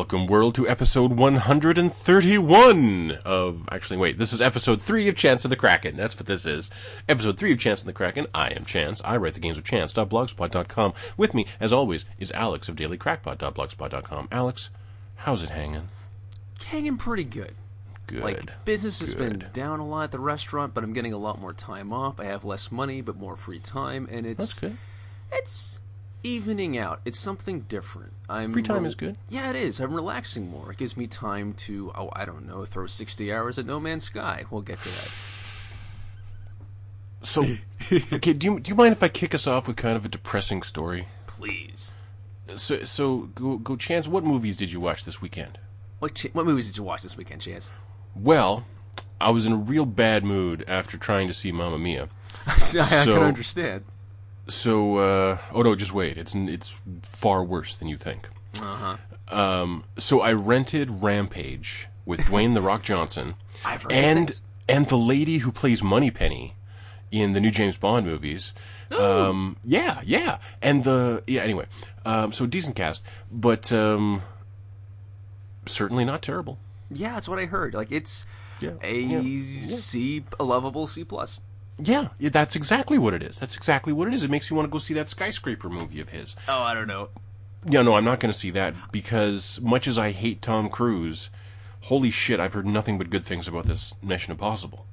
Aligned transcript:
Welcome, 0.00 0.28
world, 0.28 0.54
to 0.54 0.66
episode 0.66 1.12
131 1.12 3.18
of. 3.22 3.68
Actually, 3.70 3.98
wait, 3.98 4.16
this 4.16 4.32
is 4.32 4.40
episode 4.40 4.80
3 4.80 5.08
of 5.08 5.14
Chance 5.14 5.44
of 5.44 5.50
the 5.50 5.56
Kraken. 5.56 5.94
That's 5.94 6.16
what 6.16 6.24
this 6.24 6.46
is. 6.46 6.70
Episode 7.06 7.38
3 7.38 7.52
of 7.52 7.58
Chance 7.58 7.80
of 7.80 7.86
the 7.86 7.92
Kraken. 7.92 8.26
I 8.34 8.48
am 8.48 8.64
Chance. 8.64 9.02
I 9.04 9.18
write 9.18 9.34
the 9.34 9.40
games 9.40 9.58
of 9.58 9.64
chance.blogspot.com. 9.64 10.94
With 11.18 11.34
me, 11.34 11.44
as 11.60 11.70
always, 11.70 12.06
is 12.18 12.32
Alex 12.32 12.70
of 12.70 12.76
dailycrackpot.blogspot.com. 12.76 14.28
Alex, 14.32 14.70
how's 15.16 15.42
it 15.42 15.50
hanging? 15.50 15.90
hanging 16.64 16.96
pretty 16.96 17.24
good. 17.24 17.52
Good. 18.06 18.22
Like 18.22 18.64
business 18.64 19.00
has 19.00 19.14
been 19.14 19.50
down 19.52 19.80
a 19.80 19.86
lot 19.86 20.04
at 20.04 20.12
the 20.12 20.18
restaurant, 20.18 20.72
but 20.72 20.82
I'm 20.82 20.94
getting 20.94 21.12
a 21.12 21.18
lot 21.18 21.38
more 21.38 21.52
time 21.52 21.92
off. 21.92 22.18
I 22.18 22.24
have 22.24 22.42
less 22.42 22.72
money, 22.72 23.02
but 23.02 23.16
more 23.16 23.36
free 23.36 23.58
time, 23.58 24.08
and 24.10 24.24
it's 24.24 24.38
That's 24.38 24.58
good. 24.60 24.78
it's 25.30 25.78
evening 26.22 26.78
out. 26.78 27.02
It's 27.04 27.18
something 27.18 27.66
different. 27.68 28.14
I'm 28.30 28.52
Free 28.52 28.62
time 28.62 28.86
is 28.86 28.94
good. 28.94 29.16
Yeah, 29.28 29.50
it 29.50 29.56
is. 29.56 29.80
I'm 29.80 29.92
relaxing 29.92 30.48
more. 30.50 30.70
It 30.70 30.76
gives 30.78 30.96
me 30.96 31.06
time 31.08 31.52
to 31.54 31.90
oh, 31.96 32.10
I 32.14 32.24
don't 32.24 32.46
know, 32.46 32.64
throw 32.64 32.86
60 32.86 33.32
hours 33.32 33.58
at 33.58 33.66
No 33.66 33.80
Man's 33.80 34.04
Sky. 34.04 34.44
We'll 34.50 34.62
get 34.62 34.78
to 34.80 34.88
that. 34.88 35.10
So, 37.22 37.44
okay, 38.12 38.32
do 38.32 38.46
you, 38.46 38.60
do 38.60 38.70
you 38.70 38.74
mind 38.76 38.92
if 38.92 39.02
I 39.02 39.08
kick 39.08 39.34
us 39.34 39.46
off 39.46 39.66
with 39.66 39.76
kind 39.76 39.96
of 39.96 40.04
a 40.04 40.08
depressing 40.08 40.62
story? 40.62 41.06
Please. 41.26 41.92
So, 42.54 42.84
so 42.84 43.18
go, 43.34 43.58
go, 43.58 43.76
Chance, 43.76 44.08
what 44.08 44.24
movies 44.24 44.56
did 44.56 44.72
you 44.72 44.80
watch 44.80 45.04
this 45.04 45.20
weekend? 45.20 45.58
What 45.98 46.14
ch- 46.14 46.28
what 46.32 46.46
movies 46.46 46.68
did 46.68 46.76
you 46.76 46.82
watch 46.82 47.02
this 47.02 47.16
weekend, 47.16 47.42
Chance? 47.42 47.68
Well, 48.14 48.64
I 49.20 49.30
was 49.32 49.44
in 49.46 49.52
a 49.52 49.56
real 49.56 49.86
bad 49.86 50.24
mood 50.24 50.64
after 50.66 50.96
trying 50.96 51.28
to 51.28 51.34
see 51.34 51.52
Mamma 51.52 51.78
Mia. 51.78 52.08
I 52.46 52.56
So- 52.58 52.82
can 53.16 53.22
understand. 53.22 53.84
So, 54.48 54.96
uh, 54.96 55.38
oh 55.52 55.62
no, 55.62 55.74
just 55.76 55.92
wait. 55.92 56.16
It's 56.16 56.34
it's 56.34 56.80
far 57.02 57.44
worse 57.44 57.76
than 57.76 57.88
you 57.88 57.96
think. 57.96 58.28
Uh 58.60 58.76
huh. 58.76 58.96
Um, 59.36 59.84
so 59.96 60.20
I 60.20 60.32
rented 60.32 60.90
Rampage 60.90 61.86
with 62.04 62.20
Dwayne 62.28 62.54
the 62.54 62.62
Rock 62.62 62.82
Johnson 62.82 63.34
and 63.90 64.40
and 64.68 64.88
the 64.88 64.96
lady 64.96 65.38
who 65.38 65.52
plays 65.52 65.82
Moneypenny 65.82 66.54
in 67.10 67.32
the 67.32 67.40
new 67.40 67.50
James 67.50 67.76
Bond 67.76 68.06
movies. 68.06 68.52
Um, 68.98 69.56
yeah, 69.64 70.00
yeah, 70.04 70.38
and 70.60 70.82
the 70.82 71.22
yeah. 71.28 71.42
Anyway, 71.42 71.66
um, 72.04 72.32
so 72.32 72.44
decent 72.46 72.74
cast, 72.74 73.04
but 73.30 73.72
um, 73.72 74.22
certainly 75.66 76.04
not 76.04 76.22
terrible. 76.22 76.58
Yeah, 76.90 77.14
that's 77.14 77.28
what 77.28 77.38
I 77.38 77.44
heard. 77.44 77.72
Like 77.72 77.92
it's 77.92 78.26
Yeah, 78.60 78.72
a 78.82 78.98
yeah, 79.00 79.20
yeah. 79.20 79.76
C, 79.76 80.24
a 80.40 80.44
lovable 80.44 80.88
C 80.88 81.04
plus. 81.04 81.38
Yeah, 81.82 82.08
yeah, 82.18 82.30
that's 82.30 82.56
exactly 82.56 82.98
what 82.98 83.14
it 83.14 83.22
is. 83.22 83.38
That's 83.38 83.56
exactly 83.56 83.92
what 83.92 84.08
it 84.08 84.14
is. 84.14 84.22
It 84.22 84.30
makes 84.30 84.50
you 84.50 84.56
want 84.56 84.66
to 84.68 84.70
go 84.72 84.78
see 84.78 84.94
that 84.94 85.08
skyscraper 85.08 85.68
movie 85.68 86.00
of 86.00 86.10
his. 86.10 86.36
Oh, 86.48 86.62
I 86.62 86.74
don't 86.74 86.86
know. 86.88 87.08
Yeah, 87.68 87.82
no, 87.82 87.94
I'm 87.94 88.04
not 88.04 88.20
going 88.20 88.32
to 88.32 88.38
see 88.38 88.50
that 88.52 88.74
because 88.92 89.60
much 89.62 89.86
as 89.86 89.98
I 89.98 90.10
hate 90.10 90.40
Tom 90.42 90.68
Cruise, 90.70 91.30
holy 91.82 92.10
shit, 92.10 92.40
I've 92.40 92.54
heard 92.54 92.66
nothing 92.66 92.96
but 92.98 93.10
good 93.10 93.24
things 93.24 93.46
about 93.48 93.66
this 93.66 93.94
Mission 94.02 94.30
Impossible. 94.32 94.86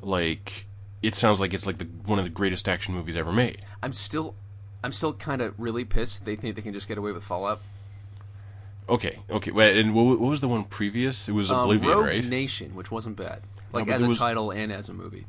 Like, 0.00 0.66
it 1.02 1.14
sounds 1.14 1.40
like 1.40 1.52
it's 1.54 1.66
like 1.66 1.78
the 1.78 1.84
one 2.06 2.18
of 2.18 2.24
the 2.24 2.30
greatest 2.30 2.68
action 2.68 2.94
movies 2.94 3.16
ever 3.16 3.32
made. 3.32 3.62
I'm 3.82 3.92
still, 3.92 4.34
I'm 4.82 4.92
still 4.92 5.12
kind 5.12 5.42
of 5.42 5.54
really 5.58 5.84
pissed. 5.84 6.24
They 6.24 6.36
think 6.36 6.56
they 6.56 6.62
can 6.62 6.72
just 6.72 6.88
get 6.88 6.98
away 6.98 7.12
with 7.12 7.24
Fallout. 7.24 7.60
Okay, 8.88 9.18
okay, 9.28 9.50
wait, 9.50 9.76
and 9.76 9.94
what, 9.94 10.04
what 10.20 10.30
was 10.30 10.40
the 10.40 10.46
one 10.48 10.62
previous? 10.64 11.28
It 11.28 11.32
was 11.32 11.50
Um, 11.50 11.60
Oblivion, 11.64 11.90
Rogue 11.92 12.06
right? 12.06 12.24
Nation, 12.24 12.74
which 12.76 12.90
wasn't 12.90 13.16
bad, 13.16 13.42
like 13.72 13.86
but 13.86 13.94
as 13.94 14.02
a 14.02 14.06
was- 14.08 14.18
title 14.18 14.50
and 14.52 14.70
as 14.72 14.88
a 14.88 14.94
movie. 14.94 15.26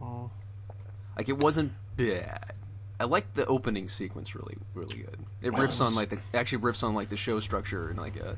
Like 0.00 1.28
it 1.28 1.42
wasn't 1.42 1.72
bad. 1.96 2.52
I 2.98 3.04
like 3.04 3.32
the 3.34 3.46
opening 3.46 3.88
sequence 3.88 4.34
really, 4.34 4.56
really 4.74 4.96
good. 4.96 5.18
It 5.42 5.52
Well, 5.52 5.62
riffs 5.66 5.84
on 5.84 5.94
like 5.94 6.10
the 6.10 6.18
actually 6.34 6.62
riffs 6.62 6.82
on 6.84 6.94
like 6.94 7.08
the 7.08 7.16
show 7.16 7.40
structure 7.40 7.90
in 7.90 7.96
like 7.96 8.16
a 8.16 8.36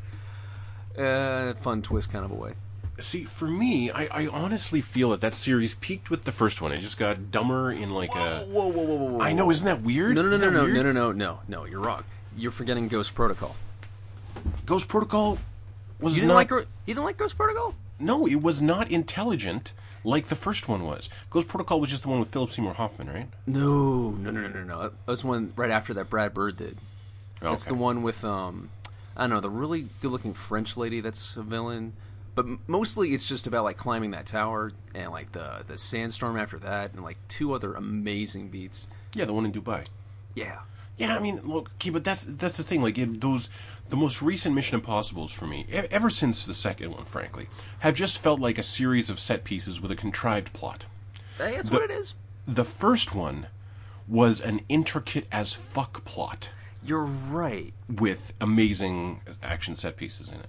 uh, 1.00 1.54
fun 1.54 1.82
twist 1.82 2.10
kind 2.10 2.24
of 2.24 2.30
a 2.30 2.34
way. 2.34 2.52
See, 3.00 3.24
for 3.24 3.46
me, 3.48 3.90
I, 3.90 4.06
I 4.12 4.26
honestly 4.28 4.80
feel 4.80 5.10
that 5.10 5.20
that 5.22 5.34
series 5.34 5.74
peaked 5.74 6.10
with 6.10 6.24
the 6.24 6.30
first 6.32 6.60
one. 6.60 6.72
It 6.72 6.80
just 6.80 6.98
got 6.98 7.30
dumber 7.30 7.72
in 7.72 7.90
like 7.90 8.10
a. 8.14 8.40
Whoa, 8.40 8.66
whoa, 8.68 8.82
whoa, 8.82 8.82
whoa, 8.96 9.10
whoa! 9.14 9.20
I 9.20 9.32
know, 9.32 9.50
isn't 9.50 9.64
that 9.64 9.80
weird? 9.82 10.14
No, 10.14 10.22
no, 10.22 10.28
no, 10.28 10.34
Isn't 10.36 10.52
no, 10.52 10.60
no, 10.60 10.64
weird? 10.72 10.84
no, 10.84 10.92
no, 10.92 11.12
no, 11.12 11.40
no. 11.48 11.64
You're 11.64 11.80
wrong. 11.80 12.04
You're 12.36 12.50
forgetting 12.50 12.88
Ghost 12.88 13.14
Protocol. 13.14 13.56
Ghost 14.66 14.88
Protocol 14.88 15.38
was 16.00 16.14
You 16.14 16.20
didn't 16.22 16.28
not. 16.28 16.34
like 16.34 16.50
you 16.50 16.66
didn't 16.94 17.04
like 17.04 17.16
Ghost 17.16 17.36
Protocol? 17.36 17.74
No, 17.98 18.26
it 18.26 18.42
was 18.42 18.60
not 18.60 18.90
intelligent 18.90 19.72
like 20.04 20.26
the 20.26 20.36
first 20.36 20.68
one 20.68 20.84
was. 20.84 21.08
Ghost 21.30 21.48
Protocol 21.48 21.80
was 21.80 21.90
just 21.90 22.02
the 22.02 22.08
one 22.08 22.20
with 22.20 22.30
Philip 22.30 22.50
Seymour 22.50 22.74
Hoffman, 22.74 23.08
right? 23.08 23.28
No, 23.46 24.10
no, 24.10 24.30
no, 24.30 24.40
no, 24.42 24.48
no, 24.48 24.64
no. 24.64 24.82
That 24.82 24.92
was 25.06 25.24
one 25.24 25.52
right 25.56 25.70
after 25.70 25.94
that 25.94 26.10
Brad 26.10 26.34
Bird 26.34 26.56
did. 26.56 26.78
That's 27.40 27.64
Okay. 27.66 27.74
the 27.74 27.80
one 27.80 28.02
with 28.02 28.24
um, 28.24 28.70
I 29.16 29.22
don't 29.22 29.30
know, 29.30 29.40
the 29.40 29.50
really 29.50 29.88
good-looking 30.00 30.34
French 30.34 30.76
lady 30.76 31.00
that's 31.00 31.36
a 31.36 31.42
villain. 31.42 31.92
But 32.34 32.46
mostly 32.66 33.10
it's 33.12 33.26
just 33.26 33.46
about 33.46 33.64
like 33.64 33.76
climbing 33.76 34.12
that 34.12 34.24
tower 34.26 34.72
and 34.94 35.10
like 35.12 35.32
the 35.32 35.64
the 35.66 35.76
sandstorm 35.76 36.38
after 36.38 36.58
that 36.60 36.94
and 36.94 37.02
like 37.02 37.19
two 37.28 37.52
other 37.52 37.74
amazing 37.74 38.48
beats. 38.48 38.86
Yeah, 39.14 39.26
the 39.26 39.34
one 39.34 39.44
in 39.44 39.52
Dubai. 39.52 39.86
Yeah. 40.34 40.60
Yeah, 40.96 41.16
I 41.16 41.20
mean, 41.20 41.40
look, 41.42 41.70
okay, 41.76 41.90
but 41.90 42.04
that's 42.04 42.24
that's 42.24 42.56
the 42.56 42.62
thing. 42.62 42.80
Like 42.82 42.96
it, 42.98 43.20
those, 43.20 43.50
the 43.92 43.97
most 43.98 44.22
recent 44.22 44.54
Mission 44.54 44.76
Impossible's 44.76 45.32
for 45.32 45.47
me, 45.47 45.66
ever 45.70 46.08
since 46.08 46.47
the 46.47 46.54
second 46.54 46.92
one, 46.92 47.04
frankly, 47.04 47.47
have 47.80 47.94
just 47.94 48.16
felt 48.19 48.41
like 48.41 48.56
a 48.56 48.62
series 48.62 49.10
of 49.10 49.19
set 49.19 49.44
pieces 49.44 49.82
with 49.82 49.91
a 49.91 49.94
contrived 49.94 50.50
plot. 50.54 50.86
That's 51.36 51.69
The- 51.69 51.76
what 51.76 51.84
it 51.84 51.91
is. 51.91 52.14
The 52.48 52.64
first 52.64 53.14
one 53.14 53.48
was 54.08 54.41
an 54.41 54.62
intricate 54.70 55.28
as 55.31 55.52
fuck 55.52 56.06
plot 56.06 56.52
You're 56.82 57.02
right. 57.04 57.75
with 57.86 58.32
amazing 58.41 59.20
action 59.42 59.76
set 59.76 59.98
pieces 59.98 60.31
in 60.32 60.38
it. 60.41 60.48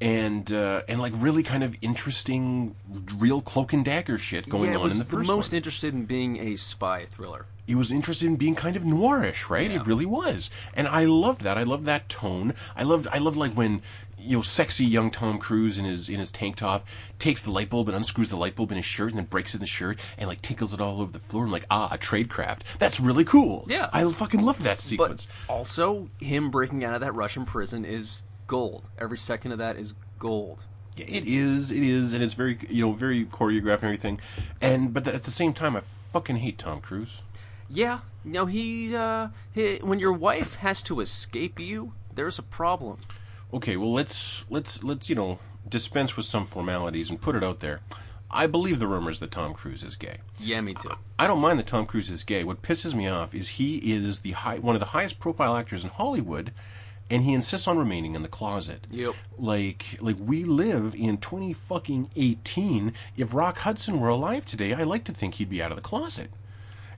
And 0.00 0.50
uh, 0.50 0.80
and 0.88 0.98
like 1.02 1.12
really 1.16 1.42
kind 1.42 1.62
of 1.62 1.76
interesting, 1.82 2.74
real 3.18 3.42
cloak 3.42 3.74
and 3.74 3.84
dagger 3.84 4.16
shit 4.16 4.48
going 4.48 4.72
yeah, 4.72 4.78
on 4.78 4.90
in 4.90 4.98
the 4.98 5.04
first 5.04 5.28
most 5.28 5.52
one. 5.52 5.56
interested 5.58 5.92
in 5.92 6.06
being 6.06 6.38
a 6.38 6.56
spy 6.56 7.04
thriller. 7.04 7.44
He 7.70 7.76
was 7.76 7.92
interested 7.92 8.26
in 8.26 8.34
being 8.34 8.56
kind 8.56 8.74
of 8.76 8.82
noirish, 8.82 9.48
right? 9.48 9.70
Yeah. 9.70 9.76
It 9.80 9.86
really 9.86 10.06
was, 10.06 10.50
and 10.74 10.88
I 10.88 11.04
loved 11.04 11.42
that. 11.42 11.56
I 11.56 11.62
loved 11.62 11.84
that 11.86 12.08
tone. 12.08 12.52
I 12.76 12.82
loved, 12.82 13.06
I 13.12 13.18
loved 13.18 13.36
like 13.36 13.52
when 13.52 13.80
you 14.18 14.36
know, 14.36 14.42
sexy 14.42 14.84
young 14.84 15.10
Tom 15.10 15.38
Cruise 15.38 15.78
in 15.78 15.84
his 15.84 16.08
in 16.08 16.18
his 16.18 16.30
tank 16.32 16.56
top 16.56 16.86
takes 17.20 17.42
the 17.42 17.50
light 17.52 17.70
bulb 17.70 17.88
and 17.88 17.96
unscrews 17.96 18.28
the 18.28 18.36
light 18.36 18.56
bulb 18.56 18.70
in 18.72 18.76
his 18.76 18.84
shirt 18.84 19.10
and 19.10 19.18
then 19.18 19.24
breaks 19.26 19.54
it 19.54 19.58
in 19.58 19.60
the 19.60 19.66
shirt 19.66 19.98
and 20.18 20.28
like 20.28 20.42
tinkles 20.42 20.74
it 20.74 20.80
all 20.80 21.00
over 21.00 21.12
the 21.12 21.18
floor. 21.20 21.44
and 21.44 21.52
like, 21.52 21.64
ah, 21.70 21.88
a 21.92 21.96
trade 21.96 22.28
craft. 22.28 22.64
That's 22.80 22.98
really 23.00 23.24
cool. 23.24 23.64
Yeah. 23.68 23.88
I 23.92 24.04
fucking 24.10 24.42
love 24.42 24.62
that 24.64 24.76
But 24.76 24.80
sequence. 24.80 25.28
also, 25.48 26.10
him 26.20 26.50
breaking 26.50 26.84
out 26.84 26.94
of 26.94 27.00
that 27.02 27.14
Russian 27.14 27.46
prison 27.46 27.84
is 27.84 28.22
gold. 28.46 28.90
Every 28.98 29.16
second 29.16 29.52
of 29.52 29.58
that 29.58 29.76
is 29.76 29.94
gold. 30.18 30.66
It 30.96 31.24
is, 31.26 31.70
it 31.70 31.82
is, 31.82 32.12
and 32.12 32.22
it's 32.22 32.34
very, 32.34 32.58
you 32.68 32.84
know, 32.84 32.92
very 32.92 33.24
choreographed 33.24 33.76
and 33.76 33.84
everything. 33.84 34.20
And 34.60 34.92
but 34.92 35.08
at 35.08 35.22
the 35.22 35.30
same 35.30 35.54
time, 35.54 35.76
I 35.76 35.80
fucking 35.80 36.36
hate 36.36 36.58
Tom 36.58 36.80
Cruise. 36.82 37.22
Yeah, 37.72 38.00
no, 38.24 38.46
he, 38.46 38.94
uh, 38.94 39.28
he, 39.52 39.76
when 39.76 40.00
your 40.00 40.12
wife 40.12 40.56
has 40.56 40.82
to 40.82 41.00
escape 41.00 41.60
you, 41.60 41.92
there's 42.14 42.38
a 42.38 42.42
problem. 42.42 42.98
Okay, 43.52 43.76
well 43.76 43.92
let's 43.92 44.44
let's 44.50 44.82
let's 44.82 45.08
you 45.08 45.14
know 45.14 45.38
dispense 45.68 46.16
with 46.16 46.26
some 46.26 46.46
formalities 46.46 47.10
and 47.10 47.20
put 47.20 47.36
it 47.36 47.44
out 47.44 47.60
there. 47.60 47.80
I 48.30 48.46
believe 48.46 48.78
the 48.78 48.86
rumors 48.86 49.18
that 49.20 49.32
Tom 49.32 49.54
Cruise 49.54 49.82
is 49.82 49.96
gay. 49.96 50.18
Yeah, 50.38 50.60
me 50.60 50.74
too. 50.74 50.92
I 51.18 51.26
don't 51.26 51.40
mind 51.40 51.58
that 51.58 51.66
Tom 51.66 51.86
Cruise 51.86 52.10
is 52.10 52.22
gay. 52.22 52.44
What 52.44 52.62
pisses 52.62 52.94
me 52.94 53.08
off 53.08 53.34
is 53.34 53.48
he 53.50 53.78
is 53.78 54.20
the 54.20 54.32
high, 54.32 54.58
one 54.58 54.76
of 54.76 54.80
the 54.80 54.86
highest 54.86 55.18
profile 55.18 55.56
actors 55.56 55.82
in 55.82 55.90
Hollywood, 55.90 56.52
and 57.08 57.24
he 57.24 57.34
insists 57.34 57.66
on 57.66 57.76
remaining 57.76 58.14
in 58.14 58.22
the 58.22 58.28
closet. 58.28 58.86
Yep. 58.90 59.14
Like 59.38 59.96
like 60.00 60.16
we 60.20 60.44
live 60.44 60.94
in 60.94 61.18
twenty 61.18 61.52
fucking 61.52 62.10
eighteen. 62.14 62.94
If 63.16 63.34
Rock 63.34 63.58
Hudson 63.58 64.00
were 64.00 64.08
alive 64.08 64.44
today, 64.44 64.74
I 64.74 64.84
like 64.84 65.04
to 65.04 65.12
think 65.12 65.34
he'd 65.34 65.48
be 65.48 65.62
out 65.62 65.72
of 65.72 65.76
the 65.76 65.82
closet. 65.82 66.30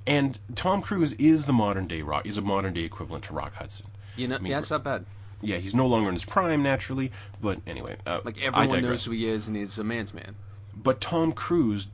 And 0.07 0.39
Tom 0.55 0.83
Cruise 0.83 1.13
is 1.15 1.47
the 1.47 1.53
modern 1.53 1.87
day 1.87 2.03
Rock. 2.03 2.27
Is 2.27 2.37
a 2.39 2.43
modern 2.43 2.75
day 2.75 2.83
equivalent 2.83 3.25
to 3.25 3.35
Rock 3.35 3.55
Hudson. 3.55 3.87
You 4.17 4.29
know, 4.29 4.37
I 4.37 4.39
mean, 4.39 4.53
yeah, 4.53 4.59
it's 4.59 4.71
not 4.71 4.83
bad. 4.85 5.05
Yeah, 5.41 5.57
he's 5.59 5.75
no 5.75 5.87
longer 5.87 6.09
in 6.09 6.15
his 6.15 6.25
prime 6.25 6.63
naturally, 6.63 7.11
but 7.41 7.61
anyway. 7.67 7.97
Uh, 8.07 8.21
Like 8.25 8.41
everyone 8.43 8.83
knows 8.83 9.05
who 9.05 9.11
he 9.13 9.27
is, 9.27 9.47
and 9.49 9.57
he's 9.57 9.79
a 9.79 9.85
man's 9.85 10.13
man. 10.15 10.35
But 10.75 11.01
Tom 11.01 11.33
Cruise 11.33 11.89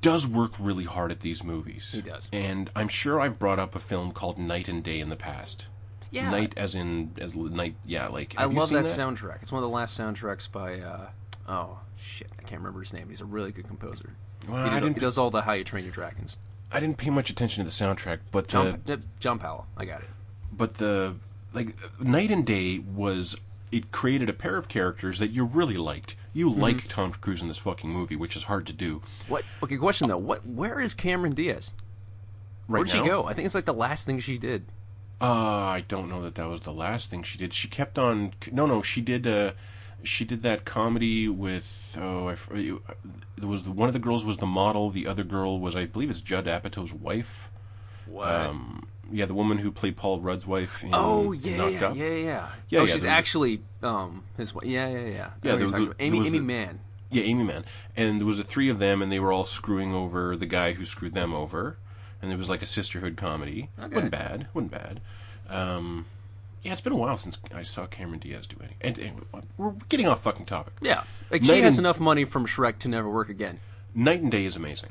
does 0.00 0.26
work 0.26 0.52
really 0.58 0.84
hard 0.84 1.10
at 1.10 1.20
these 1.20 1.44
movies. 1.44 1.92
He 1.92 2.00
does. 2.00 2.28
And 2.32 2.70
I'm 2.74 2.88
sure 2.88 3.20
I've 3.20 3.38
brought 3.38 3.58
up 3.58 3.74
a 3.74 3.78
film 3.80 4.12
called 4.12 4.38
Knight 4.38 4.68
and 4.68 4.82
Day 4.82 4.98
in 5.00 5.08
the 5.08 5.16
past. 5.16 5.68
Yeah. 6.10 6.30
Night 6.30 6.54
as 6.56 6.74
in 6.74 7.12
as 7.20 7.36
night. 7.36 7.74
Yeah, 7.84 8.08
like 8.08 8.34
I 8.36 8.44
love 8.46 8.68
seen 8.70 8.78
that, 8.78 8.86
soundtrack. 8.86 9.42
It's 9.42 9.52
one 9.52 9.62
of 9.62 9.68
the 9.68 9.74
last 9.74 9.98
soundtracks 9.98 10.50
by, 10.50 10.80
uh, 10.80 11.10
oh 11.48 11.78
shit, 11.96 12.28
I 12.38 12.42
can't 12.42 12.60
remember 12.60 12.80
his 12.80 12.92
name. 12.92 13.08
He's 13.10 13.20
a 13.20 13.24
really 13.26 13.52
good 13.52 13.66
composer. 13.68 14.14
Well, 14.48 14.64
he, 14.64 14.70
did, 14.70 14.80
didn't- 14.82 14.96
he 14.96 15.00
does 15.00 15.18
all 15.18 15.30
the 15.30 15.42
How 15.42 15.52
You 15.52 15.62
Train 15.64 15.84
Your 15.84 15.92
Dragons. 15.92 16.36
I 16.72 16.80
didn't 16.80 16.98
pay 16.98 17.10
much 17.10 17.30
attention 17.30 17.64
to 17.64 17.68
the 17.70 17.74
soundtrack, 17.74 18.20
but 18.30 18.46
John, 18.48 18.80
the 18.86 19.00
John 19.18 19.38
Powell, 19.38 19.66
I 19.76 19.84
got 19.84 20.02
it. 20.02 20.08
but 20.52 20.74
the 20.74 21.16
like 21.52 21.74
Knight 22.00 22.30
and 22.30 22.46
Day 22.46 22.78
was 22.78 23.36
it 23.72 23.90
created 23.92 24.28
a 24.28 24.32
pair 24.32 24.56
of 24.56 24.68
characters 24.68 25.18
that 25.18 25.28
you 25.30 25.44
really 25.44 25.76
liked. 25.76 26.16
You 26.32 26.50
Mm-hmm. 26.50 26.60
like 26.60 26.88
Tom 26.88 27.12
Cruise 27.12 27.42
in 27.42 27.48
this 27.48 27.58
fucking 27.58 27.90
movie, 27.90 28.14
which 28.16 28.36
is 28.36 28.44
hard 28.44 28.66
to 28.68 28.72
do. 28.72 29.02
What? 29.28 29.44
Okay, 29.62 29.76
question 29.76 30.08
though. 30.08 30.16
What? 30.18 30.46
Where 30.46 30.78
is 30.80 30.94
Cameron 30.94 31.34
Diaz? 31.34 31.72
Right 32.68 32.78
Where'd 32.80 32.94
now, 32.94 33.02
she 33.02 33.08
go? 33.08 33.24
I 33.24 33.32
think 33.34 33.46
it's 33.46 33.54
like 33.54 33.64
the 33.64 33.74
last 33.74 34.06
thing 34.06 34.20
she 34.20 34.38
did. 34.38 34.66
Uh, 35.20 35.24
I 35.26 35.84
don't 35.88 36.08
know 36.08 36.22
that 36.22 36.36
that 36.36 36.48
was 36.48 36.60
the 36.60 36.72
last 36.72 37.10
thing 37.10 37.22
she 37.24 37.36
did. 37.36 37.52
She 37.52 37.66
kept 37.68 37.98
on. 37.98 38.32
No, 38.52 38.64
no, 38.66 38.80
she 38.80 39.00
did. 39.00 39.26
Uh, 39.26 39.52
she 40.02 40.24
did 40.24 40.42
that 40.42 40.64
comedy 40.64 41.28
with. 41.28 41.96
Oh, 42.00 42.28
I, 42.28 42.36
it 42.54 43.44
was 43.44 43.68
one 43.68 43.88
of 43.88 43.92
the 43.92 43.98
girls 44.00 44.24
was 44.24 44.36
the 44.38 44.46
model. 44.46 44.90
The 44.90 45.06
other 45.06 45.24
girl 45.24 45.58
was, 45.60 45.74
I 45.76 45.86
believe, 45.86 46.10
it's 46.10 46.20
Judd 46.20 46.46
Apatow's 46.46 46.92
wife. 46.92 47.50
What? 48.06 48.28
Um, 48.28 48.88
yeah, 49.12 49.26
the 49.26 49.34
woman 49.34 49.58
who 49.58 49.72
played 49.72 49.96
Paul 49.96 50.20
Rudd's 50.20 50.46
wife. 50.46 50.82
In 50.84 50.90
oh 50.92 51.32
yeah, 51.32 51.56
Knocked 51.56 51.72
yeah, 51.74 51.86
Up. 51.88 51.96
yeah, 51.96 52.04
yeah. 52.06 52.14
Yeah, 52.68 52.80
oh, 52.80 52.84
yeah, 52.84 52.92
she's 52.92 53.02
there 53.02 53.10
a- 53.10 53.14
actually 53.14 53.62
um 53.82 54.22
his 54.36 54.54
wife. 54.54 54.64
Yeah, 54.66 54.88
yeah, 54.88 54.98
yeah. 54.98 55.06
Yeah, 55.08 55.30
there 55.42 55.52
you're 55.58 55.62
was 55.64 55.72
talking 55.72 55.88
the- 55.88 56.02
Amy, 56.04 56.18
there 56.18 56.26
Amy 56.28 56.38
the- 56.38 56.44
Mann. 56.44 56.80
Yeah, 57.10 57.22
Amy 57.24 57.42
Mann. 57.44 57.64
And 57.96 58.20
there 58.20 58.26
was 58.26 58.38
the 58.38 58.44
three 58.44 58.68
of 58.68 58.78
them, 58.78 59.02
and 59.02 59.10
they 59.10 59.18
were 59.18 59.32
all 59.32 59.42
screwing 59.44 59.92
over 59.92 60.36
the 60.36 60.46
guy 60.46 60.72
who 60.74 60.84
screwed 60.84 61.14
them 61.14 61.34
over. 61.34 61.76
And 62.22 62.30
it 62.30 62.36
was 62.38 62.48
like 62.48 62.62
a 62.62 62.66
sisterhood 62.66 63.16
comedy. 63.16 63.70
Okay. 63.78 63.94
wasn't 63.94 64.12
bad. 64.12 64.46
wasn't 64.54 64.70
bad. 64.72 65.00
Um, 65.48 66.06
yeah, 66.62 66.72
it's 66.72 66.80
been 66.80 66.92
a 66.92 66.96
while 66.96 67.16
since 67.16 67.38
I 67.54 67.62
saw 67.62 67.86
Cameron 67.86 68.20
Diaz 68.20 68.46
do 68.46 68.56
anything. 68.60 68.76
And, 68.80 68.98
and 68.98 69.44
we're 69.56 69.72
getting 69.88 70.06
off 70.06 70.22
fucking 70.22 70.46
topic. 70.46 70.74
Yeah, 70.80 71.04
like 71.30 71.42
Night 71.42 71.48
she 71.48 71.60
has 71.62 71.78
and- 71.78 71.86
enough 71.86 72.00
money 72.00 72.24
from 72.24 72.46
Shrek 72.46 72.78
to 72.80 72.88
never 72.88 73.08
work 73.08 73.28
again. 73.28 73.60
Knight 73.94 74.22
and 74.22 74.30
Day 74.30 74.44
is 74.44 74.56
amazing. 74.56 74.90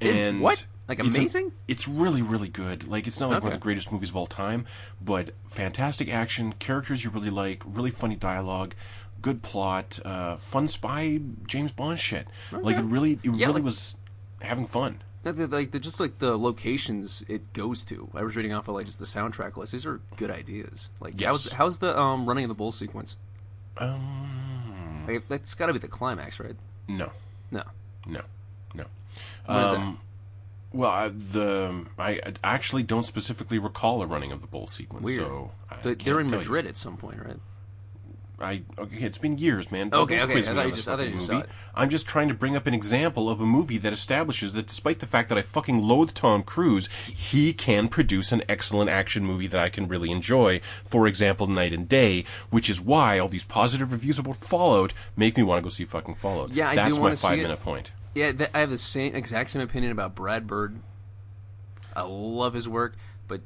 Is- 0.00 0.16
And 0.16 0.40
what? 0.40 0.66
Like 0.88 1.00
it's 1.00 1.16
a- 1.16 1.20
amazing? 1.20 1.52
it's 1.68 1.86
really, 1.86 2.22
really 2.22 2.48
good. 2.48 2.88
Like 2.88 3.06
it's 3.06 3.20
not 3.20 3.28
like 3.30 3.42
one 3.42 3.52
of 3.52 3.58
the 3.58 3.62
greatest 3.62 3.92
movies 3.92 4.08
of 4.08 4.16
all 4.16 4.26
time, 4.26 4.64
but 5.02 5.30
fantastic 5.46 6.08
action, 6.12 6.54
characters 6.54 7.04
you 7.04 7.10
really 7.10 7.28
like, 7.30 7.62
really 7.66 7.90
funny 7.90 8.16
dialogue, 8.16 8.74
good 9.20 9.42
plot, 9.42 9.98
uh, 10.04 10.36
fun 10.36 10.66
spy 10.68 11.20
James 11.46 11.72
Bond 11.72 11.98
shit. 11.98 12.26
Like 12.52 12.76
it 12.78 12.84
really, 12.84 13.12
it 13.22 13.24
Yeah, 13.24 13.46
really 13.48 13.54
like- 13.54 13.64
was 13.64 13.96
having 14.40 14.66
fun. 14.66 15.02
Like, 15.24 15.36
the- 15.36 15.46
like 15.48 15.70
the, 15.72 15.80
just 15.80 15.98
like 16.00 16.18
the 16.18 16.38
locations 16.38 17.22
it 17.28 17.52
goes 17.52 17.84
to. 17.86 18.08
I 18.14 18.22
was 18.22 18.36
reading 18.36 18.52
off 18.52 18.68
of 18.68 18.74
like 18.74 18.86
just 18.86 18.98
the 18.98 19.04
soundtrack 19.04 19.56
list. 19.56 19.72
These 19.72 19.84
are 19.86 20.00
good 20.16 20.30
ideas. 20.30 20.90
Like 21.00 21.20
Yes. 21.20 21.26
how's 21.28 21.52
how's 21.52 21.78
the 21.80 21.98
um 21.98 22.26
running 22.26 22.44
of 22.44 22.48
the 22.48 22.54
bull 22.54 22.72
sequence? 22.72 23.16
Um, 23.76 25.04
Like, 25.06 25.28
that's 25.28 25.54
got 25.54 25.66
to 25.66 25.72
be 25.72 25.78
the 25.78 25.88
climax, 25.88 26.38
right? 26.40 26.56
no, 26.88 27.10
No. 27.50 27.62
no, 28.06 28.20
no. 28.74 28.84
What 29.46 29.64
is 29.66 29.72
um, 29.72 29.98
well, 30.72 30.90
I, 30.90 31.08
the 31.08 31.86
I, 31.98 32.20
I 32.24 32.32
actually 32.42 32.82
don't 32.82 33.04
specifically 33.04 33.58
recall 33.58 34.02
a 34.02 34.06
running 34.06 34.32
of 34.32 34.40
the 34.42 34.46
bull 34.46 34.66
sequence. 34.66 35.04
Weird. 35.04 35.20
So 35.26 35.50
I 35.70 35.76
The, 35.80 35.94
they're 35.94 36.20
in 36.20 36.28
tell 36.28 36.38
you. 36.40 36.44
Madrid 36.44 36.66
at 36.66 36.76
some 36.76 36.96
point, 36.96 37.18
right? 37.24 37.38
I 38.40 38.62
okay, 38.78 38.98
it's 38.98 39.18
been 39.18 39.38
years, 39.38 39.72
man. 39.72 39.88
Okay, 39.92 40.16
Don't 40.16 40.24
okay, 40.24 40.32
quiz 40.34 40.48
I 40.48 40.54
thought 40.54 40.66
you 40.66 40.72
just, 40.72 40.88
I 40.88 40.96
thought 40.96 41.06
you 41.06 41.12
just 41.14 41.26
saw 41.26 41.40
it. 41.40 41.48
I'm 41.74 41.88
just 41.88 42.06
trying 42.06 42.28
to 42.28 42.34
bring 42.34 42.54
up 42.54 42.66
an 42.66 42.74
example 42.74 43.28
of 43.28 43.40
a 43.40 43.46
movie 43.46 43.78
that 43.78 43.92
establishes 43.92 44.52
that 44.52 44.66
despite 44.66 45.00
the 45.00 45.06
fact 45.06 45.28
that 45.28 45.38
I 45.38 45.42
fucking 45.42 45.82
loathe 45.82 46.14
Tom 46.14 46.44
Cruise, 46.44 46.88
he 47.06 47.52
can 47.52 47.88
produce 47.88 48.30
an 48.30 48.42
excellent 48.48 48.90
action 48.90 49.24
movie 49.24 49.48
that 49.48 49.60
I 49.60 49.68
can 49.68 49.88
really 49.88 50.10
enjoy. 50.10 50.60
For 50.84 51.06
example, 51.08 51.48
Knight 51.48 51.72
and 51.72 51.88
Day, 51.88 52.24
which 52.50 52.70
is 52.70 52.80
why 52.80 53.18
all 53.18 53.28
these 53.28 53.44
positive 53.44 53.90
reviews 53.90 54.18
about 54.20 54.36
Fallout 54.36 54.94
make 55.16 55.36
me 55.36 55.42
want 55.42 55.58
to 55.58 55.62
go 55.62 55.68
see 55.68 55.84
fucking 55.84 56.14
Fallout. 56.14 56.50
Yeah, 56.50 56.68
I 56.68 56.74
do 56.74 56.76
That's 56.76 56.96
my 56.96 57.02
wanna 57.02 57.16
see 57.16 57.28
five 57.28 57.38
minute 57.38 57.60
point. 57.60 57.92
Yeah, 58.14 58.32
th- 58.32 58.50
I 58.54 58.60
have 58.60 58.70
the 58.70 58.78
same 58.78 59.14
exact 59.14 59.50
same 59.50 59.62
opinion 59.62 59.90
about 59.90 60.14
Brad 60.14 60.46
Bird. 60.46 60.78
I 61.96 62.02
love 62.02 62.54
his 62.54 62.68
work, 62.68 62.94
but 63.26 63.40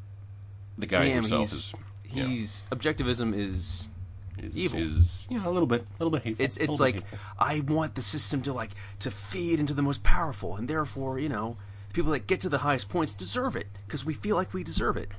The 0.76 0.86
guy 0.86 0.98
damn, 1.06 1.14
himself 1.14 1.48
he's 1.48 1.52
is 1.52 1.74
yeah, 2.10 2.24
he's 2.24 2.66
objectivism 2.70 3.34
is 3.34 3.90
is, 4.38 4.56
evil. 4.56 4.78
is 4.78 5.26
you 5.30 5.38
know 5.38 5.48
a 5.48 5.52
little 5.52 5.66
bit, 5.66 5.82
a 5.82 6.04
little 6.04 6.10
bit 6.10 6.22
hateful. 6.22 6.44
it's 6.44 6.56
it's 6.56 6.80
like. 6.80 7.04
I 7.38 7.60
want 7.60 7.94
the 7.94 8.02
system 8.02 8.42
to 8.42 8.52
like 8.52 8.70
to 9.00 9.10
feed 9.10 9.60
into 9.60 9.74
the 9.74 9.82
most 9.82 10.02
powerful, 10.02 10.56
and 10.56 10.68
therefore, 10.68 11.18
you 11.18 11.28
know, 11.28 11.56
the 11.88 11.94
people 11.94 12.12
that 12.12 12.26
get 12.26 12.40
to 12.42 12.48
the 12.48 12.58
highest 12.58 12.88
points 12.88 13.14
deserve 13.14 13.56
it 13.56 13.66
because 13.86 14.04
we 14.04 14.14
feel 14.14 14.36
like 14.36 14.54
we 14.54 14.62
deserve 14.64 14.96
it. 14.96 15.10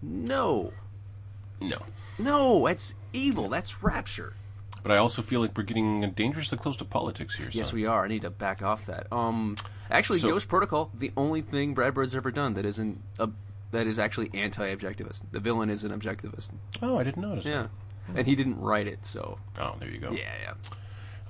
No, 0.00 0.72
no. 1.60 1.78
no, 2.18 2.66
that's 2.66 2.94
evil. 3.12 3.48
That's 3.48 3.82
rapture. 3.82 4.34
But 4.82 4.90
I 4.90 4.96
also 4.96 5.22
feel 5.22 5.40
like 5.40 5.56
we're 5.56 5.62
getting 5.62 6.10
dangerously 6.10 6.58
close 6.58 6.76
to 6.78 6.84
politics 6.84 7.36
here. 7.36 7.48
Yes, 7.52 7.68
son. 7.68 7.76
we 7.76 7.86
are. 7.86 8.04
I 8.04 8.08
need 8.08 8.22
to 8.22 8.30
back 8.30 8.62
off 8.62 8.84
that. 8.86 9.06
Um, 9.12 9.54
actually, 9.90 10.18
So- 10.18 10.30
Ghost 10.30 10.48
Protocol, 10.48 10.90
the 10.92 11.12
only 11.16 11.40
thing 11.40 11.74
Brad 11.74 11.94
Bird's 11.94 12.16
ever 12.16 12.32
done 12.32 12.54
that 12.54 12.64
isn't 12.64 13.00
a, 13.18 13.28
that 13.70 13.86
is 13.86 13.98
actually 13.98 14.30
anti-objectivist. 14.34 15.22
The 15.30 15.38
villain 15.38 15.70
is 15.70 15.84
an 15.84 15.98
objectivist. 15.98 16.50
Oh, 16.82 16.98
I 16.98 17.04
didn't 17.04 17.22
notice. 17.22 17.44
Yeah, 17.44 17.62
that. 17.62 17.70
And 18.14 18.26
he 18.26 18.34
didn't 18.34 18.60
write 18.60 18.86
it, 18.86 19.04
so 19.06 19.38
Oh, 19.58 19.74
there 19.78 19.90
you 19.90 19.98
go. 19.98 20.10
yeah, 20.12 20.32
yeah. 20.42 20.54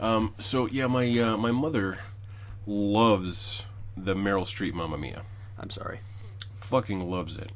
Um, 0.01 0.35
so 0.39 0.67
yeah, 0.67 0.87
my 0.89 1.07
uh, 1.19 1.37
my 1.37 1.53
mother 1.53 1.99
loves 2.67 3.67
the 3.97 4.15
Meryl 4.15 4.45
Streep 4.45 4.75
Mamma 4.75 4.99
Mia. 4.99 5.23
I'm 5.59 5.71
sorry. 5.71 6.01
Fucking 6.55 7.09
loves 7.11 7.37
it. 7.37 7.53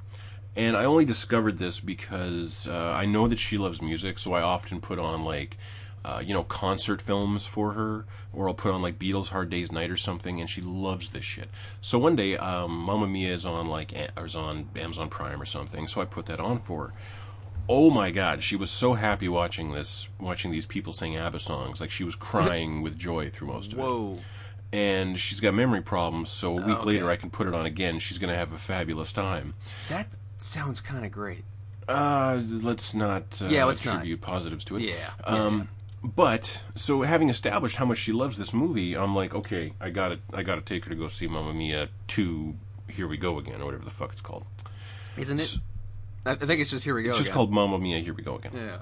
And 0.55 0.77
I 0.77 0.85
only 0.85 1.05
discovered 1.05 1.59
this 1.59 1.81
because 1.81 2.67
uh, 2.69 2.93
I 2.97 3.05
know 3.07 3.27
that 3.29 3.39
she 3.39 3.59
loves 3.59 3.83
music, 3.83 4.19
so 4.19 4.33
I 4.33 4.43
often 4.43 4.81
put 4.81 4.99
on 4.99 5.23
like, 5.25 5.59
uh, 6.05 6.23
you 6.25 6.33
know, 6.33 6.45
concert 6.45 7.03
films 7.03 7.47
for 7.47 7.73
her, 7.73 8.07
or 8.33 8.49
I'll 8.49 8.55
put 8.55 8.73
on 8.73 8.81
like 8.81 8.99
Beatles' 8.99 9.31
Hard 9.31 9.51
Day's 9.51 9.71
Night 9.71 9.91
or 9.91 9.97
something, 9.97 10.41
and 10.41 10.49
she 10.49 10.61
loves 10.63 11.11
this 11.11 11.25
shit. 11.25 11.49
So 11.81 11.99
one 11.99 12.17
day, 12.17 12.37
um, 12.39 12.71
Mamma 12.79 13.07
Mia 13.07 13.33
is 13.35 13.45
on 13.45 13.67
like 13.67 13.93
or 14.17 14.25
is 14.27 14.35
on 14.37 14.69
Amazon 14.77 15.09
Prime 15.11 15.41
or 15.43 15.47
something, 15.47 15.87
so 15.89 16.01
I 16.01 16.05
put 16.07 16.27
that 16.27 16.41
on 16.41 16.59
for 16.59 16.89
her. 16.89 16.95
Oh 17.69 17.91
my 17.91 18.11
god, 18.11 18.43
she 18.43 18.57
was 18.57 18.71
so 18.71 18.95
happy 18.95 19.29
watching 19.29 19.73
this, 19.73 20.09
watching 20.21 20.51
these 20.53 20.67
people 20.67 20.93
sing 20.93 21.17
ABBA 21.17 21.41
songs. 21.41 21.81
Like 21.81 21.91
she 21.91 22.05
was 22.05 22.15
crying 22.15 22.83
with 22.83 22.97
joy 22.99 23.29
through 23.29 23.49
most 23.49 23.73
of 23.73 23.79
it 23.79 23.83
Whoa. 23.83 24.15
and 24.73 25.19
she's 25.19 25.41
got 25.41 25.55
memory 25.55 25.83
problems. 25.83 26.29
So 26.29 26.59
a 26.59 26.63
week 26.63 26.79
okay. 26.79 26.87
later, 26.87 27.11
I 27.11 27.17
can 27.17 27.31
put 27.31 27.47
it 27.49 27.55
on 27.55 27.67
again. 27.67 27.99
She's 27.99 28.19
going 28.19 28.31
to 28.31 28.37
have 28.37 28.53
a 28.53 28.59
fabulous 28.59 29.13
time. 29.13 29.55
That 29.89 30.07
sounds 30.39 30.81
kind 30.81 31.05
of 31.05 31.11
great. 31.11 31.45
Uh, 31.89 32.43
let's 32.63 32.95
not 32.95 33.41
uh, 33.43 33.47
Yeah, 33.47 33.65
let's 33.65 33.85
not. 33.85 33.97
attribute 33.97 34.21
positives 34.21 34.65
to 34.65 34.77
it. 34.77 34.83
Yeah, 34.83 35.11
Um, 35.25 35.69
but 36.03 36.63
so 36.75 37.03
having 37.03 37.29
established 37.29 37.77
how 37.77 37.85
much 37.87 37.99
she 37.99 38.13
loves 38.13 38.37
this 38.39 38.53
movie, 38.55 38.97
I'm 38.97 39.15
like, 39.15 39.35
okay, 39.35 39.73
I 39.81 39.91
got 39.91 40.09
to 40.09 40.19
I 40.33 40.43
got 40.43 40.57
to 40.57 40.61
take 40.61 40.85
her 40.85 40.91
to 40.91 40.97
go 40.97 41.09
see 41.09 41.27
Mamma 41.27 41.55
Mia 41.55 41.89
two. 42.07 42.57
Here 42.89 43.09
we 43.09 43.17
go 43.17 43.39
again, 43.39 43.61
or 43.61 43.67
whatever 43.67 43.85
the 43.85 43.91
fuck 43.91 44.13
it's 44.13 44.21
called. 44.21 44.47
Isn't 45.17 45.41
it? 45.41 45.59
I 45.59 45.76
I 46.27 46.35
think 46.35 46.61
it's 46.61 46.71
just 46.71 46.85
here 46.85 46.95
we 46.95 47.03
go. 47.03 47.11
It's 47.11 47.19
just 47.19 47.31
again. 47.31 47.37
called 47.37 47.53
Mamma 47.53 47.79
Mia. 47.79 47.99
Here 48.01 48.15
we 48.15 48.23
go 48.23 48.37
again. 48.37 48.53
Yeah. 48.55 48.79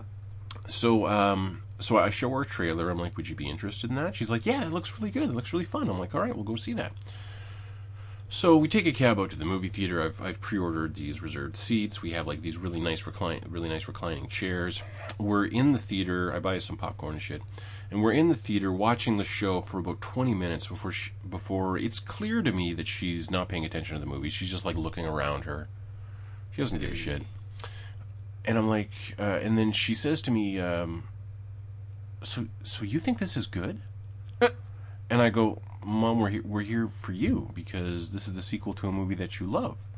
So, 0.68 1.06
um, 1.06 1.62
so 1.78 1.98
I 1.98 2.10
show 2.10 2.30
her 2.30 2.42
a 2.42 2.46
trailer. 2.46 2.90
I'm 2.90 2.98
like, 2.98 3.16
"Would 3.16 3.28
you 3.28 3.34
be 3.34 3.48
interested 3.48 3.90
in 3.90 3.96
that?" 3.96 4.14
She's 4.14 4.30
like, 4.30 4.46
"Yeah, 4.46 4.62
it 4.62 4.70
looks 4.70 4.98
really 4.98 5.10
good. 5.10 5.24
It 5.24 5.34
looks 5.34 5.52
really 5.52 5.64
fun." 5.64 5.88
I'm 5.88 5.98
like, 5.98 6.14
"All 6.14 6.20
right, 6.20 6.34
we'll 6.34 6.44
go 6.44 6.56
see 6.56 6.72
that." 6.74 6.92
So 8.30 8.56
we 8.56 8.66
take 8.66 8.86
a 8.86 8.92
cab 8.92 9.20
out 9.20 9.30
to 9.30 9.38
the 9.38 9.44
movie 9.44 9.68
theater. 9.68 10.02
I've 10.02 10.20
I've 10.20 10.40
pre-ordered 10.40 10.94
these 10.94 11.22
reserved 11.22 11.56
seats. 11.56 12.02
We 12.02 12.12
have 12.12 12.26
like 12.26 12.42
these 12.42 12.56
really 12.56 12.80
nice 12.80 13.06
recline, 13.06 13.44
really 13.48 13.68
nice 13.68 13.86
reclining 13.86 14.26
chairs. 14.28 14.82
We're 15.18 15.44
in 15.44 15.72
the 15.72 15.78
theater. 15.78 16.32
I 16.32 16.40
buy 16.40 16.58
some 16.58 16.76
popcorn 16.76 17.12
and 17.12 17.22
shit, 17.22 17.42
and 17.90 18.02
we're 18.02 18.12
in 18.12 18.28
the 18.28 18.34
theater 18.34 18.72
watching 18.72 19.18
the 19.18 19.24
show 19.24 19.60
for 19.60 19.78
about 19.78 20.00
20 20.00 20.34
minutes 20.34 20.66
before 20.66 20.90
she, 20.90 21.12
before 21.28 21.78
it's 21.78 22.00
clear 22.00 22.42
to 22.42 22.52
me 22.52 22.72
that 22.72 22.88
she's 22.88 23.30
not 23.30 23.48
paying 23.48 23.64
attention 23.64 23.94
to 23.94 24.00
the 24.00 24.10
movie. 24.10 24.30
She's 24.30 24.50
just 24.50 24.64
like 24.64 24.76
looking 24.76 25.06
around 25.06 25.44
her. 25.44 25.68
She 26.50 26.62
doesn't 26.62 26.78
give 26.78 26.92
a 26.92 26.96
shit. 26.96 27.22
And 28.44 28.58
I'm 28.58 28.68
like, 28.68 28.90
uh, 29.18 29.22
and 29.42 29.56
then 29.56 29.72
she 29.72 29.94
says 29.94 30.20
to 30.22 30.30
me, 30.30 30.60
um, 30.60 31.04
"So, 32.22 32.46
so 32.62 32.84
you 32.84 32.98
think 32.98 33.18
this 33.18 33.36
is 33.36 33.46
good?" 33.46 33.80
and 35.10 35.22
I 35.22 35.30
go, 35.30 35.62
"Mom, 35.84 36.20
we're 36.20 36.30
here, 36.30 36.42
we're 36.44 36.60
here 36.62 36.86
for 36.86 37.12
you 37.12 37.50
because 37.54 38.10
this 38.10 38.28
is 38.28 38.34
the 38.34 38.42
sequel 38.42 38.74
to 38.74 38.88
a 38.88 38.92
movie 38.92 39.14
that 39.14 39.40
you 39.40 39.46
love." 39.46 39.88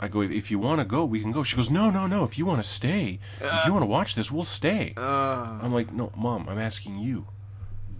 I 0.00 0.06
go, 0.06 0.20
"If 0.22 0.50
you 0.52 0.60
want 0.60 0.80
to 0.80 0.84
go, 0.84 1.04
we 1.04 1.20
can 1.20 1.32
go." 1.32 1.42
She 1.42 1.56
goes, 1.56 1.70
"No, 1.70 1.90
no, 1.90 2.06
no. 2.06 2.22
If 2.22 2.38
you 2.38 2.46
want 2.46 2.62
to 2.62 2.68
stay, 2.68 3.18
if 3.40 3.66
you 3.66 3.72
want 3.72 3.82
to 3.82 3.86
watch 3.86 4.14
this, 4.14 4.30
we'll 4.30 4.44
stay." 4.44 4.94
Uh, 4.96 5.58
I'm 5.60 5.72
like, 5.74 5.92
"No, 5.92 6.12
Mom, 6.16 6.48
I'm 6.48 6.58
asking 6.58 7.00
you. 7.00 7.26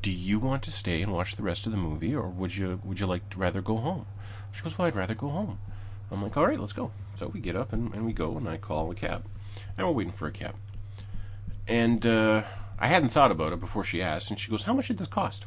Do 0.00 0.12
you 0.12 0.38
want 0.38 0.62
to 0.62 0.70
stay 0.70 1.02
and 1.02 1.12
watch 1.12 1.35
the 1.35 1.42
rest 1.42 1.66
of 1.66 1.73
the 1.73 1.78
movie, 1.78 2.14
or 2.14 2.28
would 2.28 2.56
you 2.56 2.80
would 2.85 3.00
you 3.00 3.06
like 3.06 3.28
to 3.30 3.38
rather 3.40 3.61
go 3.61 3.76
home?" 3.78 4.06
She 4.52 4.62
goes, 4.62 4.78
"Well, 4.78 4.87
I'd 4.87 4.94
rather 4.94 5.16
go 5.16 5.28
home." 5.30 5.58
I'm 6.11 6.23
like, 6.23 6.37
"All 6.37 6.47
right, 6.47 6.59
let's 6.59 6.73
go." 6.73 6.91
So 7.15 7.29
we 7.29 7.41
get 7.41 7.57
up 7.57 7.73
and, 7.73 7.93
and 7.95 8.07
we 8.07 8.12
go, 8.12 8.37
and 8.37 8.49
I 8.49 8.57
call 8.57 8.91
a 8.91 8.95
cab, 8.95 9.25
and 9.77 9.87
we're 9.87 9.93
waiting 9.93 10.12
for 10.12 10.27
a 10.27 10.33
cab. 10.33 10.55
And 11.67 12.05
uh, 12.07 12.43
I 12.79 12.87
hadn't 12.87 13.11
thought 13.11 13.31
about 13.31 13.53
it 13.53 13.61
before 13.61 13.85
she 13.85 14.03
asked, 14.03 14.31
and 14.31 14.38
she 14.38 14.50
goes, 14.50 14.62
"How 14.65 14.75
much 14.75 14.88
did 14.88 14.99
this 14.99 15.09
cost?" 15.09 15.47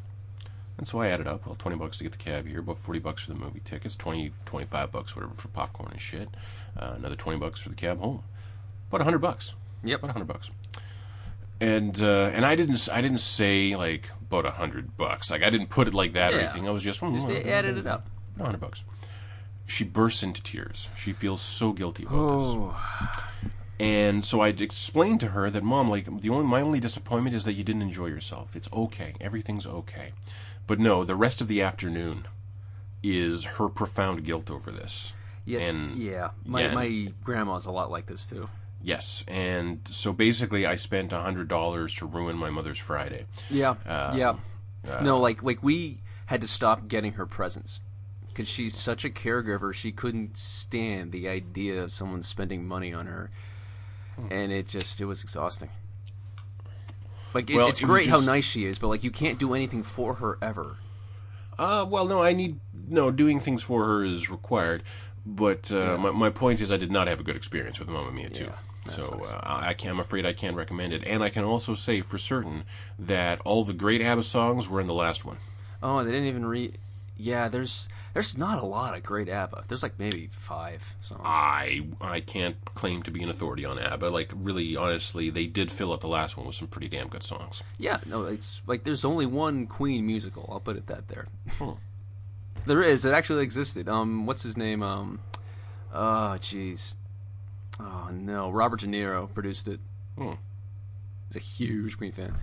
And 0.78 0.88
so 0.88 1.00
I 1.00 1.10
added 1.10 1.28
up, 1.28 1.46
well, 1.46 1.54
20 1.54 1.78
bucks 1.78 1.98
to 1.98 2.04
get 2.04 2.12
the 2.12 2.18
cab 2.18 2.48
here, 2.48 2.60
about 2.60 2.78
40 2.78 3.00
bucks 3.00 3.24
for 3.26 3.34
the 3.34 3.38
movie 3.38 3.60
tickets, 3.64 3.96
20, 3.96 4.32
25 4.46 4.92
bucks, 4.92 5.16
whatever, 5.16 5.36
for 5.36 5.48
popcorn 5.50 5.92
and 5.92 6.02
shit. 6.02 6.28
Uh, 6.76 6.94
another 6.96 7.16
20 7.16 7.38
bucks 7.38 7.62
for 7.62 7.70
the 7.70 7.76
cab 7.76 8.00
home. 8.00 8.24
About 8.90 9.02
100 9.02 9.20
bucks. 9.20 9.54
Yep. 9.84 10.00
About 10.00 10.16
100 10.16 10.26
bucks. 10.26 10.50
And 11.60 12.02
uh, 12.02 12.32
and 12.34 12.44
I 12.44 12.56
didn't 12.56 12.90
I 12.92 13.02
didn't 13.02 13.20
say 13.20 13.76
like 13.76 14.10
about 14.22 14.46
100 14.46 14.98
bucks. 14.98 15.30
Like 15.30 15.44
I 15.44 15.52
didn't 15.52 15.70
put 15.70 15.88
it 15.88 15.94
like 15.94 16.14
that 16.14 16.34
or 16.34 16.40
anything. 16.40 16.68
I 16.68 16.72
was 16.72 16.82
just, 16.82 17.00
mm, 17.02 17.14
Just 17.14 17.30
added 17.48 17.78
it 17.78 17.86
up. 17.86 18.08
100 18.38 18.58
bucks. 18.60 18.84
She 19.72 19.84
bursts 19.86 20.22
into 20.22 20.44
tears. 20.44 20.90
She 20.98 21.14
feels 21.14 21.42
so 21.42 21.72
guilty 21.72 22.04
about 22.04 22.38
this. 22.40 22.46
oh. 22.48 23.24
And 23.80 24.24
so 24.24 24.42
I 24.42 24.50
explained 24.50 25.20
to 25.22 25.28
her 25.30 25.50
that, 25.50 25.64
Mom, 25.64 25.90
like 25.90 26.06
the 26.22 26.30
only 26.30 26.46
my 26.46 26.62
only 26.62 26.80
disappointment 26.80 27.36
is 27.36 27.46
that 27.46 27.54
you 27.54 27.64
didn't 27.64 27.82
enjoy 27.82 28.08
yourself. 28.08 28.56
It's 28.56 28.72
okay, 28.72 29.14
everything's 29.20 29.66
okay. 29.66 30.12
But 30.68 30.80
no, 30.80 31.04
the 31.04 31.16
rest 31.16 31.42
of 31.42 31.48
the 31.48 31.62
afternoon 31.64 32.28
is 33.02 33.46
her 33.46 33.70
profound 33.70 34.24
guilt 34.24 34.52
over 34.52 34.72
this. 34.72 35.14
Yes, 35.46 35.74
And- 35.76 35.98
yeah. 35.98 36.32
My 36.46 36.62
yeah. 36.66 36.74
my 36.76 37.08
grandma's 37.24 37.66
a 37.66 37.72
lot 37.72 37.90
like 37.90 38.06
this 38.06 38.28
too. 38.28 38.50
Yes, 38.84 39.24
and 39.28 39.80
so 39.86 40.12
basically, 40.12 40.66
I 40.66 40.76
spent 40.76 41.12
a 41.14 41.20
hundred 41.22 41.48
dollars 41.48 41.96
to 41.96 42.06
ruin 42.06 42.36
my 42.38 42.50
mother's 42.50 42.80
Friday. 42.80 43.26
Yeah, 43.50 43.76
Um, 43.86 44.18
yeah. 44.18 44.36
uh, 44.88 45.02
no, 45.02 45.18
like 45.20 45.42
like 45.44 45.64
we 45.64 46.02
had 46.28 46.42
to 46.42 46.48
stop 46.48 46.88
getting 46.88 47.14
her 47.14 47.26
presents 47.26 47.80
because 48.32 48.48
she's 48.48 48.76
such 48.76 49.06
a 49.06 49.10
caregiver. 49.10 49.74
She 49.74 49.92
couldn't 49.92 50.38
stand 50.38 51.12
the 51.12 51.28
idea 51.28 51.82
of 51.84 51.92
someone 51.92 52.24
spending 52.24 52.66
money 52.68 52.94
on 52.94 53.06
her, 53.08 53.30
Hmm. 54.16 54.28
and 54.32 54.52
it 54.52 54.68
just 54.68 55.00
it 55.02 55.06
was 55.06 55.24
exhausting. 55.24 55.70
Like 57.34 57.50
it, 57.50 57.56
Well, 57.56 57.68
it's 57.68 57.82
it 57.82 57.86
great 57.86 58.08
just- 58.08 58.26
how 58.26 58.26
nice 58.34 58.44
she 58.46 58.66
is, 58.66 58.78
but 58.78 58.88
like 58.88 59.04
you 59.04 59.12
can't 59.12 59.40
do 59.40 59.54
anything 59.54 59.84
for 59.84 60.16
her 60.16 60.38
ever. 60.42 60.78
Uh, 61.58 61.86
well, 61.88 62.06
no, 62.06 62.22
I 62.22 62.34
need 62.34 62.60
no 62.90 63.12
doing 63.12 63.40
things 63.40 63.62
for 63.64 63.86
her 63.86 64.04
is 64.04 64.30
required, 64.30 64.84
but 65.26 65.72
uh, 65.72 65.98
my 65.98 66.12
my 66.12 66.30
point 66.30 66.60
is 66.62 66.72
I 66.72 66.78
did 66.78 66.92
not 66.92 67.08
have 67.08 67.20
a 67.20 67.24
good 67.24 67.36
experience 67.36 67.80
with 67.80 67.88
Mamma 67.88 68.12
Mia 68.12 68.30
too. 68.30 68.46
Yeah, 68.46 68.52
that 68.86 68.92
so 68.92 69.22
uh, 69.24 69.40
I 69.44 69.70
I 69.70 69.74
can, 69.74 69.92
I'm 69.92 70.00
afraid 70.00 70.26
I 70.26 70.34
can't 70.34 70.56
recommend 70.58 70.92
it, 70.92 71.06
and 71.06 71.24
I 71.24 71.30
can 71.30 71.44
also 71.44 71.76
say 71.76 72.02
for 72.02 72.18
certain 72.18 72.64
that 73.00 73.40
all 73.42 73.64
the 73.64 73.74
great 73.74 74.02
ABBA 74.02 74.24
songs 74.24 74.68
were 74.68 74.82
in 74.82 74.88
the 74.88 74.94
last 74.94 75.24
one. 75.24 75.38
Oh, 75.84 76.04
they 76.04 76.12
didn't 76.12 76.28
even 76.28 76.46
re. 76.46 76.74
Yeah, 77.22 77.50
there's 77.50 77.88
there's 78.14 78.36
not 78.36 78.64
a 78.64 78.66
lot 78.66 78.98
of 78.98 79.04
great 79.04 79.30
ABBA. 79.30 79.66
There's 79.68 79.84
like 79.84 80.00
maybe 80.00 80.30
five 80.32 80.96
songs. 81.02 81.22
I 81.24 81.84
I 82.02 82.20
can't 82.20 82.56
claim 82.74 83.04
to 83.04 83.12
be 83.12 83.22
an 83.22 83.30
authority 83.30 83.64
on 83.64 83.78
ABBA. 83.78 84.08
Like 84.08 84.32
really, 84.36 84.76
honestly, 84.76 85.30
they 85.30 85.46
did 85.46 85.72
fill 85.72 85.94
up 85.94 86.02
the 86.02 86.08
last 86.08 86.36
one 86.36 86.48
with 86.48 86.56
some 86.56 86.68
pretty 86.68 86.88
damn 86.88 87.10
good 87.10 87.22
songs. 87.22 87.62
Yeah, 87.78 88.00
no, 88.08 88.24
it's 88.24 88.64
like 88.66 88.86
there's 88.86 89.06
only 89.06 89.28
one 89.28 89.68
Queen 89.68 90.08
musical. 90.08 90.50
I'll 90.52 90.60
put 90.60 90.78
it 90.78 90.88
that 90.88 91.10
there. 91.10 91.28
Hmm. 91.60 91.74
there 92.66 92.82
is. 92.82 93.06
It 93.06 93.14
actually 93.14 93.44
existed. 93.44 93.88
Um, 93.88 94.26
what's 94.26 94.42
his 94.42 94.58
name? 94.58 94.82
Um, 94.82 95.20
oh, 95.94 96.38
jeez. 96.40 96.96
Oh 97.80 98.10
no, 98.12 98.50
Robert 98.50 98.80
De 98.80 98.88
Niro 98.88 99.32
produced 99.32 99.68
it. 99.68 99.80
Hmm. 100.18 100.34
He's 101.28 101.36
a 101.36 101.40
huge 101.40 102.00
Queen 102.00 102.12
fan. 102.12 102.40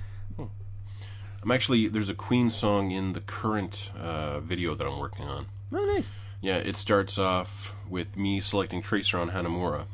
I'm 1.42 1.50
actually 1.50 1.88
there's 1.88 2.08
a 2.10 2.14
Queen 2.14 2.50
song 2.50 2.90
in 2.90 3.12
the 3.12 3.20
current 3.20 3.92
uh, 3.98 4.40
video 4.40 4.74
that 4.74 4.86
I'm 4.86 4.98
working 4.98 5.26
on. 5.26 5.46
Oh, 5.72 5.84
nice. 5.94 6.12
Yeah, 6.40 6.56
it 6.56 6.76
starts 6.76 7.18
off 7.18 7.76
with 7.88 8.16
me 8.16 8.40
selecting 8.40 8.82
Tracer 8.82 9.18
on 9.18 9.30
Hanamura, 9.30 9.86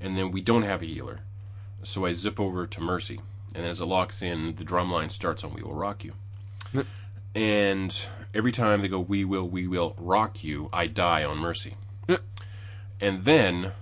and 0.00 0.16
then 0.16 0.30
we 0.30 0.40
don't 0.40 0.62
have 0.62 0.82
a 0.82 0.86
healer. 0.86 1.20
So 1.82 2.04
I 2.04 2.12
zip 2.12 2.38
over 2.40 2.66
to 2.66 2.80
Mercy, 2.80 3.20
and 3.54 3.64
as 3.64 3.80
it 3.80 3.86
locks 3.86 4.20
in, 4.20 4.56
the 4.56 4.64
drum 4.64 4.90
line 4.90 5.08
starts 5.10 5.44
on 5.44 5.54
We 5.54 5.62
Will 5.62 5.74
Rock 5.74 6.04
You. 6.04 6.12
And 7.34 7.94
every 8.34 8.52
time 8.52 8.82
they 8.82 8.88
go, 8.88 9.00
We 9.00 9.24
Will, 9.24 9.48
We 9.48 9.66
Will 9.66 9.94
Rock 9.96 10.42
You, 10.42 10.68
I 10.72 10.86
die 10.88 11.24
on 11.24 11.38
Mercy. 11.38 11.74
And 13.00 13.24
then, 13.24 13.72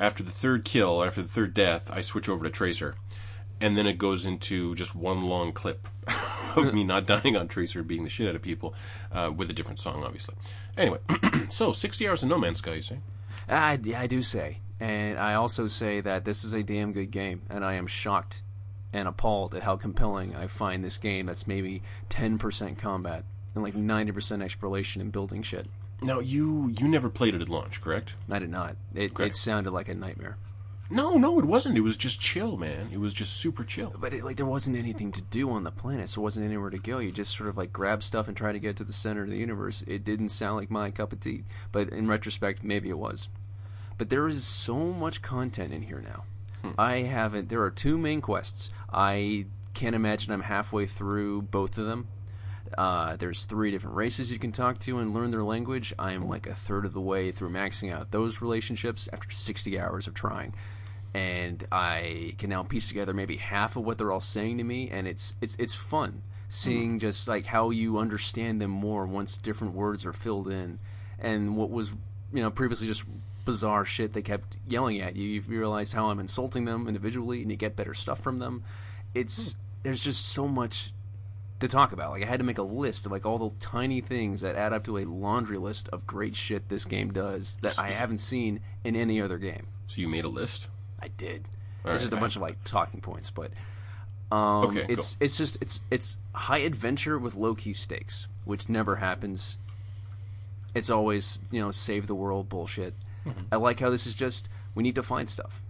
after 0.00 0.24
the 0.24 0.32
third 0.32 0.64
kill, 0.64 1.04
after 1.04 1.22
the 1.22 1.28
third 1.28 1.54
death, 1.54 1.90
I 1.92 2.00
switch 2.00 2.28
over 2.28 2.44
to 2.44 2.50
Tracer. 2.50 2.96
And 3.60 3.76
then 3.76 3.86
it 3.86 3.98
goes 3.98 4.26
into 4.26 4.74
just 4.74 4.94
one 4.94 5.22
long 5.22 5.52
clip 5.52 5.88
of 6.56 6.74
me 6.74 6.84
not 6.84 7.06
dying 7.06 7.36
on 7.36 7.48
Tracer, 7.48 7.82
being 7.82 8.04
the 8.04 8.10
shit 8.10 8.28
out 8.28 8.34
of 8.34 8.42
people, 8.42 8.74
uh, 9.12 9.32
with 9.34 9.48
a 9.50 9.52
different 9.52 9.78
song, 9.80 10.02
obviously. 10.04 10.34
Anyway, 10.76 10.98
so 11.50 11.72
60 11.72 12.08
hours 12.08 12.22
in 12.22 12.28
No 12.28 12.38
Man's 12.38 12.58
Sky, 12.58 12.74
you 12.74 12.82
say? 12.82 12.98
I, 13.48 13.78
I 13.96 14.06
do 14.06 14.22
say, 14.22 14.58
and 14.80 15.18
I 15.18 15.34
also 15.34 15.68
say 15.68 16.00
that 16.00 16.24
this 16.24 16.44
is 16.44 16.52
a 16.52 16.62
damn 16.62 16.92
good 16.92 17.10
game, 17.10 17.42
and 17.48 17.64
I 17.64 17.74
am 17.74 17.86
shocked 17.86 18.42
and 18.92 19.06
appalled 19.08 19.54
at 19.54 19.62
how 19.64 19.76
compelling 19.76 20.34
I 20.34 20.46
find 20.46 20.82
this 20.84 20.98
game. 20.98 21.26
That's 21.26 21.46
maybe 21.46 21.82
ten 22.08 22.38
percent 22.38 22.78
combat 22.78 23.24
and 23.54 23.62
like 23.62 23.74
ninety 23.74 24.12
percent 24.12 24.42
exploration 24.42 25.00
and 25.02 25.10
building 25.12 25.42
shit. 25.42 25.66
Now, 26.00 26.20
you 26.20 26.72
you 26.78 26.88
never 26.88 27.08
played 27.10 27.34
it 27.34 27.42
at 27.42 27.48
launch, 27.48 27.80
correct? 27.80 28.16
I 28.30 28.38
did 28.38 28.50
not. 28.50 28.76
It, 28.94 29.12
Okay. 29.12 29.26
it 29.26 29.36
sounded 29.36 29.72
like 29.72 29.88
a 29.88 29.94
nightmare. 29.94 30.36
No, 30.90 31.16
no, 31.16 31.38
it 31.38 31.44
wasn't. 31.44 31.78
It 31.78 31.80
was 31.80 31.96
just 31.96 32.20
chill, 32.20 32.56
man. 32.56 32.90
It 32.92 33.00
was 33.00 33.14
just 33.14 33.36
super 33.38 33.64
chill. 33.64 33.94
But 33.98 34.12
it, 34.12 34.24
like 34.24 34.36
there 34.36 34.46
wasn't 34.46 34.76
anything 34.76 35.12
to 35.12 35.22
do 35.22 35.50
on 35.50 35.64
the 35.64 35.70
planet, 35.70 36.10
so 36.10 36.16
there 36.16 36.24
wasn't 36.24 36.46
anywhere 36.46 36.70
to 36.70 36.78
go. 36.78 36.98
You 36.98 37.10
just 37.10 37.36
sort 37.36 37.48
of 37.48 37.56
like 37.56 37.72
grab 37.72 38.02
stuff 38.02 38.28
and 38.28 38.36
try 38.36 38.52
to 38.52 38.58
get 38.58 38.76
to 38.76 38.84
the 38.84 38.92
center 38.92 39.22
of 39.22 39.30
the 39.30 39.38
universe. 39.38 39.82
It 39.86 40.04
didn't 40.04 40.28
sound 40.28 40.56
like 40.56 40.70
my 40.70 40.90
cup 40.90 41.12
of 41.12 41.20
tea, 41.20 41.44
but 41.72 41.88
in 41.88 42.06
retrospect, 42.08 42.62
maybe 42.62 42.90
it 42.90 42.98
was. 42.98 43.28
But 43.96 44.10
there 44.10 44.26
is 44.28 44.44
so 44.44 44.76
much 44.76 45.22
content 45.22 45.72
in 45.72 45.82
here 45.82 46.02
now. 46.02 46.24
Hmm. 46.62 46.74
I 46.78 46.96
haven't. 47.02 47.48
There 47.48 47.62
are 47.62 47.70
two 47.70 47.96
main 47.96 48.20
quests. 48.20 48.70
I 48.92 49.46
can't 49.72 49.96
imagine 49.96 50.32
I'm 50.32 50.42
halfway 50.42 50.86
through 50.86 51.42
both 51.42 51.78
of 51.78 51.86
them. 51.86 52.08
Uh, 52.76 53.16
there's 53.16 53.44
three 53.44 53.70
different 53.70 53.96
races 53.96 54.32
you 54.32 54.38
can 54.38 54.52
talk 54.52 54.78
to 54.80 54.98
and 54.98 55.14
learn 55.14 55.30
their 55.30 55.42
language. 55.42 55.92
I'm 55.98 56.28
like 56.28 56.46
a 56.46 56.54
third 56.54 56.84
of 56.84 56.92
the 56.92 57.00
way 57.00 57.30
through 57.30 57.50
maxing 57.50 57.92
out 57.92 58.10
those 58.10 58.40
relationships 58.40 59.08
after 59.12 59.30
60 59.30 59.78
hours 59.78 60.06
of 60.06 60.14
trying, 60.14 60.54
and 61.12 61.66
I 61.70 62.34
can 62.38 62.50
now 62.50 62.62
piece 62.62 62.88
together 62.88 63.12
maybe 63.12 63.36
half 63.36 63.76
of 63.76 63.84
what 63.84 63.98
they're 63.98 64.12
all 64.12 64.20
saying 64.20 64.58
to 64.58 64.64
me, 64.64 64.88
and 64.90 65.06
it's 65.06 65.34
it's 65.40 65.56
it's 65.58 65.74
fun 65.74 66.22
seeing 66.48 66.98
just 66.98 67.26
like 67.26 67.46
how 67.46 67.70
you 67.70 67.98
understand 67.98 68.60
them 68.60 68.70
more 68.70 69.06
once 69.06 69.36
different 69.38 69.74
words 69.74 70.06
are 70.06 70.12
filled 70.12 70.48
in, 70.48 70.78
and 71.18 71.56
what 71.56 71.70
was 71.70 71.90
you 72.32 72.42
know 72.42 72.50
previously 72.50 72.86
just 72.86 73.04
bizarre 73.44 73.84
shit 73.84 74.14
they 74.14 74.22
kept 74.22 74.56
yelling 74.66 75.00
at 75.00 75.16
you. 75.16 75.28
You 75.28 75.42
realize 75.42 75.92
how 75.92 76.06
I'm 76.06 76.18
insulting 76.18 76.64
them 76.64 76.88
individually, 76.88 77.42
and 77.42 77.50
you 77.50 77.56
get 77.56 77.76
better 77.76 77.94
stuff 77.94 78.20
from 78.20 78.38
them. 78.38 78.64
It's 79.14 79.56
there's 79.82 80.02
just 80.02 80.26
so 80.28 80.48
much 80.48 80.92
to 81.64 81.68
talk 81.68 81.92
about. 81.92 82.10
Like 82.10 82.22
I 82.22 82.26
had 82.26 82.38
to 82.38 82.44
make 82.44 82.58
a 82.58 82.62
list 82.62 83.06
of 83.06 83.12
like 83.12 83.26
all 83.26 83.38
the 83.38 83.56
tiny 83.58 84.00
things 84.00 84.42
that 84.42 84.56
add 84.56 84.72
up 84.72 84.84
to 84.84 84.98
a 84.98 85.04
laundry 85.04 85.58
list 85.58 85.88
of 85.88 86.06
great 86.06 86.36
shit 86.36 86.68
this 86.68 86.84
game 86.84 87.12
does 87.12 87.56
that 87.62 87.78
I 87.78 87.90
haven't 87.90 88.18
seen 88.18 88.60
in 88.84 88.94
any 88.96 89.20
other 89.20 89.38
game. 89.38 89.66
So 89.86 90.00
you 90.00 90.08
made 90.08 90.24
a 90.24 90.28
list? 90.28 90.68
I 91.00 91.08
did. 91.08 91.46
All 91.84 91.92
it's 91.92 92.02
just 92.02 92.12
a 92.12 92.16
right. 92.16 92.20
bunch 92.20 92.36
of 92.36 92.42
like 92.42 92.62
talking 92.64 93.00
points, 93.00 93.30
but 93.30 93.50
um, 94.30 94.64
Okay, 94.66 94.86
it's 94.88 95.16
it's 95.20 95.36
just 95.36 95.60
it's 95.60 95.80
it's 95.90 96.18
high 96.32 96.58
adventure 96.58 97.18
with 97.18 97.34
low 97.34 97.54
key 97.54 97.72
stakes, 97.72 98.26
which 98.44 98.68
never 98.68 98.96
happens. 98.96 99.58
It's 100.74 100.90
always 100.90 101.38
you 101.50 101.60
know 101.60 101.70
save 101.70 102.06
the 102.06 102.14
world 102.14 102.48
bullshit. 102.48 102.94
Mm-hmm. 103.26 103.42
I 103.52 103.56
like 103.56 103.80
how 103.80 103.90
this 103.90 104.06
is 104.06 104.14
just 104.14 104.48
we 104.74 104.82
need 104.82 104.94
to 104.94 105.02
find 105.02 105.28
stuff 105.28 105.62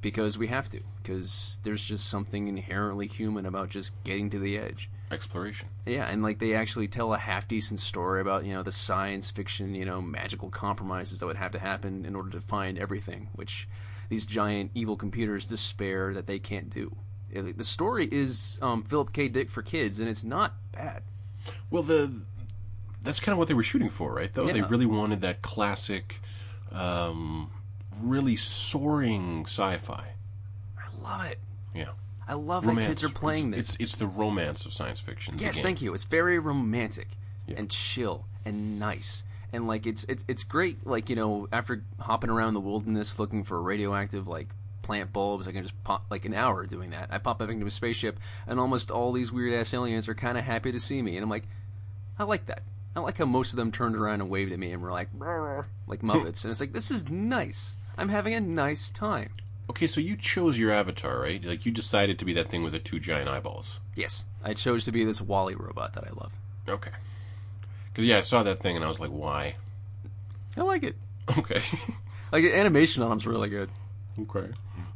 because 0.00 0.38
we 0.38 0.46
have 0.48 0.68
to 0.70 0.80
because 1.02 1.60
there's 1.64 1.82
just 1.82 2.08
something 2.08 2.48
inherently 2.48 3.06
human 3.06 3.46
about 3.46 3.68
just 3.68 3.92
getting 4.04 4.30
to 4.30 4.38
the 4.38 4.56
edge. 4.56 4.90
Exploration. 5.10 5.68
Yeah, 5.86 6.06
and 6.06 6.22
like 6.22 6.38
they 6.38 6.54
actually 6.54 6.86
tell 6.88 7.14
a 7.14 7.18
half 7.18 7.48
decent 7.48 7.80
story 7.80 8.20
about 8.20 8.44
you 8.44 8.52
know 8.52 8.62
the 8.62 8.72
science 8.72 9.30
fiction 9.30 9.74
you 9.74 9.84
know 9.84 10.02
magical 10.02 10.50
compromises 10.50 11.20
that 11.20 11.26
would 11.26 11.36
have 11.36 11.52
to 11.52 11.58
happen 11.58 12.04
in 12.04 12.14
order 12.14 12.30
to 12.30 12.40
find 12.40 12.78
everything, 12.78 13.28
which 13.34 13.66
these 14.08 14.26
giant 14.26 14.70
evil 14.74 14.96
computers 14.96 15.46
despair 15.46 16.12
that 16.12 16.26
they 16.26 16.38
can't 16.38 16.70
do. 16.70 16.96
The 17.32 17.64
story 17.64 18.08
is 18.10 18.58
um, 18.62 18.82
Philip 18.82 19.12
K. 19.12 19.28
Dick 19.28 19.50
for 19.50 19.62
kids, 19.62 19.98
and 19.98 20.08
it's 20.08 20.24
not 20.24 20.54
bad. 20.72 21.02
Well, 21.70 21.82
the 21.82 22.22
that's 23.02 23.20
kind 23.20 23.32
of 23.32 23.38
what 23.38 23.48
they 23.48 23.54
were 23.54 23.62
shooting 23.62 23.90
for, 23.90 24.12
right? 24.14 24.32
Though 24.32 24.46
they 24.46 24.62
really 24.62 24.86
wanted 24.86 25.20
that 25.22 25.42
classic, 25.42 26.20
um, 26.72 27.50
really 28.00 28.36
soaring 28.36 29.42
sci-fi. 29.44 30.12
I 30.78 31.02
love 31.02 31.24
it. 31.26 31.38
Yeah, 31.74 31.90
I 32.28 32.34
love 32.34 32.66
that 32.66 32.76
kids 32.76 33.02
are 33.02 33.08
playing 33.08 33.54
it's, 33.54 33.56
this. 33.56 33.74
It's, 33.76 33.80
it's 33.80 33.96
the 33.96 34.06
romance 34.06 34.66
of 34.66 34.72
science 34.72 35.00
fiction. 35.00 35.36
Yes, 35.38 35.60
thank 35.60 35.80
you. 35.80 35.94
It's 35.94 36.04
very 36.04 36.38
romantic 36.38 37.08
Yeah. 37.46 37.56
and 37.58 37.70
chill 37.70 38.26
and 38.44 38.78
nice. 38.78 39.24
And 39.50 39.66
like 39.66 39.86
it's 39.86 40.04
it's 40.04 40.26
it's 40.28 40.44
great 40.44 40.86
like, 40.86 41.08
you 41.08 41.16
know, 41.16 41.48
after 41.50 41.82
hopping 41.98 42.28
around 42.28 42.52
the 42.52 42.60
wilderness 42.60 43.18
looking 43.18 43.44
for 43.44 43.60
radioactive 43.62 44.28
like 44.28 44.48
plant 44.82 45.10
bulbs, 45.10 45.48
I 45.48 45.52
can 45.52 45.62
just 45.62 45.82
pop 45.84 46.04
like 46.10 46.26
an 46.26 46.34
hour 46.34 46.66
doing 46.66 46.90
that. 46.90 47.08
I 47.10 47.16
pop 47.16 47.40
up 47.40 47.48
into 47.48 47.64
a 47.64 47.70
spaceship 47.70 48.18
and 48.46 48.60
almost 48.60 48.90
all 48.90 49.12
these 49.12 49.32
weird 49.32 49.54
ass 49.54 49.72
aliens 49.72 50.06
are 50.06 50.14
kinda 50.14 50.42
happy 50.42 50.70
to 50.70 50.78
see 50.80 51.00
me 51.00 51.16
and 51.16 51.24
I'm 51.24 51.30
like, 51.30 51.44
I 52.18 52.24
like 52.24 52.44
that. 52.46 52.60
I 52.94 53.00
like 53.00 53.16
how 53.16 53.24
most 53.24 53.52
of 53.52 53.56
them 53.56 53.72
turned 53.72 53.96
around 53.96 54.20
and 54.20 54.28
waved 54.28 54.52
at 54.52 54.58
me 54.58 54.72
and 54.72 54.82
were 54.82 54.92
like 54.92 55.08
like 55.86 56.02
Muppets 56.02 56.44
and 56.44 56.50
it's 56.50 56.60
like 56.60 56.74
this 56.74 56.90
is 56.90 57.08
nice. 57.08 57.74
I'm 57.96 58.10
having 58.10 58.34
a 58.34 58.40
nice 58.40 58.90
time. 58.90 59.30
Okay, 59.70 59.86
so 59.86 60.00
you 60.00 60.16
chose 60.16 60.58
your 60.58 60.70
avatar, 60.72 61.20
right? 61.20 61.44
Like 61.44 61.66
you 61.66 61.72
decided 61.72 62.18
to 62.18 62.24
be 62.24 62.32
that 62.34 62.48
thing 62.48 62.62
with 62.62 62.72
the 62.72 62.78
two 62.78 62.98
giant 62.98 63.28
eyeballs. 63.28 63.80
Yes. 63.94 64.24
I 64.42 64.54
chose 64.54 64.84
to 64.86 64.92
be 64.92 65.04
this 65.04 65.20
WALL-E 65.20 65.54
robot 65.54 65.94
that 65.94 66.04
I 66.04 66.10
love. 66.10 66.32
Okay. 66.68 66.90
Because 67.92 68.04
yeah, 68.04 68.18
I 68.18 68.20
saw 68.22 68.42
that 68.44 68.60
thing 68.60 68.76
and 68.76 68.84
I 68.84 68.88
was 68.88 69.00
like, 69.00 69.10
why? 69.10 69.56
I 70.56 70.62
like 70.62 70.82
it. 70.82 70.96
Okay. 71.38 71.60
Like 72.30 72.42
the 72.42 72.54
animation 72.54 73.02
on 73.02 73.10
him's 73.10 73.26
really 73.26 73.48
good. 73.48 73.70
okay. 74.20 74.50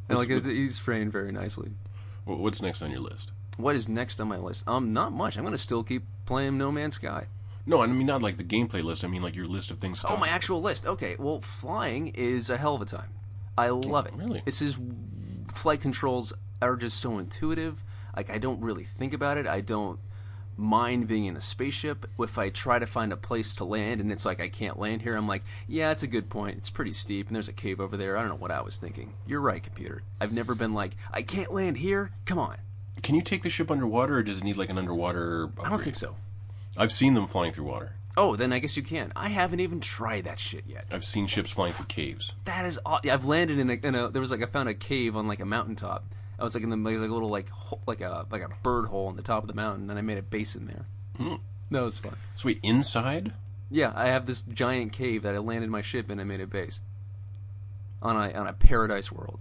And 0.07 0.19
like 0.19 0.29
it, 0.29 0.45
he's 0.45 0.77
framed 0.77 1.11
very 1.11 1.31
nicely. 1.31 1.71
What's 2.25 2.61
next 2.61 2.83
on 2.83 2.91
your 2.91 2.99
list? 2.99 3.31
What 3.57 3.75
is 3.75 3.89
next 3.89 4.19
on 4.21 4.27
my 4.27 4.37
list? 4.37 4.63
Um, 4.67 4.93
not 4.93 5.11
much. 5.11 5.35
I'm 5.35 5.43
gonna 5.43 5.57
still 5.57 5.83
keep 5.83 6.03
playing 6.27 6.59
No 6.59 6.71
Man's 6.71 6.93
Sky. 6.95 7.25
No, 7.65 7.81
I 7.81 7.87
mean 7.87 8.05
not 8.05 8.21
like 8.21 8.37
the 8.37 8.43
gameplay 8.43 8.83
list. 8.83 9.03
I 9.03 9.07
mean 9.07 9.23
like 9.23 9.35
your 9.35 9.47
list 9.47 9.71
of 9.71 9.79
things. 9.79 10.01
To 10.01 10.09
Oh, 10.09 10.17
my 10.17 10.27
actual 10.27 10.61
list. 10.61 10.85
Okay, 10.85 11.15
well, 11.17 11.41
flying 11.41 12.09
is 12.09 12.51
a 12.51 12.57
hell 12.57 12.75
of 12.75 12.81
a 12.83 12.85
time. 12.85 13.09
I 13.57 13.69
love 13.69 14.05
it. 14.05 14.13
really? 14.15 14.41
This 14.45 14.61
is 14.61 14.79
flight 15.53 15.81
controls 15.81 16.33
are 16.61 16.75
just 16.75 16.99
so 16.99 17.17
intuitive. 17.17 17.83
Like 18.15 18.29
I 18.29 18.37
don't 18.37 18.61
really 18.61 18.83
think 18.83 19.13
about 19.13 19.37
it. 19.37 19.47
I 19.47 19.61
don't 19.61 19.99
mind 20.55 21.07
being 21.07 21.25
in 21.25 21.35
a 21.35 21.41
spaceship. 21.41 22.05
If 22.19 22.37
I 22.37 22.49
try 22.49 22.79
to 22.79 22.85
find 22.85 23.11
a 23.11 23.17
place 23.17 23.55
to 23.55 23.63
land 23.63 24.01
and 24.01 24.11
it's 24.11 24.25
like 24.25 24.39
I 24.39 24.49
can't 24.49 24.79
land 24.79 25.01
here, 25.01 25.15
I'm 25.15 25.27
like, 25.27 25.43
yeah, 25.67 25.91
it's 25.91 26.03
a 26.03 26.07
good 26.07 26.29
point. 26.29 26.57
It's 26.57 26.69
pretty 26.69 26.93
steep 26.93 27.27
and 27.27 27.35
there's 27.35 27.47
a 27.47 27.53
cave 27.53 27.79
over 27.79 27.97
there. 27.97 28.17
I 28.17 28.21
don't 28.21 28.29
know 28.29 28.35
what 28.35 28.51
I 28.51 28.61
was 28.61 28.77
thinking. 28.77 29.13
You're 29.25 29.41
right, 29.41 29.63
computer. 29.63 30.03
I've 30.19 30.33
never 30.33 30.55
been 30.55 30.73
like, 30.73 30.95
I 31.11 31.21
can't 31.21 31.51
land 31.51 31.77
here. 31.77 32.11
Come 32.25 32.39
on. 32.39 32.57
Can 33.01 33.15
you 33.15 33.21
take 33.21 33.43
the 33.43 33.49
ship 33.49 33.69
underwater, 33.69 34.17
or 34.17 34.23
does 34.23 34.37
it 34.37 34.43
need 34.45 34.55
like 34.55 34.69
an 34.69 34.77
underwater? 34.77 35.49
I 35.61 35.69
don't 35.69 35.83
think 35.83 35.95
so. 35.95 36.15
I've 36.77 36.91
seen 36.91 37.15
them 37.15 37.27
flying 37.27 37.51
through 37.51 37.65
water. 37.65 37.95
Oh, 38.15 38.35
then 38.35 38.53
I 38.53 38.59
guess 38.59 38.77
you 38.77 38.83
can. 38.83 39.11
I 39.15 39.29
haven't 39.29 39.59
even 39.59 39.79
tried 39.79 40.25
that 40.25 40.37
shit 40.39 40.65
yet. 40.67 40.85
I've 40.91 41.03
seen 41.03 41.25
ships 41.27 41.49
flying 41.51 41.73
through 41.73 41.87
caves. 41.87 42.33
That 42.45 42.65
is, 42.65 42.79
aw- 42.85 42.99
yeah, 43.03 43.13
I've 43.15 43.25
landed 43.25 43.57
in 43.59 43.69
a, 43.69 43.73
in 43.73 43.95
a. 43.95 44.09
There 44.09 44.21
was 44.21 44.29
like 44.31 44.43
I 44.43 44.45
found 44.45 44.69
a 44.69 44.73
cave 44.75 45.15
on 45.15 45.27
like 45.27 45.39
a 45.39 45.45
mountaintop. 45.45 46.05
I 46.37 46.43
was 46.43 46.53
like 46.53 46.63
in 46.63 46.69
the 46.69 46.75
there 46.75 46.93
was 46.93 47.01
like 47.01 47.09
a 47.09 47.13
little 47.13 47.29
like 47.29 47.49
ho- 47.49 47.79
like 47.87 48.01
a 48.01 48.25
like 48.31 48.41
a 48.43 48.49
bird 48.61 48.85
hole 48.87 49.07
on 49.07 49.15
the 49.15 49.21
top 49.23 49.43
of 49.43 49.47
the 49.47 49.55
mountain, 49.55 49.89
and 49.89 49.97
I 49.97 50.01
made 50.03 50.17
a 50.17 50.21
base 50.21 50.55
in 50.55 50.67
there. 50.67 50.85
Hmm. 51.17 51.35
That 51.71 51.81
was 51.81 51.97
fun. 51.97 52.15
So 52.35 52.47
wait, 52.47 52.59
inside? 52.63 53.33
Yeah, 53.71 53.93
I 53.95 54.05
have 54.07 54.27
this 54.27 54.43
giant 54.43 54.93
cave 54.93 55.23
that 55.23 55.33
I 55.33 55.39
landed 55.39 55.69
my 55.71 55.81
ship 55.81 56.11
in 56.11 56.19
and 56.19 56.29
made 56.29 56.41
a 56.41 56.45
base 56.47 56.81
on 58.01 58.15
a 58.15 58.31
on 58.37 58.47
a 58.47 58.53
paradise 58.53 59.11
world. 59.11 59.39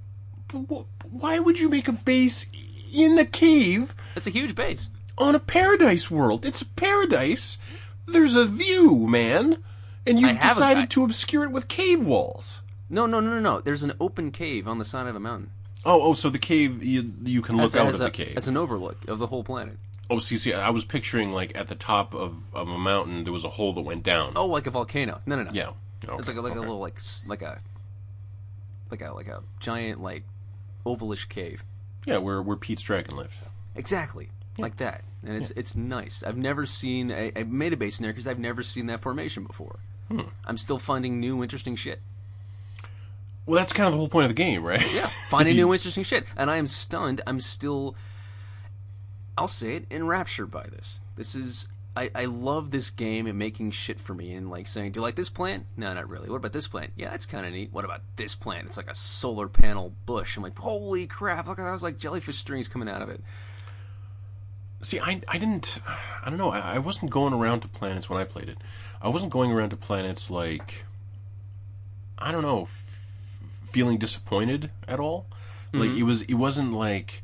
But 0.49 0.61
wh- 0.75 1.12
Why 1.12 1.38
would 1.38 1.59
you 1.61 1.69
make 1.69 1.88
a 1.88 1.93
base 1.93 2.47
in 2.95 3.19
a 3.19 3.25
cave 3.26 3.95
It's 4.17 4.26
a 4.26 4.31
huge 4.31 4.55
base. 4.55 4.88
on 5.19 5.35
a 5.35 5.41
paradise 5.41 6.11
world? 6.11 6.45
It's 6.47 6.62
a 6.62 6.67
paradise. 6.67 7.59
There's 8.06 8.35
a 8.37 8.44
view, 8.47 9.06
man, 9.06 9.62
and 10.06 10.18
you've 10.21 10.40
decided 10.40 10.90
to 10.90 11.04
obscure 11.04 11.44
it 11.44 11.50
with 11.52 11.68
cave 11.68 12.04
walls. 12.04 12.62
No, 12.90 13.06
no, 13.06 13.21
no, 13.21 13.30
no, 13.30 13.40
no. 13.40 13.61
There's 13.61 13.82
an 13.82 13.92
open 14.00 14.30
cave 14.32 14.68
on 14.68 14.78
the 14.78 14.85
side 14.85 15.06
of 15.06 15.16
a 15.16 15.21
mountain. 15.21 15.50
Oh, 15.85 16.00
oh, 16.02 16.12
so 16.14 16.30
the 16.30 16.38
cave 16.38 16.82
you, 16.85 17.12
you 17.25 17.42
can 17.42 17.56
look 17.56 17.66
As 17.66 17.75
a- 17.75 17.80
out 17.80 17.87
as 17.88 17.94
of 17.97 18.00
a- 18.02 18.04
the 18.04 18.11
cave. 18.11 18.35
As 18.37 18.49
an 18.49 18.56
overlook 18.56 19.09
of 19.09 19.18
the 19.18 19.26
whole 19.28 19.42
planet. 19.44 19.78
Oh, 20.11 20.18
see, 20.18 20.37
see, 20.37 20.52
I 20.52 20.68
was 20.71 20.85
picturing 20.85 21.32
like 21.32 21.56
at 21.56 21.68
the 21.68 21.75
top 21.75 22.14
of, 22.14 22.54
of 22.54 22.68
a 22.68 22.78
mountain 22.78 23.25
there 23.25 23.32
was 23.32 23.44
a 23.44 23.49
hole 23.50 23.73
that 23.73 23.80
went 23.80 24.02
down. 24.02 24.32
Oh, 24.37 24.47
like 24.47 24.66
a 24.66 24.71
volcano. 24.71 25.21
No, 25.26 25.37
no, 25.37 25.44
no. 25.44 25.50
yeah. 25.52 25.71
It's 26.18 26.28
like 26.28 26.37
a, 26.37 26.40
like 26.40 26.50
okay. 26.52 26.59
a 26.59 26.61
little 26.61 26.78
like 26.80 26.97
s- 26.97 27.23
like 27.26 27.40
a 27.42 27.61
like 28.90 29.00
a 29.00 29.12
like 29.14 29.28
a 29.28 29.42
giant 29.61 30.02
like 30.02 30.25
ovalish 30.85 31.28
cave. 31.28 31.64
Yeah, 32.04 32.18
where 32.18 32.42
where 32.42 32.56
Pete's 32.56 32.82
dragon 32.82 33.16
lived. 33.16 33.37
Exactly. 33.75 34.28
Like 34.59 34.76
that. 34.78 35.02
And 35.25 35.37
it's 35.37 35.52
it's 35.52 35.76
nice. 35.76 36.23
I've 36.26 36.37
never 36.37 36.67
seen 36.67 37.11
a, 37.11 37.33
I 37.37 37.45
made 37.45 37.73
a 37.73 37.76
base 37.76 37.99
in 37.99 38.02
there 38.02 38.12
because 38.12 38.26
I've 38.26 38.38
never 38.38 38.62
seen 38.62 38.87
that 38.87 39.00
formation 39.00 39.45
before. 39.45 39.79
Hmm. 40.09 40.23
I'm 40.45 40.59
still 40.59 40.79
finding 40.79 41.21
new 41.21 41.43
interesting 41.43 41.76
shit. 41.76 42.00
Well, 43.47 43.57
that's 43.57 43.73
kind 43.73 43.87
of 43.87 43.93
the 43.93 43.99
whole 43.99 44.09
point 44.09 44.25
of 44.25 44.31
the 44.31 44.35
game, 44.35 44.62
right? 44.62 44.83
Yeah, 44.93 45.11
finding 45.29 45.57
new 45.57 45.73
interesting 45.73 46.05
shit. 46.05 46.26
And 46.37 46.50
I 46.50 46.57
am 46.57 46.67
stunned. 46.67 47.21
I'm 47.26 47.41
still, 47.41 47.97
I'll 49.37 49.49
say 49.49 49.76
it, 49.76 49.87
enraptured 49.91 50.50
by 50.50 50.67
this. 50.67 51.02
This 51.17 51.35
is, 51.35 51.67
I, 51.97 52.11
I 52.14 52.25
love 52.26 52.71
this 52.71 52.91
game 52.91 53.26
and 53.26 53.37
making 53.37 53.73
shit 53.73 53.99
for 53.99 54.14
me 54.14 54.33
and 54.35 54.49
like 54.49 54.69
saying, 54.69 54.93
do 54.93 54.99
you 54.99 55.02
like 55.02 55.17
this 55.17 55.29
plant? 55.29 55.67
No, 55.76 55.93
not 55.93 56.09
really. 56.09 56.31
What 56.31 56.37
about 56.37 56.52
this 56.52 56.69
plant? 56.69 56.93
Yeah, 56.95 57.12
it's 57.14 57.26
kind 57.26 57.45
of 57.45 57.52
neat. 57.52 57.73
What 57.73 57.85
about 57.85 58.02
this 58.17 58.37
plant? 58.37 58.67
It's 58.67 58.76
like 58.76 58.91
a 58.91 58.95
solar 58.95 59.49
panel 59.49 59.93
bush. 60.07 60.37
I'm 60.37 60.45
like, 60.45 60.59
holy 60.59 61.07
crap! 61.07 61.49
Look, 61.49 61.57
that 61.57 61.71
was 61.71 61.83
like 61.83 61.99
jellyfish 61.99 62.38
strings 62.38 62.69
coming 62.69 62.88
out 62.88 63.02
of 63.02 63.09
it. 63.09 63.23
See, 64.83 64.99
I, 64.99 65.21
I 65.29 65.39
didn't, 65.39 65.79
I 65.87 66.29
don't 66.29 66.39
know, 66.39 66.51
I, 66.51 66.75
I 66.75 66.79
wasn't 66.79 67.12
going 67.12 67.33
around 67.33 67.61
to 67.61 67.69
planets 67.69 68.11
when 68.11 68.21
I 68.21 68.25
played 68.25 68.49
it. 68.49 68.59
I 69.01 69.09
wasn't 69.09 69.33
going 69.33 69.53
around 69.53 69.71
to 69.71 69.77
planets 69.77 70.29
like, 70.31 70.85
I 72.19 72.33
don't 72.33 72.43
know, 72.43 72.62
f- 72.62 73.41
feeling 73.62 73.97
disappointed 73.99 74.71
at 74.89 74.99
all. 74.99 75.27
Like 75.73 75.91
it 75.93 76.03
was, 76.03 76.23
it 76.23 76.35
wasn't 76.35 76.73
like, 76.73 77.23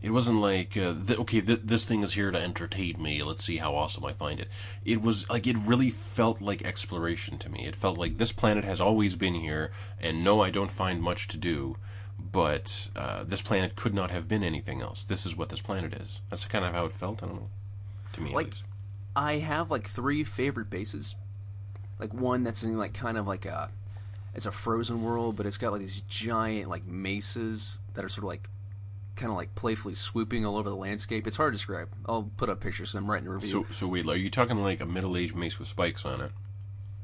it 0.00 0.10
wasn't 0.10 0.40
like, 0.40 0.76
uh, 0.76 0.94
th- 1.06 1.18
okay, 1.18 1.40
th- 1.42 1.60
this 1.62 1.84
thing 1.84 2.02
is 2.02 2.14
here 2.14 2.30
to 2.30 2.40
entertain 2.40 3.02
me. 3.02 3.22
Let's 3.22 3.44
see 3.44 3.58
how 3.58 3.74
awesome 3.74 4.04
I 4.06 4.12
find 4.12 4.40
it. 4.40 4.48
It 4.84 5.02
was 5.02 5.28
like 5.28 5.46
it 5.46 5.58
really 5.58 5.90
felt 5.90 6.40
like 6.40 6.64
exploration 6.64 7.36
to 7.38 7.50
me. 7.50 7.66
It 7.66 7.76
felt 7.76 7.98
like 7.98 8.16
this 8.16 8.32
planet 8.32 8.64
has 8.64 8.80
always 8.80 9.14
been 9.14 9.34
here, 9.34 9.70
and 10.00 10.24
no, 10.24 10.40
I 10.40 10.50
don't 10.50 10.70
find 10.70 11.02
much 11.02 11.28
to 11.28 11.36
do. 11.36 11.76
But 12.32 12.88
uh, 12.96 13.24
this 13.24 13.42
planet 13.42 13.76
could 13.76 13.94
not 13.94 14.10
have 14.10 14.26
been 14.26 14.42
anything 14.42 14.80
else. 14.80 15.04
This 15.04 15.26
is 15.26 15.36
what 15.36 15.50
this 15.50 15.60
planet 15.60 15.92
is. 15.92 16.20
That's 16.30 16.46
kind 16.46 16.64
of 16.64 16.72
how 16.72 16.86
it 16.86 16.92
felt. 16.92 17.22
I 17.22 17.26
don't 17.26 17.36
know. 17.36 17.48
To 18.14 18.20
me, 18.22 18.30
at 18.30 18.36
Like- 18.36 18.46
least. 18.46 18.64
I 19.14 19.34
have 19.34 19.70
like 19.70 19.86
three 19.88 20.24
favorite 20.24 20.70
bases. 20.70 21.16
Like 21.98 22.14
one 22.14 22.42
that's 22.44 22.62
in 22.62 22.78
like 22.78 22.94
kind 22.94 23.18
of 23.18 23.26
like 23.26 23.44
a 23.44 23.70
it's 24.34 24.46
a 24.46 24.50
frozen 24.50 25.02
world, 25.02 25.36
but 25.36 25.44
it's 25.44 25.58
got 25.58 25.72
like 25.72 25.82
these 25.82 26.00
giant 26.08 26.70
like 26.70 26.86
mesas 26.86 27.78
that 27.92 28.04
are 28.04 28.08
sort 28.08 28.24
of 28.24 28.28
like 28.28 28.48
kind 29.14 29.30
of 29.30 29.36
like 29.36 29.54
playfully 29.54 29.92
swooping 29.92 30.46
all 30.46 30.56
over 30.56 30.70
the 30.70 30.74
landscape. 30.76 31.26
It's 31.26 31.36
hard 31.36 31.52
to 31.52 31.58
describe. 31.58 31.90
I'll 32.06 32.30
put 32.38 32.48
up 32.48 32.60
pictures. 32.60 32.94
I'm 32.94 33.10
writing 33.10 33.28
a 33.28 33.32
review. 33.32 33.48
So, 33.48 33.66
so 33.70 33.86
wait, 33.86 34.06
are 34.06 34.16
you 34.16 34.30
talking 34.30 34.56
like 34.56 34.80
a 34.80 34.86
middle-aged 34.86 35.36
mace 35.36 35.58
with 35.58 35.68
spikes 35.68 36.06
on 36.06 36.22
it? 36.22 36.32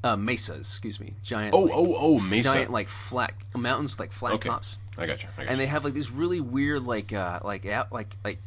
uh, 0.02 0.16
mesas, 0.16 0.60
excuse 0.60 0.98
me, 1.00 1.14
giant. 1.22 1.52
Oh, 1.54 1.60
like, 1.62 1.72
oh, 1.74 1.94
oh, 1.98 2.20
mesa. 2.20 2.54
giant 2.54 2.70
like 2.70 2.88
flat 2.88 3.34
mountains 3.54 3.92
with 3.92 4.00
like 4.00 4.12
flat 4.12 4.34
okay, 4.34 4.48
tops, 4.48 4.78
I 4.98 5.06
got 5.06 5.22
you. 5.22 5.28
I 5.38 5.42
got 5.44 5.50
and 5.50 5.58
you. 5.58 5.64
they 5.64 5.66
have 5.66 5.84
like 5.84 5.94
these 5.94 6.10
really 6.10 6.40
weird 6.40 6.84
like 6.84 7.12
uh 7.12 7.40
like 7.44 7.64
like 7.90 8.16
like. 8.24 8.38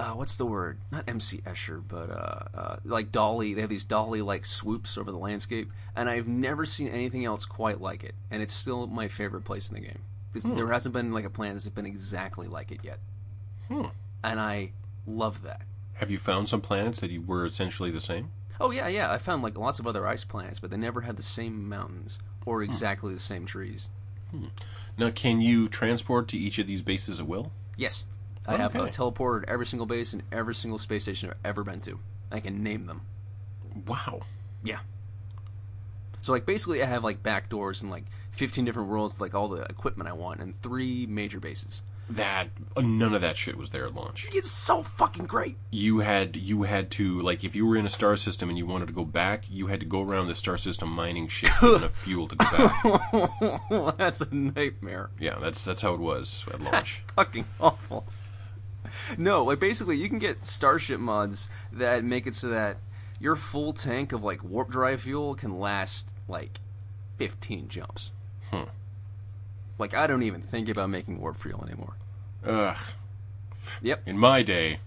Uh, 0.00 0.12
what's 0.12 0.36
the 0.36 0.46
word? 0.46 0.78
Not 0.92 1.02
MC 1.08 1.38
Escher, 1.38 1.82
but 1.86 2.08
uh, 2.08 2.44
uh, 2.56 2.76
like 2.84 3.10
Dalí. 3.10 3.52
They 3.56 3.62
have 3.62 3.70
these 3.70 3.84
Dalí-like 3.84 4.44
swoops 4.46 4.96
over 4.96 5.10
the 5.10 5.18
landscape, 5.18 5.72
and 5.96 6.08
I've 6.08 6.28
never 6.28 6.64
seen 6.64 6.86
anything 6.86 7.24
else 7.24 7.44
quite 7.44 7.80
like 7.80 8.04
it. 8.04 8.14
And 8.30 8.40
it's 8.40 8.54
still 8.54 8.86
my 8.86 9.08
favorite 9.08 9.42
place 9.42 9.68
in 9.68 9.74
the 9.74 9.80
game. 9.80 9.98
'Cause 10.32 10.44
There 10.44 10.70
hasn't 10.70 10.92
been 10.92 11.12
like 11.12 11.24
a 11.24 11.30
planet 11.30 11.54
that's 11.54 11.68
been 11.74 11.84
exactly 11.84 12.46
like 12.46 12.70
it 12.70 12.84
yet, 12.84 13.00
Hmm. 13.66 13.86
and 14.22 14.38
I 14.38 14.70
love 15.04 15.42
that. 15.42 15.62
Have 15.94 16.12
you 16.12 16.18
found 16.18 16.48
some 16.48 16.60
planets 16.60 17.00
that 17.00 17.10
you 17.10 17.20
were 17.22 17.44
essentially 17.44 17.90
the 17.90 18.00
same? 18.00 18.30
Oh 18.60 18.70
yeah, 18.70 18.86
yeah. 18.86 19.10
I 19.10 19.18
found 19.18 19.42
like 19.42 19.58
lots 19.58 19.80
of 19.80 19.86
other 19.88 20.06
ice 20.06 20.22
planets, 20.22 20.60
but 20.60 20.70
they 20.70 20.76
never 20.76 21.00
had 21.00 21.16
the 21.16 21.24
same 21.24 21.68
mountains 21.68 22.20
or 22.46 22.62
exactly 22.62 23.12
the 23.12 23.18
same 23.18 23.46
trees. 23.46 23.88
Hmm. 24.30 24.46
Now, 24.96 25.10
can 25.10 25.40
you 25.40 25.68
transport 25.68 26.28
to 26.28 26.36
each 26.36 26.58
of 26.58 26.66
these 26.66 26.82
bases 26.82 27.20
at 27.20 27.26
will? 27.26 27.52
Yes, 27.76 28.04
I 28.46 28.56
have 28.56 28.74
Okay. 28.74 28.90
teleporter 28.90 29.42
at 29.44 29.48
every 29.48 29.66
single 29.66 29.86
base 29.86 30.12
and 30.12 30.22
every 30.32 30.54
single 30.54 30.78
space 30.78 31.04
station 31.04 31.30
I've 31.30 31.36
ever 31.44 31.64
been 31.64 31.80
to. 31.82 32.00
I 32.32 32.40
can 32.40 32.62
name 32.62 32.86
them. 32.86 33.02
Wow. 33.86 34.20
Yeah. 34.62 34.80
So 36.20 36.32
like 36.32 36.46
basically, 36.46 36.82
I 36.82 36.86
have 36.86 37.04
like 37.04 37.22
back 37.22 37.48
doors 37.48 37.80
and 37.80 37.90
like 37.90 38.04
15 38.32 38.64
different 38.64 38.88
worlds, 38.88 39.20
like 39.20 39.34
all 39.34 39.48
the 39.48 39.62
equipment 39.64 40.08
I 40.08 40.12
want, 40.12 40.40
and 40.40 40.60
three 40.62 41.06
major 41.06 41.40
bases. 41.40 41.82
That 42.10 42.48
none 42.78 43.12
of 43.14 43.20
that 43.20 43.36
shit 43.36 43.56
was 43.56 43.68
there 43.70 43.84
at 43.86 43.94
launch. 43.94 44.28
It's 44.32 44.50
so 44.50 44.82
fucking 44.82 45.26
great. 45.26 45.56
You 45.70 45.98
had 45.98 46.36
you 46.36 46.62
had 46.62 46.90
to 46.92 47.20
like 47.20 47.44
if 47.44 47.54
you 47.54 47.66
were 47.66 47.76
in 47.76 47.84
a 47.84 47.90
star 47.90 48.16
system 48.16 48.48
and 48.48 48.56
you 48.56 48.64
wanted 48.64 48.88
to 48.88 48.94
go 48.94 49.04
back, 49.04 49.44
you 49.50 49.66
had 49.66 49.80
to 49.80 49.86
go 49.86 50.02
around 50.02 50.26
the 50.28 50.34
star 50.34 50.56
system 50.56 50.88
mining 50.88 51.28
shit 51.28 51.50
enough 51.62 51.94
fuel 52.04 52.26
to 52.28 52.36
go 52.36 52.98
back. 53.70 53.96
That's 53.98 54.22
a 54.22 54.34
nightmare. 54.34 55.10
yeah, 55.18 55.36
that's 55.38 55.64
that's 55.64 55.82
how 55.82 55.92
it 55.92 56.00
was 56.00 56.46
at 56.52 56.60
launch. 56.60 57.02
fucking 57.14 57.44
awful. 57.60 58.06
No, 59.18 59.44
like 59.44 59.60
basically, 59.60 59.96
you 59.98 60.08
can 60.08 60.18
get 60.18 60.46
Starship 60.46 60.98
mods 61.00 61.50
that 61.70 62.04
make 62.04 62.26
it 62.26 62.34
so 62.34 62.48
that 62.48 62.78
your 63.20 63.36
full 63.36 63.74
tank 63.74 64.12
of 64.12 64.22
like 64.22 64.42
warp 64.42 64.70
drive 64.70 65.02
fuel 65.02 65.34
can 65.34 65.58
last 65.58 66.10
like 66.26 66.60
15 67.18 67.68
jumps. 67.68 68.12
Hmm. 68.50 68.62
Like 69.78 69.94
I 69.94 70.06
don't 70.06 70.22
even 70.22 70.42
think 70.42 70.68
about 70.68 70.90
making 70.90 71.20
warp 71.20 71.36
fuel 71.36 71.64
anymore. 71.64 71.96
Ugh. 72.44 72.76
Yep. 73.82 74.02
In 74.06 74.18
my 74.18 74.42
day, 74.42 74.80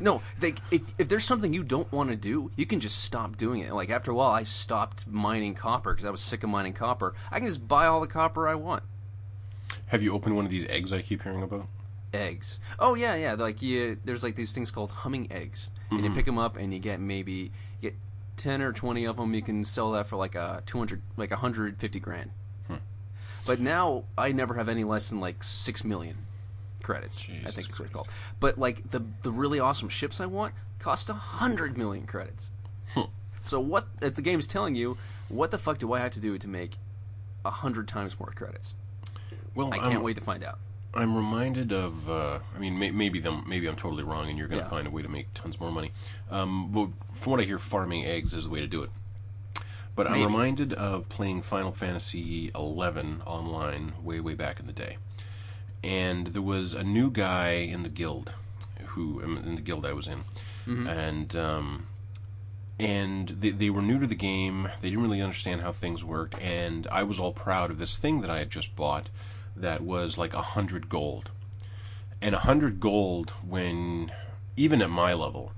No, 0.00 0.22
they, 0.38 0.54
if 0.70 0.82
if 0.98 1.08
there's 1.08 1.24
something 1.24 1.52
you 1.52 1.62
don't 1.62 1.90
want 1.92 2.10
to 2.10 2.16
do, 2.16 2.50
you 2.56 2.66
can 2.66 2.80
just 2.80 3.02
stop 3.02 3.36
doing 3.36 3.60
it. 3.60 3.72
Like 3.72 3.90
after 3.90 4.10
a 4.10 4.14
while, 4.14 4.32
I 4.32 4.42
stopped 4.42 5.06
mining 5.06 5.54
copper 5.54 5.92
because 5.92 6.04
I 6.04 6.10
was 6.10 6.20
sick 6.20 6.42
of 6.42 6.50
mining 6.50 6.72
copper. 6.74 7.14
I 7.30 7.38
can 7.38 7.48
just 7.48 7.66
buy 7.66 7.86
all 7.86 8.00
the 8.00 8.06
copper 8.06 8.48
I 8.48 8.54
want. 8.54 8.82
have 9.86 10.02
you 10.02 10.12
opened 10.12 10.36
one 10.36 10.44
of 10.44 10.50
these 10.50 10.68
eggs 10.68 10.92
I 10.92 11.02
keep 11.02 11.22
hearing 11.22 11.42
about? 11.42 11.66
eggs. 12.14 12.60
Oh 12.78 12.94
yeah, 12.94 13.14
yeah. 13.14 13.34
Like 13.34 13.62
you, 13.62 13.98
there's 14.04 14.22
like 14.22 14.36
these 14.36 14.52
things 14.52 14.70
called 14.70 14.90
humming 14.90 15.30
eggs, 15.30 15.70
and 15.90 16.00
you 16.00 16.06
mm-hmm. 16.06 16.14
pick 16.14 16.26
them 16.26 16.38
up 16.38 16.56
and 16.56 16.72
you 16.72 16.78
get 16.78 17.00
maybe 17.00 17.52
you 17.80 17.90
get 17.90 17.94
ten 18.36 18.62
or 18.62 18.72
twenty 18.72 19.04
of 19.04 19.16
them. 19.16 19.34
You 19.34 19.42
can 19.42 19.64
sell 19.64 19.92
that 19.92 20.06
for 20.06 20.16
like 20.16 20.34
a 20.34 20.62
two 20.66 20.78
hundred, 20.78 21.02
like 21.16 21.30
a 21.30 21.36
hundred 21.36 21.78
fifty 21.78 22.00
grand. 22.00 22.30
But 23.46 23.60
now 23.60 24.04
I 24.16 24.32
never 24.32 24.54
have 24.54 24.68
any 24.68 24.84
less 24.84 25.08
than 25.08 25.20
like 25.20 25.42
six 25.42 25.84
million 25.84 26.16
credits. 26.82 27.22
I 27.28 27.50
think 27.50 27.66
that's 27.66 27.78
what 27.78 27.86
it's 27.86 27.94
called. 27.94 28.08
But 28.40 28.58
like 28.58 28.90
the 28.90 29.02
the 29.22 29.30
really 29.30 29.58
awesome 29.60 29.88
ships 29.88 30.20
I 30.20 30.26
want 30.26 30.54
cost 30.78 31.08
a 31.08 31.14
hundred 31.14 31.76
million 31.76 32.06
credits. 32.06 32.50
So 33.40 33.58
what 33.58 33.88
if 34.00 34.14
the 34.14 34.22
game's 34.22 34.46
telling 34.46 34.76
you? 34.76 34.96
What 35.28 35.50
the 35.50 35.58
fuck 35.58 35.78
do 35.78 35.92
I 35.92 35.98
have 35.98 36.12
to 36.12 36.20
do 36.20 36.38
to 36.38 36.46
make 36.48 36.76
a 37.44 37.50
hundred 37.50 37.88
times 37.88 38.18
more 38.20 38.30
credits? 38.36 38.76
Well, 39.56 39.72
I 39.72 39.78
I'm- 39.78 39.90
can't 39.90 40.02
wait 40.04 40.14
to 40.14 40.20
find 40.20 40.44
out. 40.44 40.58
I'm 40.94 41.16
reminded 41.16 41.72
of. 41.72 42.08
Uh, 42.08 42.38
I 42.54 42.58
mean, 42.58 42.78
may, 42.78 42.90
maybe 42.90 43.18
them. 43.18 43.44
Maybe 43.48 43.66
I'm 43.66 43.76
totally 43.76 44.02
wrong, 44.04 44.28
and 44.28 44.38
you're 44.38 44.46
going 44.46 44.60
to 44.60 44.64
Yeah. 44.66 44.70
find 44.70 44.86
a 44.86 44.90
way 44.90 45.00
to 45.02 45.08
make 45.08 45.32
tons 45.32 45.58
more 45.58 45.72
money. 45.72 45.90
Um, 46.30 46.70
but 46.70 46.90
from 47.14 47.30
what 47.30 47.40
I 47.40 47.44
hear, 47.44 47.58
farming 47.58 48.04
eggs 48.04 48.34
is 48.34 48.44
the 48.44 48.50
way 48.50 48.60
to 48.60 48.66
do 48.66 48.82
it. 48.82 48.90
But 49.94 50.06
I'm 50.06 50.24
reminded 50.24 50.72
of 50.72 51.08
playing 51.10 51.42
Final 51.42 51.70
Fantasy 51.72 52.48
XI 52.48 52.54
online 52.56 53.92
way, 54.02 54.20
way 54.20 54.34
back 54.34 54.58
in 54.58 54.66
the 54.66 54.72
day, 54.72 54.96
and 55.84 56.28
there 56.28 56.42
was 56.42 56.72
a 56.74 56.82
new 56.82 57.10
guy 57.10 57.50
in 57.52 57.82
the 57.82 57.88
guild, 57.90 58.32
who 58.86 59.22
um, 59.22 59.36
in 59.38 59.54
the 59.54 59.60
guild 59.60 59.84
I 59.84 59.92
was 59.92 60.08
in, 60.08 60.22
and 60.86 61.36
um, 61.36 61.86
and 62.78 63.28
they, 63.28 63.50
they 63.50 63.70
were 63.70 63.82
new 63.82 63.98
to 63.98 64.06
the 64.06 64.14
game. 64.14 64.68
They 64.80 64.88
didn't 64.88 65.02
really 65.04 65.20
understand 65.20 65.60
how 65.60 65.72
things 65.72 66.02
worked, 66.02 66.40
and 66.40 66.86
I 66.90 67.02
was 67.02 67.20
all 67.20 67.32
proud 67.32 67.70
of 67.70 67.78
this 67.78 67.96
thing 67.96 68.22
that 68.22 68.30
I 68.30 68.38
had 68.38 68.50
just 68.50 68.74
bought 68.74 69.10
that 69.54 69.82
was 69.82 70.16
like 70.16 70.32
a 70.32 70.42
hundred 70.42 70.88
gold, 70.88 71.30
and 72.22 72.34
a 72.34 72.38
hundred 72.38 72.80
gold 72.80 73.30
when 73.46 74.10
even 74.56 74.80
at 74.80 74.90
my 74.90 75.12
level 75.12 75.52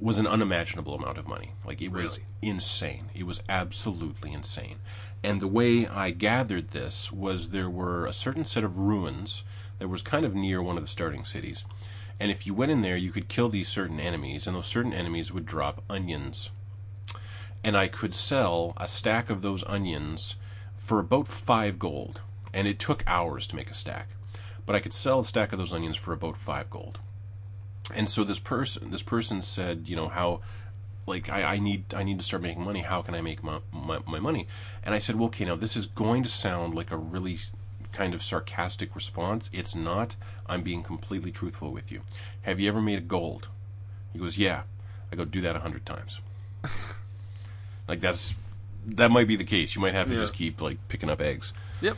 was 0.00 0.18
an 0.18 0.26
unimaginable 0.26 0.94
amount 0.94 1.18
of 1.18 1.26
money. 1.26 1.52
Like 1.64 1.82
it 1.82 1.90
was 1.90 2.20
insane. 2.40 3.10
It 3.14 3.26
was 3.26 3.42
absolutely 3.48 4.32
insane. 4.32 4.78
And 5.22 5.40
the 5.40 5.48
way 5.48 5.86
I 5.86 6.10
gathered 6.10 6.68
this 6.68 7.12
was 7.12 7.50
there 7.50 7.68
were 7.68 8.06
a 8.06 8.12
certain 8.12 8.44
set 8.44 8.62
of 8.62 8.78
ruins 8.78 9.42
that 9.78 9.88
was 9.88 10.02
kind 10.02 10.24
of 10.24 10.34
near 10.34 10.62
one 10.62 10.76
of 10.76 10.84
the 10.84 10.88
starting 10.88 11.24
cities. 11.24 11.64
And 12.20 12.30
if 12.30 12.46
you 12.46 12.54
went 12.54 12.72
in 12.72 12.82
there, 12.82 12.96
you 12.96 13.10
could 13.10 13.28
kill 13.28 13.48
these 13.48 13.68
certain 13.68 14.00
enemies, 14.00 14.46
and 14.46 14.56
those 14.56 14.66
certain 14.66 14.92
enemies 14.92 15.32
would 15.32 15.46
drop 15.46 15.82
onions. 15.88 16.50
And 17.62 17.76
I 17.76 17.88
could 17.88 18.14
sell 18.14 18.74
a 18.76 18.88
stack 18.88 19.30
of 19.30 19.42
those 19.42 19.64
onions 19.64 20.36
for 20.76 21.00
about 21.00 21.28
five 21.28 21.78
gold. 21.78 22.22
And 22.52 22.66
it 22.66 22.78
took 22.78 23.04
hours 23.06 23.46
to 23.48 23.56
make 23.56 23.70
a 23.70 23.74
stack. 23.74 24.08
But 24.64 24.74
I 24.74 24.80
could 24.80 24.92
sell 24.92 25.20
a 25.20 25.24
stack 25.24 25.52
of 25.52 25.58
those 25.58 25.72
onions 25.72 25.96
for 25.96 26.12
about 26.12 26.36
five 26.36 26.70
gold 26.70 26.98
and 27.94 28.08
so 28.10 28.24
this 28.24 28.38
person 28.38 28.90
this 28.90 29.02
person 29.02 29.40
said 29.42 29.88
you 29.88 29.96
know 29.96 30.08
how 30.08 30.40
like 31.06 31.30
I, 31.30 31.54
I 31.54 31.58
need 31.58 31.94
I 31.94 32.02
need 32.02 32.18
to 32.18 32.24
start 32.24 32.42
making 32.42 32.62
money 32.62 32.80
how 32.82 33.00
can 33.02 33.14
I 33.14 33.20
make 33.22 33.42
my, 33.42 33.60
my, 33.72 33.98
my 34.06 34.18
money 34.20 34.46
and 34.84 34.94
I 34.94 34.98
said 34.98 35.16
well 35.16 35.26
okay 35.28 35.44
now 35.46 35.56
this 35.56 35.76
is 35.76 35.86
going 35.86 36.22
to 36.22 36.28
sound 36.28 36.74
like 36.74 36.90
a 36.90 36.96
really 36.96 37.38
kind 37.92 38.12
of 38.14 38.22
sarcastic 38.22 38.94
response 38.94 39.48
it's 39.52 39.74
not 39.74 40.16
I'm 40.46 40.62
being 40.62 40.82
completely 40.82 41.30
truthful 41.32 41.70
with 41.72 41.90
you 41.90 42.02
have 42.42 42.60
you 42.60 42.68
ever 42.68 42.80
made 42.82 42.98
a 42.98 43.02
gold 43.02 43.48
he 44.12 44.18
goes 44.18 44.36
yeah 44.36 44.62
I 45.10 45.16
go 45.16 45.24
do 45.24 45.40
that 45.40 45.56
a 45.56 45.60
hundred 45.60 45.86
times 45.86 46.20
like 47.88 48.00
that's 48.00 48.36
that 48.86 49.10
might 49.10 49.28
be 49.28 49.36
the 49.36 49.44
case 49.44 49.74
you 49.74 49.80
might 49.82 49.94
have 49.94 50.06
to 50.08 50.14
Yeah. 50.14 50.20
just 50.20 50.34
keep 50.34 50.60
like 50.60 50.76
picking 50.88 51.10
up 51.10 51.20
eggs 51.20 51.52
Yep. 51.80 51.96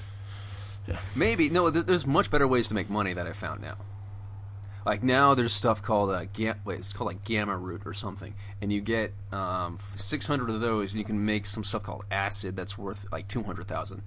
Yeah. 0.86 0.98
Maybe 1.14 1.48
no. 1.48 1.70
th- 1.70 1.86
There's 1.86 2.06
much 2.06 2.30
better 2.30 2.46
ways 2.48 2.68
to 2.68 2.74
make 2.74 2.90
money 2.90 3.12
that 3.12 3.26
I 3.26 3.32
found 3.32 3.60
now. 3.62 3.76
Like 4.86 5.02
now, 5.02 5.34
there's 5.34 5.52
stuff 5.52 5.82
called 5.82 6.10
uh, 6.10 6.24
ga- 6.32 6.54
wait, 6.64 6.78
it's 6.78 6.92
called 6.92 7.08
like 7.08 7.24
gamma 7.24 7.56
root 7.56 7.82
or 7.84 7.92
something, 7.92 8.34
and 8.60 8.72
you 8.72 8.80
get 8.80 9.12
um, 9.30 9.78
600 9.94 10.48
of 10.48 10.60
those, 10.60 10.92
and 10.92 10.98
you 10.98 11.04
can 11.04 11.24
make 11.24 11.46
some 11.46 11.64
stuff 11.64 11.82
called 11.82 12.04
acid 12.10 12.56
that's 12.56 12.78
worth 12.78 13.06
like 13.12 13.28
200,000. 13.28 14.02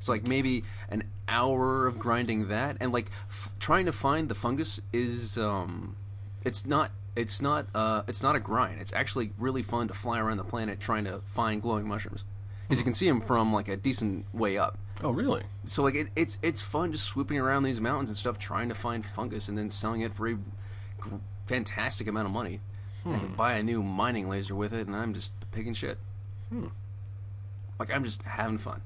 So 0.00 0.12
like 0.12 0.26
maybe 0.26 0.64
an 0.88 1.04
hour 1.26 1.86
of 1.86 1.98
grinding 1.98 2.48
that, 2.48 2.76
and 2.80 2.92
like 2.92 3.10
f- 3.28 3.50
trying 3.58 3.86
to 3.86 3.92
find 3.92 4.28
the 4.28 4.34
fungus 4.34 4.80
is 4.92 5.36
um, 5.36 5.96
it's 6.44 6.64
not 6.64 6.92
it's 7.16 7.42
not 7.42 7.66
uh, 7.74 8.02
it's 8.06 8.22
not 8.22 8.36
a 8.36 8.40
grind. 8.40 8.80
It's 8.80 8.92
actually 8.92 9.32
really 9.38 9.62
fun 9.62 9.88
to 9.88 9.94
fly 9.94 10.18
around 10.20 10.36
the 10.36 10.44
planet 10.44 10.80
trying 10.80 11.04
to 11.04 11.20
find 11.24 11.60
glowing 11.60 11.86
mushrooms, 11.86 12.24
because 12.62 12.78
you 12.78 12.84
can 12.84 12.94
see 12.94 13.08
them 13.08 13.20
from 13.20 13.52
like 13.52 13.68
a 13.68 13.76
decent 13.76 14.32
way 14.32 14.56
up. 14.56 14.78
Oh 15.02 15.10
really 15.10 15.42
So 15.66 15.82
like 15.82 15.94
it, 15.94 16.08
it's 16.16 16.38
it's 16.42 16.60
fun 16.62 16.92
just 16.92 17.04
swooping 17.04 17.38
around 17.38 17.62
these 17.62 17.80
mountains 17.80 18.08
and 18.10 18.16
stuff, 18.18 18.38
trying 18.38 18.68
to 18.68 18.74
find 18.74 19.04
fungus 19.04 19.48
and 19.48 19.56
then 19.56 19.70
selling 19.70 20.00
it 20.00 20.12
for 20.14 20.26
a 20.28 20.34
gr- 20.98 21.16
fantastic 21.46 22.06
amount 22.08 22.26
of 22.26 22.32
money. 22.32 22.60
And 23.04 23.14
I 23.16 23.18
can 23.20 23.34
buy 23.34 23.52
a 23.54 23.62
new 23.62 23.82
mining 23.82 24.28
laser 24.28 24.54
with 24.54 24.72
it, 24.74 24.86
and 24.86 24.94
I'm 24.96 25.14
just 25.14 25.32
picking 25.52 25.72
shit. 25.72 25.98
Like 27.78 27.90
I'm 27.92 28.04
just 28.04 28.22
having 28.22 28.58
fun. 28.58 28.82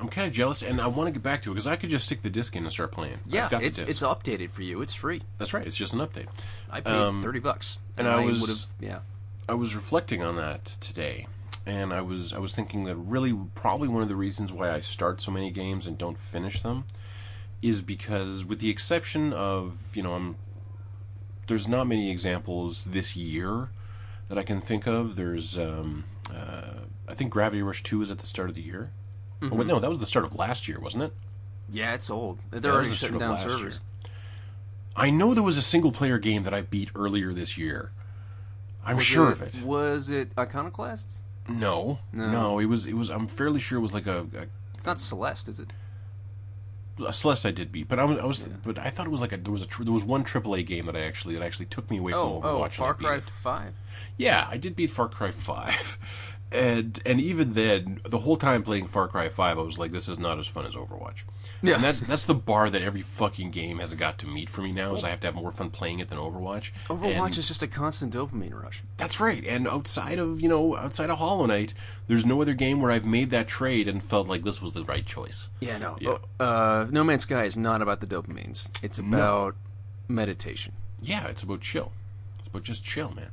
I'm 0.00 0.08
kind 0.08 0.28
of 0.28 0.32
jealous 0.32 0.62
and 0.62 0.80
I 0.80 0.86
want 0.86 1.08
to 1.08 1.12
get 1.12 1.22
back 1.24 1.42
to 1.42 1.50
it 1.50 1.54
because 1.54 1.66
I 1.66 1.74
could 1.74 1.90
just 1.90 2.06
stick 2.06 2.22
the 2.22 2.30
disc 2.30 2.54
in 2.54 2.62
and 2.62 2.70
start 2.72 2.92
playing 2.92 3.18
Yeah, 3.26 3.48
it's 3.60 3.80
it's 3.82 4.00
updated 4.02 4.50
for 4.50 4.62
you. 4.62 4.80
It's 4.80 4.94
free. 4.94 5.22
That's 5.38 5.52
right. 5.52 5.66
It's 5.66 5.76
just 5.76 5.92
an 5.92 5.98
update. 6.00 6.28
I 6.70 6.80
paid 6.80 6.92
Um, 6.92 7.22
thirty 7.22 7.40
bucks, 7.40 7.80
and 7.96 8.06
I 8.06 8.24
was- 8.24 8.68
yeah. 8.80 9.00
I 9.48 9.54
was 9.54 9.74
reflecting 9.74 10.22
on 10.22 10.36
that 10.36 10.64
today, 10.66 11.26
and 11.68 11.92
I 11.92 12.00
was 12.00 12.32
I 12.32 12.38
was 12.38 12.54
thinking 12.54 12.84
that 12.84 12.96
really 12.96 13.38
probably 13.54 13.88
one 13.88 14.02
of 14.02 14.08
the 14.08 14.16
reasons 14.16 14.52
why 14.52 14.70
I 14.70 14.80
start 14.80 15.20
so 15.20 15.30
many 15.30 15.50
games 15.50 15.86
and 15.86 15.98
don't 15.98 16.18
finish 16.18 16.60
them 16.60 16.84
is 17.60 17.82
because, 17.82 18.44
with 18.44 18.60
the 18.60 18.70
exception 18.70 19.32
of 19.32 19.94
you 19.94 20.02
know, 20.02 20.14
I'm 20.14 20.36
there's 21.46 21.68
not 21.68 21.86
many 21.86 22.10
examples 22.10 22.86
this 22.86 23.16
year 23.16 23.70
that 24.28 24.38
I 24.38 24.42
can 24.42 24.60
think 24.60 24.86
of. 24.86 25.16
There's 25.16 25.58
um, 25.58 26.04
uh, 26.34 26.84
I 27.06 27.14
think 27.14 27.30
Gravity 27.30 27.62
Rush 27.62 27.82
Two 27.82 28.00
is 28.00 28.10
at 28.10 28.18
the 28.18 28.26
start 28.26 28.48
of 28.48 28.54
the 28.54 28.62
year. 28.62 28.92
Oh, 29.40 29.54
wait, 29.54 29.68
no, 29.68 29.78
that 29.78 29.88
was 29.88 30.00
the 30.00 30.06
start 30.06 30.24
of 30.24 30.34
last 30.34 30.66
year, 30.66 30.80
wasn't 30.80 31.04
it? 31.04 31.12
Yeah, 31.68 31.94
it's 31.94 32.10
old. 32.10 32.38
They're 32.50 32.60
was 32.60 32.74
already 32.74 32.88
the 32.88 32.94
shutting 32.96 33.18
down 33.18 33.36
servers. 33.36 33.80
I 34.96 35.10
know 35.10 35.32
there 35.32 35.44
was 35.44 35.56
a 35.56 35.62
single 35.62 35.92
player 35.92 36.18
game 36.18 36.42
that 36.42 36.52
I 36.52 36.62
beat 36.62 36.90
earlier 36.96 37.32
this 37.32 37.56
year. 37.56 37.92
I'm 38.84 38.96
Was 38.96 39.04
sure 39.04 39.30
of 39.30 39.42
it. 39.42 39.62
Was 39.62 40.08
it 40.08 40.32
Iconoclasts? 40.36 41.22
No, 41.48 42.00
No. 42.12 42.30
no, 42.30 42.58
it 42.58 42.66
was. 42.66 42.86
It 42.86 42.94
was. 42.94 43.08
I'm 43.10 43.26
fairly 43.26 43.60
sure 43.60 43.78
it 43.78 43.82
was 43.82 43.94
like 43.94 44.06
a, 44.06 44.26
It's 44.76 44.86
not 44.86 45.00
Celeste, 45.00 45.48
is 45.48 45.58
it? 45.60 45.70
a, 46.98 47.04
a 47.04 47.12
Celeste 47.12 47.46
I 47.46 47.50
did 47.52 47.72
beat, 47.72 47.88
but 47.88 47.98
I 47.98 48.04
was. 48.04 48.18
I 48.18 48.24
was 48.26 48.40
but 48.64 48.78
I 48.78 48.90
thought 48.90 49.06
it 49.06 49.10
was 49.10 49.20
like 49.20 49.32
a. 49.32 49.36
There 49.38 49.52
was 49.52 49.62
a. 49.62 49.66
tr- 49.66 49.84
There 49.84 49.92
was 49.92 50.04
one 50.04 50.24
AAA 50.24 50.66
game 50.66 50.86
that 50.86 50.96
I 50.96 51.00
actually 51.00 51.34
that 51.34 51.42
actually 51.44 51.66
took 51.66 51.90
me 51.90 51.98
away 51.98 52.12
from 52.12 52.20
Oh, 52.20 52.40
Overwatch. 52.42 52.66
oh, 52.80 52.84
Far 52.84 52.94
Cry. 52.94 53.20
Five. 53.20 53.74
Yeah, 54.16 54.46
I 54.50 54.56
did 54.58 54.76
beat 54.76 54.90
Far 54.90 55.08
Cry 55.08 55.30
Five, 55.30 55.98
and 56.52 57.00
and 57.06 57.20
even 57.20 57.54
then, 57.54 58.00
the 58.04 58.18
whole 58.18 58.36
time 58.36 58.62
playing 58.62 58.86
Far 58.88 59.08
Cry 59.08 59.28
Five, 59.28 59.58
I 59.58 59.62
was 59.62 59.78
like, 59.78 59.92
this 59.92 60.08
is 60.08 60.18
not 60.18 60.38
as 60.38 60.46
fun 60.48 60.66
as 60.66 60.74
Overwatch. 60.74 61.24
Yeah. 61.62 61.74
and 61.76 61.84
that's 61.84 62.00
that's 62.00 62.26
the 62.26 62.34
bar 62.34 62.70
that 62.70 62.82
every 62.82 63.02
fucking 63.02 63.50
game 63.50 63.78
has 63.80 63.92
got 63.94 64.18
to 64.18 64.26
meet 64.26 64.48
for 64.48 64.62
me 64.62 64.72
now. 64.72 64.94
Is 64.94 65.04
I 65.04 65.10
have 65.10 65.20
to 65.20 65.26
have 65.26 65.34
more 65.34 65.50
fun 65.50 65.70
playing 65.70 65.98
it 65.98 66.08
than 66.08 66.18
Overwatch. 66.18 66.70
Overwatch 66.86 67.26
And- 67.26 67.38
is 67.38 67.48
just 67.48 67.62
a 67.62 67.66
constant 67.66 68.14
dopamine 68.14 68.54
rush. 68.60 68.82
That's 68.96 69.18
right. 69.20 69.44
And 69.46 69.66
outside 69.66 70.18
of 70.18 70.40
you 70.40 70.48
know 70.48 70.76
outside 70.76 71.10
of 71.10 71.18
Hollow 71.18 71.46
Knight, 71.46 71.74
there's 72.06 72.24
no 72.26 72.40
other 72.42 72.54
game 72.54 72.80
where 72.80 72.90
I've 72.90 73.04
made 73.04 73.30
that 73.30 73.48
trade 73.48 73.88
and 73.88 74.02
felt 74.02 74.28
like 74.28 74.42
this 74.42 74.62
was 74.62 74.72
the 74.72 74.84
right 74.84 75.04
choice. 75.04 75.48
Yeah, 75.60 75.78
no. 75.78 75.96
Yeah. 76.00 76.18
Oh, 76.40 76.44
uh, 76.44 76.86
no 76.90 77.02
Man's 77.04 77.22
Sky 77.24 77.44
is 77.44 77.56
not 77.56 77.82
about 77.82 78.00
the 78.00 78.06
dopamines. 78.06 78.70
It's 78.82 78.98
about 78.98 79.56
meditation 80.06 80.72
Yeah, 81.02 81.26
it's 81.26 81.42
about 81.42 81.60
chill. 81.60 81.92
It's 82.38 82.48
about 82.48 82.62
just 82.62 82.84
chill, 82.84 83.12
man. 83.14 83.30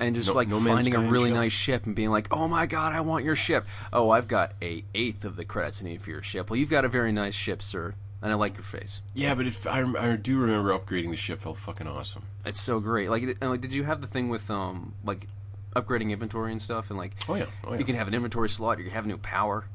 And 0.00 0.14
just 0.14 0.28
No- 0.28 0.34
like 0.34 0.48
No 0.48 0.60
finding 0.60 0.94
a 0.94 1.00
really 1.00 1.30
chill. 1.30 1.36
nice 1.38 1.52
ship 1.52 1.86
and 1.86 1.94
being 1.94 2.10
like, 2.10 2.28
"Oh 2.32 2.48
my 2.48 2.66
god, 2.66 2.92
I 2.92 3.00
want 3.00 3.24
your 3.24 3.36
ship." 3.36 3.66
Oh, 3.92 4.10
I've 4.10 4.28
got 4.28 4.52
a 4.62 4.84
eighth 4.94 5.24
of 5.24 5.36
the 5.36 5.44
credits 5.44 5.80
I 5.82 5.84
need 5.84 6.02
for 6.02 6.10
your 6.10 6.22
ship. 6.22 6.50
Well, 6.50 6.56
you've 6.58 6.70
got 6.70 6.84
a 6.84 6.88
very 6.88 7.12
nice 7.12 7.34
ship, 7.34 7.62
sir, 7.62 7.94
and 8.22 8.32
I 8.32 8.34
like 8.34 8.54
your 8.54 8.62
face. 8.64 9.02
Yeah, 9.14 9.34
but 9.34 9.46
if 9.46 9.66
I, 9.66 9.82
I 9.98 10.16
do 10.16 10.38
remember 10.38 10.76
upgrading 10.76 11.10
the 11.10 11.16
ship 11.16 11.40
felt 11.40 11.58
fucking 11.58 11.86
awesome. 11.86 12.24
It's 12.44 12.60
so 12.60 12.80
great. 12.80 13.08
Like, 13.10 13.22
and, 13.22 13.50
like, 13.50 13.60
did 13.60 13.72
you 13.72 13.84
have 13.84 14.00
the 14.00 14.06
thing 14.06 14.28
with 14.28 14.50
um 14.50 14.94
like 15.04 15.28
upgrading 15.76 16.10
inventory 16.10 16.52
and 16.52 16.62
stuff 16.62 16.88
and 16.90 16.98
like 16.98 17.12
Oh 17.28 17.34
yeah, 17.34 17.46
oh 17.64 17.72
yeah. 17.72 17.78
you 17.78 17.84
can 17.84 17.96
have 17.96 18.06
an 18.08 18.14
inventory 18.14 18.48
slot, 18.48 18.78
you 18.78 18.84
can 18.84 18.92
have 18.92 19.06
new 19.06 19.18
power. 19.18 19.66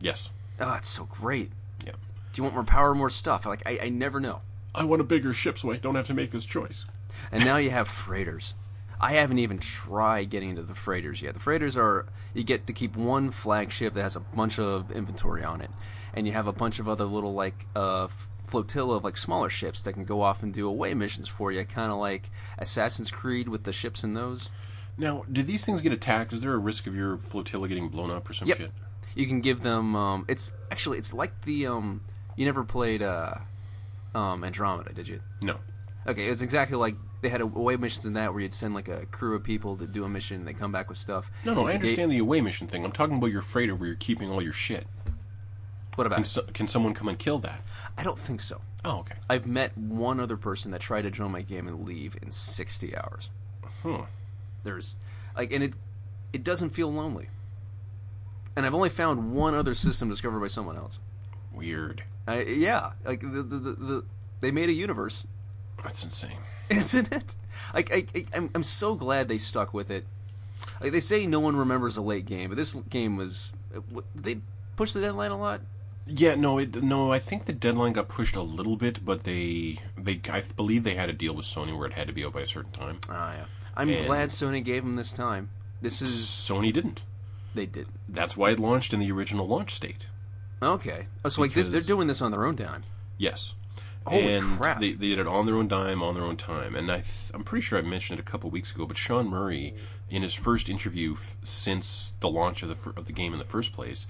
yes. 0.00 0.30
Oh, 0.62 0.74
it's 0.74 0.88
so 0.90 1.04
great. 1.06 1.50
Yeah. 1.86 1.92
Do 1.92 1.98
you 2.34 2.42
want 2.42 2.54
more 2.54 2.64
power, 2.64 2.90
or 2.90 2.94
more 2.94 3.08
stuff? 3.08 3.46
Like, 3.46 3.62
I, 3.64 3.78
I 3.84 3.88
never 3.88 4.20
know. 4.20 4.42
I 4.74 4.84
want 4.84 5.00
a 5.00 5.04
bigger 5.04 5.32
ship 5.32 5.56
so 5.58 5.72
I 5.72 5.76
don't 5.76 5.94
have 5.94 6.06
to 6.08 6.14
make 6.14 6.32
this 6.32 6.44
choice. 6.44 6.84
And 7.32 7.44
now 7.46 7.56
you 7.56 7.70
have 7.70 7.88
freighters. 7.88 8.52
I 9.00 9.12
haven't 9.12 9.38
even 9.38 9.58
tried 9.58 10.28
getting 10.30 10.50
into 10.50 10.62
the 10.62 10.74
freighters 10.74 11.22
yet. 11.22 11.34
The 11.34 11.40
freighters 11.40 11.76
are 11.76 12.06
you 12.34 12.44
get 12.44 12.66
to 12.66 12.72
keep 12.72 12.96
one 12.96 13.30
flagship 13.30 13.94
that 13.94 14.02
has 14.02 14.14
a 14.16 14.20
bunch 14.20 14.58
of 14.58 14.92
inventory 14.92 15.42
on 15.42 15.60
it, 15.62 15.70
and 16.12 16.26
you 16.26 16.32
have 16.34 16.46
a 16.46 16.52
bunch 16.52 16.78
of 16.78 16.88
other 16.88 17.04
little 17.06 17.32
like 17.32 17.66
uh, 17.74 18.08
flotilla 18.46 18.96
of 18.96 19.04
like 19.04 19.16
smaller 19.16 19.48
ships 19.48 19.80
that 19.82 19.94
can 19.94 20.04
go 20.04 20.20
off 20.20 20.42
and 20.42 20.52
do 20.52 20.68
away 20.68 20.92
missions 20.94 21.28
for 21.28 21.50
you, 21.50 21.64
kind 21.64 21.90
of 21.90 21.98
like 21.98 22.30
Assassin's 22.58 23.10
Creed 23.10 23.48
with 23.48 23.64
the 23.64 23.72
ships 23.72 24.04
in 24.04 24.12
those. 24.14 24.50
Now, 24.98 25.24
do 25.32 25.42
these 25.42 25.64
things 25.64 25.80
get 25.80 25.92
attacked? 25.92 26.32
Is 26.34 26.42
there 26.42 26.52
a 26.52 26.58
risk 26.58 26.86
of 26.86 26.94
your 26.94 27.16
flotilla 27.16 27.68
getting 27.68 27.88
blown 27.88 28.10
up 28.10 28.28
or 28.28 28.34
some 28.34 28.48
Yep. 28.48 28.56
shit? 28.58 28.70
You 29.14 29.26
can 29.26 29.40
give 29.40 29.62
them. 29.62 29.96
Um, 29.96 30.24
it's 30.28 30.52
actually 30.70 30.98
it's 30.98 31.14
like 31.14 31.42
the 31.46 31.66
um, 31.66 32.02
you 32.36 32.44
never 32.44 32.64
played 32.64 33.00
uh, 33.02 33.36
um, 34.14 34.44
Andromeda, 34.44 34.92
did 34.92 35.08
you? 35.08 35.20
No. 35.42 35.56
Okay, 36.06 36.26
it's 36.26 36.42
exactly 36.42 36.76
like 36.76 36.96
they 37.20 37.28
had 37.28 37.40
away 37.40 37.76
missions 37.76 38.06
in 38.06 38.14
that 38.14 38.32
where 38.32 38.42
you'd 38.42 38.54
send 38.54 38.74
like 38.74 38.88
a 38.88 39.06
crew 39.06 39.34
of 39.34 39.42
people 39.42 39.76
to 39.76 39.86
do 39.86 40.04
a 40.04 40.08
mission 40.08 40.38
and 40.38 40.48
they 40.48 40.52
come 40.52 40.72
back 40.72 40.88
with 40.88 40.98
stuff. 40.98 41.30
No, 41.44 41.54
no, 41.54 41.66
I 41.66 41.74
understand 41.74 42.10
the 42.10 42.18
away 42.18 42.40
mission 42.40 42.66
thing. 42.66 42.84
I'm 42.84 42.92
talking 42.92 43.16
about 43.16 43.30
your 43.30 43.42
freighter 43.42 43.74
where 43.74 43.88
you're 43.88 43.96
keeping 43.96 44.30
all 44.30 44.42
your 44.42 44.52
shit. 44.52 44.86
What 45.96 46.06
about? 46.06 46.16
Can, 46.16 46.24
so, 46.24 46.42
can 46.54 46.68
someone 46.68 46.94
come 46.94 47.08
and 47.08 47.18
kill 47.18 47.38
that? 47.40 47.60
I 47.98 48.02
don't 48.02 48.18
think 48.18 48.40
so. 48.40 48.62
Oh, 48.84 49.00
okay. 49.00 49.16
I've 49.28 49.46
met 49.46 49.76
one 49.76 50.18
other 50.20 50.36
person 50.36 50.70
that 50.70 50.80
tried 50.80 51.02
to 51.02 51.10
join 51.10 51.30
my 51.30 51.42
game 51.42 51.68
and 51.68 51.86
leave 51.86 52.16
in 52.22 52.30
60 52.30 52.96
hours. 52.96 53.28
Huh. 53.82 54.04
There's 54.64 54.96
like, 55.36 55.52
and 55.52 55.62
it 55.62 55.74
it 56.32 56.44
doesn't 56.44 56.70
feel 56.70 56.92
lonely. 56.92 57.28
And 58.56 58.66
I've 58.66 58.74
only 58.74 58.88
found 58.88 59.34
one 59.34 59.54
other 59.54 59.74
system 59.74 60.08
discovered 60.08 60.40
by 60.40 60.48
someone 60.48 60.76
else. 60.76 60.98
Weird. 61.52 62.04
I, 62.26 62.42
yeah, 62.42 62.92
like 63.04 63.20
the, 63.20 63.42
the, 63.42 63.58
the, 63.58 63.70
the 63.72 64.04
they 64.40 64.50
made 64.50 64.68
a 64.68 64.72
universe, 64.72 65.26
That's 65.82 66.04
insane. 66.04 66.38
isn't 66.76 67.12
it? 67.12 67.36
Like 67.74 67.92
I, 67.92 68.04
I 68.14 68.24
I'm 68.34 68.50
I'm 68.54 68.62
so 68.62 68.94
glad 68.94 69.28
they 69.28 69.38
stuck 69.38 69.72
with 69.74 69.90
it. 69.90 70.06
Like 70.80 70.92
they 70.92 71.00
say, 71.00 71.26
no 71.26 71.40
one 71.40 71.56
remembers 71.56 71.96
a 71.96 72.02
late 72.02 72.26
game, 72.26 72.48
but 72.50 72.56
this 72.56 72.72
game 72.72 73.16
was. 73.16 73.54
Did 73.72 74.22
they 74.24 74.38
push 74.76 74.92
the 74.92 75.00
deadline 75.00 75.30
a 75.30 75.38
lot? 75.38 75.60
Yeah, 76.06 76.34
no, 76.34 76.58
it, 76.58 76.82
no. 76.82 77.12
I 77.12 77.18
think 77.18 77.44
the 77.44 77.52
deadline 77.52 77.92
got 77.92 78.08
pushed 78.08 78.34
a 78.34 78.42
little 78.42 78.76
bit, 78.76 79.04
but 79.04 79.22
they, 79.24 79.78
they, 79.96 80.20
I 80.32 80.42
believe 80.56 80.82
they 80.82 80.94
had 80.94 81.08
a 81.08 81.12
deal 81.12 81.34
with 81.34 81.44
Sony 81.46 81.76
where 81.76 81.86
it 81.86 81.92
had 81.92 82.08
to 82.08 82.12
be 82.12 82.24
out 82.24 82.32
by 82.32 82.40
a 82.40 82.46
certain 82.46 82.72
time. 82.72 82.98
Ah, 83.08 83.34
yeah. 83.34 83.44
I'm 83.76 83.88
And- 83.90 84.06
glad 84.06 84.30
Sony 84.30 84.64
gave 84.64 84.82
them 84.82 84.96
this 84.96 85.12
time. 85.12 85.50
This 85.80 86.02
is 86.02 86.12
Sony 86.12 86.72
didn't. 86.72 87.04
they 87.54 87.66
did. 87.66 87.86
That's 88.08 88.36
why 88.36 88.50
it 88.50 88.58
launched 88.58 88.92
in 88.92 88.98
the 89.00 89.12
original 89.12 89.46
launch 89.46 89.74
state. 89.74 90.08
Okay. 90.62 91.06
Oh, 91.24 91.28
so 91.28 91.42
like 91.42 91.52
this, 91.52 91.68
they're 91.68 91.80
doing 91.80 92.08
this 92.08 92.20
on 92.20 92.32
their 92.32 92.44
own 92.44 92.56
time. 92.56 92.82
Yes. 93.16 93.54
Holy 94.06 94.34
and 94.34 94.58
crap. 94.58 94.80
They, 94.80 94.92
they 94.92 95.08
did 95.08 95.18
it 95.18 95.26
on 95.26 95.46
their 95.46 95.56
own 95.56 95.68
dime, 95.68 96.02
on 96.02 96.14
their 96.14 96.24
own 96.24 96.36
time. 96.36 96.74
And 96.74 96.90
I 96.90 96.96
th- 96.96 97.30
I'm 97.34 97.44
pretty 97.44 97.62
sure 97.62 97.78
I 97.78 97.82
mentioned 97.82 98.18
it 98.18 98.22
a 98.22 98.30
couple 98.30 98.50
weeks 98.50 98.72
ago, 98.72 98.86
but 98.86 98.96
Sean 98.96 99.28
Murray, 99.28 99.74
in 100.08 100.22
his 100.22 100.34
first 100.34 100.68
interview 100.68 101.12
f- 101.12 101.36
since 101.42 102.14
the 102.20 102.28
launch 102.28 102.62
of 102.62 102.68
the, 102.68 102.74
fir- 102.74 102.94
of 102.96 103.06
the 103.06 103.12
game 103.12 103.32
in 103.32 103.38
the 103.38 103.44
first 103.44 103.72
place, 103.72 104.06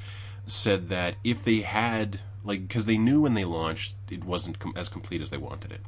said 0.47 0.89
that 0.89 1.17
if 1.25 1.43
they 1.45 1.61
had, 1.61 2.21
like, 2.45 2.67
because 2.67 2.87
they 2.87 2.99
knew 2.99 3.23
when 3.23 3.35
they 3.35 3.45
launched 3.45 3.97
it 4.11 4.25
wasn't 4.25 4.59
com- 4.59 4.75
as 4.77 4.89
complete 4.89 5.21
as 5.21 5.31
they 5.31 5.37
wanted 5.37 5.73
it. 5.73 5.81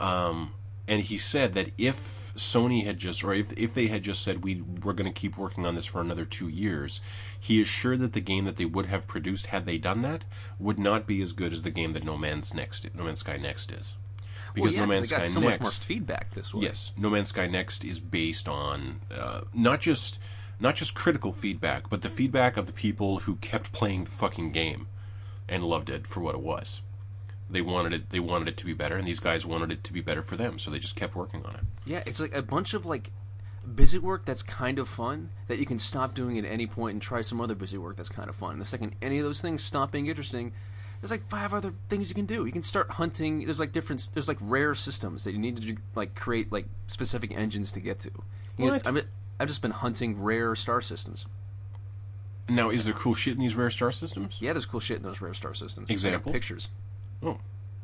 Um, 0.00 0.52
and 0.86 1.00
he 1.00 1.16
said 1.16 1.54
that 1.54 1.70
if 1.78 2.21
Sony 2.36 2.84
had 2.84 2.98
just, 2.98 3.22
or 3.22 3.34
if, 3.34 3.52
if 3.52 3.74
they 3.74 3.88
had 3.88 4.02
just 4.02 4.22
said 4.22 4.42
we 4.42 4.60
we're 4.60 4.92
going 4.92 5.12
to 5.12 5.20
keep 5.20 5.36
working 5.36 5.66
on 5.66 5.74
this 5.74 5.86
for 5.86 6.00
another 6.00 6.24
two 6.24 6.48
years, 6.48 7.00
he 7.38 7.60
is 7.60 7.68
sure 7.68 7.96
that 7.96 8.12
the 8.12 8.20
game 8.20 8.44
that 8.44 8.56
they 8.56 8.64
would 8.64 8.86
have 8.86 9.06
produced 9.06 9.46
had 9.46 9.66
they 9.66 9.78
done 9.78 10.02
that 10.02 10.24
would 10.58 10.78
not 10.78 11.06
be 11.06 11.22
as 11.22 11.32
good 11.32 11.52
as 11.52 11.62
the 11.62 11.70
game 11.70 11.92
that 11.92 12.04
No 12.04 12.16
Man's 12.16 12.54
Next, 12.54 12.86
No 12.94 13.04
Man's 13.04 13.20
Sky 13.20 13.36
Next 13.36 13.70
is, 13.70 13.96
because 14.54 14.72
well, 14.72 14.74
yeah, 14.74 14.80
No 14.80 14.86
Man's 14.86 15.08
Sky 15.10 15.26
so 15.26 15.40
Next, 15.40 15.52
much 15.52 15.60
more 15.60 15.70
feedback 15.70 16.32
this 16.34 16.54
way. 16.54 16.62
yes, 16.62 16.92
No 16.96 17.10
Man's 17.10 17.28
Sky 17.28 17.46
Next 17.46 17.84
is 17.84 18.00
based 18.00 18.48
on 18.48 19.00
uh, 19.14 19.42
not 19.52 19.80
just 19.80 20.18
not 20.60 20.76
just 20.76 20.94
critical 20.94 21.32
feedback, 21.32 21.90
but 21.90 22.02
the 22.02 22.08
feedback 22.08 22.56
of 22.56 22.66
the 22.66 22.72
people 22.72 23.20
who 23.20 23.34
kept 23.36 23.72
playing 23.72 24.04
the 24.04 24.10
fucking 24.10 24.52
game 24.52 24.86
and 25.48 25.64
loved 25.64 25.90
it 25.90 26.06
for 26.06 26.20
what 26.20 26.34
it 26.34 26.40
was. 26.40 26.82
They 27.52 27.62
wanted 27.62 27.92
it. 27.92 28.10
They 28.10 28.20
wanted 28.20 28.48
it 28.48 28.56
to 28.56 28.64
be 28.66 28.72
better, 28.72 28.96
and 28.96 29.06
these 29.06 29.20
guys 29.20 29.44
wanted 29.46 29.70
it 29.70 29.84
to 29.84 29.92
be 29.92 30.00
better 30.00 30.22
for 30.22 30.36
them. 30.36 30.58
So 30.58 30.70
they 30.70 30.78
just 30.78 30.96
kept 30.96 31.14
working 31.14 31.44
on 31.44 31.54
it. 31.54 31.60
Yeah, 31.86 32.02
it's 32.06 32.18
like 32.20 32.34
a 32.34 32.42
bunch 32.42 32.72
of 32.74 32.86
like 32.86 33.10
busy 33.74 33.98
work 33.98 34.24
that's 34.24 34.42
kind 34.42 34.78
of 34.78 34.88
fun 34.88 35.30
that 35.46 35.58
you 35.58 35.66
can 35.66 35.78
stop 35.78 36.14
doing 36.14 36.36
at 36.38 36.44
any 36.44 36.66
point 36.66 36.94
and 36.94 37.02
try 37.02 37.20
some 37.22 37.40
other 37.40 37.54
busy 37.54 37.78
work 37.78 37.96
that's 37.96 38.08
kind 38.08 38.28
of 38.28 38.34
fun. 38.34 38.58
The 38.58 38.64
second 38.64 38.96
any 39.00 39.18
of 39.18 39.24
those 39.24 39.40
things 39.40 39.62
stop 39.62 39.92
being 39.92 40.06
interesting, 40.06 40.52
there's 41.00 41.10
like 41.10 41.28
five 41.28 41.52
other 41.54 41.74
things 41.88 42.08
you 42.08 42.14
can 42.14 42.26
do. 42.26 42.44
You 42.46 42.52
can 42.52 42.62
start 42.62 42.92
hunting. 42.92 43.44
There's 43.44 43.60
like 43.60 43.72
different. 43.72 44.08
There's 44.14 44.28
like 44.28 44.38
rare 44.40 44.74
systems 44.74 45.24
that 45.24 45.32
you 45.32 45.38
need 45.38 45.60
to 45.60 45.76
like 45.94 46.14
create 46.14 46.50
like 46.50 46.66
specific 46.86 47.32
engines 47.36 47.70
to 47.72 47.80
get 47.80 48.00
to. 48.00 48.10
You 48.56 48.64
What? 48.64 48.82
just- 48.82 48.86
I've, 48.88 49.06
I've 49.38 49.48
just 49.48 49.62
been 49.62 49.70
hunting 49.72 50.20
rare 50.22 50.54
star 50.54 50.80
systems. 50.80 51.26
Now, 52.48 52.70
is 52.70 52.84
there 52.84 52.94
cool 52.94 53.14
shit 53.14 53.34
in 53.34 53.40
these 53.40 53.54
rare 53.54 53.70
star 53.70 53.92
systems? 53.92 54.38
Yeah, 54.40 54.52
there's 54.52 54.66
cool 54.66 54.80
shit 54.80 54.96
in 54.98 55.02
those 55.04 55.20
rare 55.20 55.32
star 55.34 55.54
systems. 55.54 55.90
I 55.90 55.94
Example? 55.94 56.32
pictures. 56.32 56.68
Oh, 57.22 57.38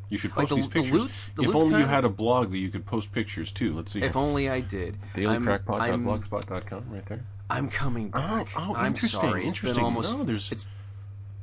you 0.09 0.19
should 0.19 0.31
Like 0.37 0.49
post 0.49 0.51
the- 0.51 0.57
these 0.57 0.65
the 0.67 0.71
pictures. 0.71 0.93
loots- 0.93 1.29
the 1.31 1.43
if 1.43 1.55
only 1.55 1.67
you 1.69 1.73
kinda- 1.77 1.87
had 1.89 2.05
a 2.05 2.09
blog 2.09 2.51
that 2.51 2.59
you 2.59 2.71
could 2.71 2.87
post 2.87 3.13
pictures 3.13 3.53
too. 3.53 3.75
Let's 3.75 3.93
see. 3.93 4.03
If 4.03 4.17
only 4.17 4.49
I 4.49 4.61
did. 4.61 4.99
I'm, 5.15 5.47
right 5.47 7.07
there. 7.07 7.25
I'm 7.51 7.69
coming 7.71 8.11
Oh, 8.15 8.19
back. 8.19 8.49
oh, 8.57 8.75
I'm 8.75 8.87
interesting, 8.87 9.21
sorry. 9.21 9.41
It's 9.47 9.57
interesting. 9.57 9.77
been 9.77 9.85
almost. 9.85 10.13
No, 10.17 10.25
there's- 10.25 10.53
it's 10.53 10.67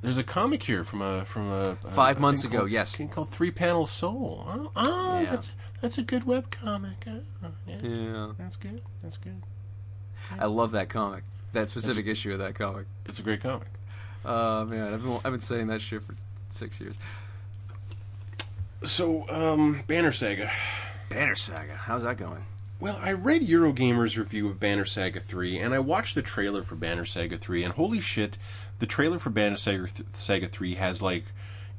There's 0.01 0.17
a 0.19 0.23
comic 0.23 0.61
here 0.61 0.83
from 0.83 1.01
a 1.01 1.25
from 1.25 1.49
a, 1.51 1.75
Five 1.77 2.17
a 2.17 2.19
months 2.19 2.43
ago, 2.43 2.59
called- 2.59 2.69
yes. 2.71 2.95
thing 2.95 3.09
called 3.09 3.29
Three 3.29 3.49
Panel 3.49 3.87
Soul. 3.87 4.43
Oh, 4.47 4.71
oh 4.75 5.19
Yeah. 5.21 5.31
that's 5.31 5.49
that's 5.81 5.97
a 5.97 6.03
good 6.03 6.25
web 6.25 6.51
comic. 6.51 7.05
Oh, 7.07 7.21
yeah, 7.67 7.77
yeah. 7.81 8.31
that's 8.37 8.55
good. 8.55 8.81
That's 9.01 9.17
good. 9.17 9.41
I 10.37 10.45
love 10.45 10.73
that 10.73 10.89
comic. 10.89 11.23
That 11.53 11.69
specific 11.69 12.05
issue 12.05 12.33
of 12.33 12.39
that 12.39 12.53
comic. 12.53 12.85
It's 13.07 13.17
a 13.17 13.23
great 13.23 13.41
comic. 13.41 13.69
Oh 14.23 14.65
man, 14.65 14.93
I've 14.93 15.01
been 15.01 15.15
I've 15.25 15.31
been 15.31 15.39
saying 15.39 15.67
that 15.67 15.81
shit 15.81 16.03
for 16.03 16.13
six 16.49 16.79
years. 16.79 16.97
So, 18.83 19.27
um, 19.29 19.83
Banner 19.87 20.11
Saga. 20.11 20.51
Banner 21.09 21.35
Saga, 21.35 21.75
how's 21.75 22.03
that 22.03 22.17
going? 22.17 22.45
Well, 22.79 22.99
I 23.01 23.13
read 23.13 23.41
Eurogamer's 23.41 24.17
review 24.17 24.47
of 24.49 24.59
Banner 24.59 24.85
Saga 24.85 25.19
3, 25.19 25.59
and 25.59 25.73
I 25.73 25.79
watched 25.79 26.13
the 26.13 26.21
trailer 26.21 26.61
for 26.61 26.75
Banner 26.75 27.05
Saga 27.05 27.37
3, 27.37 27.63
and 27.63 27.73
holy 27.73 28.01
shit, 28.01 28.37
the 28.79 28.85
trailer 28.85 29.17
for 29.17 29.29
Banner 29.29 29.55
Saga, 29.55 29.87
Saga 30.13 30.47
3 30.47 30.75
has, 30.75 31.01
like, 31.01 31.25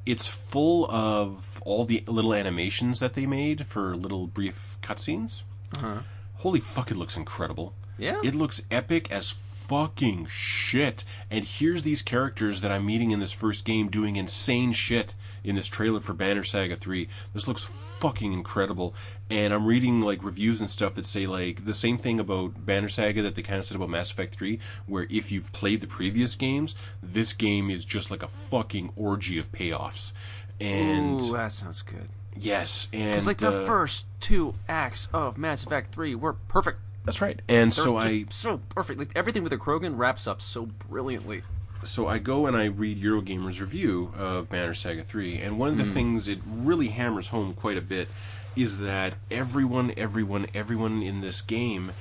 it's 0.07 0.29
full 0.29 0.91
of 0.91 1.61
all 1.65 1.85
the 1.85 2.03
little 2.07 2.33
animations 2.33 3.01
that 3.01 3.15
they 3.15 3.27
made 3.27 3.67
for 3.67 3.95
little 3.95 4.27
brief 4.27 4.79
cutscenes. 4.81 5.43
Uh-huh. 5.75 5.99
Holy 6.37 6.61
fuck, 6.61 6.91
it 6.91 6.97
looks 6.97 7.17
incredible. 7.17 7.75
Yeah? 7.99 8.21
It 8.25 8.35
looks 8.35 8.63
epic 8.71 9.11
as 9.11 9.31
fucking 9.31 10.27
shit. 10.31 11.05
And 11.31 11.45
here's 11.45 11.83
these 11.83 12.03
characters 12.03 12.61
that 12.61 12.71
I'm 12.71 12.87
meeting 12.87 13.11
in 13.11 13.21
this 13.21 13.33
first 13.33 13.65
game 13.65 13.89
doing 13.89 14.17
insane 14.17 14.73
shit 14.73 15.15
in 15.47 15.55
this 15.55 15.69
trailer 15.69 16.01
for 16.01 16.13
Banner 16.13 16.43
Saga 16.43 16.77
3. 16.77 17.09
This 17.33 17.47
looks 17.49 17.65
fucking 17.65 18.33
incredible. 18.33 18.95
And 19.31 19.55
I'm 19.55 19.65
reading 19.65 20.01
like 20.01 20.23
reviews 20.25 20.61
and 20.61 20.69
stuff 20.69 20.95
that 20.95 21.07
say 21.07 21.27
like 21.27 21.65
the 21.65 21.73
same 21.73 21.97
thing 21.97 22.19
about 22.21 22.67
Banner 22.67 22.89
Saga 22.89 23.23
that 23.23 23.37
they 23.37 23.43
kind 23.43 23.61
of 23.61 23.65
said 23.67 23.77
about 23.77 23.89
Mass 23.89 24.11
Effect 24.11 24.35
3, 24.35 24.59
where 24.87 25.07
if 25.09 25.31
you've 25.31 25.53
played 25.53 25.81
the 25.81 25.87
previous 25.87 26.35
games, 26.35 26.75
this 27.03 27.33
game 27.33 27.71
is 27.71 27.85
just 27.85 28.11
like 28.11 28.23
a 28.23 28.29
fucking 28.29 28.93
orgy 28.97 29.39
of 29.39 29.53
payoffs. 29.53 30.13
And 30.61 31.21
Ooh, 31.21 31.33
that 31.33 31.53
sounds 31.53 31.83
good. 31.83 32.09
yes, 32.35 32.89
and 32.93 33.13
Because 33.13 33.27
like 33.27 33.39
the 33.39 33.63
uh, 33.63 33.67
first 33.67 34.07
two 34.21 34.55
acts 34.69 35.09
of 35.13 35.39
Mass 35.39 35.65
Effect 35.65 35.95
Three 35.95 36.15
were 36.15 36.33
perfect. 36.33 36.79
that's 37.05 37.21
right. 37.21 37.41
And 37.49 37.71
They're 37.73 37.85
so 37.85 37.97
I 37.97 38.25
so 38.31 38.61
perfect. 38.71 38.99
Like 38.99 39.13
everything 39.15 39.43
with 39.45 39.51
the 39.51 39.59
Krogan 39.59 39.97
wraps 39.99 40.27
up 40.27 40.41
so 40.43 40.67
brilliantly. 40.89 41.43
So 41.87 42.07
I 42.09 42.19
go 42.19 42.47
and 42.47 42.57
I 42.57 42.67
read 42.67 42.99
Eurogamer's 42.99 43.61
review 43.61 44.13
of 44.17 44.49
Banner 44.49 44.75
Saga 44.75 45.03
3, 45.03 45.39
and 45.39 45.59
one 45.59 45.69
of 45.71 45.79
the 45.79 45.85
Hmm. 45.85 45.93
things 45.93 46.29
it 46.29 46.41
really 46.45 46.89
hammers 46.89 47.29
home 47.29 47.53
quite 47.53 47.77
a 47.77 47.83
bit 47.83 48.09
is 48.55 48.79
that 48.79 49.15
everyone, 49.31 49.93
everyone, 49.97 50.47
everyone 50.55 51.03
in 51.03 51.21
this 51.21 51.43
game 51.43 51.93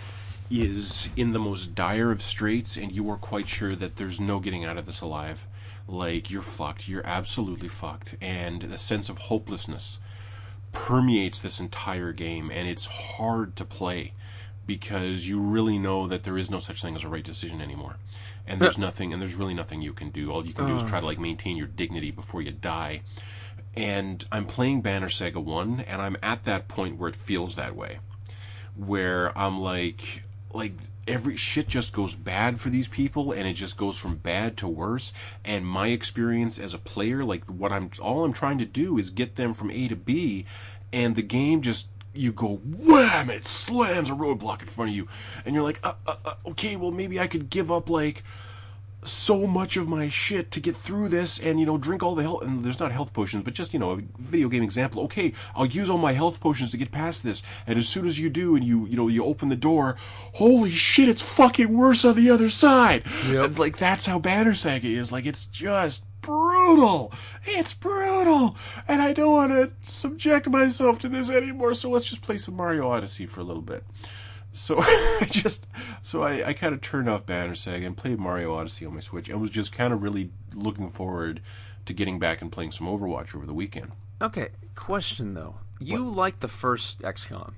is 0.49 1.09
in 1.15 1.33
the 1.33 1.39
most 1.39 1.75
dire 1.75 2.11
of 2.11 2.21
straits, 2.21 2.77
and 2.77 2.91
you 2.91 3.09
are 3.09 3.17
quite 3.17 3.47
sure 3.49 3.75
that 3.75 3.97
there's 3.97 4.19
no 4.19 4.39
getting 4.39 4.63
out 4.63 4.77
of 4.77 4.85
this 4.85 5.01
alive. 5.01 5.47
Like, 5.87 6.31
you're 6.31 6.41
fucked. 6.41 6.87
You're 6.87 7.05
absolutely 7.05 7.67
fucked. 7.67 8.15
And 8.21 8.61
the 8.61 8.77
sense 8.77 9.09
of 9.09 9.17
hopelessness 9.17 9.99
permeates 10.71 11.39
this 11.39 11.59
entire 11.59 12.11
game, 12.11 12.51
and 12.51 12.67
it's 12.67 12.85
hard 12.85 13.55
to 13.55 13.65
play 13.65 14.13
because 14.67 15.27
you 15.27 15.39
really 15.39 15.77
know 15.77 16.07
that 16.07 16.23
there 16.23 16.37
is 16.37 16.49
no 16.49 16.59
such 16.59 16.81
thing 16.81 16.95
as 16.95 17.03
a 17.03 17.07
right 17.07 17.23
decision 17.23 17.61
anymore, 17.61 17.97
and 18.47 18.61
there's 18.61 18.77
nothing, 18.77 19.13
and 19.13 19.21
there's 19.21 19.35
really 19.35 19.53
nothing 19.53 19.81
you 19.81 19.93
can 19.93 20.09
do. 20.09 20.31
All 20.31 20.45
you 20.45 20.53
can 20.53 20.67
do 20.67 20.75
is 20.75 20.83
oh. 20.83 20.87
try 20.87 20.99
to 20.99 21.05
like 21.05 21.19
maintain 21.19 21.57
your 21.57 21.67
dignity 21.67 22.11
before 22.11 22.41
you 22.41 22.51
die. 22.51 23.01
And 23.75 24.23
I'm 24.31 24.45
playing 24.45 24.81
Banner 24.81 25.09
Saga 25.09 25.39
One, 25.39 25.81
and 25.81 26.01
I'm 26.01 26.17
at 26.23 26.43
that 26.43 26.67
point 26.67 26.97
where 26.97 27.09
it 27.09 27.15
feels 27.15 27.55
that 27.55 27.75
way, 27.75 27.99
where 28.75 29.37
I'm 29.37 29.59
like, 29.59 30.23
like 30.53 30.73
every 31.07 31.35
shit 31.35 31.67
just 31.67 31.93
goes 31.93 32.15
bad 32.15 32.59
for 32.59 32.69
these 32.69 32.87
people 32.87 33.31
and 33.31 33.47
it 33.47 33.53
just 33.53 33.77
goes 33.77 33.97
from 33.97 34.15
bad 34.15 34.57
to 34.57 34.67
worse 34.67 35.13
and 35.43 35.65
my 35.65 35.89
experience 35.89 36.57
as 36.57 36.73
a 36.73 36.79
player 36.79 37.23
like 37.23 37.45
what 37.45 37.71
I'm 37.71 37.91
all 38.01 38.23
I'm 38.23 38.33
trying 38.33 38.57
to 38.57 38.65
do 38.65 38.97
is 38.97 39.11
get 39.11 39.35
them 39.35 39.53
from 39.53 39.69
A 39.69 39.87
to 39.89 39.95
B 39.95 40.45
and 40.91 41.15
the 41.15 41.21
game 41.21 41.61
just 41.61 41.89
you 42.17 42.31
go 42.31 42.59
wham 42.63 43.29
it 43.29 43.45
slams 43.47 44.09
a 44.09 44.13
roadblock 44.13 44.61
in 44.61 44.67
front 44.67 44.91
of 44.91 44.95
you. 44.95 45.07
And 45.45 45.53
you're 45.55 45.63
like 45.63 45.79
uh, 45.83 45.93
uh, 46.07 46.15
uh, 46.25 46.33
okay 46.47 46.75
well 46.75 46.91
maybe 46.91 47.19
I 47.19 47.27
could 47.27 47.49
give 47.49 47.71
up 47.71 47.89
like 47.89 48.23
so 49.03 49.45
much 49.45 49.77
of 49.77 49.87
my 49.87 50.07
shit 50.07 50.49
to 50.49 50.59
get 50.59 50.75
through 50.75 51.07
this 51.09 51.39
and 51.39 51.59
you 51.59 51.65
know 51.65 51.77
drink 51.77 52.01
all 52.01 52.15
the 52.15 52.23
health 52.23 52.43
and 52.43 52.63
there's 52.63 52.79
not 52.79 52.91
health 52.91 53.13
potions 53.13 53.43
but 53.43 53.53
just 53.53 53.71
you 53.71 53.79
know 53.79 53.91
a 53.91 53.99
video 54.17 54.49
game 54.49 54.63
example. 54.63 55.03
Okay 55.03 55.33
i'll 55.55 55.65
use 55.65 55.89
all 55.89 55.97
my 55.97 56.13
health 56.13 56.39
potions 56.39 56.71
to 56.71 56.77
get 56.77 56.91
past 56.91 57.23
this. 57.23 57.43
And 57.67 57.77
as 57.77 57.87
soon 57.87 58.05
as 58.05 58.19
you 58.19 58.29
do 58.29 58.55
and 58.55 58.63
you 58.65 58.87
you 58.87 58.97
know 58.97 59.07
you 59.07 59.23
open 59.23 59.49
the 59.49 59.55
door 59.55 59.95
holy 60.33 60.71
shit 60.71 61.09
it's 61.09 61.21
fucking 61.21 61.75
worse 61.75 62.03
on 62.05 62.15
the 62.15 62.29
other 62.29 62.49
side. 62.49 63.03
Yep. 63.27 63.59
Like 63.59 63.77
that's 63.77 64.05
how 64.05 64.19
banner 64.19 64.53
saga 64.53 64.87
is. 64.87 65.11
Like 65.11 65.25
it's 65.25 65.45
just 65.45 66.03
brutal 66.25 67.13
it's 67.43 67.73
brutal 67.73 68.55
and 68.87 69.01
i 69.01 69.13
don't 69.13 69.31
want 69.31 69.51
to 69.51 69.71
subject 69.89 70.49
myself 70.49 70.99
to 70.99 71.07
this 71.07 71.29
anymore 71.29 71.73
so 71.73 71.89
let's 71.89 72.05
just 72.05 72.21
play 72.21 72.37
some 72.37 72.55
mario 72.55 72.89
odyssey 72.89 73.25
for 73.25 73.41
a 73.41 73.43
little 73.43 73.61
bit 73.61 73.83
so 74.55 74.77
I 74.79 75.27
just 75.29 75.67
so 76.01 76.23
I, 76.23 76.47
I 76.47 76.53
kind 76.53 76.73
of 76.73 76.79
turned 76.79 77.09
off 77.09 77.25
Banner 77.25 77.55
Saga 77.55 77.85
and 77.85 77.95
played 77.95 78.19
Mario 78.19 78.55
Odyssey 78.55 78.85
on 78.85 78.93
my 78.93 79.01
Switch 79.01 79.27
and 79.27 79.41
was 79.41 79.49
just 79.49 79.73
kind 79.73 79.93
of 79.93 80.01
really 80.01 80.31
looking 80.53 80.89
forward 80.89 81.41
to 81.85 81.93
getting 81.93 82.19
back 82.19 82.41
and 82.41 82.51
playing 82.51 82.71
some 82.71 82.87
Overwatch 82.87 83.35
over 83.35 83.45
the 83.45 83.53
weekend. 83.53 83.91
Okay, 84.21 84.49
question 84.73 85.33
though. 85.33 85.55
You 85.79 86.07
liked 86.07 86.39
the 86.39 86.47
first 86.47 87.01
XCOM? 87.01 87.53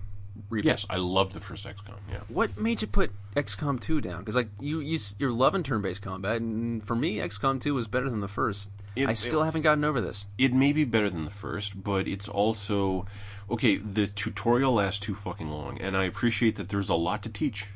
Yes, 0.52 0.86
I 0.90 0.98
loved 0.98 1.34
the 1.34 1.40
first 1.42 1.66
XCOM. 1.66 1.96
Yeah. 2.10 2.20
What 2.30 2.58
made 2.60 2.82
you 2.82 2.88
put 2.88 3.12
XCOM 3.36 3.80
2 3.82 4.00
down? 4.02 4.20
Because 4.20 4.36
like 4.36 4.48
you, 4.60 4.80
you, 4.80 4.98
you're 5.20 5.32
loving 5.32 5.64
turn-based 5.64 6.02
combat, 6.02 6.40
and 6.42 6.84
for 6.86 6.96
me, 6.96 7.18
XCOM 7.18 7.60
2 7.62 7.74
was 7.74 7.88
better 7.88 8.10
than 8.10 8.22
the 8.22 8.28
first. 8.30 8.70
It- 8.96 9.10
I 9.10 9.14
still 9.14 9.42
it- 9.42 9.46
haven't 9.46 9.62
gotten 9.64 9.84
over 9.84 10.00
this. 10.02 10.26
It 10.38 10.54
may 10.54 10.72
be 10.74 10.86
better 10.86 11.10
than 11.10 11.26
the 11.26 11.32
first, 11.32 11.84
but 11.84 12.08
it's 12.08 12.28
also 12.30 13.06
okay. 13.50 13.76
The 13.78 14.08
tutorial 14.08 14.74
lasts 14.74 15.00
too 15.06 15.16
fucking 15.16 15.50
long, 15.50 15.78
and 15.80 15.98
I 15.98 16.06
appreciate 16.06 16.56
that 16.56 16.70
there's 16.70 16.90
a 16.90 16.96
lot 16.96 17.24
to 17.24 17.30
teach. 17.30 17.68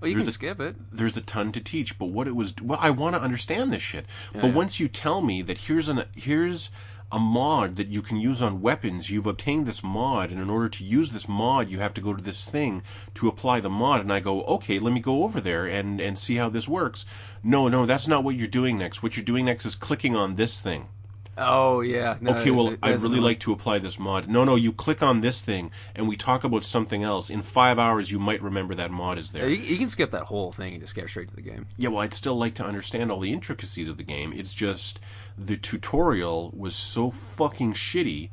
Well, 0.00 0.08
you 0.10 0.16
There's 0.16 0.24
can 0.24 0.28
a- 0.30 0.32
skip 0.32 0.60
it. 0.60 0.76
there's 0.92 1.16
a 1.16 1.22
ton 1.22 1.50
to 1.52 1.60
teach, 1.60 1.98
but 1.98 2.06
what 2.10 2.26
it 2.28 2.36
was, 2.36 2.54
well, 2.62 2.78
I 2.80 2.90
want 2.90 3.16
to 3.16 3.22
understand 3.22 3.72
this 3.72 3.80
shit. 3.82 4.04
but 4.32 4.44
yeah. 4.44 4.50
once 4.52 4.78
you 4.78 4.86
tell 4.86 5.20
me 5.22 5.40
that 5.42 5.58
here's 5.58 5.88
an 5.88 6.04
here's 6.14 6.68
a 7.14 7.18
mod 7.18 7.76
that 7.76 7.88
you 7.88 8.02
can 8.02 8.16
use 8.16 8.42
on 8.42 8.60
weapons, 8.60 9.08
you've 9.08 9.26
obtained 9.26 9.66
this 9.66 9.84
mod, 9.84 10.30
and 10.32 10.40
in 10.40 10.50
order 10.50 10.68
to 10.68 10.82
use 10.84 11.12
this 11.12 11.28
mod, 11.28 11.68
you 11.68 11.78
have 11.78 11.94
to 11.94 12.00
go 12.00 12.12
to 12.12 12.22
this 12.22 12.44
thing 12.48 12.82
to 13.14 13.28
apply 13.28 13.60
the 13.60 13.70
mod. 13.70 14.00
And 14.00 14.12
I 14.12 14.18
go, 14.20 14.42
okay, 14.44 14.78
let 14.80 14.92
me 14.92 15.00
go 15.00 15.22
over 15.22 15.40
there 15.40 15.64
and 15.64 16.00
and 16.00 16.18
see 16.18 16.36
how 16.36 16.48
this 16.48 16.68
works. 16.68 17.06
No, 17.42 17.68
no, 17.68 17.86
that's 17.86 18.08
not 18.08 18.24
what 18.24 18.34
you're 18.34 18.48
doing 18.48 18.78
next. 18.78 19.02
What 19.02 19.16
you're 19.16 19.24
doing 19.24 19.44
next 19.44 19.64
is 19.64 19.76
clicking 19.76 20.16
on 20.16 20.34
this 20.34 20.60
thing. 20.60 20.88
Oh 21.36 21.80
yeah. 21.80 22.16
No, 22.20 22.32
Okay, 22.32 22.50
well, 22.52 22.76
I'd 22.82 23.00
really 23.00 23.18
like 23.20 23.40
to 23.40 23.52
apply 23.52 23.78
this 23.80 23.98
mod. 23.98 24.28
No, 24.28 24.44
no, 24.44 24.54
you 24.54 24.72
click 24.72 25.02
on 25.02 25.20
this 25.20 25.40
thing, 25.42 25.70
and 25.94 26.06
we 26.08 26.16
talk 26.16 26.44
about 26.44 26.64
something 26.64 27.02
else. 27.02 27.28
In 27.28 27.42
five 27.42 27.76
hours, 27.78 28.10
you 28.12 28.20
might 28.20 28.40
remember 28.40 28.74
that 28.76 28.90
mod 28.92 29.18
is 29.18 29.32
Yeah, 29.34 29.40
there. 29.40 29.50
you, 29.50 29.56
you 29.56 29.76
can 29.76 29.88
skip 29.88 30.10
that 30.12 30.24
whole 30.24 30.52
thing 30.52 30.74
and 30.74 30.82
just 30.82 30.94
get 30.94 31.08
straight 31.08 31.28
to 31.30 31.34
the 31.34 31.42
game. 31.42 31.66
Yeah, 31.76 31.88
well, 31.88 32.00
I'd 32.02 32.14
still 32.14 32.36
like 32.36 32.54
to 32.54 32.64
understand 32.64 33.10
all 33.10 33.18
the 33.20 33.32
intricacies 33.32 33.88
of 33.88 33.96
the 33.96 34.04
game. 34.04 34.32
It's 34.32 34.54
just 34.54 35.00
the 35.36 35.56
tutorial 35.56 36.52
was 36.56 36.74
so 36.74 37.10
fucking 37.10 37.74
shitty 37.74 38.30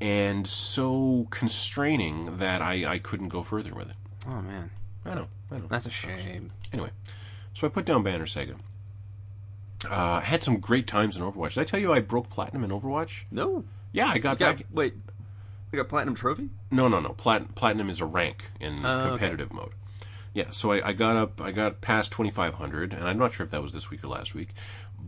and 0.00 0.46
so 0.46 1.26
constraining 1.30 2.38
that 2.38 2.62
I, 2.62 2.84
I 2.94 2.98
couldn't 2.98 3.28
go 3.28 3.42
further 3.42 3.74
with 3.74 3.90
it. 3.90 3.96
Oh 4.26 4.42
man, 4.42 4.70
I 5.04 5.14
know, 5.14 5.28
I 5.50 5.58
know. 5.58 5.66
that's 5.68 5.86
a 5.86 5.90
shame. 5.90 6.50
Anyway, 6.72 6.90
so 7.52 7.66
I 7.66 7.70
put 7.70 7.84
down 7.84 8.02
Banner 8.02 8.26
Saga. 8.26 8.56
Uh, 9.88 10.20
had 10.20 10.42
some 10.42 10.58
great 10.58 10.86
times 10.86 11.16
in 11.16 11.22
Overwatch. 11.22 11.54
Did 11.54 11.60
I 11.60 11.64
tell 11.64 11.80
you 11.80 11.92
I 11.92 12.00
broke 12.00 12.30
platinum 12.30 12.64
in 12.64 12.70
Overwatch? 12.70 13.24
No. 13.30 13.64
Yeah, 13.92 14.08
I 14.08 14.18
got, 14.18 14.38
got, 14.38 14.56
back. 14.56 14.66
wait. 14.72 14.94
We 15.70 15.76
got 15.76 15.88
platinum 15.88 16.14
trophy. 16.14 16.50
No, 16.70 16.88
no, 16.88 17.00
no. 17.00 17.10
Plat- 17.10 17.54
platinum 17.54 17.90
is 17.90 18.00
a 18.00 18.04
rank 18.06 18.50
in 18.60 18.84
okay. 18.84 19.08
competitive 19.08 19.52
mode. 19.52 19.72
Yeah, 20.32 20.50
so 20.50 20.72
I, 20.72 20.88
I 20.88 20.92
got 20.94 21.16
up, 21.16 21.40
I 21.40 21.52
got 21.52 21.80
past 21.80 22.10
twenty 22.10 22.30
five 22.30 22.54
hundred, 22.54 22.92
and 22.92 23.06
I'm 23.06 23.18
not 23.18 23.32
sure 23.32 23.44
if 23.44 23.50
that 23.50 23.62
was 23.62 23.72
this 23.72 23.90
week 23.90 24.02
or 24.02 24.08
last 24.08 24.34
week, 24.34 24.48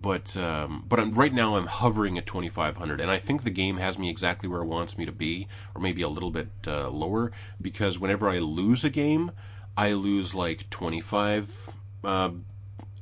but 0.07 0.37
um, 0.37 0.85
but 0.89 1.01
I'm, 1.01 1.11
right 1.11 1.35
now 1.35 1.57
I'm 1.57 1.67
hovering 1.67 2.17
at 2.17 2.27
twenty 2.27 2.49
five 2.49 2.77
hundred, 2.77 3.01
and 3.01 3.11
I 3.11 3.19
think 3.19 3.43
the 3.43 3.51
game 3.51 3.79
has 3.79 3.99
me 3.99 4.09
exactly 4.09 4.49
where 4.49 4.63
it 4.63 4.67
wants 4.67 4.97
me 4.97 5.05
to 5.05 5.11
be, 5.11 5.49
or 5.75 5.81
maybe 5.81 6.01
a 6.01 6.09
little 6.09 6.31
bit 6.31 6.49
uh, 6.65 6.89
lower, 6.91 7.33
because 7.61 7.99
whenever 7.99 8.29
I 8.29 8.39
lose 8.39 8.85
a 8.85 8.91
game, 8.91 9.33
I 9.77 9.95
lose 9.95 10.33
like 10.33 10.71
twenty 10.71 11.01
five 11.01 11.71
uh, 12.05 12.31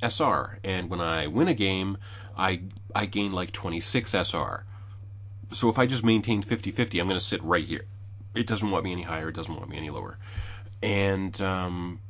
SR, 0.02 0.60
and 0.64 0.88
when 0.88 1.02
I 1.02 1.26
win 1.26 1.46
a 1.46 1.52
game, 1.52 1.98
I 2.38 2.62
I 2.94 3.04
gain 3.04 3.32
like 3.32 3.52
twenty 3.52 3.80
six 3.80 4.14
SR. 4.14 4.64
So 5.50 5.68
if 5.68 5.78
I 5.78 5.86
just 5.86 6.02
maintain 6.04 6.42
50-50, 6.42 7.00
I'm 7.00 7.06
going 7.06 7.20
to 7.20 7.24
sit 7.24 7.40
right 7.44 7.64
here. 7.64 7.84
It 8.34 8.46
doesn't 8.46 8.70
want 8.70 8.82
me 8.82 8.90
any 8.90 9.02
higher. 9.02 9.28
It 9.28 9.36
doesn't 9.36 9.54
want 9.54 9.68
me 9.68 9.76
any 9.76 9.90
lower. 9.90 10.18
And 10.82 11.40
um, 11.40 12.00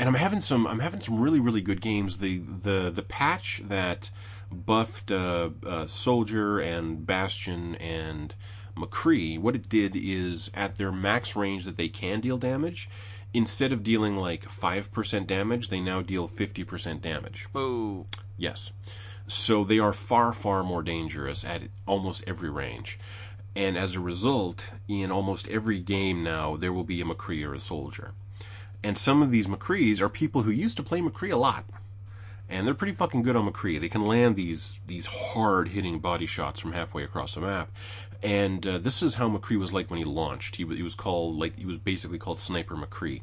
and 0.00 0.08
I'm 0.08 0.14
having 0.14 0.40
some 0.40 0.66
I'm 0.66 0.80
having 0.80 1.00
some 1.00 1.20
really 1.20 1.38
really 1.38 1.60
good 1.60 1.82
games. 1.82 2.16
The 2.16 2.38
the 2.38 2.90
the 2.90 3.02
patch 3.02 3.60
that 3.66 4.10
buffed 4.50 5.10
uh, 5.10 5.50
uh, 5.64 5.86
Soldier 5.86 6.58
and 6.58 7.06
Bastion 7.06 7.74
and 7.76 8.34
McCree, 8.74 9.38
what 9.38 9.54
it 9.54 9.68
did 9.68 9.94
is 9.94 10.50
at 10.54 10.76
their 10.76 10.90
max 10.90 11.36
range 11.36 11.66
that 11.66 11.76
they 11.76 11.88
can 11.88 12.20
deal 12.20 12.38
damage, 12.38 12.88
instead 13.34 13.72
of 13.72 13.82
dealing 13.82 14.16
like 14.16 14.44
five 14.44 14.90
percent 14.90 15.26
damage, 15.26 15.68
they 15.68 15.80
now 15.80 16.00
deal 16.00 16.26
fifty 16.26 16.64
percent 16.64 17.02
damage. 17.02 17.46
Oh, 17.54 18.06
Yes. 18.38 18.72
So 19.26 19.62
they 19.62 19.78
are 19.78 19.92
far, 19.92 20.32
far 20.32 20.64
more 20.64 20.82
dangerous 20.82 21.44
at 21.44 21.62
almost 21.86 22.24
every 22.26 22.50
range. 22.50 22.98
And 23.54 23.76
as 23.76 23.94
a 23.94 24.00
result, 24.00 24.72
in 24.88 25.12
almost 25.12 25.46
every 25.48 25.78
game 25.78 26.24
now, 26.24 26.56
there 26.56 26.72
will 26.72 26.84
be 26.84 27.00
a 27.00 27.04
McCree 27.04 27.46
or 27.46 27.54
a 27.54 27.60
soldier. 27.60 28.12
And 28.82 28.96
some 28.96 29.22
of 29.22 29.30
these 29.30 29.46
McCrees 29.46 30.00
are 30.00 30.08
people 30.08 30.42
who 30.42 30.50
used 30.50 30.76
to 30.78 30.82
play 30.82 31.00
McCree 31.00 31.32
a 31.32 31.36
lot. 31.36 31.64
And 32.48 32.66
they're 32.66 32.74
pretty 32.74 32.94
fucking 32.94 33.22
good 33.22 33.36
on 33.36 33.48
McCree. 33.50 33.80
They 33.80 33.88
can 33.88 34.04
land 34.06 34.34
these 34.34 34.80
these 34.86 35.06
hard 35.06 35.68
hitting 35.68 36.00
body 36.00 36.26
shots 36.26 36.58
from 36.58 36.72
halfway 36.72 37.04
across 37.04 37.34
the 37.34 37.42
map. 37.42 37.70
And 38.22 38.66
uh, 38.66 38.78
this 38.78 39.02
is 39.02 39.14
how 39.14 39.28
McCree 39.28 39.56
was 39.58 39.72
like 39.72 39.88
when 39.88 39.98
he 39.98 40.04
launched. 40.04 40.56
He, 40.56 40.64
he 40.66 40.82
was 40.82 40.94
called 40.96 41.36
like 41.38 41.56
he 41.58 41.64
was 41.64 41.78
basically 41.78 42.18
called 42.18 42.38
Sniper 42.40 42.74
McCree. 42.74 43.22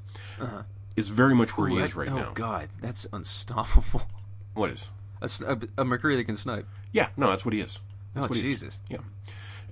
It's 0.95 1.09
very 1.09 1.35
much 1.35 1.57
where 1.57 1.67
he 1.67 1.75
Ooh, 1.75 1.79
is 1.79 1.91
that- 1.93 1.99
right 1.99 2.09
oh 2.09 2.15
now. 2.15 2.27
Oh 2.29 2.33
god, 2.33 2.69
that's 2.81 3.05
unstoppable. 3.11 4.03
What 4.53 4.71
is? 4.71 4.89
A, 5.21 5.25
a, 5.45 5.51
a 5.81 5.85
McCree 5.85 6.15
that 6.17 6.23
can 6.23 6.35
snipe. 6.37 6.65
Yeah, 6.91 7.09
no, 7.17 7.29
that's 7.29 7.43
what 7.45 7.53
he 7.53 7.59
is. 7.61 7.79
That's 8.15 8.25
Oh 8.25 8.29
what 8.29 8.37
he 8.39 8.51
is. 8.51 8.59
Jesus. 8.61 8.79
Yeah, 8.89 8.97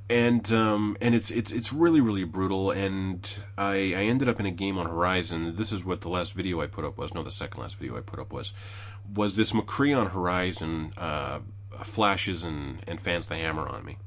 and 0.10 0.52
um, 0.54 0.98
and 1.02 1.15
it's 1.15 1.32
it's 1.32 1.52
it's 1.52 1.74
really 1.74 2.02
really 2.02 2.24
brutal. 2.24 2.72
And 2.72 3.30
I 3.58 3.94
I 3.96 4.04
ended 4.04 4.30
up 4.30 4.39
in 4.39 4.46
a 4.46 4.52
game 4.52 4.78
on 4.78 4.86
Horizon. 4.86 5.56
This 5.56 5.72
is 5.72 5.84
what 5.84 6.02
the 6.02 6.10
last 6.10 6.34
video 6.34 6.62
I 6.62 6.68
put 6.68 6.86
up 6.86 6.98
was. 6.98 7.13
No, 7.13 7.24
the 7.24 7.32
second 7.32 7.62
last 7.62 7.78
video 7.78 7.98
I 7.98 8.02
put 8.02 8.20
up 8.20 8.32
was 8.32 8.54
was 9.13 9.36
this 9.36 9.52
McCree 9.52 9.98
on 9.98 10.10
Horizon 10.10 10.94
uh, 10.98 11.39
flashes 11.84 12.44
and 12.44 12.80
and 12.88 13.00
fans 13.00 13.28
the 13.28 13.36
hammer 13.36 13.68
on 13.68 13.84
me. 13.86 13.98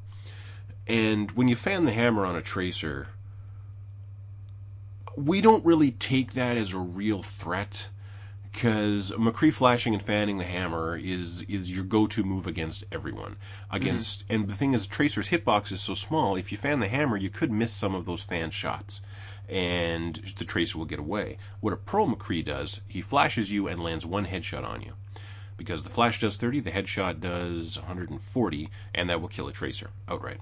And 0.87 1.30
when 1.32 1.48
you 1.48 1.56
fan 1.56 1.84
the 1.84 1.92
hammer 1.92 2.24
on 2.24 2.34
a 2.34 2.40
tracer, 2.40 3.08
we 5.16 5.40
don't 5.40 5.64
really 5.64 5.90
take 5.90 6.32
that 6.32 6.56
as 6.56 6.72
a 6.72 6.78
real 6.78 7.22
threat 7.22 7.90
because 8.58 9.12
McCree 9.12 9.52
flashing 9.52 9.94
and 9.94 10.02
fanning 10.02 10.38
the 10.38 10.44
hammer 10.44 10.96
is 10.96 11.42
is 11.42 11.72
your 11.72 11.84
go-to 11.84 12.24
move 12.24 12.44
against 12.44 12.82
everyone. 12.90 13.36
Against 13.70 14.24
mm-hmm. 14.24 14.34
and 14.34 14.50
the 14.50 14.54
thing 14.56 14.72
is, 14.72 14.88
Tracer's 14.88 15.28
hitbox 15.28 15.70
is 15.70 15.80
so 15.80 15.94
small. 15.94 16.34
If 16.34 16.50
you 16.50 16.58
fan 16.58 16.80
the 16.80 16.88
hammer, 16.88 17.16
you 17.16 17.30
could 17.30 17.52
miss 17.52 17.70
some 17.70 17.94
of 17.94 18.04
those 18.04 18.24
fan 18.24 18.50
shots, 18.50 19.00
and 19.48 20.16
the 20.38 20.44
Tracer 20.44 20.76
will 20.76 20.86
get 20.86 20.98
away. 20.98 21.38
What 21.60 21.72
a 21.72 21.76
pro 21.76 22.04
McCree 22.04 22.44
does, 22.44 22.80
he 22.88 23.00
flashes 23.00 23.52
you 23.52 23.68
and 23.68 23.80
lands 23.80 24.04
one 24.04 24.26
headshot 24.26 24.68
on 24.68 24.82
you, 24.82 24.94
because 25.56 25.84
the 25.84 25.90
flash 25.90 26.18
does 26.18 26.36
30, 26.36 26.58
the 26.58 26.72
headshot 26.72 27.20
does 27.20 27.78
140, 27.78 28.70
and 28.92 29.08
that 29.08 29.20
will 29.20 29.28
kill 29.28 29.46
a 29.46 29.52
Tracer 29.52 29.90
outright. 30.08 30.40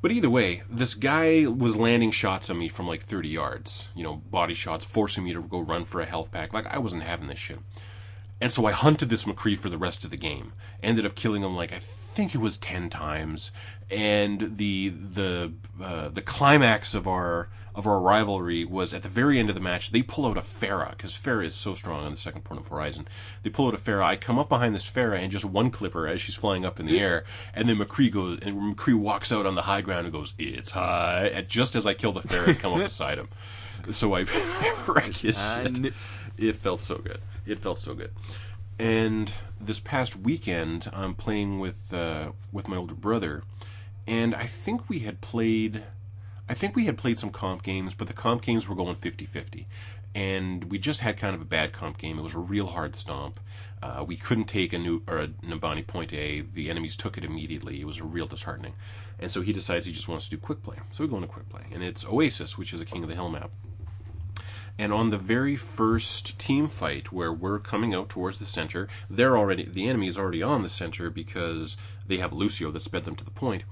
But 0.00 0.12
either 0.12 0.30
way, 0.30 0.62
this 0.70 0.94
guy 0.94 1.46
was 1.46 1.76
landing 1.76 2.12
shots 2.12 2.50
on 2.50 2.58
me 2.58 2.68
from 2.68 2.86
like 2.86 3.02
30 3.02 3.28
yards. 3.28 3.88
You 3.96 4.04
know, 4.04 4.16
body 4.16 4.54
shots, 4.54 4.84
forcing 4.84 5.24
me 5.24 5.32
to 5.32 5.42
go 5.42 5.60
run 5.60 5.84
for 5.84 6.00
a 6.00 6.06
health 6.06 6.30
pack. 6.30 6.54
Like, 6.54 6.66
I 6.66 6.78
wasn't 6.78 7.02
having 7.02 7.26
this 7.26 7.38
shit. 7.38 7.58
And 8.40 8.52
so 8.52 8.66
I 8.66 8.72
hunted 8.72 9.08
this 9.08 9.24
McCree 9.24 9.58
for 9.58 9.68
the 9.68 9.78
rest 9.78 10.04
of 10.04 10.10
the 10.10 10.16
game. 10.16 10.52
Ended 10.82 11.04
up 11.04 11.16
killing 11.16 11.42
him 11.42 11.56
like 11.56 11.72
I 11.72 11.80
think 11.80 12.34
it 12.34 12.38
was 12.38 12.58
10 12.58 12.88
times. 12.90 13.50
And 13.90 14.56
the 14.56 14.90
the 14.90 15.52
uh, 15.82 16.08
the 16.10 16.22
climax 16.22 16.94
of 16.94 17.08
our 17.08 17.48
of 17.78 17.86
our 17.86 18.00
rivalry 18.00 18.64
was 18.64 18.92
at 18.92 19.02
the 19.04 19.08
very 19.08 19.38
end 19.38 19.48
of 19.48 19.54
the 19.54 19.60
match. 19.60 19.92
They 19.92 20.02
pull 20.02 20.26
out 20.26 20.36
a 20.36 20.40
Pharah 20.40 20.90
because 20.90 21.12
Pharah 21.12 21.44
is 21.44 21.54
so 21.54 21.74
strong 21.74 22.04
on 22.04 22.10
the 22.10 22.16
second 22.16 22.42
point 22.42 22.60
of 22.60 22.66
Horizon. 22.66 23.06
They 23.44 23.50
pull 23.50 23.68
out 23.68 23.74
a 23.74 23.78
Pharah. 23.78 24.02
I 24.02 24.16
come 24.16 24.36
up 24.36 24.48
behind 24.48 24.74
this 24.74 24.90
Pharah 24.90 25.18
and 25.18 25.30
just 25.30 25.44
one 25.44 25.70
clipper 25.70 26.08
as 26.08 26.20
she's 26.20 26.34
flying 26.34 26.66
up 26.66 26.80
in 26.80 26.86
the 26.86 26.98
air. 26.98 27.24
And 27.54 27.68
then 27.68 27.76
McCree 27.76 28.10
goes 28.10 28.40
and 28.42 28.76
McCree 28.76 28.96
walks 28.98 29.30
out 29.32 29.46
on 29.46 29.54
the 29.54 29.62
high 29.62 29.80
ground 29.80 30.06
and 30.06 30.12
goes, 30.12 30.34
"It's 30.38 30.72
high!" 30.72 31.30
And 31.32 31.48
just 31.48 31.76
as 31.76 31.86
I 31.86 31.94
kill 31.94 32.10
the 32.10 32.20
Pharah, 32.20 32.48
I 32.48 32.54
come 32.54 32.74
up 32.74 32.80
beside 32.82 33.16
him. 33.16 33.28
So 33.90 34.12
I, 34.14 34.20
I 34.28 34.84
wreck 34.88 35.14
his 35.14 35.36
shit. 35.36 35.94
It 36.36 36.56
felt 36.56 36.80
so 36.80 36.98
good. 36.98 37.20
It 37.46 37.60
felt 37.60 37.78
so 37.78 37.94
good. 37.94 38.10
And 38.80 39.32
this 39.60 39.78
past 39.78 40.16
weekend, 40.16 40.90
I'm 40.92 41.14
playing 41.14 41.60
with 41.60 41.94
uh, 41.94 42.32
with 42.52 42.66
my 42.66 42.76
older 42.76 42.96
brother, 42.96 43.44
and 44.06 44.34
I 44.34 44.46
think 44.46 44.88
we 44.88 44.98
had 45.00 45.20
played. 45.20 45.84
I 46.48 46.54
think 46.54 46.74
we 46.74 46.86
had 46.86 46.96
played 46.96 47.18
some 47.18 47.30
comp 47.30 47.62
games, 47.62 47.94
but 47.94 48.06
the 48.06 48.14
comp 48.14 48.42
games 48.42 48.68
were 48.68 48.74
going 48.74 48.96
50-50. 48.96 49.66
And 50.14 50.64
we 50.64 50.78
just 50.78 51.00
had 51.00 51.18
kind 51.18 51.34
of 51.34 51.42
a 51.42 51.44
bad 51.44 51.72
comp 51.72 51.98
game. 51.98 52.18
It 52.18 52.22
was 52.22 52.34
a 52.34 52.38
real 52.38 52.68
hard 52.68 52.96
stomp. 52.96 53.38
Uh, 53.82 54.04
we 54.06 54.16
couldn't 54.16 54.46
take 54.46 54.72
a 54.72 54.78
new 54.78 55.02
or 55.06 55.18
a 55.18 55.28
Numbani 55.28 55.86
point 55.86 56.12
A. 56.14 56.40
The 56.40 56.70
enemies 56.70 56.96
took 56.96 57.18
it 57.18 57.24
immediately. 57.24 57.80
It 57.80 57.86
was 57.86 58.00
a 58.00 58.04
real 58.04 58.26
disheartening. 58.26 58.72
And 59.18 59.30
so 59.30 59.42
he 59.42 59.52
decides 59.52 59.84
he 59.84 59.92
just 59.92 60.08
wants 60.08 60.24
to 60.24 60.30
do 60.30 60.38
quick 60.38 60.62
play. 60.62 60.76
So 60.90 61.04
we 61.04 61.10
go 61.10 61.16
into 61.16 61.28
quick 61.28 61.48
play, 61.48 61.62
and 61.72 61.82
it's 61.82 62.06
Oasis, 62.06 62.56
which 62.56 62.72
is 62.72 62.80
a 62.80 62.84
King 62.84 63.02
of 63.02 63.08
the 63.08 63.14
Hill 63.14 63.28
map. 63.28 63.50
And 64.78 64.92
on 64.92 65.10
the 65.10 65.18
very 65.18 65.56
first 65.56 66.38
team 66.38 66.68
fight 66.68 67.12
where 67.12 67.32
we're 67.32 67.58
coming 67.58 67.94
out 67.94 68.08
towards 68.08 68.38
the 68.38 68.44
center, 68.44 68.88
they're 69.10 69.36
already 69.36 69.64
the 69.64 69.88
enemy 69.88 70.06
is 70.06 70.16
already 70.16 70.40
on 70.42 70.62
the 70.62 70.68
center 70.68 71.10
because 71.10 71.76
they 72.06 72.18
have 72.18 72.32
Lucio 72.32 72.70
that 72.70 72.80
sped 72.80 73.04
them 73.04 73.16
to 73.16 73.24
the 73.24 73.32
point. 73.32 73.64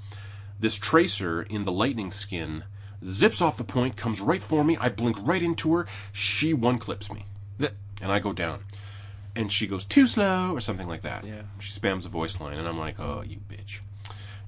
This 0.59 0.77
tracer 0.79 1.43
in 1.43 1.65
the 1.65 1.73
lightning 1.73 2.11
skin 2.11 2.65
zips 3.05 3.43
off 3.43 3.57
the 3.59 3.65
point, 3.65 3.97
comes 3.97 4.21
right 4.21 4.43
for 4.43 4.65
me. 4.65 4.77
I 4.81 4.89
blink 4.89 5.17
right 5.21 5.43
into 5.43 5.75
her. 5.75 5.87
She 6.13 6.55
one 6.55 6.79
clips 6.79 7.13
me, 7.13 7.27
Th- 7.59 7.73
and 8.01 8.11
I 8.11 8.19
go 8.19 8.33
down. 8.33 8.61
And 9.35 9.53
she 9.53 9.67
goes 9.67 9.85
too 9.85 10.07
slow 10.07 10.53
or 10.55 10.61
something 10.61 10.89
like 10.89 11.03
that. 11.03 11.25
Yeah. 11.27 11.43
She 11.61 11.79
spams 11.79 12.07
a 12.07 12.09
voice 12.09 12.41
line, 12.41 12.59
and 12.59 12.67
I'm 12.67 12.79
like, 12.79 12.99
"Oh, 12.99 13.23
you 13.23 13.37
bitch!" 13.49 13.81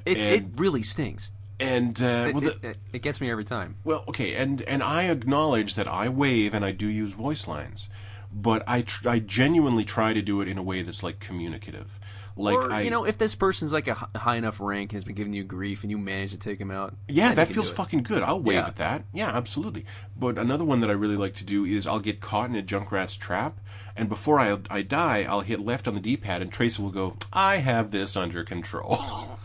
It, 0.06 0.16
it 0.16 0.44
really 0.56 0.82
stings. 0.82 1.30
And 1.60 2.00
uh, 2.02 2.26
It, 2.28 2.34
well, 2.34 2.40
the, 2.40 2.68
it, 2.70 2.78
it 2.94 3.02
gets 3.02 3.20
me 3.20 3.30
every 3.30 3.44
time. 3.44 3.76
well, 3.84 4.04
okay, 4.08 4.34
and 4.34 4.62
and 4.62 4.82
I 4.82 5.04
acknowledge 5.10 5.74
that 5.74 5.86
I 5.88 6.08
wave 6.08 6.54
and 6.54 6.64
I 6.64 6.72
do 6.72 6.86
use 6.86 7.12
voice 7.12 7.46
lines, 7.46 7.90
but 8.32 8.62
I 8.66 8.80
tr- 8.82 9.10
I 9.10 9.18
genuinely 9.18 9.84
try 9.84 10.14
to 10.14 10.22
do 10.22 10.40
it 10.40 10.48
in 10.48 10.56
a 10.56 10.62
way 10.62 10.80
that's 10.80 11.02
like 11.02 11.20
communicative. 11.20 12.00
Like 12.38 12.56
or 12.56 12.72
I, 12.72 12.80
you 12.82 12.90
know, 12.90 13.04
if 13.04 13.18
this 13.18 13.34
person's 13.34 13.72
like 13.72 13.88
a 13.88 13.94
high 13.94 14.36
enough 14.36 14.60
rank 14.60 14.92
and 14.92 14.96
has 14.96 15.04
been 15.04 15.14
giving 15.16 15.32
you 15.32 15.42
grief, 15.44 15.82
and 15.82 15.90
you 15.90 15.98
manage 15.98 16.30
to 16.30 16.38
take 16.38 16.60
him 16.60 16.70
out, 16.70 16.94
Yeah, 17.08 17.34
that 17.34 17.48
feels 17.48 17.70
fucking 17.70 18.04
good. 18.04 18.22
I'll 18.22 18.40
wave 18.40 18.54
Yeah. 18.56 18.66
at 18.68 18.76
that. 18.76 19.04
Yeah, 19.12 19.28
absolutely. 19.36 19.84
But 20.16 20.38
another 20.38 20.64
one 20.64 20.80
that 20.80 20.88
I 20.90 20.94
really 20.94 21.16
like 21.16 21.34
to 21.34 21.44
do 21.44 21.64
is 21.64 21.86
I'll 21.86 22.00
get 22.00 22.20
caught 22.20 22.48
in 22.48 22.56
a 22.56 22.62
Junkrat's 22.62 23.16
trap, 23.16 23.58
and 23.96 24.08
before 24.08 24.38
I, 24.40 24.56
I 24.70 24.82
die, 24.82 25.26
I'll 25.28 25.40
hit 25.40 25.60
left 25.60 25.88
on 25.88 25.94
the 25.94 26.00
D-pad, 26.00 26.40
and 26.42 26.52
Tracer 26.52 26.82
will 26.82 26.90
go, 26.90 27.16
I 27.32 27.56
have 27.56 27.90
this 27.90 28.16
under 28.16 28.44
control. 28.44 28.96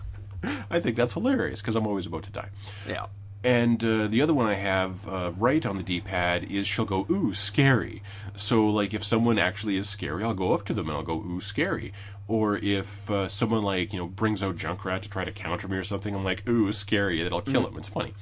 I 0.69 0.79
think 0.79 0.95
that's 0.97 1.13
hilarious, 1.13 1.61
because 1.61 1.75
I'm 1.75 1.87
always 1.87 2.05
about 2.05 2.23
to 2.23 2.31
die. 2.31 2.49
Yeah. 2.87 3.05
And 3.45 3.83
uh, 3.83 4.07
the 4.07 4.21
other 4.21 4.33
one 4.33 4.47
I 4.47 4.53
have 4.53 5.05
uh, 5.05 5.31
right 5.37 5.65
on 5.65 5.75
the 5.75 5.83
D-pad 5.83 6.45
is 6.49 6.65
she'll 6.65 6.85
go 6.85 7.05
ooh 7.09 7.33
scary. 7.33 8.01
So 8.35 8.69
like 8.69 8.93
if 8.93 9.03
someone 9.03 9.37
actually 9.37 9.75
is 9.75 9.89
scary, 9.89 10.23
I'll 10.23 10.33
go 10.33 10.53
up 10.53 10.63
to 10.65 10.73
them 10.73 10.87
and 10.87 10.95
I'll 10.95 11.03
go 11.03 11.17
ooh 11.17 11.41
scary. 11.41 11.91
Or 12.27 12.57
if 12.57 13.11
uh, 13.11 13.27
someone 13.27 13.63
like 13.63 13.91
you 13.93 13.99
know 13.99 14.07
brings 14.07 14.41
out 14.41 14.55
Junkrat 14.55 15.01
to 15.01 15.09
try 15.09 15.25
to 15.25 15.31
counter 15.31 15.67
me 15.67 15.77
or 15.77 15.83
something, 15.83 16.15
I'm 16.15 16.23
like 16.23 16.47
ooh 16.47 16.71
scary. 16.71 17.21
That'll 17.21 17.41
kill 17.41 17.67
him. 17.67 17.77
It's 17.77 17.89
funny. 17.89 18.13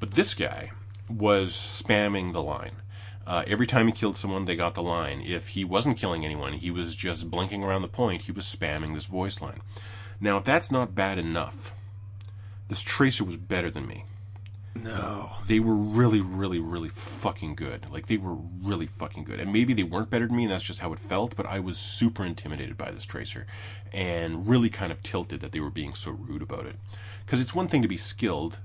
But 0.00 0.12
this 0.12 0.34
guy 0.34 0.72
was 1.08 1.52
spamming 1.52 2.32
the 2.32 2.42
line. 2.42 2.76
Uh, 3.26 3.42
every 3.46 3.66
time 3.66 3.86
he 3.86 3.92
killed 3.92 4.16
someone, 4.16 4.44
they 4.44 4.54
got 4.54 4.74
the 4.74 4.82
line. 4.82 5.20
If 5.20 5.48
he 5.48 5.64
wasn't 5.64 5.96
killing 5.96 6.24
anyone, 6.24 6.54
he 6.54 6.70
was 6.70 6.94
just 6.94 7.30
blinking 7.30 7.64
around 7.64 7.82
the 7.82 7.88
point. 7.88 8.22
He 8.22 8.32
was 8.32 8.44
spamming 8.44 8.94
this 8.94 9.06
voice 9.06 9.40
line. 9.40 9.60
Now, 10.20 10.36
if 10.38 10.44
that's 10.44 10.70
not 10.70 10.94
bad 10.94 11.18
enough, 11.18 11.74
this 12.68 12.82
tracer 12.82 13.24
was 13.24 13.36
better 13.36 13.70
than 13.70 13.86
me 13.86 14.04
No. 14.82 15.32
they 15.46 15.60
were 15.60 15.74
really, 15.74 16.20
really, 16.20 16.58
really 16.58 16.88
fucking 16.88 17.54
good. 17.54 17.90
Like 17.90 18.06
they 18.06 18.16
were 18.16 18.34
really 18.34 18.86
fucking 18.86 19.24
good. 19.24 19.40
And 19.40 19.52
maybe 19.52 19.72
they 19.72 19.82
weren't 19.82 20.10
better 20.10 20.26
than 20.26 20.36
me, 20.36 20.44
and 20.44 20.52
that's 20.52 20.64
just 20.64 20.80
how 20.80 20.92
it 20.92 20.98
felt. 20.98 21.36
But 21.36 21.46
I 21.46 21.60
was 21.60 21.78
super 21.78 22.24
intimidated 22.24 22.76
by 22.76 22.90
this 22.90 23.04
tracer, 23.04 23.46
and 23.92 24.48
really 24.48 24.68
kind 24.68 24.92
of 24.92 25.02
tilted 25.02 25.40
that 25.40 25.52
they 25.52 25.60
were 25.60 25.70
being 25.70 25.94
so 25.94 26.10
rude 26.10 26.42
about 26.42 26.66
it. 26.66 26.76
Because 27.24 27.40
it's 27.40 27.54
one 27.54 27.68
thing 27.68 27.82
to 27.82 27.88
be 27.88 27.96
skilled. 27.96 28.60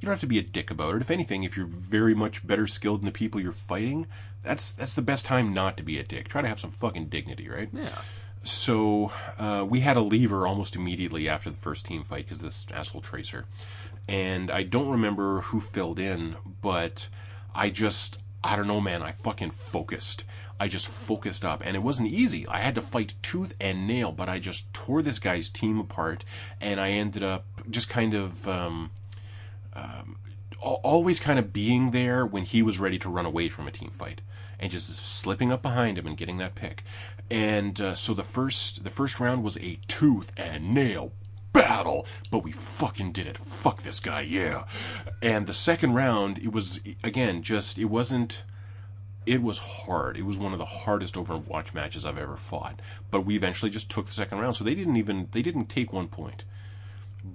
You 0.00 0.06
don't 0.06 0.14
have 0.14 0.20
to 0.20 0.26
be 0.26 0.38
a 0.38 0.42
dick 0.42 0.70
about 0.70 0.94
it. 0.94 1.02
If 1.02 1.10
anything, 1.10 1.44
if 1.44 1.56
you're 1.56 1.66
very 1.66 2.14
much 2.14 2.46
better 2.46 2.66
skilled 2.66 3.00
than 3.00 3.06
the 3.06 3.12
people 3.12 3.40
you're 3.40 3.52
fighting, 3.52 4.06
that's 4.42 4.72
that's 4.72 4.94
the 4.94 5.02
best 5.02 5.26
time 5.26 5.52
not 5.52 5.76
to 5.76 5.82
be 5.82 5.98
a 5.98 6.02
dick. 6.02 6.28
Try 6.28 6.42
to 6.42 6.48
have 6.48 6.60
some 6.60 6.70
fucking 6.70 7.06
dignity, 7.06 7.48
right? 7.48 7.68
Yeah. 7.72 7.90
So 8.42 9.12
uh, 9.38 9.66
we 9.68 9.80
had 9.80 9.98
a 9.98 10.00
lever 10.00 10.46
almost 10.46 10.74
immediately 10.74 11.28
after 11.28 11.50
the 11.50 11.56
first 11.56 11.84
team 11.84 12.02
fight 12.04 12.24
because 12.24 12.38
this 12.38 12.66
asshole 12.72 13.02
tracer, 13.02 13.44
and 14.10 14.50
I 14.50 14.64
don't 14.64 14.90
remember 14.90 15.40
who 15.40 15.60
filled 15.60 16.00
in, 16.00 16.34
but 16.60 17.08
I 17.54 17.70
just 17.70 18.20
I 18.42 18.56
don't 18.56 18.66
know, 18.66 18.80
man. 18.80 19.02
I 19.02 19.12
fucking 19.12 19.52
focused. 19.52 20.24
I 20.58 20.66
just 20.66 20.88
focused 20.88 21.44
up, 21.44 21.62
and 21.64 21.76
it 21.76 21.80
wasn't 21.80 22.08
easy. 22.08 22.46
I 22.48 22.58
had 22.58 22.74
to 22.74 22.80
fight 22.82 23.14
tooth 23.22 23.54
and 23.60 23.86
nail, 23.86 24.12
but 24.12 24.28
I 24.28 24.38
just 24.38 24.72
tore 24.74 25.00
this 25.00 25.18
guy's 25.18 25.48
team 25.48 25.78
apart, 25.78 26.24
and 26.60 26.80
I 26.80 26.90
ended 26.90 27.22
up 27.22 27.44
just 27.70 27.88
kind 27.88 28.12
of. 28.14 28.46
Um, 28.48 28.90
al- 30.62 30.80
always 30.82 31.20
kind 31.20 31.38
of 31.38 31.52
being 31.52 31.92
there 31.92 32.26
when 32.26 32.42
he 32.42 32.62
was 32.62 32.78
ready 32.78 32.98
to 32.98 33.08
run 33.08 33.26
away 33.26 33.48
from 33.48 33.66
a 33.66 33.70
team 33.70 33.90
fight 33.90 34.20
and 34.58 34.70
just 34.70 34.88
slipping 34.94 35.50
up 35.52 35.62
behind 35.62 35.96
him 35.96 36.06
and 36.06 36.16
getting 36.16 36.38
that 36.38 36.54
pick. 36.54 36.82
And 37.30 37.80
uh, 37.80 37.94
so 37.94 38.12
the 38.12 38.24
first 38.24 38.82
the 38.84 38.90
first 38.90 39.20
round 39.20 39.44
was 39.44 39.56
a 39.58 39.78
tooth 39.86 40.32
and 40.36 40.74
nail 40.74 41.12
battle, 41.52 42.06
but 42.30 42.44
we 42.44 42.52
fucking 42.52 43.12
did 43.12 43.26
it. 43.26 43.36
Fuck 43.36 43.82
this 43.82 44.00
guy, 44.00 44.22
yeah. 44.22 44.64
And 45.22 45.46
the 45.46 45.52
second 45.52 45.94
round, 45.94 46.38
it 46.38 46.52
was 46.52 46.80
again 47.02 47.42
just 47.42 47.78
it 47.78 47.86
wasn't 47.86 48.44
it 49.26 49.42
was 49.42 49.58
hard. 49.58 50.16
It 50.16 50.24
was 50.24 50.38
one 50.38 50.52
of 50.52 50.58
the 50.58 50.64
hardest 50.64 51.14
Overwatch 51.14 51.74
matches 51.74 52.06
I've 52.06 52.18
ever 52.18 52.36
fought. 52.36 52.80
But 53.10 53.22
we 53.22 53.36
eventually 53.36 53.70
just 53.70 53.90
took 53.90 54.06
the 54.06 54.12
second 54.12 54.38
round, 54.38 54.56
so 54.56 54.64
they 54.64 54.74
didn't 54.74 54.96
even 54.96 55.28
they 55.32 55.42
didn't 55.42 55.66
take 55.66 55.92
one 55.92 56.08
point. 56.08 56.44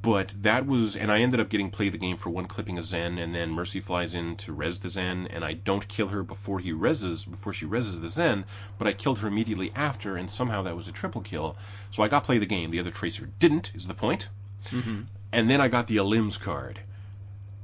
But 0.01 0.35
that 0.41 0.65
was, 0.65 0.95
and 0.95 1.11
I 1.11 1.19
ended 1.19 1.39
up 1.39 1.49
getting 1.49 1.69
play 1.69 1.89
the 1.89 1.97
game 1.97 2.17
for 2.17 2.29
one 2.29 2.45
clipping 2.45 2.77
a 2.77 2.81
Zen, 2.81 3.17
and 3.17 3.35
then 3.35 3.51
Mercy 3.51 3.79
flies 3.79 4.13
in 4.13 4.35
to 4.37 4.51
res 4.51 4.79
the 4.79 4.89
Zen, 4.89 5.27
and 5.27 5.45
I 5.45 5.53
don't 5.53 5.87
kill 5.87 6.07
her 6.07 6.23
before 6.23 6.59
he 6.59 6.71
reses 6.71 7.29
before 7.29 7.53
she 7.53 7.65
reses 7.65 8.01
the 8.01 8.09
Zen, 8.09 8.45
but 8.77 8.87
I 8.87 8.93
killed 8.93 9.19
her 9.19 9.27
immediately 9.27 9.71
after, 9.75 10.15
and 10.15 10.29
somehow 10.29 10.63
that 10.63 10.75
was 10.75 10.87
a 10.87 10.91
triple 10.91 11.21
kill. 11.21 11.55
So 11.91 12.01
I 12.01 12.07
got 12.07 12.23
play 12.23 12.39
the 12.39 12.45
game. 12.47 12.71
The 12.71 12.79
other 12.79 12.91
tracer 12.91 13.29
didn't. 13.39 13.71
Is 13.75 13.87
the 13.87 13.93
point? 13.93 14.29
Mm-hmm. 14.65 15.01
And 15.31 15.49
then 15.49 15.61
I 15.61 15.67
got 15.67 15.87
the 15.87 15.97
Elims 15.97 16.39
card, 16.39 16.81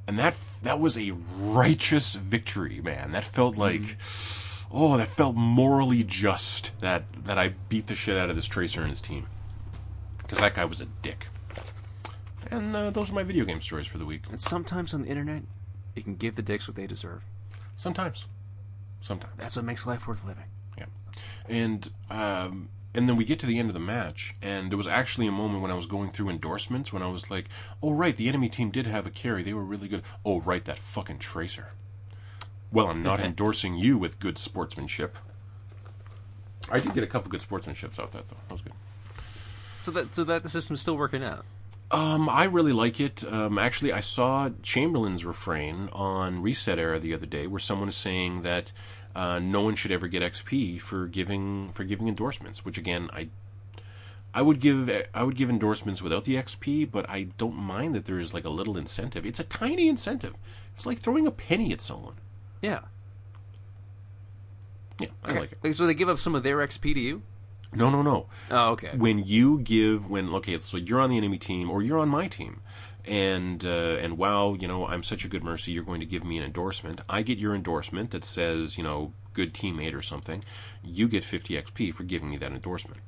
and 0.08 0.20
that 0.20 0.36
that 0.62 0.80
was 0.80 0.98
a 0.98 1.14
righteous 1.38 2.16
victory, 2.16 2.82
man. 2.82 3.12
That 3.12 3.24
felt 3.24 3.58
like. 3.58 3.98
Oh, 4.74 4.96
that 4.96 5.10
felt 5.10 5.36
morally 5.36 6.02
just 6.02 6.80
that 6.80 7.04
that 7.26 7.38
I 7.38 7.56
beat 7.68 7.88
the 7.88 7.96
shit 7.96 8.18
out 8.18 8.30
of 8.30 8.38
this 8.38 8.46
tracer 8.46 8.80
and 8.80 8.90
his 8.90 9.02
team, 9.02 9.28
because 10.20 10.38
that 10.38 10.54
guy 10.54 10.64
was 10.64 10.80
a 10.80 10.86
dick. 10.86 11.28
And 12.52 12.76
uh, 12.76 12.89
those 12.89 13.12
are 13.12 13.16
my 13.16 13.24
video 13.24 13.45
game 13.45 13.62
stories 13.62 13.88
for 13.88 13.97
the 13.97 14.06
week. 14.06 14.24
And 14.30 14.41
sometimes 14.41 14.93
on 14.93 15.04
the 15.04 15.08
internet, 15.08 15.43
you 15.95 16.04
can 16.04 16.16
give 16.16 16.36
the 16.36 16.41
dicks 16.41 16.68
what 16.68 16.76
they 16.76 16.86
deserve. 16.86 17.24
Sometimes, 17.78 18.28
sometimes, 18.99 19.34
That's 19.38 19.56
what 19.56 19.66
makes 19.66 19.88
life 19.88 20.06
worth 20.08 20.24
living. 20.26 20.43
yeah. 20.78 20.86
And 21.47 21.89
um, 22.10 22.70
and 22.93 23.08
then 23.08 23.16
we 23.16 23.24
get 23.24 23.39
to 23.39 23.45
the 23.45 23.58
end 23.58 23.70
of 23.70 23.74
the 23.74 23.80
match, 23.80 24.36
and 24.41 24.70
there 24.70 24.78
was 24.78 24.88
actually 24.88 25.26
a 25.28 25.32
moment 25.32 25.62
when 25.62 25.72
I 25.72 25.76
was 25.76 25.86
going 25.86 26.12
through 26.12 26.30
endorsements 26.30 26.91
when 26.91 27.02
I 27.02 27.08
was 27.08 27.32
like, 27.32 27.45
"Oh 27.82 27.91
right, 27.93 28.16
the 28.16 28.28
enemy 28.28 28.49
team 28.49 28.70
did 28.70 28.86
have 28.86 29.08
a 29.08 29.10
carry; 29.10 29.41
they 29.43 29.54
were 29.54 29.64
really 29.64 29.88
good." 29.88 30.04
Oh 30.26 30.41
right, 30.41 30.64
that 30.66 30.78
fucking 30.78 31.20
tracer. 31.20 31.70
Well, 32.72 32.88
I'm 32.88 33.02
not 33.02 33.20
endorsing 33.30 33.76
you 33.76 33.97
with 33.97 34.20
good 34.20 34.38
sportsmanship. 34.38 35.18
I 36.70 36.80
did 36.80 36.93
get 36.93 37.04
a 37.04 37.08
couple 37.08 37.32
good 37.32 37.41
sportsmanships 37.41 37.97
off 37.97 38.12
that 38.12 38.28
though. 38.28 38.38
That 38.49 38.54
was 38.54 38.62
good. 38.62 38.74
So 39.80 39.91
that 39.91 40.14
so 40.14 40.24
that 40.26 40.43
the 40.43 40.49
system's 40.49 40.82
still 40.82 40.97
working 40.97 41.24
out. 41.24 41.45
Um, 41.92 42.30
I 42.30 42.46
really 42.46 42.72
like 42.72 43.02
it. 43.02 43.24
Um, 43.26 43.58
actually, 43.58 43.92
I 43.92 44.00
saw 44.00 44.50
Chamberlain's 44.64 45.26
refrain 45.26 45.89
on 45.92 46.42
Reset 46.42 46.80
Era 46.80 47.00
the 47.00 47.14
other 47.14 47.26
day, 47.26 47.48
where 47.48 47.60
someone 47.60 47.89
is 47.89 47.98
saying 47.98 48.44
that 48.44 48.72
uh, 49.14 49.39
no 49.39 49.62
one 49.62 49.76
should 49.76 49.92
ever 49.92 50.08
get 50.08 50.24
XP 50.24 50.80
for 50.80 51.08
giving 51.08 51.70
for 51.74 51.84
giving 51.84 52.08
endorsements. 52.08 52.64
Which 52.64 52.78
again, 52.78 53.10
I 53.12 53.28
I 54.34 54.42
would 54.42 54.62
give 54.62 54.89
I 55.14 55.24
would 55.24 55.36
give 55.36 55.50
endorsements 55.50 56.02
without 56.02 56.24
the 56.24 56.36
XP, 56.36 56.89
but 56.89 57.10
I 57.10 57.24
don't 57.38 57.58
mind 57.58 57.94
that 57.96 58.06
there 58.06 58.20
is 58.20 58.34
like 58.34 58.46
a 58.46 58.50
little 58.50 58.78
incentive. 58.78 59.26
It's 59.26 59.39
a 59.39 59.44
tiny 59.44 59.89
incentive. 59.89 60.36
It's 60.74 60.86
like 60.86 61.00
throwing 61.00 61.28
a 61.28 61.32
penny 61.32 61.74
at 61.74 61.82
someone. 61.82 62.16
Yeah. 62.62 62.82
Yeah, 65.00 65.10
I 65.24 65.34
like 65.34 65.58
it. 65.62 65.74
So 65.76 65.86
they 65.86 65.94
give 65.94 66.10
up 66.10 66.20
some 66.20 66.36
of 66.36 66.44
their 66.44 66.58
XP 66.58 66.94
to 66.94 67.00
you? 67.00 67.24
No, 67.74 67.90
no, 67.90 68.02
no. 68.02 68.28
Oh, 68.50 68.72
okay. 68.72 68.92
when 68.98 69.20
you 69.20 69.60
give 69.60 70.10
when 70.10 70.34
okay 70.36 70.58
so 70.60 70.78
you're 70.78 71.00
on 71.00 71.10
the 71.10 71.18
enemy 71.18 71.38
team 71.38 71.70
or 71.70 71.82
you're 71.82 72.00
on 72.00 72.10
my 72.10 72.28
team. 72.28 72.62
And 73.06 73.66
uh, 73.66 73.98
and 74.00 74.18
wow 74.18 74.54
you 74.54 74.68
know 74.68 74.86
i'm 74.86 75.02
such 75.02 75.26
a 75.26 75.28
good 75.28 75.44
mercy 75.44 75.72
you're 75.72 75.84
going 75.84 76.02
to 76.02 76.06
give 76.06 76.24
me 76.24 76.38
an 76.38 76.44
endorsement. 76.44 77.02
I 77.10 77.22
get 77.22 77.38
your 77.38 77.56
endorsement 77.56 78.12
that 78.12 78.26
says 78.26 78.78
you 78.78 78.84
know 78.84 79.14
good 79.34 79.54
teammate 79.54 79.96
or 79.96 80.02
something. 80.02 80.44
You 80.84 81.08
get 81.08 81.24
50 81.24 81.62
xp 81.62 81.94
for 81.94 82.04
giving 82.04 82.30
me 82.30 82.38
that 82.38 82.52
endorsement. 82.52 83.02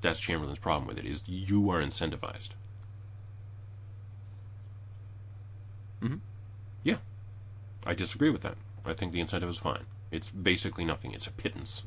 That's 0.00 0.20
chamberlain's 0.20 0.58
problem 0.58 0.86
with 0.86 0.98
it 0.98 1.06
is 1.06 1.28
you 1.28 1.70
are 1.70 1.80
incentivized. 1.80 2.50
Mm-hmm. 6.02 6.16
yeah. 6.82 6.96
I 7.86 7.94
disagree 7.94 8.28
with 8.28 8.42
that. 8.42 8.56
I 8.84 8.92
think 8.92 9.12
the 9.12 9.20
incentive 9.20 9.48
is 9.48 9.56
fine. 9.56 9.86
It's 10.10 10.30
basically 10.30 10.84
nothing. 10.84 11.12
It's 11.12 11.26
a 11.26 11.32
pittance 11.32 11.84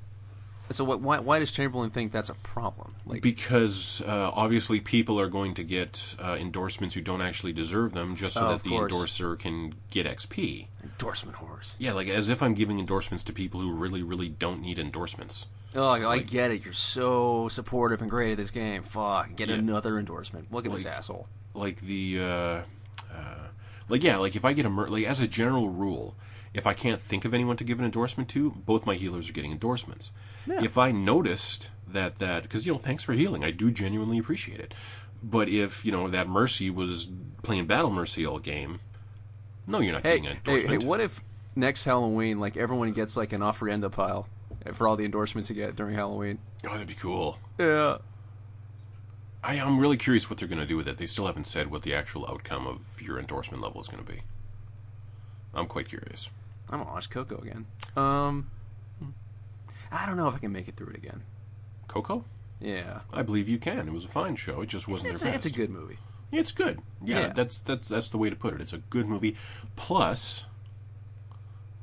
So 0.70 0.84
what, 0.84 1.00
why 1.02 1.20
why 1.20 1.40
does 1.40 1.52
Chamberlain 1.52 1.92
think 1.92 2.12
that's 2.12 2.30
a 2.30 2.34
problem? 2.36 2.94
Like 3.06 3.22
because 3.22 4.02
uh, 4.02 4.32
obviously 4.34 4.80
people 4.82 5.20
are 5.20 5.30
going 5.30 5.54
to 5.56 5.64
get 5.64 6.16
uh, 6.22 6.36
endorsements 6.40 6.94
who 6.96 7.02
don't 7.02 7.22
actually 7.22 7.54
deserve 7.54 7.94
them 7.94 8.16
just 8.16 8.36
so 8.36 8.48
Oh, 8.48 8.50
that 8.52 8.64
the 8.64 8.70
course. 8.72 8.92
endorser 8.92 9.36
can 9.38 9.76
get 9.92 10.06
XP. 10.06 10.68
endorsement 10.84 11.38
whores. 11.38 11.76
Yeah, 11.80 11.94
like 11.94 12.08
as 12.10 12.30
if 12.30 12.44
I'm 12.44 12.54
giving 12.54 12.80
endorsements 12.80 13.24
to 13.26 13.34
people 13.34 13.62
who 13.62 13.72
really, 13.72 14.04
really 14.04 14.28
don't 14.30 14.62
need 14.62 14.78
endorsements. 14.78 15.48
Oh, 15.76 15.90
I, 15.90 16.20
get 16.20 16.52
it. 16.52 16.64
You're 16.64 16.74
so 16.74 17.50
supportive 17.50 18.02
and 18.02 18.10
great 18.10 18.32
at 18.32 18.38
this 18.38 18.52
game. 18.52 18.84
Fuck, 18.84 19.36
get 19.36 19.50
Yeah. 19.50 19.56
another 19.56 20.00
endorsement. 20.00 20.52
Look 20.52 20.66
at 20.66 20.72
this 20.72 20.86
Like- 20.86 20.94
asshole. 20.96 21.28
Like 21.54 21.82
the, 21.82 22.20
uh, 22.22 22.26
uh, 22.26 23.48
like 23.90 24.04
yeah, 24.04 24.18
like 24.18 24.36
if 24.36 24.44
I 24.46 24.54
get 24.54 24.66
a 24.66 24.70
mer- 24.70 24.88
like 24.90 25.06
as 25.06 25.22
a 25.22 25.28
general 25.28 25.70
rule, 25.70 26.16
if 26.54 26.68
I 26.68 26.74
can't 26.74 27.00
think 27.02 27.26
of 27.26 27.34
anyone 27.34 27.58
to 27.58 27.64
give 27.64 27.80
an 27.80 27.86
endorsement 27.86 28.30
to, 28.30 28.52
both 28.52 28.86
my 28.86 28.96
healers 28.96 29.30
are 29.30 29.34
getting 29.34 29.52
endorsements. 29.52 30.12
Yeah. 30.48 30.64
If 30.64 30.78
I 30.78 30.92
noticed 30.92 31.70
that 31.88 32.20
that 32.20 32.44
because 32.44 32.66
you 32.66 32.74
know 32.74 32.80
thanks 32.80 33.04
for 33.04 33.14
healing, 33.14 33.44
I 33.44 33.52
do 33.52 33.72
genuinely 33.72 34.18
appreciate 34.18 34.60
it. 34.60 34.74
But 35.24 35.50
if 35.50 35.84
you 35.86 35.92
know 35.92 36.08
that 36.10 36.28
Mercy 36.28 36.70
was 36.70 37.08
playing 37.44 37.68
Battle 37.68 37.92
Mercy 37.92 38.26
all 38.26 38.40
game, 38.40 38.80
no, 39.66 39.80
you're 39.80 39.94
not 39.94 40.04
Hey, 40.04 40.20
getting 40.20 40.28
an 40.28 40.40
hey, 40.46 40.66
hey, 40.66 40.78
what 40.78 41.00
if 41.02 41.22
next 41.56 41.86
Halloween, 41.86 42.40
like 42.40 42.56
everyone 42.56 42.92
gets 42.92 43.18
like 43.18 43.34
an 43.34 43.42
ofrenda 43.42 43.92
pile 43.92 44.28
for 44.74 44.88
all 44.88 44.96
the 44.96 45.06
endorsements 45.06 45.50
you 45.50 45.56
get 45.56 45.76
during 45.76 45.96
Halloween? 45.96 46.40
Oh, 46.66 46.72
that'd 46.72 46.88
be 46.88 46.94
cool. 46.94 47.40
Yeah. 47.58 47.98
I, 49.44 49.60
I'm 49.60 49.80
really 49.80 49.98
curious 49.98 50.30
what 50.30 50.40
they're 50.40 50.48
going 50.48 50.60
to 50.60 50.66
do 50.66 50.76
with 50.76 50.88
it. 50.88 50.98
They 50.98 51.06
still 51.06 51.26
haven't 51.26 51.48
said 51.48 51.72
what 51.72 51.84
the 51.84 51.94
actual 51.94 52.28
outcome 52.28 52.68
of 52.68 53.02
your 53.02 53.18
endorsement 53.20 53.62
level 53.64 53.80
is 53.80 53.88
going 53.88 54.04
to 54.04 54.12
be. 54.12 54.22
I'm 55.54 55.68
quite 55.68 55.88
curious. 55.88 56.30
I'm 56.70 56.80
gonna 56.80 56.92
watch 56.92 57.10
Coco 57.10 57.38
again. 57.38 57.66
Um, 57.96 58.52
I 59.92 60.06
don't 60.06 60.18
know 60.18 60.28
if 60.28 60.36
I 60.36 60.40
can 60.40 60.52
make 60.52 60.68
it 60.68 60.76
through 60.76 60.90
it 60.90 60.96
again. 60.98 61.24
Coco? 61.88 62.26
Yeah, 62.60 63.02
I 63.14 63.22
believe 63.22 63.48
you 63.48 63.58
can. 63.60 63.88
It 63.88 63.94
was 63.94 64.06
a 64.06 64.10
fine 64.10 64.36
show. 64.36 64.62
It 64.62 64.68
just 64.70 64.88
wasn't 64.88 65.14
it's 65.14 65.24
their 65.24 65.32
a, 65.32 65.36
it's 65.36 65.46
a 65.46 65.52
good 65.52 65.70
movie. 65.70 65.98
It's 66.32 66.52
good. 66.52 66.80
Yeah, 67.04 67.20
Yeah. 67.20 67.28
that's 67.34 67.62
that's 67.62 67.88
that's 67.88 68.10
the 68.10 68.18
way 68.18 68.30
to 68.30 68.36
put 68.36 68.54
it. 68.54 68.62
It's 68.62 68.74
a 68.74 68.80
good 68.80 69.08
movie. 69.08 69.38
Plus, 69.76 70.46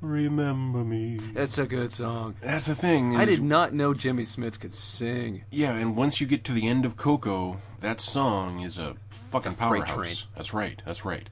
remember 0.01 0.85
me. 0.85 1.19
That's 1.33 1.57
a 1.59 1.67
good 1.67 1.93
song. 1.93 2.35
That's 2.41 2.67
the 2.67 2.75
thing. 2.75 3.17
I 3.17 3.25
did 3.25 3.43
not 3.43 3.73
know 3.73 3.95
Jimmy 3.95 4.25
Smith 4.25 4.61
could 4.61 4.75
sing. 4.75 5.45
Yeah, 5.51 5.73
and 5.75 5.97
once 5.97 6.21
you 6.21 6.27
get 6.27 6.45
to 6.45 6.53
the 6.53 6.69
end 6.69 6.85
of 6.85 6.97
Coco, 6.97 7.59
that 7.81 8.01
song 8.01 8.61
is 8.61 8.79
a 8.79 8.97
fucking 9.11 9.53
a 9.53 9.55
powerhouse. 9.55 10.27
That's 10.35 10.53
right. 10.53 10.83
That's 10.85 11.05
right. 11.05 11.29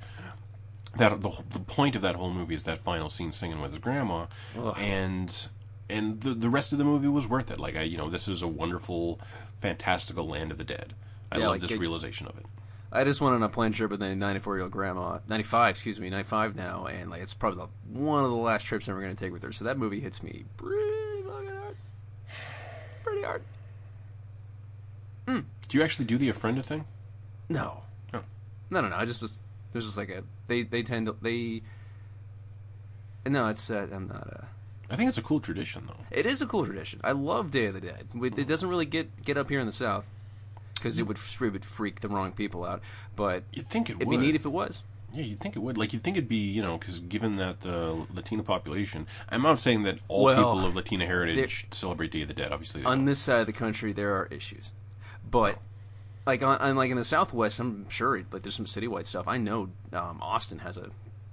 That 0.96 1.20
the 1.22 1.42
the 1.50 1.58
point 1.60 1.96
of 1.96 2.02
that 2.02 2.14
whole 2.16 2.30
movie 2.32 2.54
is 2.54 2.64
that 2.64 2.78
final 2.78 3.08
scene 3.10 3.32
singing 3.32 3.60
with 3.60 3.70
his 3.72 3.80
grandma, 3.80 4.26
Ugh. 4.58 4.76
and 4.78 5.48
and 5.92 6.20
the 6.20 6.30
the 6.34 6.48
rest 6.48 6.72
of 6.72 6.78
the 6.78 6.84
movie 6.84 7.08
was 7.08 7.26
worth 7.28 7.50
it. 7.50 7.58
Like 7.60 7.76
I, 7.76 7.82
you 7.82 7.98
know, 7.98 8.08
this 8.10 8.26
is 8.28 8.42
a 8.42 8.48
wonderful, 8.48 9.20
fantastical 9.58 10.26
land 10.26 10.50
of 10.50 10.58
the 10.58 10.64
dead. 10.64 10.94
I 11.30 11.36
Yeah, 11.38 11.44
love 11.44 11.52
like 11.54 11.60
this 11.62 11.72
it- 11.72 11.78
realization 11.80 12.26
of 12.26 12.36
it. 12.38 12.46
I 12.94 13.04
just 13.04 13.22
went 13.22 13.34
on 13.34 13.42
a 13.42 13.48
plane 13.48 13.72
trip 13.72 13.90
with 13.90 14.02
a 14.02 14.14
94 14.14 14.56
year 14.56 14.62
old 14.64 14.72
grandma, 14.72 15.20
95, 15.26 15.70
excuse 15.70 15.98
me, 15.98 16.10
95 16.10 16.54
now, 16.56 16.84
and 16.86 17.10
like 17.10 17.22
it's 17.22 17.32
probably 17.32 17.64
the, 17.64 17.98
one 17.98 18.22
of 18.22 18.28
the 18.30 18.36
last 18.36 18.64
trips 18.66 18.86
I'm 18.86 18.92
ever 18.92 19.00
going 19.00 19.16
to 19.16 19.24
take 19.24 19.32
with 19.32 19.42
her. 19.44 19.50
So 19.52 19.64
that 19.64 19.78
movie 19.78 20.00
hits 20.00 20.22
me 20.22 20.44
pretty 20.58 21.22
fucking 21.22 21.48
hard, 21.56 21.76
pretty 23.02 23.22
hard. 23.22 23.42
Do 25.26 25.78
you 25.78 25.82
actually 25.84 26.04
do 26.04 26.18
the 26.18 26.28
ofrenda 26.28 26.62
thing? 26.62 26.84
No, 27.48 27.82
Oh. 28.12 28.20
no, 28.68 28.82
no, 28.82 28.88
no. 28.90 28.96
I 28.96 29.06
just, 29.06 29.20
just 29.20 29.42
there's 29.72 29.86
just 29.86 29.96
like 29.96 30.10
a 30.10 30.22
they 30.48 30.62
they 30.64 30.82
tend 30.82 31.06
to 31.06 31.16
they. 31.22 31.62
No, 33.24 33.46
it's 33.48 33.70
uh, 33.70 33.86
I'm 33.90 34.08
not 34.08 34.26
a. 34.26 34.48
I 34.92 34.96
think 34.96 35.08
it's 35.08 35.18
a 35.18 35.22
cool 35.22 35.40
tradition, 35.40 35.84
though. 35.86 36.04
It 36.10 36.26
is 36.26 36.42
a 36.42 36.46
cool 36.46 36.64
tradition. 36.66 37.00
I 37.02 37.12
love 37.12 37.50
Day 37.50 37.66
of 37.66 37.74
the 37.74 37.80
Dead. 37.80 38.08
It 38.14 38.46
doesn't 38.46 38.68
really 38.68 38.86
get 38.86 39.24
get 39.24 39.36
up 39.36 39.48
here 39.48 39.58
in 39.60 39.66
the 39.66 39.72
South 39.72 40.04
because 40.74 40.98
it 40.98 41.04
would 41.04 41.18
it 41.18 41.50
would 41.50 41.64
freak 41.64 42.00
the 42.00 42.08
wrong 42.08 42.32
people 42.32 42.64
out. 42.64 42.82
But 43.16 43.44
You'd 43.52 43.66
think 43.66 43.88
it 43.90 43.96
it'd 43.96 44.06
would. 44.08 44.20
be 44.20 44.26
neat 44.26 44.34
if 44.34 44.44
it 44.44 44.50
was. 44.50 44.82
Yeah, 45.14 45.24
you'd 45.24 45.40
think 45.40 45.56
it 45.56 45.58
would. 45.58 45.76
Like, 45.76 45.92
you'd 45.92 46.02
think 46.02 46.16
it'd 46.16 46.28
be, 46.28 46.36
you 46.36 46.62
know, 46.62 46.78
because 46.78 47.00
given 47.00 47.36
that 47.36 47.60
the 47.60 48.06
Latina 48.14 48.42
population, 48.42 49.06
I'm 49.28 49.42
not 49.42 49.58
saying 49.60 49.82
that 49.82 49.98
all 50.08 50.24
Well, 50.24 50.36
people 50.36 50.66
of 50.66 50.74
Latina 50.74 51.04
heritage 51.04 51.66
celebrate 51.70 52.12
Day 52.12 52.22
of 52.22 52.28
the 52.28 52.34
Dead. 52.34 52.50
Obviously, 52.50 52.82
on 52.84 52.98
don't. 52.98 53.04
this 53.04 53.18
side 53.18 53.40
of 53.40 53.46
the 53.46 53.52
country 53.52 53.92
there 53.92 54.14
are 54.14 54.26
issues 54.30 54.72
but 55.30 55.58
like 56.26 56.42
on, 56.42 56.58
on 56.58 56.76
like 56.76 56.90
in 56.90 56.96
the 56.96 57.04
southwest 57.04 57.58
i'm 57.58 57.88
sure 57.88 58.22
like 58.32 58.42
there's 58.42 58.54
some 58.54 58.66
citywide 58.66 59.06
stuff 59.06 59.26
i 59.28 59.36
know 59.36 59.70
um, 59.92 60.18
austin 60.22 60.58
has 60.60 60.76
a 60.76 60.90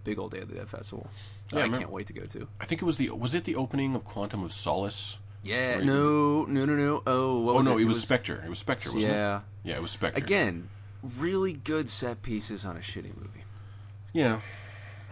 big 0.10 0.20
old 0.20 0.32
day 0.32 0.39
of 0.39 0.49
the 0.49 0.55
dead 0.55 0.70
festival 0.70 1.07
that 1.51 1.57
Yeah, 1.57 1.76
I 1.76 1.78
can't 1.80 1.91
wait 1.91 2.07
to 2.07 2.14
go 2.14 2.26
to 2.36 2.47
I 2.60 2.66
think 2.66 2.82
it 2.82 2.86
was 2.86 2.97
the 2.97 3.10
was 3.12 3.34
it 3.34 3.43
the 3.43 3.55
opening 3.55 3.95
of 3.95 4.03
Quantum 4.03 4.43
of 4.43 4.51
Solace? 4.51 5.18
yeah 5.43 5.80
no 5.80 6.43
no 6.45 6.66
no 6.66 6.76
no 6.76 7.03
oh 7.07 7.39
what 7.41 7.53
Oh 7.53 7.57
was 7.57 7.66
no, 7.66 7.78
it, 7.78 7.84
it, 7.84 7.86
was, 7.86 8.01
Spectre. 8.01 8.41
It 8.45 8.49
was 8.49 8.60
Spectre, 8.60 8.89
wasn't 8.93 9.14
yeah 9.14 9.38
it? 9.38 9.43
Yeah, 9.70 9.76
it 9.76 9.82
was 9.82 9.91
Spectre. 9.91 10.22
again 10.24 10.70
really 11.18 11.53
good 11.53 11.88
set 11.89 12.22
pieces 12.22 12.66
on 12.66 12.76
a 12.76 12.82
shitty 12.82 13.16
movie 13.16 13.43
Yeah, 14.12 14.41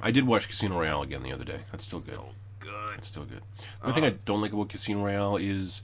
I 0.02 0.12
did 0.12 0.26
watch 0.28 0.48
Casino 0.50 0.80
Royale 0.80 1.02
again 1.04 1.24
the 1.24 1.32
other 1.32 1.46
day. 1.46 1.62
That's 1.72 1.86
still 1.86 2.00
good. 2.00 2.16
so 2.16 2.26
good 2.60 2.96
It's 2.98 3.08
still 3.08 3.24
good. 3.26 3.42
The 3.80 3.84
only 3.84 3.94
thing 3.96 4.04
I 4.04 4.08
uh-huh. 4.08 4.18
don't 4.26 4.42
like 4.42 4.52
about 4.54 4.70
Casino 4.70 5.06
Royale 5.06 5.38
is 5.38 5.82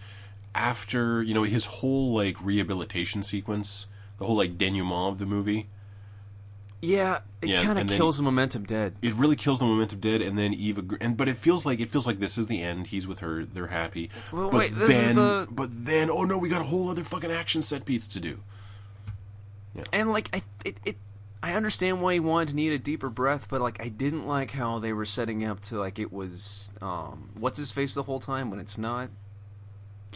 after 0.55 1.23
you 1.23 1.33
know 1.33 1.43
his 1.43 1.65
whole 1.65 2.13
like 2.13 2.35
rehabilitation 2.43 3.23
sequence, 3.23 3.87
the 4.17 4.25
whole 4.25 4.35
like 4.35 4.57
denouement 4.57 5.13
of 5.13 5.19
the 5.19 5.25
movie. 5.25 5.69
Yeah 6.83 7.19
it 7.41 7.47
Yeah, 7.49 7.63
kind 7.63 7.79
of 7.79 7.87
kills 7.87 8.17
the 8.17 8.23
momentum 8.23 8.63
dead 8.63 8.95
It 9.01 9.13
really 9.13 9.35
kills 9.37 9.59
the 9.59 9.65
momentum 9.65 9.99
dead, 9.99 10.21
and 10.21 10.37
then 10.37 10.53
Eve, 10.53 10.91
and 11.01 11.15
but 11.15 11.29
it 11.29 11.37
feels 11.37 11.65
like 11.65 11.79
it 11.79 11.89
feels 11.89 12.05
like 12.05 12.19
this 12.19 12.37
is 12.37 12.47
the 12.47 12.61
end. 12.61 12.87
He's 12.87 13.07
with 13.07 13.19
her, 13.19 13.45
they're 13.45 13.67
happy. 13.67 14.09
Well, 14.31 14.49
but 14.49 14.57
wait, 14.59 14.71
this 14.71 14.89
is 14.89 14.95
then, 14.95 15.15
the- 15.15 15.47
but 15.49 15.69
then, 15.71 16.09
oh 16.09 16.23
no, 16.23 16.37
we 16.37 16.49
got 16.49 16.61
a 16.61 16.65
whole 16.65 16.89
other 16.89 17.03
fucking 17.03 17.31
action 17.31 17.61
set 17.61 17.85
piece 17.85 18.05
to 18.07 18.19
do. 18.19 18.39
Yeah. 19.75 19.83
and 19.91 20.11
like 20.11 20.29
I 20.33 20.43
it, 20.65 20.77
it 20.85 20.97
I 21.41 21.53
understand 21.53 22.01
why 22.01 22.13
he 22.13 22.19
wanted 22.19 22.49
to 22.49 22.55
need 22.55 22.71
a 22.73 22.77
deeper 22.77 23.09
breath, 23.09 23.47
but 23.49 23.59
like 23.61 23.81
I 23.81 23.87
didn't 23.89 24.27
like 24.27 24.51
how 24.51 24.79
they 24.79 24.93
were 24.93 25.05
setting 25.05 25.43
up 25.43 25.61
to 25.61 25.79
like 25.79 25.97
it 25.99 26.11
was 26.13 26.73
um 26.81 27.29
what's 27.39 27.57
his 27.57 27.71
face 27.71 27.93
the 27.95 28.03
whole 28.03 28.19
time 28.19 28.49
when 28.51 28.59
it's 28.59 28.77
not. 28.77 29.09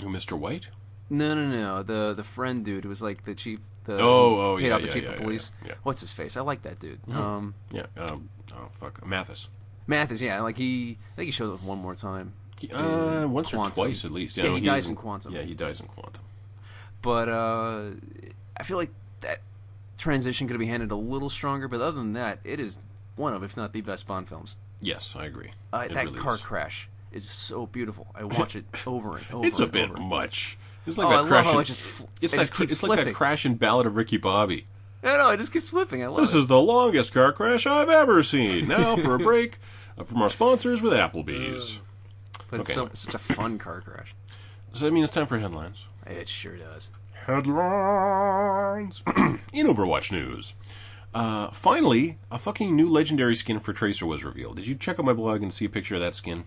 Who, 0.01 0.09
Mr. 0.09 0.38
White? 0.38 0.70
No, 1.09 1.34
no, 1.34 1.47
no. 1.47 1.82
The 1.84 2.13
the 2.13 2.24
friend 2.24 2.63
dude 2.63 2.84
who 2.84 2.89
was 2.89 3.01
like 3.01 3.24
the 3.26 3.34
chief. 3.34 3.59
The, 3.88 3.99
Oh, 3.99 4.53
oh, 4.53 4.57
paid 4.57 4.67
yeah, 4.67 4.73
off 4.75 4.81
the 4.81 4.88
yeah, 4.88 4.93
chief 4.93 5.03
yeah, 5.03 5.09
of 5.11 5.17
police. 5.17 5.51
yeah. 5.65 5.73
What's 5.83 6.01
his 6.01 6.13
face? 6.13 6.38
I 6.38 6.41
like 6.41 6.61
that 6.63 6.79
dude. 6.79 6.99
Um, 7.11 7.55
Yeah. 7.71 7.85
Um, 7.97 8.29
oh 8.53 8.67
fuck, 8.69 9.03
Mathis. 9.05 9.49
Mathis. 9.88 10.21
Yeah, 10.21 10.41
like 10.41 10.57
he. 10.57 10.97
I 11.13 11.15
think 11.15 11.25
he 11.27 11.31
shows 11.31 11.53
up 11.53 11.63
one 11.63 11.79
more 11.79 11.95
time. 11.95 12.33
He- 12.59 12.69
uh, 12.71 13.27
once 13.27 13.53
or 13.53 13.69
twice 13.71 14.03
at 14.05 14.11
least. 14.11 14.35
Yeah, 14.38 14.49
he 14.51 14.57
is 14.57 14.63
dies 14.65 14.89
in 14.89 14.95
Quantum. 14.95 15.33
Yeah, 15.33 15.41
he 15.43 15.53
dies 15.55 15.79
in 15.79 15.88
Quantum. 15.88 16.23
But 17.01 17.29
uh, 17.29 17.91
I 18.57 18.63
feel 18.63 18.77
like 18.77 18.91
that 19.21 19.39
transition 19.97 20.47
could 20.47 20.59
be 20.59 20.65
handled 20.67 20.91
a 20.91 20.95
little 20.95 21.29
stronger. 21.29 21.67
But 21.67 21.81
other 21.81 21.97
than 21.97 22.13
that, 22.13 22.39
it 22.43 22.59
is 22.59 22.83
one 23.15 23.33
of, 23.33 23.43
if 23.43 23.55
not 23.55 23.73
the 23.73 23.81
best 23.81 24.07
Bond 24.07 24.27
films. 24.27 24.55
Yes, 24.81 25.15
I 25.17 25.25
agree. 25.25 25.51
Uh, 25.71 25.88
that 25.88 26.05
really 26.05 26.19
car 26.19 26.35
is. 26.35 26.41
crash 26.41 26.89
is 27.11 27.29
so 27.29 27.65
beautiful. 27.67 28.07
I 28.13 28.23
watch 28.39 28.55
it 28.55 28.65
over 28.85 29.17
and 29.17 29.25
over. 29.31 29.47
It's 29.47 29.59
a 29.59 29.67
bit 29.67 29.89
over. 29.91 29.99
much. 30.01 30.57
It's 30.88 30.97
like 30.97 31.07
Oh, 31.07 31.09
that 31.11 31.25
I 31.25 31.41
crash. 31.43 31.55
it 31.55 31.63
just 31.65 31.83
fl- 31.83 32.03
it's 32.21 32.33
it 32.33 32.38
that. 32.38 32.61
it's 32.71 32.81
like 32.83 33.03
that 33.03 33.13
crash 33.13 33.45
in 33.45 33.55
Ballad 33.55 33.85
of 33.85 33.95
Ricky 33.95 34.17
Bobby. 34.17 34.65
No, 35.03 35.15
no, 35.17 35.29
it 35.29 35.38
just 35.38 35.51
keeps 35.53 35.69
flipping. 35.69 36.03
I 36.03 36.07
love 36.07 36.21
This 36.21 36.33
it. 36.33 36.39
is 36.39 36.47
the 36.47 36.59
longest 36.59 37.13
car 37.13 37.31
crash 37.31 37.67
I've 37.67 37.89
ever 37.89 38.23
seen. 38.23 38.67
Now 38.67 38.95
for 38.95 39.13
a 39.15 39.19
break 39.29 39.59
uh, 39.97 40.03
from 40.03 40.21
our 40.21 40.29
sponsors 40.29 40.81
with 40.81 40.93
Applebee's. 40.93 41.81
but 42.49 42.61
it's, 42.61 42.69
okay, 42.71 42.73
so, 42.73 42.85
it's 42.88 43.01
such 43.01 43.13
a 43.13 43.19
fun 43.19 43.57
car 43.59 43.81
crash. 43.81 44.15
So 44.73 44.85
that 44.85 44.91
means 44.91 45.05
it's 45.05 45.13
time 45.15 45.27
for 45.27 45.38
headlines. 45.38 45.88
It 46.05 46.27
sure 46.29 46.55
does. 46.55 46.89
Headlines 47.25 49.03
in 49.53 49.67
Overwatch 49.67 50.11
news. 50.11 50.55
Uh, 51.13 51.49
finally, 51.49 52.17
a 52.31 52.38
fucking 52.38 52.75
new 52.75 52.89
legendary 52.89 53.35
skin 53.35 53.59
for 53.59 53.73
Tracer 53.73 54.05
was 54.05 54.23
revealed. 54.23 54.55
Did 54.57 54.67
you 54.67 54.75
check 54.75 54.99
out 54.99 55.05
my 55.05 55.13
blog 55.13 55.41
and 55.41 55.53
see 55.53 55.65
a 55.65 55.69
picture 55.69 55.95
of 55.95 56.01
that 56.01 56.15
skin? 56.15 56.45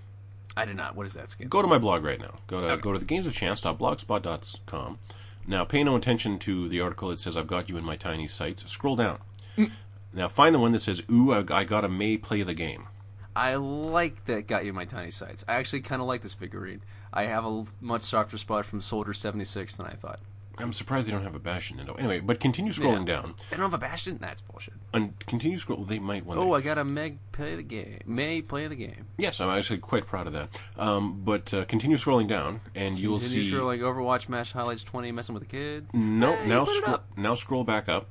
I 0.56 0.64
did 0.64 0.76
not. 0.76 0.96
What 0.96 1.06
is 1.06 1.14
that 1.14 1.30
skin? 1.30 1.48
Go 1.48 1.62
to 1.62 1.68
my 1.68 1.78
blog 1.78 2.04
right 2.04 2.20
now. 2.20 2.34
Go 2.46 2.60
to 2.60 2.66
Okay. 2.72 2.80
go 2.82 2.92
to 2.92 2.98
thegamesofchance.blogspot.com. 2.98 4.98
Now, 5.46 5.64
pay 5.64 5.84
no 5.84 5.96
attention 5.96 6.38
to 6.40 6.68
the 6.68 6.80
article 6.80 7.08
that 7.08 7.18
says 7.18 7.36
"I've 7.36 7.46
got 7.46 7.68
you 7.68 7.76
in 7.76 7.84
my 7.84 7.96
tiny 7.96 8.26
sights." 8.26 8.70
Scroll 8.70 8.96
down. 8.96 9.18
Mm. 9.56 9.70
Now, 10.12 10.28
find 10.28 10.54
the 10.54 10.58
one 10.58 10.72
that 10.72 10.82
says 10.82 11.02
"Ooh, 11.10 11.32
I, 11.32 11.44
I 11.50 11.64
got 11.64 11.84
a 11.84 11.88
Mei 11.88 12.16
play 12.16 12.42
the 12.42 12.54
game." 12.54 12.86
I 13.34 13.54
like 13.54 14.24
that 14.26 14.48
got 14.48 14.64
you 14.64 14.70
in 14.70 14.74
my 14.76 14.84
tiny 14.84 15.10
sights. 15.12 15.44
I 15.48 15.54
actually 15.54 15.80
kind 15.82 16.02
of 16.02 16.08
like 16.08 16.22
this 16.22 16.34
figurine. 16.34 16.82
I 17.12 17.26
have 17.26 17.44
a 17.44 17.64
much 17.80 18.02
softer 18.02 18.38
spot 18.38 18.66
from 18.66 18.80
Soldier 18.80 19.14
76 19.14 19.76
than 19.76 19.86
I 19.86 19.94
thought. 19.94 20.20
I'm 20.58 20.72
surprised 20.74 21.08
they 21.08 21.12
don't 21.12 21.22
have 21.22 21.34
a 21.34 21.38
Bastion 21.38 21.78
Nendoroid. 21.78 22.00
Anyway, 22.00 22.20
but 22.20 22.38
continue 22.38 22.72
scrolling 22.72 23.06
Yeah. 23.08 23.14
down 23.16 23.34
They 23.50 23.56
don't 23.56 23.64
have 23.70 23.74
a 23.74 23.78
Bastion? 23.78 24.18
That's 24.20 24.42
bullshit. 24.42 24.74
and 24.92 25.18
continue 25.26 25.56
scroll. 25.56 25.84
They 25.84 25.98
might 25.98 26.26
one 26.26 26.36
Oh, 26.36 26.50
Oh, 26.50 26.52
I 26.54 26.60
got 26.60 26.76
a 26.76 26.84
Meg 26.84 27.18
play 27.32 27.56
the 27.56 27.62
game. 27.62 28.00
Mei 28.04 28.42
play 28.42 28.66
the 28.66 28.74
game. 28.76 29.06
Yes, 29.16 29.40
I'm 29.40 29.48
actually 29.48 29.78
quite 29.78 30.06
proud 30.06 30.26
of 30.26 30.32
that. 30.34 30.60
Um, 30.76 31.22
but 31.24 31.54
uh, 31.54 31.64
continue 31.64 31.96
scrolling 31.96 32.28
down, 32.28 32.60
and 32.74 32.98
you'll 32.98 33.18
Did 33.18 33.28
see. 33.30 33.42
you 33.42 33.50
sure 33.50 33.64
like 33.64 33.80
Overwatch 33.80 34.28
match 34.28 34.52
highlights 34.52 34.84
20 34.84 35.12
messing 35.12 35.34
with 35.34 35.44
a 35.44 35.46
kid? 35.46 35.86
no, 35.94 36.36
Hey, 36.36 36.46
now 36.46 36.64
put 36.66 36.72
it 36.72 36.76
scroll. 36.78 36.94
up. 36.94 37.06
Now 37.16 37.34
scroll 37.34 37.64
back 37.64 37.88
up. 37.88 38.08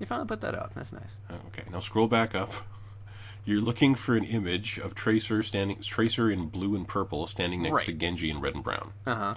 You 0.00 0.06
finally 0.06 0.26
put 0.26 0.40
that 0.40 0.54
up. 0.56 0.74
That's 0.74 0.92
nice. 0.92 1.16
Uh, 1.30 1.34
Okay, 1.48 1.62
now 1.70 1.78
scroll 1.78 2.08
back 2.08 2.34
up. 2.34 2.50
You're 3.44 3.60
looking 3.60 3.94
for 3.94 4.16
an 4.16 4.24
image 4.24 4.78
of 4.78 4.94
Tracer 4.94 5.42
standing, 5.42 5.80
Tracer 5.82 6.30
in 6.30 6.46
blue 6.48 6.74
and 6.74 6.88
purple, 6.88 7.26
standing 7.26 7.62
next 7.62 7.72
Right. 7.74 7.86
to 7.86 7.92
Genji 7.92 8.30
in 8.30 8.40
red 8.40 8.54
and 8.54 8.64
brown. 8.64 8.92
Uh 9.06 9.14
huh. 9.14 9.34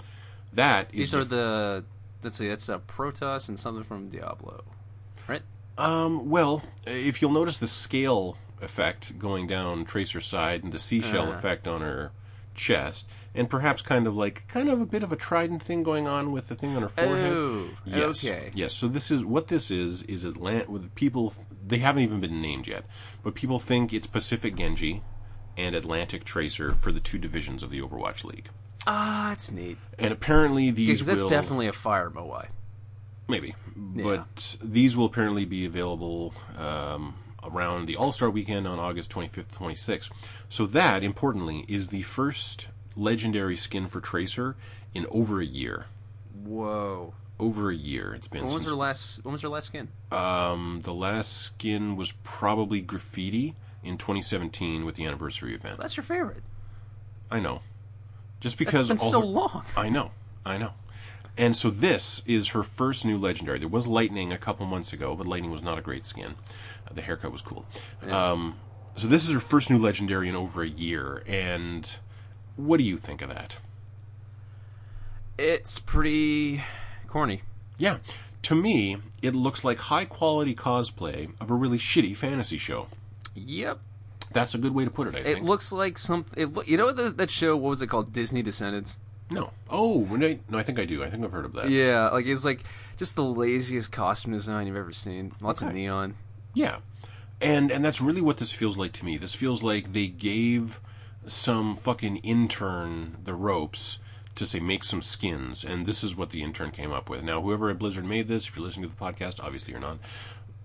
That 0.54 0.88
is 0.92 1.12
These 1.12 1.14
are 1.14 1.24
the. 1.24 1.84
Let's 2.22 2.36
see. 2.38 2.48
That's 2.48 2.68
a 2.68 2.78
Protoss 2.78 3.48
and 3.48 3.58
something 3.58 3.84
from 3.84 4.08
Diablo, 4.08 4.64
right? 5.28 5.42
Um, 5.76 6.28
well, 6.28 6.62
if 6.86 7.22
you'll 7.22 7.30
notice 7.30 7.58
the 7.58 7.68
scale 7.68 8.36
effect 8.60 9.18
going 9.18 9.46
down 9.46 9.84
Tracer's 9.84 10.26
side 10.26 10.64
and 10.64 10.72
the 10.72 10.78
seashell 10.80 11.22
Uh-huh. 11.28 11.32
effect 11.32 11.68
on 11.68 11.80
her 11.80 12.10
chest, 12.56 13.08
and 13.36 13.48
perhaps 13.48 13.82
kind 13.82 14.08
of 14.08 14.16
like 14.16 14.48
kind 14.48 14.68
of 14.68 14.80
a 14.80 14.86
bit 14.86 15.04
of 15.04 15.12
a 15.12 15.16
trident 15.16 15.62
thing 15.62 15.84
going 15.84 16.08
on 16.08 16.32
with 16.32 16.48
the 16.48 16.56
thing 16.56 16.74
on 16.74 16.82
her 16.82 16.88
forehead. 16.88 17.32
Oh, 17.32 17.68
yes. 17.84 18.26
okay. 18.26 18.50
Yes. 18.52 18.72
So 18.72 18.88
this 18.88 19.12
is 19.12 19.24
what 19.24 19.46
this 19.46 19.70
is 19.70 20.02
is 20.04 20.24
Atlant 20.24 20.66
with 20.66 20.92
people 20.96 21.32
they 21.64 21.78
haven't 21.78 22.02
even 22.02 22.18
been 22.20 22.42
named 22.42 22.66
yet, 22.66 22.84
but 23.22 23.36
people 23.36 23.60
think 23.60 23.92
it's 23.92 24.08
Pacific 24.08 24.56
Genji 24.56 25.04
and 25.56 25.76
Atlantic 25.76 26.24
Tracer 26.24 26.74
for 26.74 26.90
the 26.90 26.98
two 27.00 27.18
divisions 27.18 27.62
of 27.62 27.70
the 27.70 27.80
Overwatch 27.80 28.24
League. 28.24 28.48
Ah, 28.86 29.32
it's 29.32 29.50
neat. 29.50 29.76
And 29.98 30.12
apparently 30.12 30.70
these 30.70 31.00
Because 31.00 31.06
that's 31.06 31.22
will 31.22 31.30
definitely 31.30 31.66
a 31.66 31.72
fire 31.72 32.10
Moai. 32.10 32.48
Maybe, 33.28 33.54
but 33.76 34.56
these 34.62 34.96
will 34.96 35.04
apparently 35.04 35.44
be 35.44 35.66
available 35.66 36.32
um, 36.56 37.14
around 37.44 37.86
the 37.86 37.96
All 37.96 38.10
Star 38.10 38.30
Weekend 38.30 38.66
on 38.66 38.78
August 38.78 39.12
25th, 39.12 39.48
26th. 39.48 40.10
So 40.48 40.64
that, 40.66 41.04
importantly, 41.04 41.66
is 41.68 41.88
the 41.88 42.02
first 42.02 42.68
legendary 42.96 43.56
skin 43.56 43.86
for 43.86 44.00
Tracer 44.00 44.56
in 44.94 45.06
over 45.10 45.40
a 45.40 45.44
year. 45.44 45.86
Whoa. 46.42 47.12
Over 47.38 47.70
a 47.70 47.74
year, 47.74 48.14
it's 48.14 48.26
been. 48.26 48.44
When 48.44 48.54
was 48.54 48.62
since, 48.62 48.70
her 48.72 48.76
last? 48.76 49.24
When 49.24 49.32
was 49.32 49.42
her 49.42 49.48
last 49.48 49.66
skin? 49.66 49.88
um, 50.10 50.80
the 50.82 50.94
last 50.94 51.36
skin 51.36 51.94
was 51.96 52.12
probably 52.24 52.80
Graffiti 52.80 53.54
in 53.84 53.96
2017 53.96 54.84
with 54.84 54.96
the 54.96 55.04
anniversary 55.04 55.54
event. 55.54 55.78
That's 55.78 55.96
your 55.96 56.02
favorite. 56.04 56.42
I 57.30 57.38
know, 57.38 57.60
Just 58.40 58.58
because 58.58 58.90
It's 58.90 59.02
been 59.02 59.10
so 59.10 59.20
her- 59.20 59.26
long. 59.26 59.64
I 59.76 59.88
know, 59.88 60.10
I 60.44 60.58
know. 60.58 60.72
And 61.36 61.56
so 61.56 61.70
this 61.70 62.22
is 62.26 62.48
her 62.48 62.62
first 62.64 63.04
new 63.04 63.16
legendary. 63.16 63.58
There 63.60 63.68
was 63.68 63.86
Lightning 63.86 64.32
a 64.32 64.38
couple 64.38 64.66
months 64.66 64.92
ago, 64.92 65.14
but 65.14 65.26
Lightning 65.26 65.50
was 65.52 65.62
not 65.62 65.78
a 65.78 65.80
great 65.82 66.04
skin. 66.04 66.34
Uh, 66.88 66.94
the 66.94 67.00
haircut 67.02 67.30
was 67.30 67.42
cool. 67.42 67.64
Um, 68.10 68.56
so 68.96 69.06
this 69.06 69.24
is 69.28 69.32
her 69.32 69.38
first 69.40 69.70
new 69.70 69.78
legendary 69.78 70.28
in 70.28 70.34
over 70.34 70.62
a 70.62 70.68
year. 70.68 71.22
And 71.28 71.88
what 72.56 72.78
do 72.78 72.82
you 72.84 72.96
think 72.96 73.22
of 73.22 73.28
that? 73.28 73.58
It's 75.38 75.78
pretty 75.78 76.62
corny. 77.06 77.42
Yeah, 77.76 77.98
to 78.42 78.54
me, 78.56 78.96
it 79.22 79.34
looks 79.34 79.62
like 79.62 79.78
high 79.78 80.04
quality 80.04 80.54
cosplay 80.54 81.30
of 81.40 81.50
a 81.50 81.54
really 81.54 81.78
shitty 81.78 82.16
fantasy 82.16 82.58
show. 82.58 82.88
Yep. 83.36 83.78
That's 84.32 84.54
a 84.54 84.58
good 84.58 84.74
way 84.74 84.84
to 84.84 84.90
put 84.90 85.08
it. 85.08 85.14
I 85.14 85.18
It 85.18 85.34
think. 85.34 85.46
looks 85.46 85.72
like 85.72 85.98
some. 85.98 86.26
It, 86.36 86.48
you 86.66 86.76
know 86.76 86.92
the, 86.92 87.10
that 87.10 87.30
show? 87.30 87.56
What 87.56 87.70
was 87.70 87.82
it 87.82 87.86
called? 87.88 88.12
Disney 88.12 88.42
Descendants. 88.42 88.98
no. 89.30 89.52
Oh, 89.70 90.06
no, 90.10 90.38
no, 90.48 90.58
I 90.58 90.62
think 90.62 90.78
I 90.78 90.84
do. 90.86 91.04
I 91.04 91.10
think 91.10 91.24
I've 91.24 91.32
heard 91.32 91.44
of 91.44 91.52
that. 91.54 91.68
Yeah, 91.70 92.08
like 92.10 92.26
it's 92.26 92.44
like 92.44 92.64
just 92.96 93.16
the 93.16 93.24
laziest 93.24 93.92
costume 93.92 94.32
design 94.32 94.66
you've 94.66 94.76
ever 94.76 94.92
seen. 94.92 95.32
Lots 95.40 95.60
of 95.62 95.72
neon. 95.72 96.14
Yeah. 96.54 96.78
And 97.40 97.70
and 97.70 97.84
that's 97.84 98.00
really 98.00 98.20
what 98.20 98.38
this 98.38 98.52
feels 98.52 98.76
like 98.76 98.92
to 98.94 99.04
me. 99.04 99.16
This 99.16 99.34
feels 99.34 99.62
like 99.62 99.92
they 99.92 100.08
gave 100.08 100.80
some 101.26 101.76
fucking 101.76 102.16
intern 102.18 103.18
the 103.24 103.34
ropes 103.34 103.98
to 104.34 104.46
say 104.46 104.60
make 104.60 104.82
some 104.84 105.02
skins, 105.02 105.64
and 105.64 105.84
this 105.84 106.02
is 106.02 106.16
what 106.16 106.30
the 106.30 106.42
intern 106.42 106.70
came 106.70 106.92
up 106.92 107.10
with. 107.10 107.22
Now, 107.22 107.40
whoever 107.42 107.70
at 107.70 107.78
Blizzard 107.78 108.04
made 108.04 108.28
this, 108.28 108.48
if 108.48 108.56
you're 108.56 108.64
listening 108.64 108.88
to 108.88 108.94
the 108.96 109.00
podcast, 109.04 109.42
obviously 109.42 109.72
you're 109.72 109.80
not. 109.80 109.98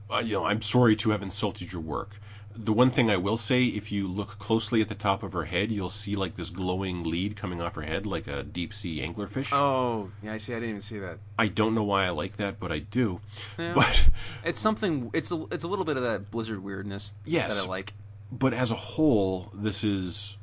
Uh, 0.10 0.20
you 0.20 0.34
know, 0.34 0.46
I'm 0.46 0.62
sorry 0.62 0.96
to 0.98 1.10
have 1.10 1.22
insulted 1.24 1.72
your 1.74 1.82
work. 1.82 2.18
The 2.56 2.74
one 2.74 2.92
thing 2.92 3.10
I 3.10 3.18
will 3.18 3.38
say, 3.38 3.64
if 3.66 3.92
you 3.92 4.08
look 4.08 4.38
closely 4.38 4.82
at 4.82 4.88
the 4.88 4.96
top 4.96 5.24
of 5.24 5.34
her 5.34 5.46
head, 5.46 5.72
you'll 5.72 5.90
see 5.90 6.16
like 6.16 6.36
this 6.36 6.50
glowing 6.50 7.04
lead 7.04 7.36
coming 7.36 7.62
off 7.62 7.76
her 7.76 7.82
head, 7.82 8.06
like 8.06 8.28
a 8.28 8.44
deep 8.44 8.74
sea 8.74 9.02
anglerfish. 9.02 9.50
Oh, 9.52 10.12
yeah. 10.22 10.34
I 10.34 10.38
see. 10.38 10.54
I 10.54 10.58
didn't 10.58 10.70
even 10.70 10.82
see 10.82 11.00
that. 11.00 11.18
I 11.38 11.48
don't 11.48 11.74
know 11.74 11.84
why 11.84 12.06
I 12.06 12.10
like 12.10 12.38
that, 12.38 12.60
but 12.60 12.72
I 12.72 12.80
do. 12.80 13.22
Yeah. 13.58 13.74
But 13.74 14.10
It's 14.44 14.60
something. 14.60 15.10
It's 15.14 15.32
a. 15.32 15.46
It's 15.52 15.64
a 15.64 15.68
little 15.68 15.86
bit 15.86 15.98
of 15.98 16.04
that 16.04 16.30
Blizzard 16.32 16.64
weirdness. 16.64 17.14
Yes. 17.26 17.56
That 17.60 17.66
I 17.66 17.70
like. 17.70 17.94
but 18.32 18.54
as 18.54 18.70
a 18.72 18.76
whole, 18.76 19.52
this 19.56 19.84
is 19.84 20.38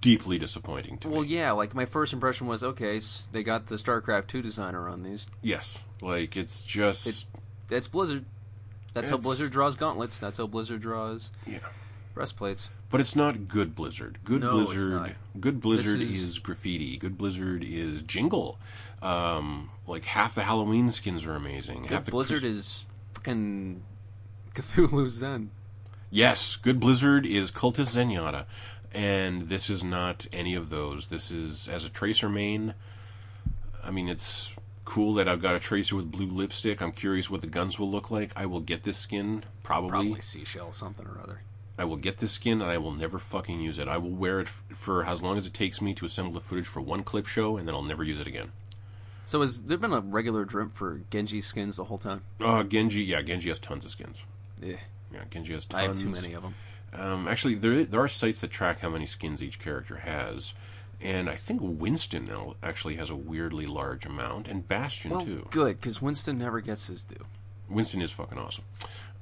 deeply 0.00 0.38
disappointing 0.38 0.96
to 0.98 1.08
Well, 1.08 1.20
me. 1.22 1.26
Well, 1.26 1.30
yeah. 1.30 1.50
Like 1.52 1.74
my 1.74 1.84
first 1.84 2.12
impression 2.14 2.46
was 2.46 2.62
okay. 2.62 3.00
they 3.32 3.42
got 3.42 3.66
the 3.66 3.76
StarCraft 3.76 4.26
two 4.28 4.40
designer 4.42 4.88
on 4.88 5.02
these. 5.02 5.28
Yes, 5.42 5.84
like 6.00 6.36
it's 6.36 6.62
just 6.62 7.06
It's 7.06 7.26
It's 7.70 7.88
Blizzard. 7.88 8.24
That's 8.92 9.10
how 9.10 9.16
Blizzard 9.16 9.52
draws 9.52 9.74
gauntlets. 9.76 10.18
That's 10.18 10.38
how 10.38 10.46
Blizzard 10.46 10.80
draws 10.80 11.30
yeah. 11.46 11.58
breastplates. 12.14 12.70
But 12.90 13.00
it's 13.00 13.14
not 13.14 13.46
good 13.46 13.74
Blizzard. 13.74 14.18
Good 14.24 14.42
No, 14.42 14.60
it's 14.60 14.72
Blizzard. 14.72 15.16
Good 15.38 15.60
Blizzard 15.60 16.00
is... 16.00 16.22
is- 16.22 16.38
graffiti. 16.38 16.96
Good 16.96 17.16
Blizzard 17.16 17.62
is 17.64 18.02
jingle. 18.02 18.58
Um, 19.00 19.70
like 19.86 20.04
half 20.04 20.34
the 20.34 20.42
Halloween 20.42 20.90
skins 20.90 21.24
are 21.24 21.34
amazing. 21.34 21.84
half 21.84 22.00
Good 22.00 22.04
the 22.06 22.10
Blizzard 22.10 22.40
Chris- 22.40 22.56
is 22.56 22.86
fucking 23.14 23.82
Cthulhu 24.54 25.08
Zen. 25.08 25.50
Yes, 26.10 26.56
Good 26.56 26.80
Blizzard 26.80 27.24
is 27.24 27.52
Cultist 27.52 27.94
Zenyatta, 27.94 28.46
and 28.92 29.48
this 29.48 29.70
is 29.70 29.84
not 29.84 30.26
any 30.32 30.56
of 30.56 30.68
those. 30.68 31.06
This 31.06 31.30
is 31.30 31.68
as 31.68 31.84
a 31.84 31.88
Tracer 31.88 32.28
main. 32.28 32.74
I 33.84 33.92
mean, 33.92 34.08
it's 34.08 34.56
cool 34.84 35.14
that 35.14 35.28
I've 35.28 35.42
got 35.42 35.54
a 35.54 35.60
Tracer 35.60 35.96
with 35.96 36.10
blue 36.10 36.26
lipstick. 36.26 36.80
I'm 36.82 36.92
curious 36.92 37.30
what 37.30 37.40
the 37.40 37.46
guns 37.46 37.78
will 37.78 37.90
look 37.90 38.10
like. 38.10 38.32
I 38.36 38.46
will 38.46 38.60
get 38.60 38.82
this 38.82 38.96
skin 38.96 39.44
probably. 39.62 39.88
Probably 39.90 40.20
seashell 40.20 40.72
something 40.72 41.06
or 41.06 41.20
other. 41.22 41.40
I 41.78 41.84
will 41.84 41.96
get 41.96 42.18
this 42.18 42.32
skin 42.32 42.60
and 42.60 42.70
I 42.70 42.76
will 42.78 42.92
never 42.92 43.18
fucking 43.18 43.60
use 43.60 43.78
it. 43.78 43.88
I 43.88 43.96
will 43.96 44.10
wear 44.10 44.40
it 44.40 44.48
f- 44.48 44.62
for 44.68 45.04
as 45.04 45.22
long 45.22 45.38
as 45.38 45.46
it 45.46 45.54
takes 45.54 45.80
me 45.80 45.94
to 45.94 46.04
assemble 46.04 46.32
the 46.32 46.40
footage 46.40 46.66
for 46.66 46.80
one 46.82 47.02
clip 47.02 47.26
show, 47.26 47.56
and 47.56 47.66
then 47.66 47.74
I'll 47.74 47.82
never 47.82 48.04
use 48.04 48.20
it 48.20 48.26
again. 48.26 48.52
So 49.24 49.40
has 49.40 49.62
there 49.62 49.78
been 49.78 49.92
a 49.92 50.00
regular 50.00 50.44
drip 50.44 50.72
for 50.72 51.00
Genji 51.10 51.40
skins 51.40 51.76
the 51.76 51.84
whole 51.84 51.98
time? 51.98 52.22
Uh, 52.40 52.64
Genji, 52.64 53.02
yeah, 53.02 53.22
Genji 53.22 53.48
has 53.48 53.58
tons 53.58 53.84
of 53.84 53.92
skins. 53.92 54.24
Yeah, 54.60 54.76
Yeah, 55.12 55.20
Genji 55.30 55.54
has 55.54 55.64
tons. 55.64 55.80
I 55.80 55.86
have 55.86 55.96
too 55.98 56.08
many 56.08 56.34
of 56.34 56.42
them. 56.42 56.54
Um, 56.92 57.28
actually, 57.28 57.54
there 57.54 57.84
there 57.84 58.00
are 58.00 58.08
sites 58.08 58.40
that 58.40 58.50
track 58.50 58.80
how 58.80 58.90
many 58.90 59.06
skins 59.06 59.40
each 59.40 59.58
character 59.60 59.98
has, 59.98 60.52
and 61.02 61.28
I 61.30 61.36
think 61.36 61.60
Winston 61.62 62.26
now 62.26 62.54
actually 62.62 62.96
has 62.96 63.10
a 63.10 63.16
weirdly 63.16 63.66
large 63.66 64.04
amount, 64.06 64.48
and 64.48 64.66
Bastion 64.66 65.10
Well, 65.12 65.24
too. 65.24 65.46
good 65.50 65.80
because 65.80 66.00
Winston 66.02 66.38
never 66.38 66.60
gets 66.60 66.86
his 66.88 67.04
due. 67.04 67.24
Winston 67.68 68.02
is 68.02 68.10
fucking 68.10 68.38
awesome. 68.38 68.64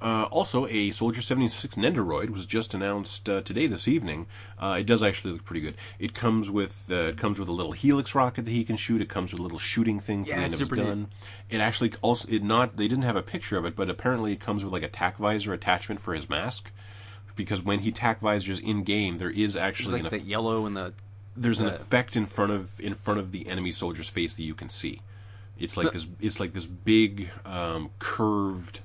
Uh, 0.00 0.22
also, 0.30 0.64
a 0.68 0.90
Soldier 0.92 1.20
76 1.20 1.74
Nendoroid 1.74 2.30
was 2.30 2.46
just 2.46 2.72
announced 2.72 3.28
uh, 3.28 3.40
today, 3.42 3.66
this 3.66 3.88
evening. 3.88 4.26
Uh, 4.56 4.76
it 4.78 4.86
does 4.86 5.02
actually 5.02 5.32
look 5.32 5.44
pretty 5.44 5.60
good. 5.60 5.74
It 5.98 6.14
comes 6.14 6.50
with 6.50 6.86
uh, 6.88 6.94
it 7.08 7.18
comes 7.18 7.40
with 7.40 7.48
a 7.48 7.52
little 7.52 7.72
helix 7.72 8.14
rocket 8.14 8.44
that 8.44 8.50
he 8.52 8.62
can 8.64 8.76
shoot. 8.76 9.00
It 9.02 9.08
comes 9.08 9.32
with 9.32 9.40
a 9.40 9.42
little 9.42 9.58
shooting 9.58 9.98
thing 9.98 10.22
for 10.22 10.30
Yeah, 10.30 10.36
the 10.36 10.42
end 10.44 10.54
of 10.54 10.60
his 10.60 10.68
super 10.68 10.76
neat. 10.76 10.84
gun. 10.84 11.08
It 11.50 11.60
actually 11.60 11.92
also 12.00 12.28
it 12.30 12.44
not 12.44 12.76
they 12.76 12.86
didn't 12.86 13.04
have 13.04 13.16
a 13.16 13.22
picture 13.22 13.58
of 13.58 13.64
it, 13.64 13.74
but 13.74 13.90
apparently 13.90 14.32
it 14.32 14.38
comes 14.40 14.62
with 14.64 14.72
like 14.72 14.84
a 14.84 14.88
tac 14.88 15.16
visor 15.16 15.52
attachment 15.52 16.00
for 16.00 16.14
his 16.14 16.30
mask. 16.30 16.70
Because 17.34 17.62
when 17.62 17.80
he 17.80 17.90
tac 17.92 18.20
visors 18.20 18.60
in 18.60 18.84
game, 18.84 19.18
there 19.18 19.30
is 19.30 19.56
It's 19.56 19.56
actually 19.56 20.02
like 20.02 20.10
the 20.10 20.20
yellow 20.20 20.64
and 20.64 20.76
the 20.76 20.92
there's 21.42 21.60
an 21.60 21.68
effect 21.68 22.16
in 22.16 22.26
front 22.26 22.52
of 22.52 22.78
in 22.80 22.94
front 22.94 23.20
of 23.20 23.30
the 23.32 23.48
enemy 23.48 23.70
soldier's 23.70 24.08
face 24.08 24.34
that 24.34 24.42
you 24.42 24.54
can 24.54 24.68
see. 24.68 25.00
It's 25.58 25.76
like 25.76 25.92
this. 25.92 26.06
It's 26.20 26.38
like 26.40 26.52
this 26.52 26.66
big 26.66 27.30
um, 27.44 27.90
curved, 27.98 28.80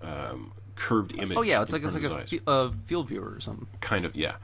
um, 0.00 0.52
curved 0.76 1.18
image. 1.18 1.36
oh 1.36 1.42
yeah, 1.42 1.62
it's 1.62 1.72
like 1.72 1.82
it's 1.82 1.94
like 1.94 2.04
a 2.04 2.26
fe- 2.26 2.70
field 2.86 3.08
viewer 3.08 3.32
or 3.34 3.40
something. 3.40 3.66
kind 3.80 4.04
of 4.04 4.14
yeah, 4.14 4.34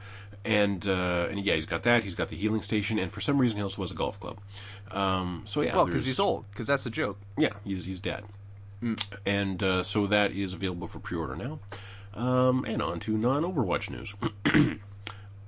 and 0.43 0.85
uh, 0.87 1.27
and 1.29 1.39
yeah, 1.39 1.55
he's 1.55 1.65
got 1.65 1.83
that. 1.83 2.03
He's 2.03 2.15
got 2.15 2.27
the 2.29 2.35
healing 2.35 2.61
station, 2.61 2.99
and 2.99 3.09
for 3.11 3.21
some 3.21 3.37
reason, 3.37 3.57
he 3.57 3.63
also 3.63 3.81
has 3.81 3.91
a 3.91 3.95
golf 3.95 4.19
club. 4.19 4.39
Um, 4.91 5.43
so 5.45 5.61
yeah, 5.61 5.75
Well, 5.75 5.85
because 5.85 6.05
he's 6.05 6.19
old. 6.19 6.49
Because 6.51 6.67
that's 6.67 6.83
the 6.83 6.89
joke. 6.89 7.17
Yeah, 7.37 7.49
he's 7.63 7.85
he's 7.85 7.99
dead, 8.01 8.23
Hmm. 8.81 8.95
and 9.25 9.63
uh, 9.63 9.83
so 9.83 10.05
that 10.07 10.31
is 10.33 10.53
available 10.53 10.87
for 10.87 10.99
pre-order 10.99 11.35
now. 11.37 11.59
Um, 12.13 12.65
and 12.67 12.81
on 12.81 12.99
to 13.01 13.17
non-Overwatch 13.17 13.89
news. 13.89 14.15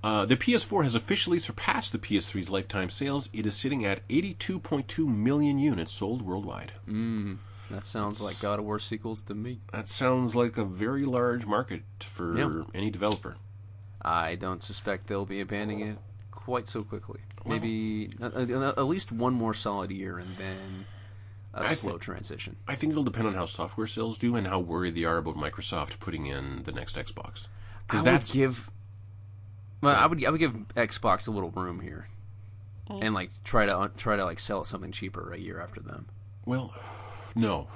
Uh, 0.04 0.26
the 0.26 0.36
PS4 0.36 0.84
has 0.84 0.95
officially 0.95 1.38
surpassed 1.38 1.91
the 1.91 1.99
PS3's 1.99 2.49
lifetime 2.49 2.89
sales. 2.89 3.30
It 3.34 3.45
is 3.45 3.56
sitting 3.56 3.86
at 3.86 4.08
82.2 4.08 5.08
million 5.08 5.60
units 5.60 5.91
sold 5.91 6.24
worldwide. 6.24 6.72
That 6.88 7.86
sounds 7.86 8.20
like 8.20 8.39
God 8.41 8.60
of 8.60 8.66
War 8.66 8.80
sequels 8.80 9.22
to 9.24 9.36
me. 9.36 9.60
That 9.72 9.88
sounds 9.88 10.36
like 10.36 10.58
a 10.58 10.66
very 10.66 11.06
large 11.06 11.45
market 11.45 11.84
for 11.99 12.38
Yeah. 12.38 12.64
any 12.74 12.89
developer. 12.89 13.38
I 14.02 14.36
don't 14.36 14.64
suspect 14.64 15.08
they'll 15.08 15.26
be 15.28 15.39
abandoning 15.39 15.82
it 15.82 15.97
quite 16.32 16.68
so 16.68 16.84
quickly. 16.84 17.22
Maybe 17.45 18.10
uh, 18.22 18.26
uh, 18.36 18.74
at 18.78 18.84
least 18.86 19.12
one 19.12 19.34
more 19.36 19.54
solid 19.54 19.91
year 19.91 20.18
and 20.18 20.36
then 20.38 20.86
a 21.54 21.62
I 21.62 21.74
slow 21.76 21.93
thi- 21.93 22.06
transition. 22.06 22.56
I 22.68 22.74
think 22.76 22.91
it'll 22.91 23.04
depend 23.04 23.28
on 23.28 23.36
how 23.36 23.45
software 23.45 23.88
sales 23.88 24.18
do 24.18 24.36
and 24.36 24.47
how 24.47 24.60
worried 24.60 24.95
they 24.95 25.04
are 25.06 25.18
about 25.18 25.36
Microsoft 25.36 25.99
putting 25.99 26.26
in 26.26 26.64
the 26.64 26.72
next 26.72 26.95
Xbox. 26.97 27.45
I 27.47 27.97
Because 27.97 28.04
would 28.04 28.34
give. 28.34 28.70
Well, 29.82 29.96
I 29.96 30.06
would 30.06 30.24
I 30.26 30.30
would 30.30 30.40
give 30.40 30.54
Xbox 30.76 31.28
a 31.28 31.32
little 31.32 31.52
room 31.52 31.80
here, 31.82 32.08
and 32.90 33.14
like 33.14 33.32
try 33.44 33.66
to 33.66 33.92
try 33.98 34.16
to 34.16 34.24
like 34.26 34.40
sell 34.40 34.62
it 34.62 34.68
something 34.68 34.92
cheaper 34.92 35.32
a 35.34 35.38
year 35.38 35.60
after 35.60 35.82
them. 35.82 36.06
well, 36.46 36.74
no, 37.36 37.68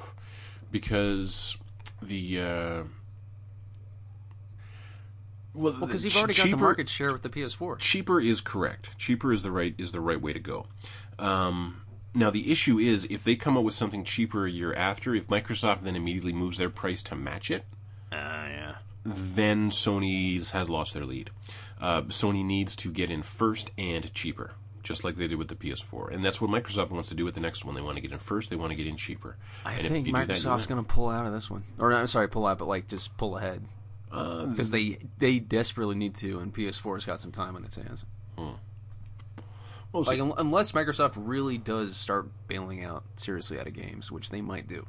because 0.71 1.57
the 2.01 2.39
uh, 2.41 2.83
well, 5.53 5.73
Well, 5.73 5.73
because 5.87 6.03
the 6.03 6.09
you've 6.09 6.17
already 6.17 6.33
ch- 6.33 6.37
got 6.37 6.49
the 6.51 6.57
market 6.57 6.89
share 6.89 7.11
with 7.13 7.21
the 7.21 7.29
PS4. 7.29 7.79
cheaper 7.79 8.19
is 8.19 8.41
correct. 8.41 8.97
Cheaper 8.97 9.31
is 9.31 9.41
the 9.43 9.51
right 9.51 9.73
is 9.77 9.91
the 9.91 10.01
right 10.01 10.21
way 10.21 10.33
to 10.33 10.39
go. 10.39 10.65
Um, 11.17 11.81
now 12.13 12.29
the 12.29 12.51
issue 12.51 12.77
is 12.77 13.05
if 13.05 13.23
they 13.23 13.35
come 13.35 13.57
up 13.57 13.63
with 13.63 13.73
something 13.73 14.03
cheaper 14.03 14.45
a 14.45 14.51
year 14.51 14.73
after, 14.73 15.15
if 15.15 15.27
Microsoft 15.27 15.81
then 15.83 15.95
immediately 15.95 16.33
moves 16.33 16.57
their 16.57 16.69
price 16.69 17.01
to 17.03 17.15
match 17.15 17.49
it, 17.49 17.63
Ah, 18.11 18.47
yeah. 18.47 18.75
then 19.05 19.69
Sony's 19.69 20.51
has 20.51 20.69
lost 20.69 20.93
their 20.93 21.05
lead. 21.05 21.29
Uh, 21.85 22.01
Sony 22.03 22.43
needs 22.43 22.75
to 22.77 22.91
get 22.91 23.11
in 23.11 23.21
first 23.21 23.69
and 23.77 24.11
cheaper, 24.13 24.53
just 24.81 25.03
like 25.03 25.17
they 25.17 25.27
did 25.27 25.37
with 25.37 25.49
the 25.49 25.55
PS4, 25.55 26.11
and 26.13 26.25
that's 26.25 26.41
what 26.41 26.49
Microsoft 26.49 26.89
wants 26.89 27.09
to 27.09 27.15
do 27.15 27.23
with 27.25 27.35
the 27.35 27.41
next 27.41 27.63
one. 27.63 27.75
They 27.75 27.81
want 27.81 27.95
to 27.97 28.01
get 28.01 28.11
in 28.11 28.17
first. 28.17 28.49
They 28.49 28.55
want 28.55 28.71
to 28.71 28.75
get 28.75 28.87
in 28.87 28.95
cheaper. 28.97 29.37
I 29.63 29.73
And 29.73 29.81
think 29.83 30.07
you 30.07 30.13
do 30.13 30.19
you 30.19 30.25
Microsoft's 30.25 30.65
going 30.65 30.83
to 30.83 30.87
pull 30.87 31.09
out 31.09 31.25
of 31.27 31.33
this 31.33 31.49
one, 31.49 31.63
or 31.77 31.91
no, 31.91 31.97
I'm 31.97 32.07
sorry, 32.07 32.27
pull 32.27 32.47
out, 32.47 32.57
but 32.57 32.67
like 32.67 32.87
just 32.87 33.15
pull 33.17 33.37
ahead 33.37 33.61
Uh, 34.11 34.45
because 34.47 34.71
they 34.71 34.97
they 35.19 35.37
desperately 35.39 35.95
need 35.95 36.15
to, 36.15 36.39
and 36.39 36.53
PS4's 36.53 37.05
got 37.05 37.21
some 37.21 37.31
time 37.31 37.55
on 37.55 37.63
its 37.65 37.75
hands. 37.75 38.03
we'll 39.91 40.03
see. 40.05 40.11
Like 40.11 40.21
un- 40.21 40.33
unless 40.37 40.71
Microsoft 40.71 41.13
really 41.17 41.57
does 41.57 41.95
start 41.97 42.27
bailing 42.47 42.83
out 42.83 43.03
seriously 43.15 43.59
out 43.59 43.67
of 43.67 43.73
games, 43.73 44.11
which 44.11 44.29
they 44.29 44.41
might 44.41 44.67
do, 44.67 44.85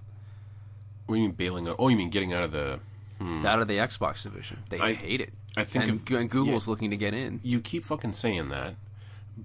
what 1.06 1.16
do 1.16 1.20
you 1.20 1.28
mean 1.28 1.36
bailing 1.36 1.68
out? 1.68 1.76
Oh, 1.78 1.88
you 1.88 1.96
mean 1.96 2.10
getting 2.10 2.32
out 2.32 2.42
of 2.44 2.52
the? 2.52 2.80
out 3.18 3.60
of 3.62 3.66
the 3.68 3.74
Xbox 3.78 4.22
division, 4.24 4.58
they 4.68 4.76
Hmm. 4.78 4.82
I- 4.84 4.92
hate 4.94 5.20
it. 5.22 5.32
I 5.56 5.64
think 5.64 5.86
and, 5.88 6.00
if- 6.10 6.10
and 6.16 6.30
Google's 6.30 6.68
looking 6.68 6.90
to 6.90 6.96
get 6.96 7.14
in. 7.14 7.40
You 7.42 7.60
keep 7.60 7.84
fucking 7.84 8.12
saying 8.12 8.48
that, 8.50 8.74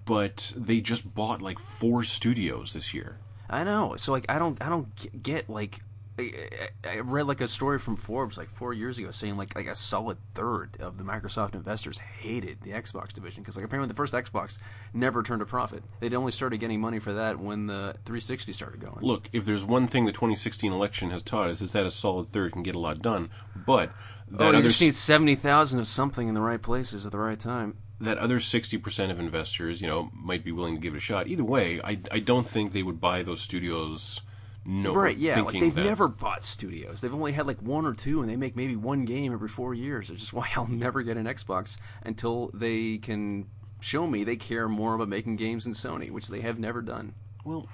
but 0.05 0.53
they 0.55 0.81
just 0.81 1.13
bought 1.15 1.41
like 1.41 1.59
four 1.59 2.03
studios 2.03 2.73
this 2.73 2.93
year. 2.93 3.17
I 3.49 3.63
know. 3.63 3.95
So 3.97 4.11
like, 4.11 4.25
I 4.29 4.39
don't, 4.39 4.61
I 4.61 4.69
don't 4.69 5.21
get 5.23 5.49
like 5.49 5.81
I, 6.21 6.89
I 6.89 6.99
read 6.99 7.27
like 7.27 7.41
a 7.41 7.47
story 7.47 7.79
from 7.79 7.95
Forbes 7.95 8.37
like 8.37 8.49
four 8.49 8.73
years 8.73 8.97
ago 8.97 9.11
saying 9.11 9.37
like 9.37 9.55
like 9.55 9.67
a 9.67 9.75
solid 9.75 10.17
third 10.33 10.77
of 10.79 10.97
the 10.97 11.03
Microsoft 11.03 11.55
investors 11.55 11.99
hated 11.99 12.61
the 12.61 12.71
Xbox 12.71 13.13
division 13.13 13.43
because 13.43 13.55
like 13.55 13.65
apparently 13.65 13.87
the 13.87 13.95
first 13.95 14.13
Xbox 14.13 14.57
never 14.93 15.23
turned 15.23 15.41
a 15.41 15.45
profit. 15.45 15.83
They'd 15.99 16.13
only 16.13 16.31
started 16.31 16.59
getting 16.59 16.79
money 16.81 16.99
for 16.99 17.13
that 17.13 17.39
when 17.39 17.67
the 17.67 17.95
360 18.05 18.53
started 18.53 18.79
going. 18.79 18.99
Look, 19.01 19.29
if 19.33 19.45
there's 19.45 19.65
one 19.65 19.87
thing 19.87 20.05
the 20.05 20.11
2016 20.11 20.71
election 20.71 21.09
has 21.09 21.21
taught 21.23 21.49
us, 21.49 21.61
is 21.61 21.71
that 21.71 21.85
a 21.85 21.91
solid 21.91 22.27
third 22.27 22.53
can 22.53 22.63
get 22.63 22.75
a 22.75 22.79
lot 22.79 23.01
done. 23.01 23.29
But 23.55 23.91
that 24.29 24.55
oh, 24.55 24.57
other 24.57 24.61
just 24.61 24.81
need 24.81 24.95
seventy 24.95 25.35
thousand 25.35 25.79
of 25.79 25.87
something 25.87 26.27
in 26.27 26.33
the 26.33 26.41
right 26.41 26.61
places 26.61 27.05
at 27.05 27.11
the 27.11 27.19
right 27.19 27.39
time. 27.39 27.77
that 27.99 28.17
other 28.17 28.39
60% 28.39 29.11
of 29.11 29.19
investors, 29.19 29.81
you 29.81 29.87
know, 29.87 30.09
might 30.13 30.43
be 30.43 30.51
willing 30.51 30.73
to 30.75 30.81
give 30.81 30.95
it 30.95 30.97
a 30.97 31.01
shot. 31.01 31.27
Either 31.27 31.43
way, 31.43 31.79
I, 31.83 31.99
I 32.11 32.19
don't 32.19 32.47
think 32.47 32.71
they 32.71 32.81
would 32.81 32.99
buy 32.99 33.21
those 33.21 33.41
studios. 33.41 34.21
No, 34.65 34.93
Right, 34.93 35.17
yeah. 35.17 35.41
Like 35.41 35.59
they've 35.59 35.73
that, 35.73 35.83
never 35.83 36.07
bought 36.07 36.43
studios. 36.43 37.01
They've 37.01 37.13
only 37.13 37.31
had 37.31 37.47
like 37.47 37.61
one 37.61 37.85
or 37.85 37.93
two, 37.93 38.21
and 38.21 38.29
they 38.29 38.35
make 38.35 38.55
maybe 38.55 38.75
one 38.75 39.05
game 39.05 39.33
every 39.33 39.49
four 39.49 39.73
years. 39.73 40.09
Which 40.09 40.21
is 40.21 40.33
why 40.33 40.49
I'll 40.55 40.67
never 40.67 41.01
get 41.01 41.17
an 41.17 41.25
Xbox 41.25 41.77
until 42.03 42.51
they 42.53 42.97
can 42.97 43.47
show 43.79 44.05
me 44.05 44.23
they 44.23 44.35
care 44.35 44.69
more 44.69 44.93
about 44.93 45.07
making 45.07 45.35
games 45.37 45.63
than 45.63 45.73
Sony, 45.73 46.11
which 46.11 46.27
they 46.27 46.41
have 46.41 46.59
never 46.59 46.81
done. 46.81 47.15
Well, 47.43 47.67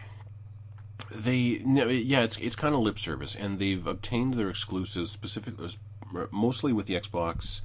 they 1.13 1.61
no, 1.65 1.87
yeah, 1.87 2.23
it's 2.23 2.37
it's 2.37 2.55
kind 2.55 2.73
of 2.73 2.81
lip 2.81 2.97
service, 2.97 3.35
and 3.35 3.59
they've 3.59 3.85
obtained 3.85 4.35
their 4.35 4.49
exclusives 4.49 5.11
specific, 5.11 5.55
mostly 6.31 6.73
with 6.73 6.85
the 6.85 6.95
Xbox, 6.95 7.61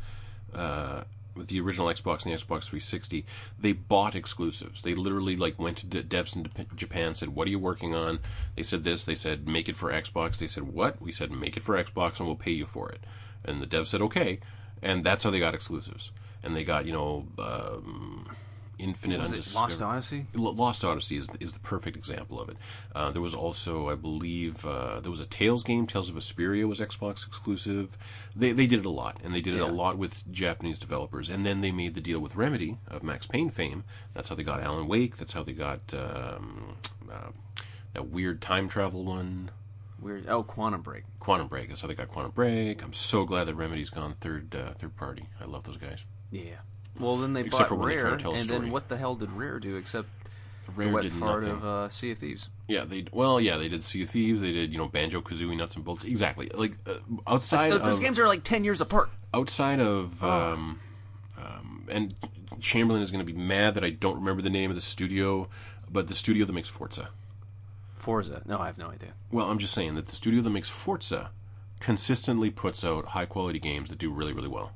uh, 0.54 1.02
with 1.34 1.48
the 1.48 1.60
original 1.60 1.88
Xbox 1.88 2.24
and 2.24 2.32
the 2.32 2.38
Xbox 2.38 2.64
360. 2.68 3.24
They 3.58 3.72
bought 3.72 4.14
exclusives. 4.14 4.82
They 4.82 4.94
literally 4.94 5.36
like 5.36 5.58
went 5.58 5.78
to 5.78 5.86
de- 5.86 6.02
devs 6.02 6.36
in 6.36 6.48
Japan, 6.76 7.14
said, 7.14 7.30
"What 7.30 7.46
are 7.48 7.50
you 7.50 7.58
working 7.58 7.94
on?" 7.94 8.20
They 8.56 8.62
said 8.62 8.84
this. 8.84 9.04
They 9.04 9.14
said, 9.14 9.48
"Make 9.48 9.68
it 9.68 9.76
for 9.76 9.92
Xbox." 9.92 10.38
They 10.38 10.46
said, 10.46 10.64
"What?" 10.64 11.00
We 11.00 11.12
said, 11.12 11.30
"Make 11.30 11.56
it 11.56 11.62
for 11.62 11.82
Xbox, 11.82 12.18
and 12.18 12.26
we'll 12.26 12.36
pay 12.36 12.52
you 12.52 12.66
for 12.66 12.90
it." 12.90 13.04
And 13.44 13.60
the 13.60 13.66
dev 13.66 13.88
said, 13.88 14.02
"Okay," 14.02 14.40
and 14.82 15.04
that's 15.04 15.24
how 15.24 15.30
they 15.30 15.40
got 15.40 15.54
exclusives. 15.54 16.12
And 16.42 16.54
they 16.56 16.64
got 16.64 16.86
you 16.86 16.92
know. 16.92 17.28
Um, 17.38 18.36
Infinite 18.82 19.20
Was 19.20 19.32
it 19.32 19.54
Lost 19.54 19.80
Odyssey? 19.80 20.26
Lost 20.34 20.84
Odyssey 20.84 21.16
is 21.16 21.28
is 21.40 21.54
the 21.54 21.60
perfect 21.60 21.96
example 21.96 22.40
of 22.40 22.48
it. 22.48 22.56
Uh, 22.94 23.10
there 23.10 23.22
was 23.22 23.34
also, 23.34 23.88
I 23.88 23.94
believe, 23.94 24.66
uh, 24.66 25.00
there 25.00 25.10
was 25.10 25.20
a 25.20 25.26
Tales 25.26 25.62
game. 25.62 25.86
Tales 25.86 26.08
of 26.08 26.16
Vesperia 26.16 26.66
was 26.66 26.80
Xbox 26.80 27.26
exclusive. 27.26 27.96
They 28.34 28.52
they 28.52 28.66
did 28.66 28.80
it 28.80 28.86
a 28.86 28.90
lot, 28.90 29.20
and 29.22 29.34
they 29.34 29.40
did 29.40 29.54
it 29.54 29.60
a 29.60 29.66
lot 29.66 29.96
with 29.98 30.30
Japanese 30.32 30.78
developers. 30.78 31.30
And 31.30 31.46
then 31.46 31.60
they 31.60 31.70
made 31.70 31.94
the 31.94 32.00
deal 32.00 32.20
with 32.20 32.36
Remedy 32.36 32.78
of 32.88 33.02
Max 33.02 33.26
Payne 33.26 33.50
fame. 33.50 33.84
That's 34.14 34.28
how 34.28 34.34
they 34.34 34.42
got 34.42 34.60
Alan 34.60 34.88
Wake. 34.88 35.16
That's 35.16 35.32
how 35.32 35.42
they 35.42 35.52
got 35.52 35.94
um, 35.94 36.76
uh, 37.10 37.30
that 37.94 38.08
weird 38.08 38.40
time 38.40 38.68
travel 38.68 39.04
one. 39.04 39.50
Weird. 40.00 40.26
Oh, 40.28 40.42
Quantum 40.42 40.82
Break. 40.82 41.04
Quantum 41.20 41.46
Break. 41.46 41.68
That's 41.68 41.80
how 41.80 41.86
they 41.86 41.94
got 41.94 42.08
Quantum 42.08 42.32
Break. 42.32 42.82
I'm 42.82 42.92
so 42.92 43.24
glad 43.24 43.44
that 43.44 43.54
Remedy's 43.54 43.90
gone 43.90 44.14
third 44.20 44.54
uh, 44.54 44.72
third 44.72 44.96
party. 44.96 45.28
I 45.40 45.44
love 45.44 45.62
those 45.62 45.76
guys. 45.76 46.04
Yeah. 46.30 46.56
Well, 46.98 47.16
then 47.16 47.32
they 47.32 47.40
Except 47.40 47.58
bought 47.62 47.68
for 47.68 47.74
when 47.76 47.88
they 47.88 47.94
try 47.96 48.02
Rare, 48.04 48.12
and 48.12 48.20
story. 48.20 48.60
then 48.60 48.70
what 48.70 48.88
the 48.88 48.96
hell 48.96 49.14
did 49.14 49.32
Rare 49.32 49.58
do 49.58 49.76
except 49.76 50.08
Rare 50.76 50.88
the 50.88 50.92
wet 50.94 51.02
did 51.04 51.12
fart 51.12 51.42
nothing. 51.42 51.56
of 51.56 51.64
uh, 51.64 51.88
Sea 51.88 52.12
of 52.12 52.18
Thieves? 52.18 52.50
Yeah, 52.68 52.84
they 52.84 53.04
well, 53.12 53.40
yeah, 53.40 53.56
they 53.56 53.68
did 53.68 53.82
Sea 53.82 54.02
of 54.02 54.10
Thieves. 54.10 54.40
They 54.40 54.52
did 54.52 54.72
you 54.72 54.78
know 54.78 54.88
Banjo 54.88 55.20
Kazooie 55.22 55.56
Nuts 55.56 55.74
and 55.76 55.84
Bolts. 55.84 56.04
Exactly, 56.04 56.50
like 56.54 56.72
uh, 56.86 56.94
outside 57.26 57.70
Th- 57.70 57.82
those 57.82 57.98
of 57.98 58.04
games 58.04 58.18
are 58.18 58.28
like 58.28 58.44
ten 58.44 58.62
years 58.64 58.80
apart. 58.80 59.10
outside 59.34 59.80
of 59.80 60.22
um, 60.22 60.78
um, 61.38 61.86
and 61.90 62.14
Chamberlain 62.60 63.02
is 63.02 63.10
going 63.10 63.24
to 63.26 63.32
be 63.32 63.36
mad 63.38 63.74
that 63.74 63.82
I 63.84 63.90
don't 63.90 64.16
remember 64.16 64.42
the 64.42 64.50
name 64.50 64.70
of 64.70 64.76
the 64.76 64.82
studio, 64.82 65.48
but 65.90 66.08
the 66.08 66.14
studio 66.14 66.44
that 66.46 66.52
makes 66.52 66.68
Forza. 66.68 67.08
Forza. 67.98 68.42
No, 68.46 68.58
I 68.58 68.66
have 68.66 68.78
no 68.78 68.88
idea. 68.90 69.14
Well, 69.30 69.50
I'm 69.50 69.58
just 69.58 69.72
saying 69.74 69.94
that 69.94 70.06
the 70.06 70.16
studio 70.16 70.42
that 70.42 70.50
makes 70.50 70.68
Forza 70.68 71.30
consistently 71.80 72.50
puts 72.50 72.84
out 72.84 73.06
high 73.06 73.26
quality 73.26 73.58
games 73.58 73.88
that 73.90 73.98
do 73.98 74.10
really 74.12 74.32
really 74.32 74.48
well. 74.48 74.72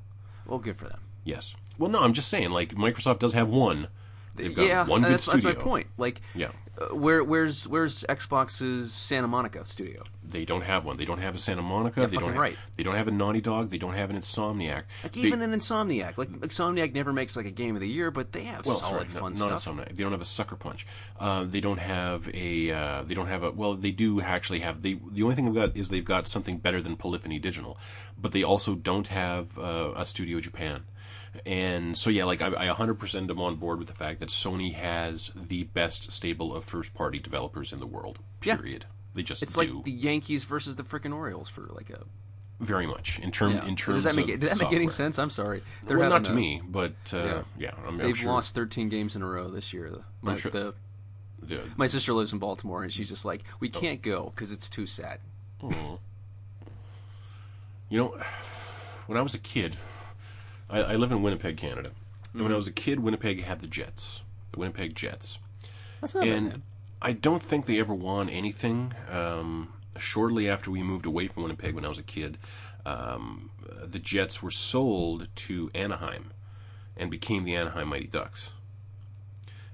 Well, 0.47 0.59
good 0.59 0.77
for 0.77 0.89
them. 0.89 1.01
Yes. 1.25 1.55
Well, 1.79 1.91
no, 1.91 2.01
I'm 2.03 2.13
just 2.13 2.29
saying 2.29 2.51
like 2.51 2.71
Microsoft 2.75 3.19
does 3.19 3.33
have 3.35 3.49
one. 3.49 3.89
They've 4.35 4.55
got 4.55 4.67
yeah, 4.67 4.87
one 4.87 5.03
good 5.03 5.13
that's, 5.13 5.27
that's 5.27 5.39
studio. 5.41 5.59
my 5.59 5.65
point. 5.65 5.87
Like, 5.97 6.21
Yeah. 6.35 6.49
uh, 6.79 6.95
where 6.95 7.25
where's 7.25 7.67
where's 7.67 8.05
Xbox's 8.07 8.93
Santa 8.93 9.27
Monica 9.27 9.65
studio? 9.65 10.03
They 10.29 10.45
don't 10.45 10.63
have 10.63 10.85
one. 10.85 10.99
They 10.99 11.07
don't 11.07 11.21
have 11.21 11.35
a 11.35 11.39
Santa 11.39 11.63
Monica. 11.63 12.01
Yeah, 12.01 12.07
they 12.09 12.17
don't 12.17 12.31
have, 12.31 12.39
right. 12.39 12.57
They 12.77 12.83
don't 12.83 12.97
have 12.97 13.09
a 13.09 13.13
Naughty 13.13 13.41
Dog. 13.41 13.71
They 13.71 13.79
don't 13.79 13.95
have 13.95 14.11
an 14.11 14.19
Insomniac. 14.19 14.83
Like 15.03 15.13
They- 15.13 15.21
even 15.21 15.41
an 15.41 15.53
Insomniac. 15.53 16.19
Like 16.19 16.29
Insomniac 16.41 16.93
never 16.93 17.13
makes 17.15 17.35
like 17.35 17.47
a 17.47 17.51
game 17.51 17.77
of 17.77 17.81
the 17.81 17.89
year, 17.89 18.11
but 18.11 18.33
they 18.33 18.43
have 18.43 18.67
well, 18.67 18.79
solid 18.81 19.09
sorry, 19.11 19.21
fun 19.21 19.35
not, 19.35 19.49
not 19.49 19.61
stuff. 19.63 19.75
Insomniac. 19.75 19.95
They 19.95 20.03
don't 20.03 20.13
have 20.13 20.21
a 20.21 20.27
Sucker 20.27 20.57
Punch. 20.57 20.87
Uh, 21.19 21.45
they 21.45 21.61
don't 21.61 21.79
have 21.79 22.29
a. 22.35 22.71
Uh, 22.73 23.03
they 23.05 23.15
don't 23.15 23.29
have 23.29 23.43
a. 23.43 23.53
Well, 23.53 23.75
they 23.75 23.93
do 23.93 24.21
actually 24.21 24.61
have. 24.61 24.83
They 24.83 25.01
the 25.11 25.23
only 25.23 25.35
thing 25.35 25.47
they've 25.47 25.55
got 25.55 25.77
is 25.77 25.89
they've 25.89 26.05
got 26.05 26.29
something 26.29 26.59
better 26.59 26.83
than 26.83 26.97
Polyphony 26.97 27.39
Digital, 27.39 27.79
but 28.21 28.33
they 28.33 28.43
also 28.43 28.75
don't 28.75 29.07
have 29.07 29.59
uh, 29.59 29.95
a 29.97 30.05
Studio 30.05 30.41
Japan. 30.41 30.83
And 31.45 31.97
so 31.97 32.11
yeah, 32.11 32.25
like 32.25 32.41
I, 32.43 32.47
I 32.71 32.75
100% 32.75 33.31
am 33.31 33.41
on 33.41 33.57
board 33.57 33.79
with 33.79 33.89
the 33.89 33.95
fact 33.95 34.21
that 34.21 34.29
Sony 34.31 34.75
has 34.75 35.31
the 35.35 35.65
best 35.65 36.11
stable 36.13 36.55
of 36.55 36.65
first-party 36.65 37.19
developers 37.19 37.73
in 37.73 37.81
the 37.81 37.87
world. 37.87 38.19
Yeah. 38.45 38.57
Period. 38.57 38.87
They 39.15 39.23
just 39.23 39.43
It's 39.43 39.55
do 39.55 39.61
like 39.61 39.85
the 39.85 39.91
Yankees 39.91 40.45
versus 40.45 40.77
the 40.77 40.83
freaking 40.83 41.15
Orioles 41.15 41.49
for 41.49 41.63
like 41.75 41.91
a. 41.91 42.05
very 42.61 42.87
much 42.87 43.19
in 43.19 43.31
term 43.33 43.53
Yeah. 43.53 43.67
in 43.67 43.77
terms 43.77 44.05
Does 44.05 44.05
that 44.05 44.17
make 44.17 44.29
of 44.35 44.41
did 44.41 44.51
that 44.51 44.61
make 44.63 44.73
any 44.73 44.89
sense? 44.89 45.19
I'm 45.19 45.31
sorry. 45.31 45.63
They're 45.87 45.99
Well, 45.99 46.11
not 46.11 46.25
to 46.27 46.33
a- 46.33 46.35
me, 46.35 46.61
but 46.67 46.93
uh, 47.13 47.17
Yeah. 47.17 47.43
yeah, 47.59 47.71
I'm, 47.83 47.89
I'm 47.89 47.99
They've 47.99 48.17
sure. 48.17 48.33
lost 48.33 48.55
13 48.55 48.89
games 48.89 49.17
in 49.17 49.23
a 49.23 49.27
row 49.27 49.49
this 49.49 49.73
year. 49.73 49.91
My, 50.23 50.37
sure- 50.37 50.51
the, 50.51 50.75
Yeah. 51.47 51.61
my 51.77 51.87
sister 51.87 52.13
lives 52.13 52.33
in 52.33 52.39
Baltimore, 52.39 52.83
and 52.83 52.93
she's 52.93 53.09
just 53.09 53.25
like, 53.25 53.43
we 53.61 53.69
can't 53.69 54.01
go 54.03 54.31
because 54.35 54.53
it's 54.53 54.69
too 54.71 54.87
sad. 54.87 55.21
You 57.89 57.99
know, 57.99 58.19
when 59.07 59.17
I 59.17 59.23
was 59.23 59.35
a 59.35 59.39
kid, 59.39 59.77
I, 60.69 60.81
I 60.83 60.97
live 60.97 61.13
in 61.13 61.23
Winnipeg, 61.23 61.57
Canada. 61.57 61.91
And 62.33 62.43
When 62.43 62.53
I 62.53 62.57
was 62.57 62.67
a 62.67 62.73
kid, 62.73 63.01
Winnipeg 63.01 63.43
had 63.43 63.61
the 63.61 63.69
Jets, 63.69 64.23
the 64.53 64.59
Winnipeg 64.61 64.95
Jets, 64.95 65.39
That's 66.01 66.15
not 66.15 66.27
and 66.27 66.49
man. 66.49 66.63
I 67.01 67.13
don't 67.13 67.43
think 67.43 67.67
they 67.67 67.79
ever 67.79 67.95
won 67.95 68.29
anything. 68.29 68.93
Um, 69.11 69.73
shortly 69.99 70.49
after 70.49 70.71
we 70.71 70.83
moved 70.83 71.07
away 71.07 71.29
from 71.29 71.45
Winnipeg, 71.45 71.75
when 71.75 71.85
I 71.85 71.89
was 71.89 71.99
a 71.99 72.03
kid, 72.03 72.39
um, 72.85 73.51
the 73.83 73.99
Jets 73.99 74.43
were 74.43 74.51
sold 74.51 75.29
to 75.35 75.71
Anaheim 75.75 76.33
and 76.97 77.11
became 77.11 77.45
the 77.45 77.55
Anaheim 77.55 77.89
Mighty 77.89 78.07
Ducks. 78.07 78.55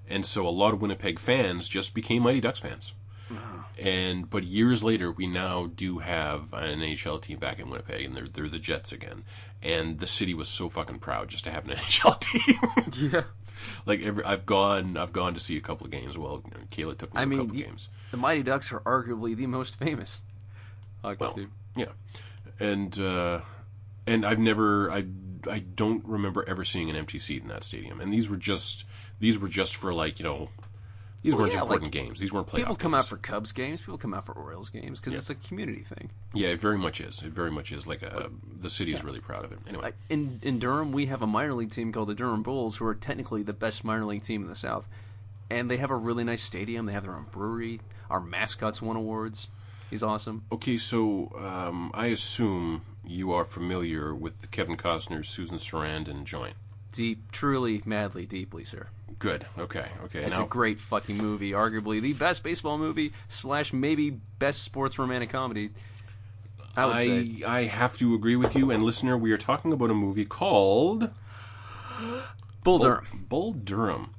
And 0.08 0.26
so 0.26 0.46
a 0.46 0.50
lot 0.50 0.74
of 0.74 0.82
Winnipeg 0.82 1.18
fans 1.18 1.68
just 1.68 1.94
became 1.94 2.22
Mighty 2.22 2.40
Ducks 2.40 2.58
fans. 2.60 2.94
And 3.80 4.28
but 4.28 4.44
years 4.44 4.84
later, 4.84 5.10
we 5.10 5.26
now 5.26 5.66
do 5.66 5.98
have 6.00 6.52
an 6.52 6.78
NHL 6.80 7.20
team 7.22 7.38
back 7.38 7.58
in 7.58 7.70
Winnipeg, 7.70 8.04
and 8.04 8.16
they're 8.16 8.28
they're 8.28 8.48
the 8.48 8.58
Jets 8.58 8.92
again. 8.92 9.24
And 9.62 9.98
the 9.98 10.06
city 10.06 10.34
was 10.34 10.48
so 10.48 10.68
fucking 10.68 10.98
proud 10.98 11.28
just 11.28 11.44
to 11.44 11.50
have 11.50 11.68
an 11.68 11.76
NHL 11.76 12.20
team. 12.20 13.10
Yeah. 13.12 13.22
like 13.86 14.00
every, 14.02 14.24
I've 14.24 14.44
gone, 14.44 14.96
I've 14.96 15.12
gone 15.12 15.34
to 15.34 15.40
see 15.40 15.56
a 15.56 15.60
couple 15.60 15.86
of 15.86 15.92
games. 15.92 16.18
Well, 16.18 16.42
Kayla 16.70 16.98
took 16.98 17.14
me 17.14 17.14
to 17.14 17.20
I 17.20 17.22
a 17.22 17.26
mean, 17.26 17.38
couple 17.40 17.56
you- 17.56 17.64
games. 17.64 17.88
The 18.10 18.16
Mighty 18.18 18.42
Ducks 18.42 18.72
are 18.72 18.80
arguably 18.80 19.34
the 19.36 19.46
most 19.46 19.76
famous 19.78 20.24
hockey 21.02 21.16
Well, 21.20 21.32
team. 21.32 21.52
yeah, 21.76 21.86
and 22.60 22.98
uh, 22.98 23.40
and 24.06 24.26
I've 24.26 24.38
never, 24.40 24.90
I 24.90 25.06
I 25.50 25.60
don't 25.60 26.04
remember 26.04 26.44
ever 26.48 26.62
seeing 26.64 26.90
an 26.90 26.96
empty 26.96 27.18
seat 27.18 27.42
in 27.42 27.48
that 27.48 27.64
stadium. 27.64 28.00
And 28.00 28.12
these 28.12 28.28
were 28.28 28.36
just, 28.36 28.84
these 29.18 29.38
were 29.38 29.48
just 29.48 29.74
for 29.76 29.94
like 29.94 30.18
you 30.18 30.24
know, 30.24 30.48
these 31.22 31.34
Well, 31.34 31.42
weren't 31.42 31.54
yeah, 31.54 31.60
important 31.60 31.84
like, 31.84 31.92
games. 31.92 32.18
These 32.20 32.32
weren't 32.32 32.46
playoff 32.48 32.56
People 32.56 32.74
come 32.76 32.92
games. 32.92 33.04
out 33.04 33.08
for 33.08 33.16
Cubs 33.16 33.52
games. 33.52 33.80
People 33.80 33.98
come 33.98 34.12
out 34.14 34.26
for 34.26 34.32
Orioles 34.32 34.70
games 34.70 34.98
because 35.00 35.14
it's 35.14 35.30
a 35.30 35.34
community 35.36 35.82
thing. 35.82 36.10
Yeah, 36.34 36.48
it 36.48 36.60
very 36.60 36.78
much 36.78 37.00
is. 37.00 37.22
It 37.22 37.32
very 37.32 37.50
much 37.50 37.70
is. 37.72 37.86
Like 37.86 38.02
a, 38.02 38.30
the 38.60 38.68
city 38.70 38.92
is 38.92 39.04
really 39.04 39.20
proud 39.20 39.44
of 39.44 39.52
it. 39.52 39.58
Anyway, 39.68 39.84
Like, 39.84 39.96
in 40.08 40.40
in 40.42 40.58
Durham, 40.58 40.90
we 40.92 41.06
have 41.06 41.22
a 41.22 41.26
minor 41.26 41.54
league 41.54 41.70
team 41.70 41.92
called 41.92 42.08
the 42.08 42.14
Durham 42.14 42.42
Bulls, 42.42 42.76
who 42.76 42.86
are 42.86 42.94
technically 42.94 43.42
the 43.42 43.52
best 43.52 43.84
minor 43.84 44.04
league 44.04 44.24
team 44.24 44.42
in 44.42 44.48
the 44.48 44.54
South, 44.56 44.88
and 45.48 45.70
they 45.70 45.76
have 45.76 45.90
a 45.90 45.96
really 45.96 46.24
nice 46.24 46.42
stadium. 46.42 46.86
They 46.86 46.92
have 46.92 47.04
their 47.04 47.14
own 47.14 47.26
brewery. 47.30 47.80
Our 48.10 48.20
mascots 48.20 48.82
won 48.82 48.96
awards. 48.96 49.50
He's 49.90 50.02
awesome. 50.02 50.44
Okay, 50.50 50.76
so 50.78 51.30
um, 51.38 51.90
I 51.94 52.06
assume 52.06 52.82
you 53.06 53.32
are 53.32 53.44
familiar 53.44 54.14
with 54.14 54.38
the 54.38 54.46
Kevin 54.46 54.76
Costner, 54.76 55.24
Susan 55.24 55.58
Sarandon 55.58 56.24
joint. 56.24 56.54
Deep, 56.92 57.30
truly, 57.30 57.82
madly, 57.84 58.26
deeply, 58.26 58.64
sir. 58.64 58.88
Good. 59.18 59.46
Okay. 59.58 59.86
Okay. 60.04 60.20
It's 60.24 60.36
now, 60.38 60.44
a 60.44 60.48
great 60.48 60.80
fucking 60.80 61.16
movie. 61.18 61.50
Arguably 61.52 62.00
the 62.00 62.12
best 62.14 62.42
baseball 62.42 62.78
movie 62.78 63.12
slash 63.28 63.72
maybe 63.72 64.10
best 64.10 64.62
sports 64.62 64.98
romantic 64.98 65.30
comedy. 65.30 65.70
I 66.76 66.86
would 66.86 66.98
say. 66.98 67.44
I 67.44 67.58
I 67.58 67.62
have 67.64 67.98
to 67.98 68.14
agree 68.14 68.36
with 68.36 68.56
you. 68.56 68.70
And 68.70 68.82
listener, 68.82 69.16
we 69.16 69.32
are 69.32 69.38
talking 69.38 69.72
about 69.72 69.90
a 69.90 69.94
movie 69.94 70.24
called 70.24 71.10
Bull 72.64 72.78
Durham. 72.78 73.06
Bull 73.28 73.52
Durham. 73.52 74.14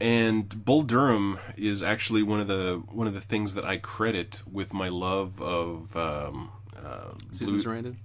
And 0.00 0.64
Bull 0.64 0.82
Durham 0.82 1.38
is 1.56 1.82
actually 1.82 2.22
one 2.22 2.40
of 2.40 2.48
the 2.48 2.82
one 2.88 3.06
of 3.06 3.14
the 3.14 3.20
things 3.20 3.54
that 3.54 3.64
I 3.64 3.76
credit 3.76 4.42
with 4.50 4.72
my 4.74 4.88
love 4.88 5.40
of 5.40 5.96
um, 5.96 6.50
uh, 6.76 7.12
Susan 7.30 7.46
Blue- 7.54 7.62
Sarandon. 7.62 7.96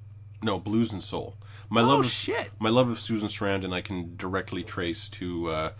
no 0.43 0.59
blues 0.59 0.93
and 0.93 1.03
soul. 1.03 1.35
My 1.69 1.81
Oh, 1.81 1.87
love 1.87 1.99
of 2.05 2.11
shit. 2.11 2.51
my 2.59 2.69
love 2.69 2.89
of 2.89 2.99
Susan 2.99 3.27
Sarandon 3.29 3.73
I 3.73 3.81
can 3.81 4.15
directly 4.15 4.63
trace 4.63 5.09
to 5.09 5.49
uh, 5.49 5.71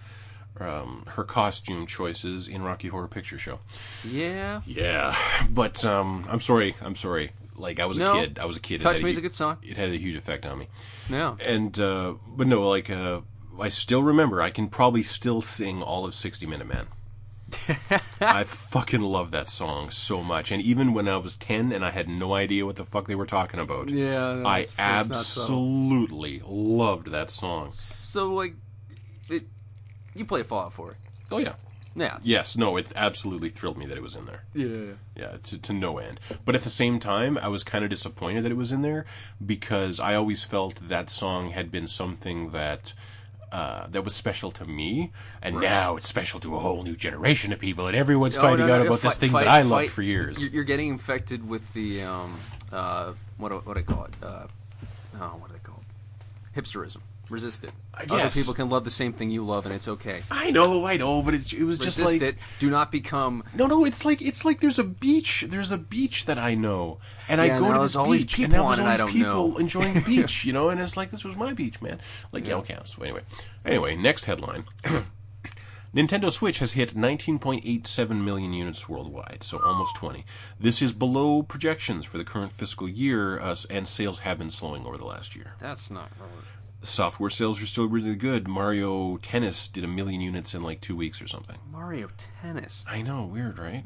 um, 0.62 1.06
her 1.10 1.24
costume 1.24 1.86
choices 1.86 2.48
in 2.48 2.62
Rocky 2.64 2.88
Horror 2.88 3.08
Picture 3.08 3.38
Show. 3.38 3.60
Yeah. 4.04 4.62
Yeah, 4.66 5.16
but 5.50 5.84
um, 5.86 6.26
I'm 6.30 6.40
sorry. 6.42 6.76
I'm 6.82 6.96
sorry. 6.96 7.32
Like 7.56 7.80
I 7.80 7.86
was 7.86 7.98
No. 7.98 8.18
a 8.18 8.22
kid. 8.22 8.40
I 8.40 8.46
was 8.46 8.58
a 8.58 8.60
kid. 8.60 8.82
Touch 8.82 9.02
Me 9.02 9.10
is 9.10 9.18
a 9.18 9.22
good 9.22 9.34
song. 9.34 9.58
It 9.64 9.78
had 9.78 9.90
a 9.90 9.98
huge 9.98 10.16
effect 10.16 10.46
on 10.46 10.60
me. 10.60 10.68
Yeah. 11.10 11.36
And 11.44 11.80
uh, 11.80 12.14
but 12.28 12.46
no, 12.48 12.70
like 12.70 12.90
uh, 12.90 13.22
I 13.60 13.70
still 13.70 14.04
remember. 14.04 14.42
I 14.42 14.52
can 14.52 14.68
probably 14.68 15.02
still 15.04 15.42
sing 15.42 15.82
all 15.82 16.06
of 16.06 16.14
60 16.14 16.46
Minute 16.46 16.68
Man. 16.68 16.88
I 18.20 18.44
fucking 18.44 19.02
love 19.02 19.32
that 19.32 19.48
song 19.48 19.90
so 19.90 20.22
much. 20.22 20.52
And 20.52 20.62
even 20.62 20.94
when 20.94 21.08
I 21.08 21.16
was 21.18 21.38
10 21.38 21.72
and 21.72 21.84
I 21.86 21.92
had 21.92 22.10
no 22.10 22.34
idea 22.34 22.66
what 22.66 22.76
the 22.76 22.84
fuck 22.84 23.08
they 23.08 23.16
were 23.16 23.26
talking 23.26 23.60
about, 23.60 23.90
Yeah, 23.90 24.44
I 24.46 24.66
absolutely 24.78 26.42
loved 26.46 27.08
that 27.12 27.30
song. 27.30 27.72
So 27.72 28.34
like, 28.34 28.56
it, 29.30 29.44
you 30.18 30.26
play 30.26 30.44
Fallout 30.44 30.74
4. 30.74 30.96
Oh 31.32 31.38
yeah. 31.38 31.54
Yeah. 31.96 32.20
Yes, 32.22 32.56
no, 32.56 32.78
it 32.78 32.94
absolutely 32.96 33.50
thrilled 33.50 33.76
me 33.78 33.88
that 33.88 33.98
it 33.98 34.04
was 34.04 34.16
in 34.16 34.26
there. 34.28 34.44
Yeah. 34.54 34.94
Yeah, 35.16 35.38
to, 35.44 35.58
to 35.58 35.74
no 35.74 35.98
end. 35.98 36.20
But 36.46 36.54
at 36.56 36.62
the 36.62 36.70
same 36.70 37.00
time, 37.00 37.40
I 37.42 37.48
was 37.48 37.64
kind 37.64 37.84
of 37.84 37.90
disappointed 37.90 38.44
that 38.46 38.52
it 38.52 38.56
was 38.58 38.72
in 38.72 38.84
there 38.84 39.06
because 39.44 40.00
I 40.00 40.14
always 40.14 40.44
felt 40.44 40.76
that 40.90 41.10
song 41.10 41.50
had 41.50 41.72
been 41.72 41.88
something 41.88 42.52
that 42.52 42.94
uh, 43.52 43.88
that 43.88 44.04
was 44.04 44.14
special 44.14 44.52
to 44.52 44.66
me, 44.66 45.12
and 45.42 45.60
now 45.62 45.96
it's 45.96 46.08
special 46.08 46.40
to 46.42 46.56
a 46.56 46.60
whole 46.60 46.84
new 46.84 46.96
generation 46.98 47.52
of 47.54 47.58
people, 47.60 47.88
and 47.88 47.96
everyone's 47.96 48.36
finding 48.38 48.66
Oh, 48.66 48.68
no, 48.68 48.74
out 48.76 48.80
no, 48.82 48.88
about 48.88 49.02
this 49.02 49.16
thing 49.18 49.32
fight- 49.32 49.46
that 49.46 49.50
I 49.50 49.62
loved 49.62 49.86
fight- 49.86 49.90
for 49.90 50.02
years. 50.02 50.40
You're, 50.42 50.52
you're 50.52 50.64
getting 50.66 50.90
infected 50.90 51.48
with 51.48 51.74
the 51.74 52.04
um, 52.04 52.38
uh, 52.74 53.14
what 53.38 53.50
do- 53.50 53.62
what 53.64 53.74
do 53.76 53.80
I 53.80 53.84
call 53.84 54.04
it? 54.04 54.14
Uh, 54.22 54.48
oh, 55.16 55.38
what 55.40 55.48
do 55.48 55.54
they 55.54 55.60
call 55.64 55.82
it? 55.82 56.62
Hipsterism. 56.62 56.98
Resist 57.30 57.64
it. 57.66 57.72
Other 58.10 58.30
people 58.30 58.54
can 58.54 58.70
love 58.70 58.86
the 58.86 58.90
same 58.90 59.12
thing 59.12 59.30
you 59.30 59.44
love, 59.44 59.66
and 59.66 59.76
it's 59.76 59.88
okay. 59.88 60.22
I 60.32 60.50
know, 60.52 60.86
I 60.86 60.96
know, 60.96 61.22
but 61.22 61.34
it's, 61.34 61.52
it 61.52 61.64
was 61.64 61.78
just 61.78 62.00
like 62.00 62.22
it. 62.22 62.36
Do 62.60 62.70
not 62.70 62.92
become. 62.92 63.44
No, 63.54 63.68
no, 63.68 63.84
it's 63.84 64.06
like 64.06 64.22
it's 64.22 64.46
like 64.46 64.62
there's 64.62 64.80
a 64.80 64.84
beach. 64.84 65.46
There's 65.50 65.72
a 65.74 65.78
beach 65.78 66.26
that 66.26 66.38
I 66.38 66.56
know, 66.56 67.00
and 67.28 67.42
I 67.42 67.50
go 67.50 67.68
now 67.68 67.74
to 67.74 67.80
this 67.84 67.96
all 67.96 68.10
these 68.10 68.24
beach, 68.24 68.36
people 68.36 68.54
and 68.56 68.64
now 68.64 68.66
on 68.66 68.78
there's 68.78 68.80
it 68.80 68.84
all 69.02 69.08
I 69.10 69.12
these 69.12 69.22
don't 69.24 69.30
people 69.32 69.48
know. 69.50 69.58
enjoying 69.58 69.94
the 69.96 70.02
beach, 70.06 70.46
you 70.46 70.54
know. 70.54 70.70
And 70.70 70.80
it's 70.80 70.96
like 70.96 71.12
this 71.12 71.26
was 71.26 71.36
my 71.36 71.54
beach, 71.54 71.82
man. 71.82 72.00
Like 72.32 72.48
yeah, 72.48 72.56
okay. 72.56 72.78
So 72.86 73.02
anyway, 73.04 73.22
anyway, 73.66 73.96
next 73.96 74.26
headline. 74.26 74.64
Nintendo 75.96 76.30
Switch 76.32 76.60
has 76.60 76.74
hit 76.74 76.96
19.87 76.96 78.24
million 78.24 78.54
units 78.54 78.88
worldwide, 78.88 79.42
so 79.42 79.60
almost 79.64 79.96
20. 79.96 80.26
This 80.60 80.82
is 80.82 80.92
below 80.92 81.42
projections 81.42 82.06
for 82.06 82.18
the 82.18 82.24
current 82.26 82.52
fiscal 82.52 82.88
year, 82.88 83.40
uh, 83.40 83.56
and 83.70 83.88
sales 83.88 84.20
have 84.20 84.38
been 84.38 84.52
slowing 84.52 84.86
over 84.86 84.98
the 84.98 85.06
last 85.06 85.36
year. 85.36 85.54
That's 85.60 85.90
not. 85.90 86.12
Software 86.84 87.30
sales 87.30 87.62
are 87.62 87.66
still 87.66 87.88
really 87.88 88.16
good. 88.16 88.48
Mario 88.48 89.18
Tennis 89.18 89.68
did 89.68 89.84
a 89.84 89.88
million 89.88 90.22
units 90.22 90.54
in 90.54 90.62
like 90.62 90.80
two 90.80 90.96
weeks 90.96 91.22
or 91.22 91.28
something. 91.28 91.58
Mario 91.72 92.10
Tennis. 92.42 92.86
I 92.88 93.02
know, 93.02 93.26
weird, 93.26 93.58
right? 93.60 93.86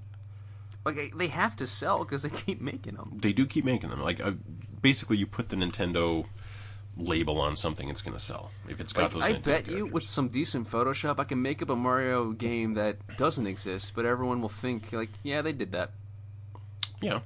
Like 0.83 1.13
they 1.15 1.27
have 1.27 1.55
to 1.57 1.67
sell 1.67 1.99
because 1.99 2.23
they 2.23 2.29
keep 2.29 2.59
making 2.59 2.95
them. 2.95 3.17
they 3.21 3.33
do 3.33 3.45
keep 3.45 3.65
making 3.65 3.89
them. 3.89 4.01
Like 4.01 4.19
uh, 4.19 4.33
basically, 4.81 5.17
you 5.17 5.25
put 5.25 5.49
the 5.49 5.55
Nintendo 5.55 6.25
label 6.97 7.39
on 7.39 7.55
something, 7.55 7.87
it's 7.87 8.01
going 8.01 8.17
to 8.17 8.23
sell. 8.23 8.51
If 8.67 8.81
it's 8.81 8.91
got 8.91 9.03
Like 9.03 9.11
those, 9.13 9.23
I 9.23 9.33
Nintendo 9.33 9.43
bet 9.43 9.67
you, 9.69 9.85
with 9.85 10.05
some 10.05 10.27
decent 10.27 10.69
Photoshop, 10.69 11.19
I 11.19 11.23
can 11.23 11.41
make 11.41 11.61
up 11.61 11.69
a 11.69 11.75
Mario 11.75 12.31
game 12.31 12.73
that 12.73 12.97
doesn't 13.17 13.47
exist, 13.47 13.93
but 13.95 14.05
everyone 14.05 14.41
will 14.41 14.49
think 14.49 14.91
like, 14.91 15.09
yeah, 15.23 15.41
they 15.41 15.53
did 15.53 15.71
that. 15.71 15.91
yeah, 17.01 17.19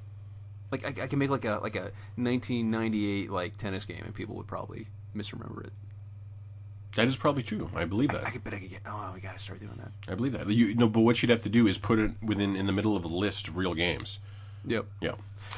Like 0.70 0.84
I, 0.84 1.04
I 1.04 1.06
can 1.08 1.18
make 1.18 1.30
like 1.30 1.44
a 1.44 1.58
like 1.62 1.74
a 1.76 1.90
1998 2.14 3.30
like 3.30 3.56
tennis 3.58 3.84
game, 3.84 4.02
and 4.04 4.14
people 4.14 4.36
would 4.36 4.46
probably 4.46 4.86
misremember 5.16 5.64
it. 5.64 5.72
that 6.94 7.08
is 7.08 7.16
probably 7.16 7.42
true. 7.42 7.70
I 7.74 7.84
believe 7.84 8.10
that. 8.10 8.26
I 8.26 8.30
could 8.30 8.44
bet 8.44 8.54
I 8.54 8.58
could 8.58 8.70
get. 8.70 8.80
Oh, 8.86 9.10
we 9.14 9.20
gotta 9.20 9.38
start 9.38 9.60
doing 9.60 9.78
that. 9.78 9.92
I 10.10 10.14
believe 10.14 10.32
that. 10.32 10.48
You 10.48 10.74
know, 10.74 10.88
but 10.88 11.00
what 11.00 11.22
you'd 11.22 11.30
have 11.30 11.42
to 11.42 11.48
do 11.48 11.66
is 11.66 11.78
put 11.78 11.98
it 11.98 12.12
within 12.22 12.56
in 12.56 12.66
the 12.66 12.72
middle 12.72 12.96
of 12.96 13.04
a 13.04 13.08
list 13.08 13.48
of 13.48 13.56
real 13.56 13.74
games. 13.74 14.18
Yep. 14.66 14.86
Yeah, 15.00 15.12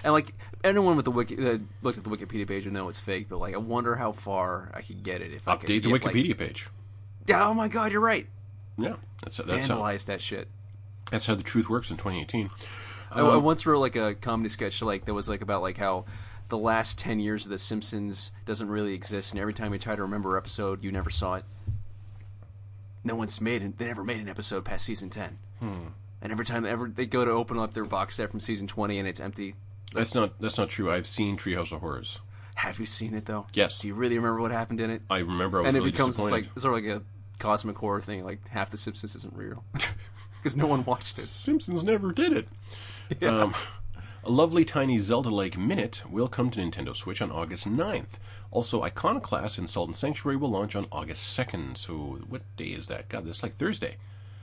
And 0.05 0.13
like 0.13 0.35
anyone 0.63 0.97
with 0.97 1.07
the 1.07 1.11
wiki 1.11 1.35
that 1.37 1.63
looked 1.83 1.97
at 1.97 2.05
the 2.05 2.11
Wikipedia 2.11 2.47
page 2.47 2.65
would 2.65 2.75
know 2.75 2.89
it's 2.89 3.01
fake, 3.01 3.27
but 3.29 3.39
like 3.39 3.55
I 3.55 3.59
wonder 3.59 3.97
how 3.97 4.13
far 4.13 4.71
I 4.75 4.83
could 4.83 5.03
get 5.03 5.23
it 5.23 5.33
if 5.33 5.49
I 5.49 5.57
update 5.57 5.67
the 5.67 5.81
get, 5.81 5.91
like- 5.91 6.03
Wikipedia 6.03 6.37
page. 6.37 6.69
oh 7.33 7.55
my 7.55 7.69
god, 7.69 7.93
you're 7.93 8.01
right. 8.01 8.27
Yeah, 8.77 8.97
that's 9.23 9.39
that's 9.39 9.67
how, 9.67 9.97
that 9.97 10.21
shit. 10.21 10.47
that's 11.11 11.27
how 11.27 11.35
the 11.35 11.43
truth 11.43 11.69
works 11.69 11.91
in 11.91 11.97
2018. 11.97 12.51
I, 13.11 13.21
I 13.21 13.35
um, 13.35 13.43
once 13.43 13.67
wrote 13.67 13.81
like 13.81 13.97
a 13.97 14.15
comedy 14.15 14.51
sketch 14.51 14.83
like 14.83 15.07
that 15.07 15.15
was 15.15 15.29
like 15.29 15.41
about 15.41 15.63
like 15.63 15.79
how 15.79 16.05
the 16.49 16.59
last 16.59 16.99
ten 16.99 17.21
years 17.21 17.45
of 17.45 17.51
The 17.51 17.59
Simpsons 17.59 18.33
doesn't 18.45 18.69
really 18.69 18.95
exist, 18.95 19.33
and 19.33 19.41
every 19.41 19.55
time 19.55 19.73
you 19.73 19.79
try 19.79 19.97
to 19.97 20.03
remember 20.03 20.37
an 20.37 20.43
episode, 20.43 20.83
you 20.83 20.91
never 20.93 21.11
saw 21.11 21.35
it. 21.35 21.45
No 23.05 23.15
one's 23.15 23.41
made 23.41 23.63
it. 23.63 23.79
They 23.79 23.87
never 23.87 24.05
made 24.05 24.21
an 24.21 24.29
episode 24.29 24.65
past 24.65 24.85
season 24.85 25.11
ten. 25.11 25.39
And 25.61 26.33
every 26.33 26.45
time 26.45 26.65
ever 26.67 26.89
they 26.89 27.07
go 27.07 27.25
to 27.25 27.31
open 27.31 27.59
up 27.59 27.75
their 27.75 27.85
box 27.85 28.17
set 28.17 28.31
from 28.31 28.41
season 28.41 28.67
twenty 28.67 28.99
and 28.99 29.07
it's 29.09 29.21
empty. 29.21 29.55
That's 29.93 30.15
not 30.15 30.41
that's 30.41 30.59
not 30.59 30.69
true. 30.69 30.91
I've 30.91 31.07
seen 31.07 31.37
Treehouse 31.37 31.73
of 31.73 31.81
Horrors. 31.81 32.21
Have 32.57 32.81
you 32.81 32.87
seen 32.87 33.15
it 33.15 33.27
though? 33.27 33.47
Yes. 33.53 33.79
Do 33.79 33.89
you 33.89 33.95
really 33.95 34.17
remember 34.17 34.41
what 34.41 34.51
happened 34.51 34.81
in 34.81 34.91
it? 34.91 35.03
I 35.09 35.19
remember 35.19 35.59
I 35.59 35.63
was 35.63 35.69
and 35.69 35.77
it 35.77 35.81
really 35.81 35.93
becomes 35.93 36.19
like 36.19 36.45
sort 36.59 36.77
of 36.77 36.85
like 36.85 36.93
a 36.93 37.03
cosmic 37.39 37.79
horror 37.79 38.01
thing. 38.01 38.25
Like 38.25 38.49
half 38.49 38.71
the 38.71 38.77
Simpsons 38.77 39.15
isn't 39.15 39.35
real 39.37 39.65
because 40.43 40.57
no 40.57 40.67
one 40.67 40.85
watched 40.85 41.19
it. 41.19 41.23
Simpsons 41.23 41.85
never 41.85 42.13
did 42.13 42.33
it. 42.33 42.49
Um, 43.23 43.55
a 44.29 44.31
lovely 44.31 44.63
tiny 44.63 44.99
Zelda-like 44.99 45.57
Minit 45.57 46.03
will 46.09 46.29
come 46.29 46.51
to 46.51 46.61
Nintendo 46.61 46.95
Switch 46.95 47.23
on 47.23 47.33
August 47.33 47.67
9th. 47.67 48.19
Also, 48.51 48.83
Iconoclast 48.83 49.57
and 49.57 49.69
Salt 49.69 49.89
and 49.89 49.97
Sanctuary 49.97 50.37
will 50.37 50.51
launch 50.51 50.77
on 50.77 50.87
August 50.93 51.37
2nd. 51.39 51.79
So, 51.79 52.21
what 52.29 52.43
day 52.59 52.67
is 52.67 52.89
that? 52.89 53.09
God, 53.09 53.27
that's 53.27 53.43
like 53.43 53.55
Thursday. 53.55 53.97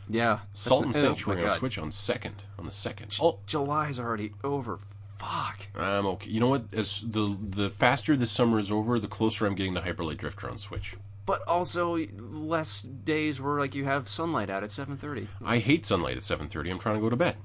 Yeah, 0.10 0.40
Salt 0.54 0.86
and 0.86 0.96
oh 0.96 1.00
Sanctuary 1.00 1.46
on 1.46 1.52
Switch 1.52 1.78
on 1.78 1.92
2nd. 1.92 2.34
On 2.58 2.66
the 2.66 2.72
2nd. 2.72 3.20
Oh, 3.22 3.40
July's 3.46 4.00
already 4.00 4.34
over. 4.44 4.80
Fuck. 5.18 5.68
I'm 5.76 6.08
okay. 6.08 6.32
You 6.32 6.40
know 6.40 6.50
what? 6.50 6.66
As 6.74 7.02
the 7.02 7.38
the 7.40 7.70
faster 7.70 8.16
this 8.16 8.32
summer 8.32 8.60
is 8.60 8.72
over, 8.72 9.00
the 9.00 9.08
closer 9.08 9.46
I'm 9.46 9.56
getting 9.56 9.76
to 9.76 9.82
Hyper 9.82 10.04
Light 10.04 10.18
Drifter 10.18 10.50
on 10.50 10.58
Switch. 10.58 10.98
But 11.26 11.42
also 11.48 12.06
less 12.18 12.82
days 12.82 13.40
where 13.40 13.60
like 13.60 13.74
you 13.76 13.86
have 13.86 14.10
sunlight 14.10 14.50
out 14.50 14.64
at 14.64 14.72
seven 14.72 14.98
thirty. 14.98 15.28
I 15.44 15.60
hate 15.60 15.86
sunlight 15.86 16.18
at 16.18 16.24
7:30. 16.24 16.72
I'm 16.72 16.80
trying 16.80 16.96
to 16.96 17.02
go 17.02 17.10
to 17.10 17.16
bed. 17.16 17.38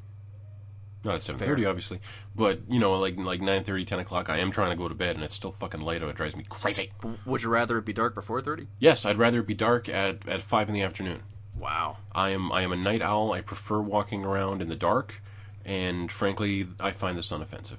Not 1.02 1.14
at 1.14 1.22
7:30, 1.22 1.38
Fair. 1.38 1.68
obviously, 1.68 2.00
but 2.36 2.60
you 2.68 2.78
know, 2.78 2.92
like 2.98 3.16
like 3.16 3.40
9:30, 3.40 3.86
10 3.86 3.98
o'clock. 4.00 4.28
I 4.28 4.38
am 4.38 4.50
trying 4.50 4.70
to 4.70 4.76
go 4.76 4.86
to 4.88 4.94
bed, 4.94 5.16
and 5.16 5.24
it's 5.24 5.34
still 5.34 5.50
fucking 5.52 5.80
light 5.80 6.02
out. 6.02 6.10
It 6.10 6.16
drives 6.16 6.36
me 6.36 6.44
crazy. 6.48 6.92
Would 7.24 7.42
you 7.42 7.48
rather 7.48 7.78
it 7.78 7.86
be 7.86 7.92
dark 7.94 8.14
before 8.14 8.42
thirty? 8.42 8.66
Yes, 8.78 9.06
I'd 9.06 9.16
rather 9.16 9.40
it 9.40 9.46
be 9.46 9.54
dark 9.54 9.88
at, 9.88 10.28
at 10.28 10.42
five 10.42 10.68
in 10.68 10.74
the 10.74 10.82
afternoon. 10.82 11.22
Wow. 11.58 11.98
I 12.12 12.30
am 12.30 12.52
I 12.52 12.62
am 12.62 12.72
a 12.72 12.76
night 12.76 13.00
owl. 13.02 13.32
I 13.32 13.40
prefer 13.40 13.80
walking 13.80 14.24
around 14.26 14.60
in 14.60 14.68
the 14.68 14.76
dark, 14.76 15.22
and 15.64 16.12
frankly, 16.12 16.68
I 16.80 16.90
find 16.90 17.16
this 17.16 17.30
unoffensive. 17.30 17.78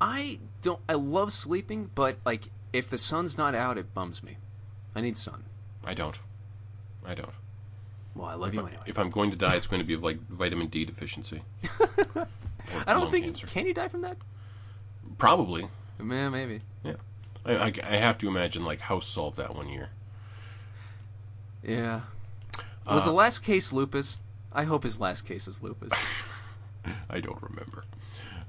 I 0.00 0.38
don't. 0.62 0.80
I 0.88 0.94
love 0.94 1.32
sleeping, 1.32 1.90
but 1.94 2.18
like 2.24 2.50
if 2.72 2.88
the 2.88 2.98
sun's 2.98 3.36
not 3.36 3.54
out, 3.54 3.76
it 3.76 3.92
bums 3.92 4.22
me. 4.22 4.36
I 4.94 5.00
need 5.00 5.16
sun. 5.16 5.44
I 5.84 5.94
don't. 5.94 6.18
I 7.04 7.14
don't. 7.14 7.32
Well, 8.14 8.26
I 8.26 8.34
love 8.34 8.48
If, 8.48 8.54
you 8.54 8.60
I, 8.60 8.66
anyway. 8.68 8.82
if 8.86 8.98
I'm 8.98 9.10
going 9.10 9.30
to 9.30 9.36
die, 9.36 9.54
it's 9.56 9.66
going 9.66 9.80
to 9.80 9.86
be 9.86 9.94
of 9.94 10.02
like 10.02 10.18
vitamin 10.28 10.66
D 10.68 10.84
deficiency. 10.84 11.42
I 12.86 12.92
don't 12.94 13.10
think. 13.10 13.24
cancer. 13.24 13.46
Can 13.46 13.66
you 13.66 13.74
die 13.74 13.88
from 13.88 14.02
that? 14.02 14.16
Probably. 15.18 15.68
Man, 15.98 16.32
maybe. 16.32 16.60
Yeah. 16.84 16.94
I, 17.44 17.54
I, 17.56 17.72
I 17.84 17.96
have 17.96 18.18
to 18.18 18.28
imagine 18.28 18.64
like 18.64 18.80
House 18.80 19.06
solved 19.06 19.36
that 19.36 19.54
one 19.54 19.68
year. 19.68 19.90
Yeah. 21.62 22.00
Uh, 22.86 22.94
Was 22.94 23.04
the 23.04 23.12
last 23.12 23.40
case 23.40 23.72
lupus? 23.72 24.18
I 24.52 24.64
hope 24.64 24.82
his 24.82 24.98
last 24.98 25.22
case 25.22 25.46
is 25.46 25.62
lupus. 25.62 25.92
I 27.10 27.20
don't 27.20 27.40
remember. 27.42 27.84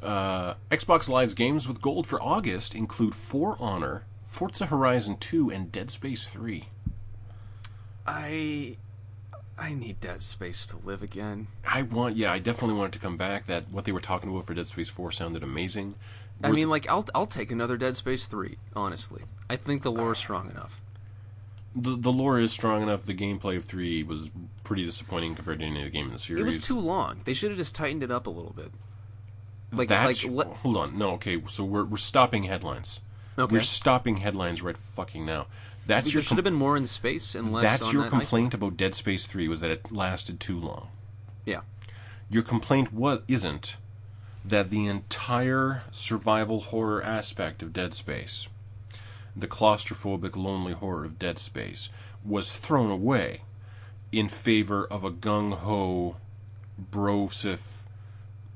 Uh, 0.02 0.56
Xbox 0.72 1.08
Live's 1.08 1.36
games 1.36 1.68
with 1.68 1.82
gold 1.82 2.08
for 2.08 2.22
August 2.24 2.74
include 2.74 3.14
For 3.14 3.56
Honor, 3.60 4.06
Forza 4.24 4.66
Horizon 4.68 5.18
2, 5.20 5.52
and 5.52 5.72
Dead 5.72 5.92
Space 5.92 6.28
3. 6.28 6.68
I. 8.08 8.78
I 9.58 9.74
need 9.74 10.00
Dead 10.00 10.22
Space 10.22 10.66
to 10.68 10.78
live 10.78 11.04
again. 11.04 11.48
I 11.68 11.84
want, 11.84 12.16
yeah, 12.16 12.32
I 12.32 12.40
definitely 12.40 12.76
want 12.78 12.96
it 12.96 12.98
to 12.98 13.04
come 13.04 13.18
back. 13.18 13.46
That 13.46 13.66
what 13.72 13.86
they 13.86 13.92
were 13.92 14.00
talking 14.00 14.30
about 14.32 14.46
for 14.46 14.54
Dead 14.54 14.68
Space 14.68 14.90
4 14.90 15.12
sounded 15.12 15.44
amazing. 15.44 15.96
I 16.44 16.50
mean, 16.52 16.70
like 16.70 16.90
I'll 16.90 17.06
I'll 17.14 17.28
take 17.28 17.52
another 17.52 17.78
Dead 17.78 17.96
Space 17.96 18.26
three. 18.26 18.58
Honestly, 18.76 19.22
I 19.50 19.56
think 19.58 19.84
the 19.84 19.92
lore 19.92 20.14
is 20.14 20.18
strong 20.18 20.50
enough. 20.50 20.82
the, 21.76 21.96
the 21.96 22.12
lore 22.12 22.40
is 22.40 22.52
strong 22.52 22.82
enough. 22.82 23.06
The 23.06 23.14
gameplay 23.14 23.58
of 23.58 23.66
3 23.66 24.02
was 24.04 24.32
pretty 24.64 24.84
disappointing 24.84 25.36
compared 25.36 25.60
to 25.60 25.66
any 25.66 25.80
other 25.82 25.90
game 25.90 26.08
in 26.08 26.14
the 26.14 26.20
series. 26.20 26.42
It 26.42 26.46
was 26.46 26.60
too 26.60 26.80
long. 26.80 27.22
They 27.26 27.34
should 27.36 27.52
have 27.52 27.60
just 27.60 27.76
tightened 27.76 28.02
it 28.02 28.10
up 28.10 28.26
a 28.26 28.32
little 28.32 28.54
bit. 28.54 28.72
Like 29.72 29.88
That's, 29.90 30.26
like 30.26 30.48
le- 30.48 30.54
hold 30.56 30.78
on, 30.78 30.98
no, 30.98 31.12
okay, 31.12 31.42
so 31.48 31.64
we're, 31.64 31.86
we're 31.86 31.98
stopping 31.98 32.44
headlines. 32.44 33.02
Okay. 33.40 33.54
We're 33.54 33.62
stopping 33.62 34.18
headlines 34.18 34.62
right 34.62 34.76
fucking 34.78 35.26
now. 35.26 35.46
That's 35.92 36.08
there 36.08 36.14
your 36.14 36.24
should 36.24 36.38
have 36.38 36.46
been 36.46 36.54
more 36.54 36.78
in 36.78 36.88
space 36.88 37.36
and 37.36 37.52
less. 37.52 37.56
On 37.56 37.62
that 37.64 37.80
That's 37.80 37.94
your 37.94 38.04
that 38.04 38.10
complaint 38.12 38.54
about 38.54 38.78
Dead 38.78 38.96
Space 38.96 39.28
3 39.28 39.50
was 39.50 39.60
that 39.60 39.72
it 39.72 39.92
lasted 39.92 40.40
too 40.40 40.58
long. 40.58 40.88
Yeah. 41.46 41.62
Your 42.30 42.44
complaint 42.44 42.94
what 42.94 43.24
isn't 43.28 43.76
that 44.46 44.70
the 44.70 44.88
entire 44.88 45.84
survival 45.92 46.62
horror 46.62 47.04
aspect 47.04 47.62
of 47.62 47.74
Dead 47.74 47.94
Space, 47.94 48.48
the 49.36 49.48
claustrophobic 49.48 50.38
lonely 50.38 50.72
horror 50.72 51.04
of 51.04 51.20
Dead 51.20 51.38
Space 51.38 51.90
was 52.24 52.56
thrown 52.56 52.90
away 52.90 53.42
in 54.14 54.30
favor 54.30 54.86
of 54.86 55.04
a 55.04 55.12
gung 55.12 55.54
ho, 55.54 56.16
brosif 56.92 57.81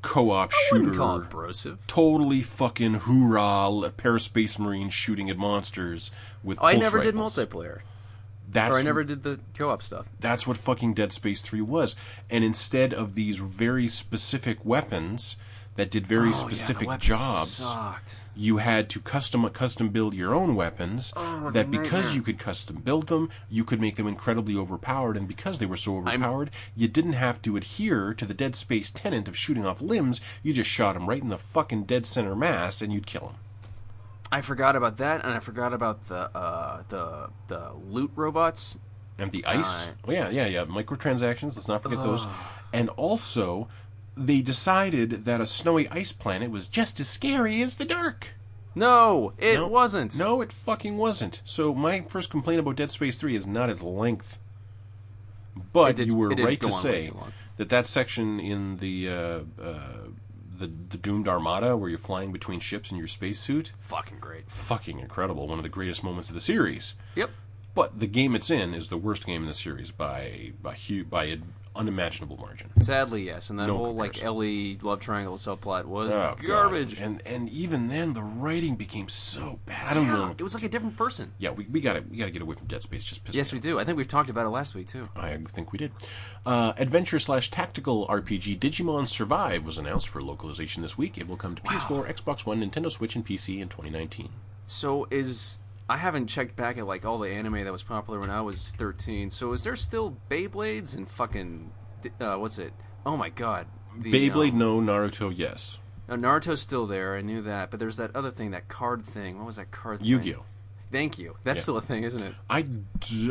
co-op 0.05 0.51
shooter. 0.51 0.91
Call 0.91 1.17
it 1.21 1.29
brosive. 1.29 1.77
Totally 1.87 2.41
fucking 2.41 2.93
hoorah! 2.95 3.85
A 3.85 3.89
Pair 3.89 4.15
of 4.15 4.21
space 4.21 4.57
marines 4.59 4.93
shooting 4.93 5.29
at 5.29 5.37
monsters 5.37 6.11
with. 6.43 6.57
Oh, 6.61 6.65
I 6.67 6.73
never 6.75 6.99
rifles. 6.99 7.35
did 7.35 7.49
multiplayer, 7.49 7.79
That's 8.49 8.75
or 8.75 8.79
I 8.79 8.83
never 8.83 9.03
did 9.03 9.23
the 9.23 9.39
co-op 9.57 9.81
stuff. 9.81 10.07
that's 10.19 10.45
what 10.47 10.57
fucking 10.57 10.93
Dead 10.93 11.11
Space 11.13 11.41
3 11.41 11.61
was. 11.61 11.95
And 12.29 12.43
instead 12.43 12.93
of 12.93 13.15
these 13.15 13.39
very 13.39 13.87
specific 13.87 14.63
weapons 14.65 15.35
that 15.75 15.91
did 15.91 16.07
very 16.07 16.29
Oh, 16.29 16.31
yeah, 16.31 16.31
the 16.31 16.55
specific 16.55 16.87
weapons 16.87 17.03
jobs, 17.07 17.49
Sucked. 17.51 18.17
you 18.35 18.57
had 18.57 18.89
to 18.91 18.99
custom 18.99 19.47
custom 19.49 19.89
build 19.89 20.13
your 20.13 20.33
own 20.33 20.55
weapons 20.55 21.11
Oh, 21.15 21.49
that 21.51 21.69
because 21.71 22.15
you 22.15 22.21
could 22.21 22.39
custom 22.39 22.77
build 22.77 23.07
them, 23.07 23.29
you 23.49 23.63
could 23.63 23.81
make 23.81 23.95
them 23.95 24.07
incredibly 24.07 24.55
overpowered 24.55 25.17
and 25.17 25.27
because 25.27 25.59
they 25.59 25.65
were 25.65 25.77
so 25.77 25.97
overpowered, 25.97 26.51
you 26.75 26.87
didn't 26.87 27.13
have 27.13 27.41
to 27.43 27.57
adhere 27.57 28.13
to 28.13 28.25
the 28.25 28.33
Dead 28.33 28.55
Space 28.55 28.89
tenant 28.91 29.27
of 29.27 29.35
shooting 29.37 29.65
off 29.65 29.81
limbs, 29.81 30.21
you 30.43 30.53
just 30.53 30.69
shot 30.69 30.93
them 30.93 31.07
right 31.09 31.21
in 31.21 31.29
the 31.29 31.37
fucking 31.37 31.83
dead 31.83 32.05
center 32.05 32.35
mass 32.35 32.81
and 32.81 32.93
you'd 32.93 33.05
kill 33.07 33.21
them. 33.27 33.35
I 34.31 34.41
forgot 34.41 34.75
about 34.75 34.97
that, 34.97 35.23
and 35.23 35.33
I 35.33 35.39
forgot 35.39 35.71
about 35.71 36.07
the 36.07 36.35
uh, 36.35 36.81
the 36.89 37.29
the 37.47 37.71
loot 37.89 38.11
robots. 38.15 38.77
And 39.19 39.31
the 39.31 39.45
ice. 39.45 39.85
Right. 39.87 39.95
Oh, 40.07 40.11
yeah, 40.11 40.29
yeah, 40.29 40.45
yeah. 40.47 40.65
Microtransactions. 40.65 41.55
Let's 41.55 41.67
not 41.69 41.81
forget 41.83 42.01
those. 42.03 42.27
And 42.73 42.89
also, 42.97 43.69
they 44.17 44.41
decided 44.41 45.25
that 45.25 45.41
a 45.41 45.45
snowy 45.45 45.87
ice 45.89 46.11
planet 46.11 46.49
was 46.51 46.67
just 46.67 46.99
as 46.99 47.07
scary 47.09 47.61
as 47.61 47.75
the 47.75 47.85
dark. 47.85 48.29
No, 48.73 49.33
it 49.37 49.55
No. 49.55 49.67
wasn't. 49.67 50.17
No, 50.17 50.41
it 50.41 50.51
fucking 50.51 50.97
wasn't. 50.97 51.41
So 51.45 51.73
my 51.73 52.01
first 52.09 52.29
complaint 52.29 52.59
about 52.59 52.75
Dead 52.75 52.91
Space 52.91 53.17
3 53.17 53.35
is 53.35 53.47
not 53.47 53.69
its 53.69 53.81
length. 53.81 54.39
But 55.73 55.95
did- 55.95 56.07
you 56.07 56.15
were 56.15 56.29
right 56.29 56.59
to 56.59 56.71
say 56.71 57.11
that 57.57 57.69
that 57.69 57.85
section 57.85 58.39
in 58.39 58.77
the 58.77 59.09
uh, 59.09 59.13
uh, 59.61 59.79
the 60.57 60.67
the 60.67 60.97
doomed 60.97 61.27
armada 61.29 61.77
where 61.77 61.89
you're 61.89 61.97
flying 61.97 62.31
between 62.33 62.59
ships 62.59 62.91
in 62.91 62.97
your 62.97 63.07
spacesuit, 63.07 63.71
Fucking 63.79 64.19
great. 64.19 64.49
fucking 64.49 64.99
incredible. 64.99 65.47
One 65.47 65.59
of 65.59 65.63
the 65.63 65.69
greatest 65.69 66.03
moments 66.03 66.29
of 66.29 66.33
the 66.35 66.41
series. 66.41 66.95
Yep. 67.15 67.29
But 67.73 67.99
the 67.99 68.07
game 68.07 68.35
it's 68.35 68.49
in 68.49 68.73
is 68.73 68.87
the 68.89 68.97
worst 68.97 69.25
game 69.25 69.41
in 69.43 69.47
the 69.47 69.53
series 69.53 69.91
by 69.91 70.51
by 70.61 70.75
by 71.09 71.39
unimaginable 71.75 72.37
margin. 72.37 72.69
Sadly, 72.81 73.23
yes. 73.23 73.49
And 73.49 73.59
that 73.59 73.67
No 73.67 73.77
whole 73.77 73.95
like 73.95 74.13
comparison. 74.13 74.25
Ellie 74.27 74.79
love 74.81 74.99
triangle 74.99 75.37
subplot 75.37 75.85
was 75.85 76.11
Oh, 76.13 76.35
God. 76.37 76.43
garbage. 76.45 76.99
And 76.99 77.21
and 77.25 77.49
even 77.49 77.87
then 77.87 78.13
the 78.13 78.21
writing 78.23 78.75
became 78.75 79.07
so 79.07 79.59
bad. 79.65 79.87
I 79.89 79.93
don't 79.93 80.05
Yeah, 80.07 80.13
know. 80.15 80.35
it 80.37 80.41
was 80.43 80.53
like 80.53 80.63
a 80.63 80.69
different 80.69 80.97
person. 80.97 81.33
Yeah, 81.37 81.51
we, 81.51 81.65
we 81.65 81.81
gotta 81.81 82.03
we 82.09 82.17
gotta 82.17 82.31
get 82.31 82.41
away 82.41 82.55
from 82.55 82.67
Dead 82.67 82.81
Space. 82.81 83.03
Just 83.03 83.21
Yes, 83.33 83.51
we 83.53 83.59
do. 83.59 83.79
I 83.79 83.83
think 83.83 83.97
we've 83.97 84.07
talked 84.07 84.29
about 84.29 84.45
it 84.45 84.49
last 84.49 84.75
week 84.75 84.87
too. 84.89 85.03
I 85.15 85.37
think 85.37 85.71
we 85.71 85.77
did. 85.79 85.91
Uh, 86.45 86.73
adventure 86.77 87.19
slash 87.19 87.51
tactical 87.51 88.07
RPG 88.07 88.57
Digimon 88.59 89.07
Survive 89.07 89.65
was 89.65 89.77
announced 89.77 90.07
for 90.07 90.21
localization 90.21 90.81
this 90.81 90.97
week. 90.97 91.17
It 91.17 91.27
will 91.27 91.37
come 91.37 91.55
to 91.55 91.61
PS4, 91.63 92.07
Xbox 92.13 92.45
One, 92.45 92.61
Nintendo 92.61 92.91
Switch, 92.91 93.15
and 93.15 93.25
PC 93.25 93.59
in 93.61 93.67
2019. 93.69 94.29
So 94.65 95.07
is 95.11 95.59
I 95.87 95.97
haven't 95.97 96.27
checked 96.27 96.55
back 96.55 96.77
at 96.77 96.87
like 96.87 97.05
all 97.05 97.19
the 97.19 97.29
anime 97.29 97.63
that 97.63 97.71
was 97.71 97.83
popular 97.83 98.19
when 98.19 98.29
I 98.29 98.41
was 98.41 98.73
13. 98.77 99.29
So 99.29 99.53
is 99.53 99.63
there 99.63 99.75
still 99.75 100.17
Beyblades 100.29 100.95
and 100.95 101.07
fucking 101.09 101.71
uh, 102.19 102.35
what's 102.37 102.57
it? 102.57 102.73
Oh 103.05 103.15
my 103.17 103.29
god. 103.29 103.67
The, 103.97 104.11
Beyblade, 104.11 104.51
um, 104.51 104.57
no. 104.57 104.81
Naruto, 104.81 105.31
yes. 105.35 105.77
no, 106.09 106.15
Naruto's 106.15 106.61
still 106.61 106.85
there. 106.87 107.15
I 107.15 107.21
knew 107.21 107.41
that, 107.43 107.71
but 107.71 107.79
there's 107.79 107.97
that 107.97 108.15
other 108.15 108.31
thing, 108.31 108.51
that 108.51 108.67
card 108.67 109.03
thing. 109.03 109.37
What 109.37 109.45
was 109.45 109.55
that 109.57 109.71
card? 109.71 109.99
thing? 109.99 110.07
Yu-Gi-Oh. 110.07 110.43
Thank 110.91 111.17
you. 111.19 111.37
That's 111.43 111.57
Yeah. 111.57 111.61
still 111.63 111.77
a 111.77 111.81
thing, 111.81 112.03
isn't 112.03 112.21
it? 112.21 112.33
I, 112.49 112.65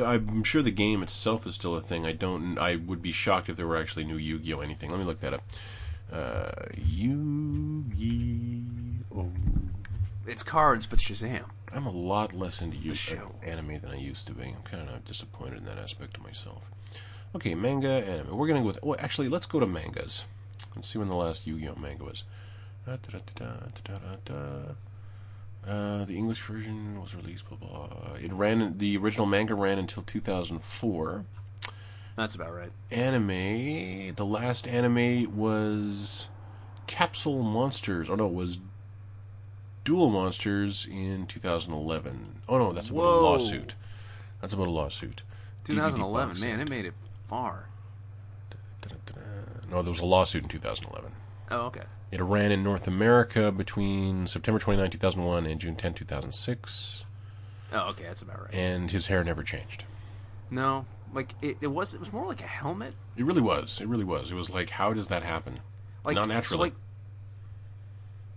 I'm 0.02 0.42
sure 0.44 0.62
the 0.62 0.70
game 0.70 1.02
itself 1.02 1.46
is 1.46 1.54
still 1.54 1.74
a 1.76 1.80
thing. 1.80 2.04
I 2.06 2.12
don't. 2.12 2.58
I 2.58 2.76
would 2.76 3.00
be 3.02 3.12
shocked 3.12 3.48
if 3.48 3.56
there 3.56 3.66
were 3.66 3.76
actually 3.76 4.04
new 4.04 4.16
Yu-Gi-Oh 4.16 4.60
anything. 4.60 4.90
Let 4.90 4.98
me 4.98 5.04
look 5.04 5.20
that 5.20 5.34
up. 5.34 5.42
Uh, 6.12 6.50
Yu-Gi-Oh. 7.94 9.30
It's 10.26 10.42
cards, 10.42 10.86
but 10.86 10.98
Shazam. 10.98 11.44
I'm 11.74 11.86
a 11.86 11.90
lot 11.90 12.32
less 12.32 12.62
into 12.62 12.76
uh, 12.76 13.28
anime 13.42 13.80
than 13.80 13.90
I 13.90 13.96
used 13.96 14.26
to 14.28 14.32
be. 14.32 14.44
I'm 14.44 14.62
kind 14.62 14.88
of 14.88 15.04
disappointed 15.04 15.58
in 15.58 15.64
that 15.64 15.78
aspect 15.78 16.16
of 16.16 16.22
myself. 16.22 16.70
Okay, 17.34 17.54
manga, 17.56 17.88
anime. 17.88 18.36
We're 18.36 18.46
gonna 18.46 18.60
go 18.60 18.66
with. 18.66 18.78
Oh, 18.82 18.94
actually, 18.96 19.28
let's 19.28 19.46
go 19.46 19.58
to 19.58 19.66
mangas. 19.66 20.24
Let's 20.76 20.88
see 20.88 20.98
when 20.98 21.08
the 21.08 21.16
last 21.16 21.46
Yu-Gi-Oh 21.46 21.74
manga 21.74 22.04
was. 22.04 22.24
Uh, 25.66 26.04
the 26.04 26.16
English 26.16 26.42
version 26.42 27.00
was 27.00 27.14
released. 27.14 27.48
Blah 27.48 27.58
blah. 27.58 27.88
It 28.22 28.32
ran. 28.32 28.78
The 28.78 28.96
original 28.96 29.26
manga 29.26 29.54
ran 29.54 29.78
until 29.78 30.02
2004. 30.02 31.24
That's 32.16 32.34
about 32.34 32.54
right. 32.54 32.70
Anime. 32.90 34.14
The 34.14 34.24
last 34.24 34.68
anime 34.68 35.34
was 35.36 36.28
Capsule 36.86 37.42
Monsters. 37.42 38.08
Oh 38.08 38.14
no, 38.14 38.26
it 38.26 38.34
was 38.34 38.58
Duel 39.84 40.10
Monsters 40.10 40.86
in 40.90 41.26
2011. 41.26 42.40
Oh 42.48 42.58
no, 42.58 42.72
that's 42.72 42.88
about 42.90 43.02
a 43.02 43.20
lawsuit. 43.20 43.74
That's 44.40 44.54
about 44.54 44.66
a 44.66 44.70
lawsuit. 44.70 45.22
2011. 45.64 46.40
Man, 46.40 46.60
it 46.60 46.68
made 46.68 46.84
it 46.86 46.94
far. 47.28 47.68
No, 49.70 49.82
there 49.82 49.90
was 49.90 50.00
a 50.00 50.04
lawsuit 50.06 50.42
in 50.42 50.48
2011. 50.48 51.10
Oh, 51.50 51.66
okay. 51.66 51.82
It 52.10 52.20
ran 52.20 52.52
in 52.52 52.62
North 52.62 52.86
America 52.86 53.50
between 53.50 54.26
September 54.26 54.58
29, 54.58 54.90
2001 54.90 55.46
and 55.46 55.60
June 55.60 55.74
10, 55.74 55.94
2006. 55.94 57.04
Oh, 57.72 57.88
okay. 57.90 58.04
That's 58.04 58.22
about 58.22 58.40
right. 58.42 58.54
And 58.54 58.90
his 58.90 59.08
hair 59.08 59.24
never 59.24 59.42
changed. 59.42 59.84
No, 60.50 60.84
like 61.12 61.34
it, 61.42 61.56
it 61.60 61.68
was. 61.68 61.94
It 61.94 62.00
was 62.00 62.12
more 62.12 62.26
like 62.26 62.40
a 62.40 62.46
helmet. 62.46 62.94
It 63.16 63.24
really 63.24 63.40
was. 63.40 63.80
It 63.80 63.88
really 63.88 64.04
was. 64.04 64.30
It 64.30 64.34
was 64.34 64.50
like, 64.50 64.70
how 64.70 64.92
does 64.92 65.08
that 65.08 65.22
happen? 65.22 65.60
Like 66.04 66.14
Not 66.16 66.26
so, 66.26 66.28
naturally. 66.28 66.60
like, 66.64 66.72
I- 66.74 66.76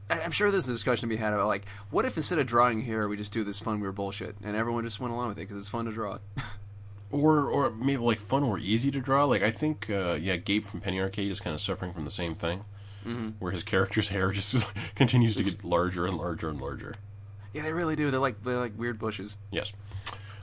I'm 0.10 0.32
sure 0.32 0.50
there's 0.52 0.68
a 0.68 0.72
discussion 0.72 1.10
to 1.10 1.16
be 1.16 1.20
had 1.20 1.34
about 1.34 1.48
like, 1.48 1.66
what 1.90 2.06
if 2.06 2.16
instead 2.18 2.40
of 2.40 2.48
drawing 2.48 2.82
here, 2.82 3.08
we 3.08 3.18
just 3.18 3.34
do 3.34 3.44
this 3.44 3.60
fun 3.60 3.80
weird 3.80 3.96
bullshit, 3.96 4.36
and 4.44 4.56
everyone 4.56 4.84
just 4.84 5.00
went 5.00 5.14
along 5.14 5.30
with 5.30 5.38
it 5.38 5.42
because 5.42 5.58
it's 5.58 5.68
fun 5.70 5.86
to 5.86 5.92
draw. 5.92 6.20
or 7.12 7.50
or 7.50 7.72
maybe 7.72 7.98
like 7.98 8.20
fun 8.20 8.44
or 8.44 8.58
easy 8.60 8.92
to 8.92 9.00
draw. 9.00 9.26
Like 9.26 9.42
I 9.44 9.52
think, 9.52 9.90
uh, 9.90 10.18
yeah, 10.20 10.36
Gabe 10.38 10.64
from 10.64 10.82
Penny 10.82 11.00
Arcade 11.02 11.32
is 11.32 11.40
kind 11.40 11.54
of 11.54 11.62
suffering 11.62 11.94
from 11.94 12.06
the 12.06 12.12
same 12.12 12.36
thing, 12.36 12.64
Mm-hmm. 13.06 13.30
where 13.40 13.52
his 13.54 13.64
character's 13.64 14.08
hair 14.16 14.32
just 14.32 14.66
continues 14.96 15.36
to 15.38 15.44
get 15.44 15.64
larger 15.64 16.06
and 16.06 16.18
larger 16.18 16.50
and 16.50 16.60
larger. 16.60 16.96
yeah, 17.54 17.62
they 17.64 17.72
really 17.74 17.96
do. 17.96 18.12
They're 18.12 18.20
like 18.20 18.44
they're 18.44 18.60
like 18.60 18.78
weird 18.78 19.00
bushes. 19.00 19.38
Yes. 19.52 19.74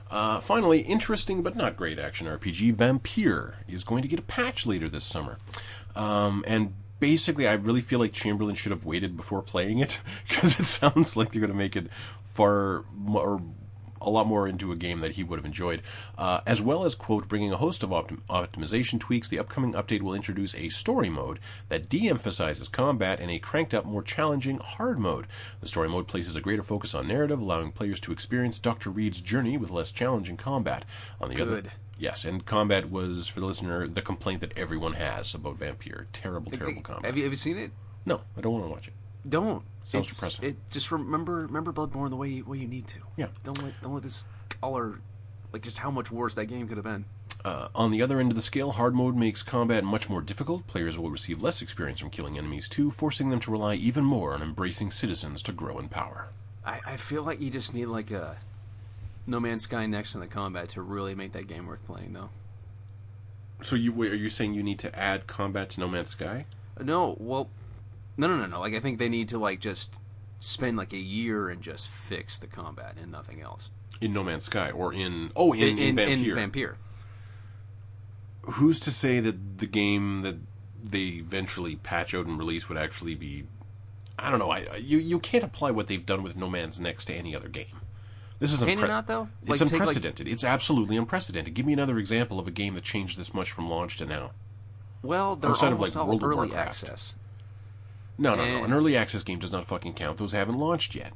Uh, 0.09 0.39
finally, 0.39 0.81
interesting 0.81 1.41
but 1.41 1.55
not 1.55 1.75
great 1.75 1.97
action 1.97 2.27
RPG 2.27 2.75
Vampyr 2.75 3.55
is 3.67 3.83
going 3.83 4.03
to 4.03 4.07
get 4.07 4.19
a 4.19 4.23
patch 4.23 4.65
later 4.67 4.87
this 4.87 5.03
summer, 5.03 5.37
um, 5.95 6.43
and 6.47 6.73
basically, 6.99 7.47
I 7.47 7.53
really 7.53 7.81
feel 7.81 7.99
like 7.99 8.13
Chamberlain 8.13 8.55
should 8.55 8.71
have 8.71 8.85
waited 8.85 9.17
before 9.17 9.41
playing 9.41 9.79
it 9.79 9.99
because 10.27 10.59
it 10.59 10.65
sounds 10.65 11.15
like 11.15 11.31
they're 11.31 11.41
going 11.41 11.51
to 11.51 11.57
make 11.57 11.75
it 11.75 11.91
far 12.23 12.85
more. 12.93 13.41
A 14.01 14.09
lot 14.09 14.27
more 14.27 14.47
into 14.47 14.71
a 14.71 14.75
game 14.75 14.99
that 14.99 15.13
he 15.13 15.23
would 15.23 15.39
have 15.39 15.47
enjoyed, 15.47 15.81
uh, 16.15 16.41
as 16.45 16.61
well 16.61 16.85
as 16.85 16.93
quote 16.93 17.27
bringing 17.27 17.51
a 17.51 17.57
host 17.57 17.81
of 17.81 17.89
optim- 17.89 18.19
optimization 18.29 18.99
tweaks. 18.99 19.29
The 19.29 19.39
upcoming 19.39 19.73
update 19.73 20.03
will 20.03 20.13
introduce 20.13 20.53
a 20.53 20.69
story 20.69 21.09
mode 21.09 21.39
that 21.69 21.89
de-emphasizes 21.89 22.67
combat 22.67 23.19
and 23.19 23.31
a 23.31 23.39
cranked-up, 23.39 23.83
more 23.83 24.03
challenging 24.03 24.59
hard 24.59 24.99
mode. 24.99 25.25
The 25.59 25.67
story 25.67 25.89
mode 25.89 26.07
places 26.07 26.35
a 26.35 26.41
greater 26.41 26.61
focus 26.61 26.93
on 26.93 27.07
narrative, 27.07 27.39
allowing 27.39 27.71
players 27.71 27.99
to 28.01 28.11
experience 28.11 28.59
Doctor 28.59 28.91
Reid's 28.91 29.21
journey 29.21 29.57
with 29.57 29.71
less 29.71 29.91
challenging 29.91 30.37
combat. 30.37 30.85
On 31.19 31.29
the 31.29 31.41
other, 31.41 31.61
Good. 31.61 31.71
Yes, 31.97 32.25
and 32.25 32.45
combat 32.45 32.89
was 32.89 33.27
for 33.27 33.39
the 33.39 33.45
listener 33.45 33.87
the 33.87 34.01
complaint 34.01 34.41
that 34.41 34.57
everyone 34.57 34.93
has 34.93 35.33
about 35.33 35.57
Vampyr. 35.59 36.05
Terrible, 36.11 36.51
terrible 36.51 36.81
combat. 36.81 37.05
Have 37.05 37.17
you 37.17 37.23
have 37.23 37.31
you 37.31 37.37
seen 37.37 37.57
it? 37.57 37.71
no, 38.05 38.21
I 38.37 38.41
don't 38.41 38.53
want 38.53 38.65
to 38.65 38.69
watch 38.69 38.87
it. 38.87 38.93
Don't. 39.27 39.63
Sounds 39.83 40.05
It's- 40.07 40.15
depressing. 40.15 40.49
It 40.49 40.57
just 40.71 40.91
remember 40.91 41.37
remember 41.47 41.71
Bloodborne 41.71 42.09
the 42.09 42.15
way 42.15 42.29
you, 42.29 42.45
way 42.45 42.57
you 42.57 42.67
need 42.67 42.87
to. 42.89 42.99
Yeah. 43.17 43.27
Don't 43.43 43.61
let 43.63 43.81
don't 43.81 43.93
let 43.93 44.03
this 44.03 44.25
color 44.61 44.99
like 45.53 45.61
just 45.61 45.77
how 45.79 45.89
much 45.91 46.11
worse 46.11 46.35
that 46.35 46.45
game 46.45 46.67
could 46.67 46.77
have 46.77 46.83
been. 46.83 47.05
Uh, 47.43 47.67
on 47.75 47.91
the 47.91 48.01
other 48.01 48.19
end 48.19 48.31
of 48.31 48.35
the 48.35 48.41
scale, 48.41 48.71
hard 48.71 48.95
mode 48.95 49.15
makes 49.15 49.43
combat 49.43 49.83
much 49.83 50.09
more 50.09 50.21
difficult. 50.21 50.65
Players 50.65 50.97
will 50.97 51.11
receive 51.11 51.43
less 51.43 51.61
experience 51.61 51.99
from 51.99 52.09
killing 52.09 52.37
enemies 52.39 52.67
too, 52.67 52.89
forcing 52.89 53.29
them 53.29 53.39
to 53.41 53.51
rely 53.51 53.75
even 53.75 54.03
more 54.03 54.33
on 54.33 54.41
embracing 54.41 54.89
citizens 54.89 55.43
to 55.43 55.51
grow 55.51 55.77
in 55.77 55.87
power. 55.87 56.29
I, 56.65 56.79
I 56.85 56.97
feel 56.97 57.21
like 57.23 57.39
you 57.39 57.51
just 57.51 57.75
need 57.75 57.85
like 57.85 58.09
a 58.09 58.37
No 59.27 59.39
Man's 59.39 59.63
Sky 59.63 59.85
next 59.85 60.13
in 60.13 60.21
the 60.21 60.27
combat 60.27 60.69
to 60.69 60.81
really 60.81 61.15
make 61.15 61.33
that 61.33 61.47
game 61.47 61.65
worth 61.65 61.85
playing 61.85 62.13
though. 62.13 62.29
So 63.61 63.75
you 63.75 63.91
wait, 63.93 64.11
are 64.11 64.15
you 64.15 64.29
saying 64.29 64.53
you 64.53 64.63
need 64.63 64.79
to 64.79 64.97
add 64.97 65.27
combat 65.27 65.69
to 65.71 65.79
No 65.79 65.87
Man's 65.87 66.09
Sky? 66.09 66.45
Uh, 66.79 66.83
no, 66.83 67.15
well, 67.19 67.49
no, 68.17 68.27
no, 68.27 68.37
no, 68.37 68.45
no. 68.45 68.59
Like 68.59 68.73
I 68.73 68.79
think 68.79 68.99
they 68.99 69.09
need 69.09 69.29
to 69.29 69.37
like 69.37 69.59
just 69.59 69.99
spend 70.39 70.77
like 70.77 70.93
a 70.93 70.97
year 70.97 71.49
and 71.49 71.61
just 71.61 71.87
fix 71.89 72.37
the 72.37 72.47
combat 72.47 72.95
and 73.01 73.11
nothing 73.11 73.41
else. 73.41 73.71
In 74.01 74.13
No 74.13 74.23
Man's 74.23 74.45
Sky 74.45 74.69
or 74.69 74.93
in 74.93 75.31
oh 75.35 75.53
in, 75.53 75.79
in, 75.79 75.95
Vampyr. 75.95 76.35
Vampyr. 76.35 76.75
Who's 78.41 78.79
to 78.81 78.91
say 78.91 79.19
that 79.21 79.57
the 79.57 79.65
game 79.65 80.21
that 80.21 80.35
they 80.83 80.99
eventually 80.99 81.77
patch 81.77 82.13
out 82.13 82.27
and 82.27 82.37
release 82.37 82.69
would 82.69 82.77
actually 82.77 83.15
be? 83.15 83.45
I 84.19 84.29
don't 84.29 84.39
know. 84.39 84.51
I 84.51 84.75
you 84.77 84.99
you 84.99 85.19
can't 85.19 85.43
apply 85.43 85.71
what 85.71 85.87
they've 85.87 86.05
done 86.05 86.21
with 86.21 86.35
No 86.35 86.49
Man's 86.49 86.79
Next 86.79 87.05
to 87.05 87.13
any 87.13 87.35
other 87.35 87.49
game. 87.49 87.81
This 88.39 88.51
is 88.53 88.59
Can 88.59 88.69
you 88.69 88.75
unpre- 88.77 88.87
not, 88.89 89.07
though? 89.07 89.29
It's 89.43 89.49
Like, 89.49 89.59
take, 89.59 89.71
like- 89.71 89.79
unprecedented. 89.81 90.27
it's 90.27 90.43
absolutely 90.43 90.97
unprecedented. 90.97 91.53
Give 91.53 91.65
me 91.65 91.73
another 91.73 91.97
example 91.97 92.37
of 92.39 92.47
a 92.47 92.51
game 92.51 92.73
that 92.75 92.83
changed 92.83 93.17
this 93.17 93.33
much 93.33 93.51
from 93.51 93.69
launch 93.69 93.97
to 93.97 94.05
now. 94.05 94.31
Well, 95.01 95.35
they're 95.35 95.51
Outside 95.51 95.71
of, 95.71 95.79
like, 95.79 95.95
World 95.95 96.21
of 96.21 96.29
early 96.29 96.47
Warcraft. 96.47 96.67
access. 96.83 97.15
No, 98.17 98.35
no, 98.35 98.45
no. 98.45 98.61
Eh. 98.61 98.65
An 98.65 98.73
early 98.73 98.97
access 98.97 99.23
game 99.23 99.39
does 99.39 99.51
not 99.51 99.65
fucking 99.65 99.93
count. 99.93 100.17
Those 100.17 100.31
haven't 100.33 100.57
launched 100.57 100.95
yet. 100.95 101.13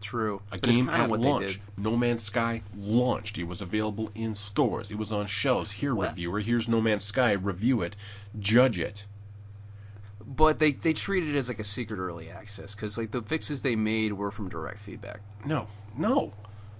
True. 0.00 0.42
A 0.52 0.58
but 0.58 0.62
game 0.62 0.86
kind 0.86 0.98
of 1.02 1.04
at 1.04 1.10
what 1.10 1.22
they 1.22 1.28
launch. 1.28 1.46
did. 1.54 1.60
No 1.76 1.96
Man's 1.96 2.22
Sky 2.22 2.62
launched. 2.76 3.36
It 3.38 3.44
was 3.44 3.60
available 3.60 4.10
in 4.14 4.34
stores. 4.34 4.90
It 4.90 4.98
was 4.98 5.10
on 5.12 5.26
shelves. 5.26 5.72
Here, 5.72 5.94
Well- 5.94 6.08
reviewer. 6.10 6.40
Here's 6.40 6.68
No 6.68 6.80
Man's 6.80 7.04
Sky. 7.04 7.32
Review 7.32 7.82
it. 7.82 7.96
Judge 8.38 8.78
it. 8.78 9.06
But 10.24 10.58
they 10.58 10.72
they 10.72 10.92
treated 10.92 11.34
it 11.34 11.38
as 11.38 11.48
like 11.48 11.58
a 11.58 11.64
secret 11.64 11.98
early 11.98 12.30
access 12.30 12.74
because 12.74 12.98
like 12.98 13.12
the 13.12 13.22
fixes 13.22 13.62
they 13.62 13.76
made 13.76 14.12
were 14.12 14.30
from 14.30 14.48
direct 14.48 14.78
feedback. 14.78 15.20
No, 15.44 15.68
no, 15.98 16.32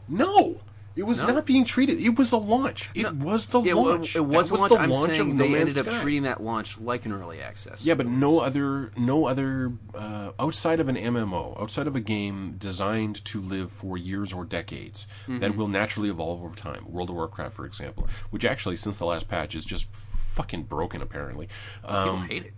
no. 0.08 0.60
It 0.96 1.06
was 1.06 1.22
No? 1.22 1.32
not 1.32 1.46
being 1.46 1.64
treated. 1.64 2.00
It 2.00 2.18
was 2.18 2.32
a 2.32 2.36
launch. 2.38 2.90
It 2.92 3.04
No. 3.04 3.12
was 3.24 3.46
the 3.46 3.60
Yeah, 3.62 3.74
launch. 3.74 4.16
it 4.16 4.20
was, 4.26 4.50
That 4.50 4.58
launch. 4.58 4.72
the 4.72 4.78
I'm 4.80 4.90
launch 4.90 5.12
saying 5.14 5.36
No 5.36 5.46
they 5.46 5.54
ended 5.60 5.78
up 5.78 5.86
Sky. 5.86 6.02
treating 6.02 6.22
that 6.24 6.42
launch 6.42 6.80
like 6.80 7.06
an 7.06 7.12
early 7.12 7.40
access. 7.40 7.84
Yeah, 7.84 7.94
but 7.94 8.08
no 8.08 8.40
other, 8.40 8.90
no 8.96 9.26
other 9.26 9.74
uh, 9.94 10.32
outside 10.40 10.80
of 10.80 10.88
an 10.88 10.96
MMO, 10.96 11.56
outside 11.62 11.86
of 11.86 11.94
a 11.94 12.00
game 12.00 12.56
designed 12.58 13.24
to 13.26 13.40
live 13.40 13.70
for 13.70 13.96
years 13.96 14.32
or 14.32 14.44
decades, 14.44 15.06
that 15.28 15.40
Mm-hmm. 15.40 15.56
will 15.56 15.68
naturally 15.68 16.08
evolve 16.10 16.42
over 16.42 16.56
time. 16.56 16.84
World 16.90 17.10
of 17.10 17.14
Warcraft, 17.14 17.54
for 17.54 17.64
example, 17.64 18.08
which 18.30 18.44
actually 18.44 18.74
since 18.74 18.96
the 18.96 19.06
last 19.06 19.28
patch 19.28 19.54
is 19.54 19.64
just 19.64 19.86
fucking 19.94 20.64
broken. 20.64 21.00
Apparently, 21.00 21.48
people 21.82 21.96
um, 21.96 22.26
hate 22.28 22.44
it. 22.46 22.54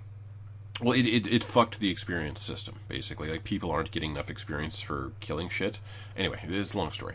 Well, 0.83 0.93
it, 0.93 1.07
it 1.07 1.27
it 1.27 1.45
fucked 1.45 1.81
the 1.81 1.91
experience 1.91 2.41
system 2.41 2.77
basically. 2.89 3.31
Like 3.31 3.45
people 3.45 3.71
aren't 3.71 3.91
getting 3.91 4.13
enough 4.13 4.31
experience 4.31 4.81
for 4.81 5.13
killing 5.21 5.49
shit. 5.49 5.81
Anyway, 6.17 6.41
it's 6.49 6.75
a 6.75 6.79
long 6.79 6.91
story. 6.93 7.15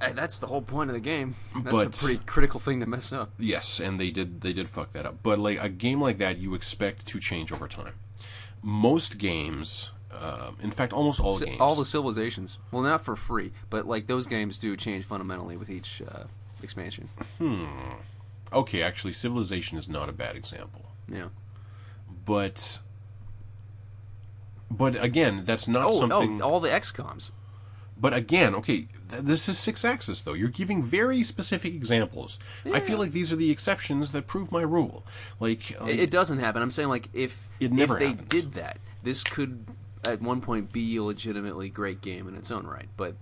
Uh, 0.00 0.12
That's 0.12 0.38
the 0.38 0.46
whole 0.48 0.60
point 0.62 0.90
of 0.90 0.94
the 0.94 1.00
game. 1.00 1.34
That's 1.54 1.70
But- 1.72 1.86
a 1.86 1.90
pretty 2.04 2.20
critical 2.26 2.60
thing 2.60 2.80
to 2.80 2.86
mess 2.86 3.12
up. 3.12 3.30
Yes, 3.38 3.80
and 3.80 3.98
they 3.98 4.10
did 4.10 4.40
they 4.42 4.52
did 4.52 4.68
fuck 4.68 4.92
that 4.92 5.06
up. 5.06 5.16
But 5.22 5.38
like 5.38 5.58
a 5.62 5.68
game 5.68 6.00
like 6.00 6.18
that, 6.18 6.38
you 6.38 6.54
expect 6.54 7.06
to 7.06 7.18
change 7.20 7.50
over 7.52 7.66
time. 7.68 7.94
Most 8.62 9.18
games, 9.18 9.92
um, 10.12 10.56
in 10.60 10.70
fact, 10.70 10.92
almost 10.92 11.20
all 11.20 11.38
Si- 11.38 11.44
games, 11.46 11.60
All 11.60 11.74
the 11.76 11.84
civilizations. 11.84 12.58
Well, 12.72 12.82
not 12.82 13.00
for 13.04 13.14
free, 13.16 13.52
but 13.70 13.86
like 13.86 14.06
those 14.06 14.26
games 14.26 14.58
do 14.58 14.76
change 14.76 15.04
fundamentally 15.04 15.56
with 15.56 15.70
each 15.70 16.02
uh, 16.02 16.24
expansion. 16.62 17.08
okay, 18.52 18.82
actually, 18.82 19.12
Civilization 19.12 19.78
is 19.78 19.88
not 19.88 20.08
a 20.08 20.12
bad 20.12 20.36
example, 20.36 20.86
Yeah. 21.08 21.28
but 22.24 22.80
but 24.70 25.02
again, 25.02 25.42
that's 25.44 25.68
not 25.68 25.86
Oh, 25.88 25.98
something. 26.00 26.40
oh, 26.42 26.44
all 26.44 26.60
the 26.60 26.68
XComs. 26.68 27.30
But 27.98 28.12
again, 28.12 28.54
okay, 28.56 28.88
th- 29.10 29.22
this 29.22 29.48
is 29.48 29.58
six 29.58 29.82
axis 29.84 30.20
though. 30.20 30.34
You're 30.34 30.50
giving 30.50 30.82
very 30.82 31.22
specific 31.22 31.72
examples. 31.74 32.38
I 32.70 32.78
feel 32.80 32.98
like 32.98 33.12
these 33.12 33.32
are 33.32 33.36
the 33.36 33.50
exceptions 33.50 34.12
that 34.12 34.26
prove 34.26 34.52
my 34.52 34.60
rule. 34.60 35.02
Like, 35.40 35.74
uh, 35.80 35.86
It, 35.86 36.00
it 36.00 36.10
doesn't 36.10 36.38
happen. 36.38 36.60
I'm 36.60 36.70
saying 36.70 36.90
like 36.90 37.08
if 37.14 37.48
It 37.58 37.72
never 37.72 37.94
if 37.94 38.00
they 38.00 38.08
happens. 38.08 38.28
did 38.28 38.52
that, 38.54 38.78
this 39.02 39.22
could 39.24 39.64
at 40.04 40.20
one 40.20 40.42
point 40.42 40.72
be 40.72 40.96
a 40.96 41.02
legitimately 41.02 41.70
great 41.70 42.02
game 42.02 42.28
in 42.28 42.36
its 42.36 42.50
own 42.50 42.66
right. 42.66 42.88
But 42.98 43.14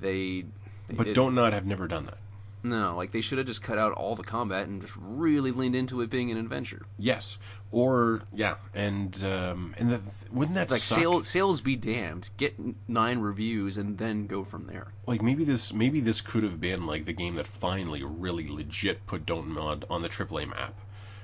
they, 0.00 0.46
they 0.88 0.94
but 0.96 1.04
didn't. 1.04 1.16
don't 1.16 1.34
not 1.34 1.52
have 1.52 1.66
never 1.66 1.86
done 1.86 2.06
that. 2.06 2.18
No 2.64 2.96
like 2.96 3.12
they 3.12 3.20
should 3.20 3.36
have 3.38 3.46
just 3.46 3.62
cut 3.62 3.76
out 3.78 3.92
all 3.92 4.16
the 4.16 4.22
combat 4.24 4.66
and 4.66 4.80
just 4.80 4.96
really 4.98 5.50
leaned 5.52 5.76
into 5.76 6.00
it 6.00 6.08
being 6.08 6.30
an 6.30 6.38
adventure. 6.38 6.86
Yes, 6.98 7.38
or 7.70 8.22
yeah, 8.32 8.54
and 8.74 9.22
um, 9.22 9.74
and 9.78 9.90
the, 9.90 10.00
wouldn't 10.32 10.54
that 10.56 10.70
Like 10.70 10.80
suck? 10.80 10.98
sales 10.98 11.28
sales 11.28 11.60
be 11.60 11.76
damned. 11.76 12.30
Get 12.38 12.54
nine 12.88 13.18
reviews 13.20 13.76
and 13.76 13.98
then 13.98 14.26
go 14.26 14.44
from 14.44 14.66
there. 14.66 14.88
like 15.06 15.20
maybe 15.22 15.44
this 15.44 15.74
maybe 15.74 16.00
this 16.00 16.20
could 16.22 16.42
have 16.42 16.58
been 16.60 16.86
like 16.86 17.04
the 17.04 17.12
game 17.12 17.34
that 17.34 17.46
finally 17.46 18.02
really 18.02 18.48
legit 18.48 19.06
put 19.06 19.26
Dontnod 19.26 19.84
on 19.90 20.00
the 20.00 20.08
AAA 20.08 20.48
map. 20.48 20.74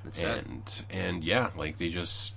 That's 0.05 0.21
it. 0.21 0.45
and 0.47 0.85
and 0.91 1.25
yeah, 1.25 1.51
like 1.57 1.79
they 1.79 1.89
just 1.89 2.35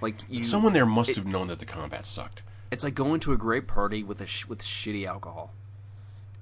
Like 0.00 0.16
you, 0.28 0.38
someone 0.40 0.72
there 0.72 0.86
must 0.86 1.16
have 1.16 1.26
known 1.26 1.48
that 1.48 1.58
the 1.58 1.64
combat 1.66 2.06
sucked. 2.06 2.42
it's 2.70 2.84
like 2.84 2.94
going 2.94 3.20
to 3.20 3.32
a 3.32 3.36
great 3.36 3.66
party 3.66 4.02
with 4.04 4.20
a 4.20 4.26
sh- 4.26 4.46
with 4.46 4.60
shitty 4.62 5.06
alcohol. 5.06 5.52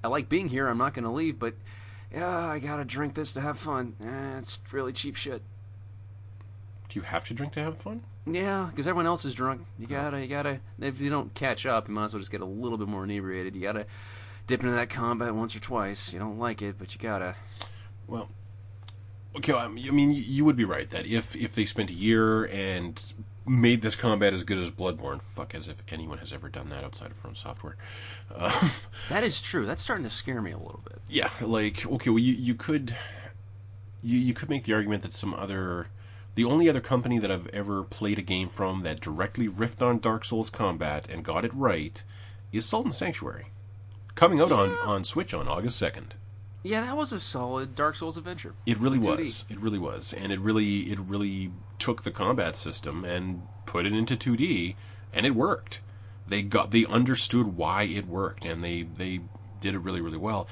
I 0.02 0.08
like 0.08 0.28
being 0.28 0.48
here. 0.48 0.68
I'm 0.68 0.78
not 0.78 0.94
going 0.94 1.04
to 1.04 1.10
leave, 1.10 1.38
but 1.38 1.54
yeah, 2.12 2.28
I 2.28 2.58
gotta 2.58 2.84
drink 2.84 3.14
this 3.14 3.32
to 3.34 3.40
have 3.40 3.58
fun. 3.58 3.94
Eh, 4.02 4.38
it's 4.38 4.58
really 4.72 4.92
cheap 4.92 5.16
shit. 5.16 5.42
Do 6.88 6.98
you 6.98 7.02
have 7.04 7.24
to 7.28 7.34
drink 7.34 7.52
to 7.52 7.62
have 7.62 7.78
fun? 7.78 8.02
Yeah, 8.26 8.68
because 8.70 8.86
everyone 8.86 9.06
else 9.06 9.24
is 9.24 9.32
drunk. 9.32 9.64
You 9.78 9.86
gotta, 9.86 10.20
you 10.20 10.26
gotta. 10.26 10.60
If 10.80 11.00
you 11.00 11.08
don't 11.08 11.32
catch 11.34 11.64
up, 11.66 11.88
you 11.88 11.94
might 11.94 12.06
as 12.06 12.14
well 12.14 12.20
just 12.20 12.32
get 12.32 12.40
a 12.40 12.46
little 12.46 12.78
bit 12.78 12.88
more 12.88 13.04
inebriated. 13.04 13.54
You 13.54 13.62
gotta 13.62 13.86
dip 14.46 14.60
into 14.60 14.74
that 14.74 14.90
combat 14.90 15.34
once 15.34 15.54
or 15.54 15.60
twice. 15.60 16.12
You 16.12 16.18
don't 16.18 16.38
like 16.38 16.62
it, 16.62 16.76
but 16.78 16.92
you 16.92 17.00
gotta. 17.00 17.36
Well, 18.08 18.28
okay. 19.36 19.52
I 19.52 19.68
mean, 19.68 20.12
you 20.12 20.44
would 20.44 20.56
be 20.56 20.64
right 20.64 20.90
that 20.90 21.06
if 21.06 21.36
if 21.36 21.54
they 21.54 21.64
spent 21.64 21.90
a 21.90 21.94
year 21.94 22.44
and 22.46 23.00
made 23.50 23.82
this 23.82 23.96
combat 23.96 24.32
as 24.32 24.44
good 24.44 24.58
as 24.58 24.70
Bloodborne, 24.70 25.20
fuck, 25.20 25.54
as 25.54 25.66
if 25.66 25.82
anyone 25.88 26.18
has 26.18 26.32
ever 26.32 26.48
done 26.48 26.68
that 26.70 26.84
outside 26.84 27.10
of 27.10 27.16
From 27.16 27.34
Software. 27.34 27.76
Um, 28.34 28.52
That 29.08 29.24
is 29.24 29.40
true. 29.40 29.66
That's 29.66 29.82
starting 29.82 30.04
to 30.04 30.10
scare 30.10 30.40
me 30.40 30.52
a 30.52 30.56
little 30.58 30.82
bit. 30.84 31.00
yeah, 31.08 31.30
like 31.40 31.84
okay, 31.84 32.10
well, 32.10 32.20
you 32.20 32.34
you 32.34 32.54
could 32.54 32.94
you 34.02 34.18
you 34.18 34.32
could 34.34 34.48
make 34.48 34.64
the 34.64 34.72
argument 34.72 35.02
that 35.02 35.12
some 35.12 35.34
other. 35.34 35.88
The 36.36 36.44
only 36.44 36.68
other 36.68 36.80
company 36.80 37.18
that 37.18 37.30
I've 37.30 37.48
ever 37.48 37.82
played 37.82 38.18
a 38.18 38.22
game 38.22 38.48
from 38.48 38.82
that 38.82 39.00
directly 39.00 39.48
riffed 39.48 39.82
on 39.82 39.98
Dark 39.98 40.24
Souls 40.24 40.48
combat 40.48 41.10
and 41.10 41.24
got 41.24 41.44
it 41.44 41.52
right 41.52 42.02
is 42.52 42.64
Salt 42.64 42.84
and 42.84 42.94
Sanctuary, 42.94 43.46
coming 44.14 44.40
out 44.40 44.52
on, 44.52 44.70
on 44.78 45.02
Switch 45.02 45.34
on 45.34 45.48
August 45.48 45.76
second. 45.76 46.14
Yeah, 46.62 46.82
that 46.82 46.96
was 46.96 47.10
a 47.10 47.18
solid 47.18 47.74
Dark 47.74 47.96
Souls 47.96 48.16
adventure. 48.16 48.54
It 48.64 48.78
really 48.78 48.98
was. 48.98 49.44
It 49.50 49.58
really 49.58 49.78
was, 49.80 50.14
and 50.14 50.30
it 50.32 50.38
really 50.38 50.82
it 50.82 51.00
really 51.00 51.50
took 51.80 52.04
the 52.04 52.10
combat 52.12 52.54
system 52.54 53.04
and 53.04 53.42
put 53.66 53.86
it 53.86 53.92
into 53.92 54.16
2D, 54.16 54.76
and 55.12 55.26
it 55.26 55.34
worked. 55.34 55.80
They 56.28 56.42
got 56.42 56.70
they 56.70 56.86
understood 56.86 57.56
why 57.56 57.82
it 57.84 58.06
worked, 58.06 58.44
and 58.44 58.62
they 58.62 58.82
they 58.82 59.20
did 59.60 59.74
it 59.74 59.80
really 59.80 60.00
really 60.00 60.18
well. 60.18 60.46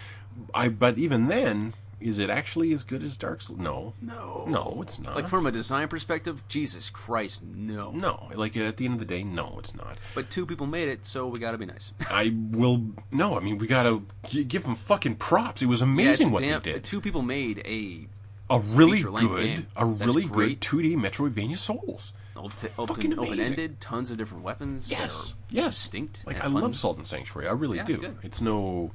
I 0.55 0.69
but 0.69 0.99
even 0.99 1.29
then, 1.29 1.75
is 2.01 2.19
it 2.19 2.31
actually 2.31 2.73
as 2.73 2.83
good 2.85 3.03
as 3.03 3.17
Dark 3.17 3.43
Souls? 3.43 3.59
No, 3.61 3.93
No. 4.01 4.45
no, 4.49 4.79
it's 4.83 4.99
not. 5.01 5.15
Like 5.17 5.29
from 5.29 5.47
a 5.47 5.53
design 5.53 5.89
perspective, 5.89 6.43
Jesus 6.49 6.91
Christ, 6.91 7.43
no. 7.45 7.91
no, 7.93 8.29
like 8.35 8.57
at 8.57 8.77
the 8.77 8.85
end 8.87 8.95
of 8.95 9.01
the 9.01 9.05
day, 9.05 9.23
no, 9.25 9.57
it's 9.59 9.75
not. 9.75 9.99
But 10.15 10.31
two 10.31 10.47
people 10.47 10.67
made 10.67 10.89
it, 10.89 11.05
so 11.05 11.27
we 11.29 11.39
gotta 11.39 11.59
be 11.59 11.67
nice. 11.67 11.93
I 12.11 12.35
will 12.53 12.87
no. 13.13 13.37
I 13.37 13.41
mean, 13.41 13.59
we 13.59 13.67
gotta 13.69 14.03
give 14.49 14.65
them 14.65 14.75
fucking 14.75 15.17
props. 15.17 15.63
It 15.63 15.67
was 15.67 15.83
amazing 15.83 16.29
Yeah, 16.29 16.33
what 16.33 16.41
damn- 16.43 16.63
they 16.63 16.73
did. 16.75 16.85
Two 16.85 17.01
people 17.01 17.23
made 17.23 17.63
a 17.65 18.07
A 18.51 18.59
really 18.61 19.03
good, 19.03 19.67
a 19.77 19.85
really 19.85 20.25
great. 20.25 20.61
good 20.61 20.79
2D 20.83 20.97
Metroidvania 20.97 21.57
Souls. 21.57 22.13
open, 22.37 22.51
Fucking 22.51 22.79
open, 22.79 23.13
amazing. 23.13 23.33
open-ended, 23.33 23.81
tons 23.81 24.11
of 24.11 24.17
different 24.17 24.43
weapons. 24.43 24.91
Yes, 24.91 25.35
yes. 25.51 25.73
distinct. 25.75 26.27
Like 26.27 26.37
I 26.39 26.43
fun. 26.45 26.55
love 26.55 26.75
Salt 26.77 26.97
and 26.97 27.07
Sanctuary. 27.07 27.47
I 27.49 27.53
really 27.53 27.77
Yeah, 27.79 27.85
do. 27.85 27.95
it's. 27.95 28.25
It's 28.25 28.41
no 28.41 28.93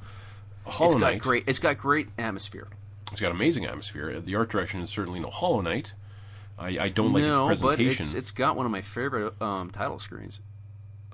Hollow 0.66 0.91
It's 0.91 0.95
got 0.99 1.12
Knight. 1.14 1.22
great. 1.22 1.43
It's 1.45 1.60
got 1.60 1.78
great 1.78 2.08
atmosphere. 2.18 2.68
It's 3.12 3.22
got 3.22 3.32
amazing 3.32 3.66
atmosphere. 3.66 4.20
The 4.20 4.36
art 4.36 4.49
direction 4.49 4.82
is 4.82 4.89
certainly 4.89 5.20
no 5.20 5.30
Hollow 5.30 5.62
Knight. 5.62 5.93
I, 6.58 6.80
I 6.80 6.89
don't 6.89 7.14
like 7.14 7.24
no, 7.24 7.49
its 7.49 7.62
but 7.62 7.76
presentation. 7.76 8.06
it's 8.06 8.14
it's 8.16 8.32
got 8.32 8.56
one 8.56 8.66
of 8.66 8.72
my 8.72 8.82
favorite 8.82 9.39
um, 9.41 9.70
title 9.72 9.99
screens. 9.99 10.39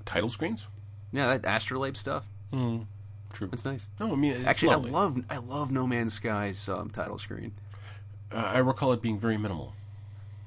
Title 0.06 0.30
screens. 0.30 0.68
Yeah, 1.12 1.36
that 1.38 1.46
Astrolabe 1.46 1.98
stuff. 1.98 2.26
True. 2.52 3.50
It's 3.52 3.66
nice. 3.66 3.88
No, 4.00 4.12
I 4.12 4.16
mean 4.16 4.34
it's 4.34 4.46
Actually, 4.46 4.70
lovely. 4.70 4.90
I 4.92 4.94
love 4.94 5.24
I 5.30 5.38
love 5.38 5.72
No 5.72 5.86
Man's 5.88 6.14
Sky's 6.14 6.70
um, 6.70 6.90
title 6.90 7.18
screen. 7.18 7.52
Uh, 8.32 8.38
I 8.38 8.58
recall 8.60 8.94
it 8.94 9.02
being 9.02 9.18
very 9.20 9.38
minimal. 9.38 9.74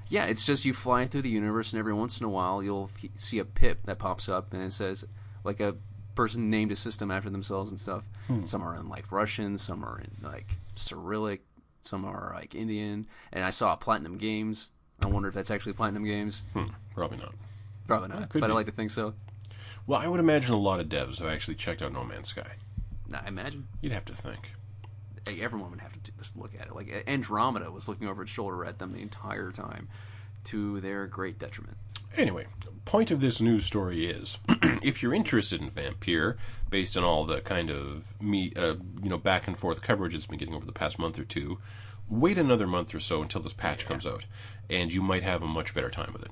Yeah, 0.08 0.26
it's 0.26 0.44
just 0.44 0.64
you 0.64 0.74
fly 0.74 1.06
through 1.06 1.22
the 1.22 1.30
universe, 1.30 1.72
and 1.72 1.80
every 1.80 1.94
once 1.94 2.20
in 2.20 2.26
a 2.26 2.28
while 2.28 2.62
you'll 2.62 2.90
see 3.16 3.38
a 3.38 3.44
pip 3.44 3.80
that 3.84 3.98
pops 3.98 4.28
up, 4.28 4.52
and 4.52 4.62
it 4.62 4.72
says 4.72 5.04
like 5.44 5.60
a 5.60 5.76
person 6.14 6.50
named 6.50 6.70
a 6.70 6.76
system 6.76 7.10
after 7.10 7.30
themselves 7.30 7.70
and 7.70 7.80
stuff. 7.80 8.04
Hmm. 8.26 8.44
Some 8.44 8.62
are 8.62 8.76
in 8.76 8.88
like 8.88 9.10
Russian, 9.10 9.58
some 9.58 9.84
are 9.84 9.98
in 9.98 10.16
like 10.22 10.56
Cyrillic, 10.74 11.42
some 11.82 12.04
are 12.04 12.32
like 12.34 12.54
Indian. 12.54 13.06
And 13.32 13.44
I 13.44 13.50
saw 13.50 13.74
Platinum 13.76 14.18
Games. 14.18 14.70
I 15.00 15.06
wonder 15.06 15.28
if 15.28 15.34
that's 15.34 15.50
actually 15.50 15.72
Platinum 15.72 16.04
Games. 16.04 16.44
Hmm, 16.52 16.66
probably 16.94 17.18
not. 17.18 17.34
Probably 17.86 18.08
not, 18.08 18.28
but 18.32 18.40
be. 18.40 18.44
I 18.44 18.48
like 18.48 18.66
to 18.66 18.72
think 18.72 18.90
so. 18.90 19.14
Well, 19.86 20.00
I 20.00 20.06
would 20.06 20.20
imagine 20.20 20.52
a 20.52 20.58
lot 20.58 20.78
of 20.78 20.88
devs 20.88 21.18
have 21.18 21.28
actually 21.28 21.56
checked 21.56 21.82
out 21.82 21.92
No 21.92 22.04
Man's 22.04 22.28
Sky. 22.28 22.52
I 23.12 23.28
imagine 23.28 23.68
You'd 23.80 23.92
have 23.92 24.04
to 24.06 24.14
think. 24.14 24.52
Everyone 25.26 25.70
would 25.70 25.80
have 25.80 25.92
to 26.02 26.12
just 26.18 26.36
look 26.36 26.52
at 26.58 26.66
it. 26.66 26.74
Like 26.74 27.04
Andromeda 27.06 27.70
was 27.70 27.88
looking 27.88 28.08
over 28.08 28.22
its 28.22 28.32
shoulder 28.32 28.64
at 28.64 28.78
them 28.78 28.92
the 28.92 29.02
entire 29.02 29.50
time, 29.52 29.88
to 30.44 30.80
their 30.80 31.06
great 31.06 31.38
detriment. 31.38 31.76
Anyway, 32.16 32.46
point 32.84 33.10
of 33.10 33.20
this 33.20 33.40
news 33.40 33.64
story 33.64 34.06
is, 34.06 34.38
if 34.82 35.02
you're 35.02 35.14
interested 35.14 35.62
in 35.62 35.70
Vampyr, 35.70 36.36
based 36.68 36.96
on 36.96 37.04
all 37.04 37.24
the 37.24 37.40
kind 37.40 37.70
of 37.70 38.20
me, 38.20 38.52
uh, 38.56 38.74
you 39.02 39.08
know, 39.08 39.16
back 39.18 39.46
and 39.46 39.58
forth 39.58 39.80
coverage 39.80 40.14
it's 40.14 40.26
been 40.26 40.38
getting 40.38 40.54
over 40.54 40.66
the 40.66 40.72
past 40.72 40.98
month 40.98 41.18
or 41.18 41.24
two, 41.24 41.58
wait 42.08 42.36
another 42.36 42.66
month 42.66 42.94
or 42.94 43.00
so 43.00 43.22
until 43.22 43.40
this 43.40 43.54
patch 43.54 43.86
comes 43.86 44.06
out, 44.06 44.26
and 44.68 44.92
you 44.92 45.00
might 45.00 45.22
have 45.22 45.42
a 45.42 45.46
much 45.46 45.74
better 45.74 45.90
time 45.90 46.12
with 46.12 46.22
it. 46.22 46.30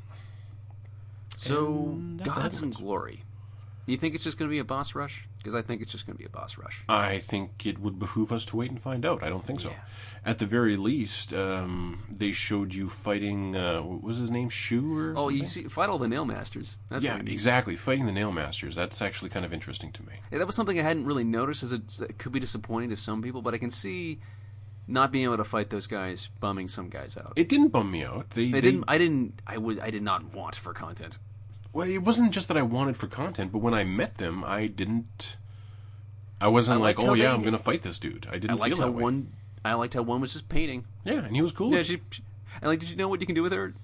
So, 1.37 1.67
And 1.67 2.23
Gods 2.23 2.61
and. 2.61 2.75
Glory. 2.75 3.23
You 3.87 3.97
think 3.97 4.15
it's 4.15 4.25
just 4.25 4.37
going 4.39 4.49
to 4.49 4.53
be 4.53 4.59
a 4.59 4.65
boss 4.65 4.95
rush? 4.95 5.27
Because 5.41 5.55
I 5.55 5.63
think 5.63 5.81
it's 5.81 5.91
just 5.91 6.05
going 6.05 6.15
to 6.17 6.19
be 6.19 6.27
a 6.27 6.29
boss 6.29 6.59
rush. 6.59 6.85
I 6.87 7.17
think 7.19 7.65
it 7.65 7.79
would 7.79 7.99
behoove 7.99 8.31
us 8.31 8.45
to 8.47 8.57
wait 8.57 8.71
and 8.71 8.79
find 8.81 9.07
out. 9.07 9.23
I 9.25 9.31
don't 9.31 9.43
think 9.45 9.61
so. 9.61 9.71
Yeah. 9.71 9.77
At 10.23 10.39
the 10.39 10.45
very 10.45 10.77
least, 10.77 11.33
um, 11.33 12.03
they 12.11 12.33
showed 12.33 12.75
you 12.75 12.91
fighting. 12.91 13.57
Uh, 13.57 13.81
what 13.81 14.03
was 14.03 14.19
his 14.19 14.31
name? 14.31 14.51
Shu 14.51 14.99
or 14.99 15.15
Oh, 15.17 15.31
you 15.31 15.45
see, 15.45 15.63
fight 15.65 15.89
all 15.89 15.97
the 15.97 16.09
nail 16.09 16.27
masters. 16.27 16.77
That's 16.91 17.03
yeah, 17.03 17.13
what 17.13 17.21
I 17.21 17.25
mean. 17.25 17.33
exactly. 17.33 17.75
Fighting 17.77 18.05
the 18.05 18.13
Nail 18.13 18.33
Masters. 18.33 18.75
That's 18.75 19.01
actually 19.01 19.31
kind 19.31 19.47
of 19.47 19.53
interesting 19.55 19.93
to 19.93 20.03
me. 20.03 20.13
Yeah, 20.31 20.37
that 20.39 20.47
was 20.47 20.57
something 20.57 20.79
I 20.79 20.83
hadn't 20.83 21.07
really 21.07 21.25
noticed. 21.25 21.63
As 21.63 21.73
it, 21.73 22.01
it 22.03 22.19
could 22.19 22.33
be 22.33 22.41
disappointing 22.41 22.91
to 22.91 22.97
some 22.97 23.23
people, 23.23 23.41
but 23.41 23.55
I 23.55 23.59
can 23.59 23.71
see 23.71 24.21
not 24.87 25.11
being 25.11 25.25
able 25.25 25.39
to 25.39 25.45
fight 25.45 25.71
those 25.71 25.87
guys 25.87 26.29
bumming 26.39 26.69
some 26.69 26.91
guys 26.91 27.17
out. 27.17 27.33
It 27.37 27.49
didn't 27.49 27.69
bum 27.69 27.91
me 27.91 28.05
out. 28.05 28.29
They, 28.31 28.49
I 28.49 28.51
they- 28.53 28.61
didn't. 28.61 28.85
I 28.89 28.99
didn't. 28.99 29.41
I 29.47 29.57
was. 29.57 29.79
I 29.79 29.89
did 29.89 30.03
not 30.03 30.35
want 30.35 30.57
for 30.57 30.75
content. 30.75 31.19
Well, 31.73 31.89
it 31.89 32.03
wasn't 32.03 32.33
just 32.33 32.49
that 32.49 32.57
I 32.57 32.63
wanted 32.63 32.97
for 32.97 33.07
content, 33.07 33.53
but 33.53 33.59
when 33.59 33.75
I 33.75 33.85
met 33.85 34.17
them, 34.17 34.43
I 34.45 34.67
didn't. 34.67 35.37
I 36.41 36.49
wasn't 36.49 36.81
I 36.81 36.83
like, 36.83 36.99
oh 36.99 37.15
yeah, 37.15 37.33
I'm 37.33 37.43
gonna 37.43 37.59
fight 37.59 37.83
this 37.83 37.99
dude. 37.99 38.27
I 38.29 38.35
I 38.35 38.39
didn't 38.39 38.59
liked 38.59 38.75
feel 38.75 38.85
how 38.85 38.91
that 38.91 38.97
way. 38.97 39.03
one. 39.03 39.33
I 39.65 39.75
liked 39.75 39.95
how 39.95 40.03
one 40.03 40.21
was 40.21 40.33
just 40.33 40.49
painting. 40.49 40.87
Yeah, 41.05 41.25
and 41.25 41.37
he 41.37 41.43
was 41.43 41.53
cool. 41.53 41.73
Yeah, 41.73 41.83
she. 41.83 42.01
and 42.61 42.71
like, 42.71 42.81
did 42.81 42.91
you 42.91 42.97
know 42.97 43.09
what 43.09 43.21
you 43.21 43.27
can 43.27 43.35
do 43.35 43.43
with 43.43 43.53
her? 43.53 43.75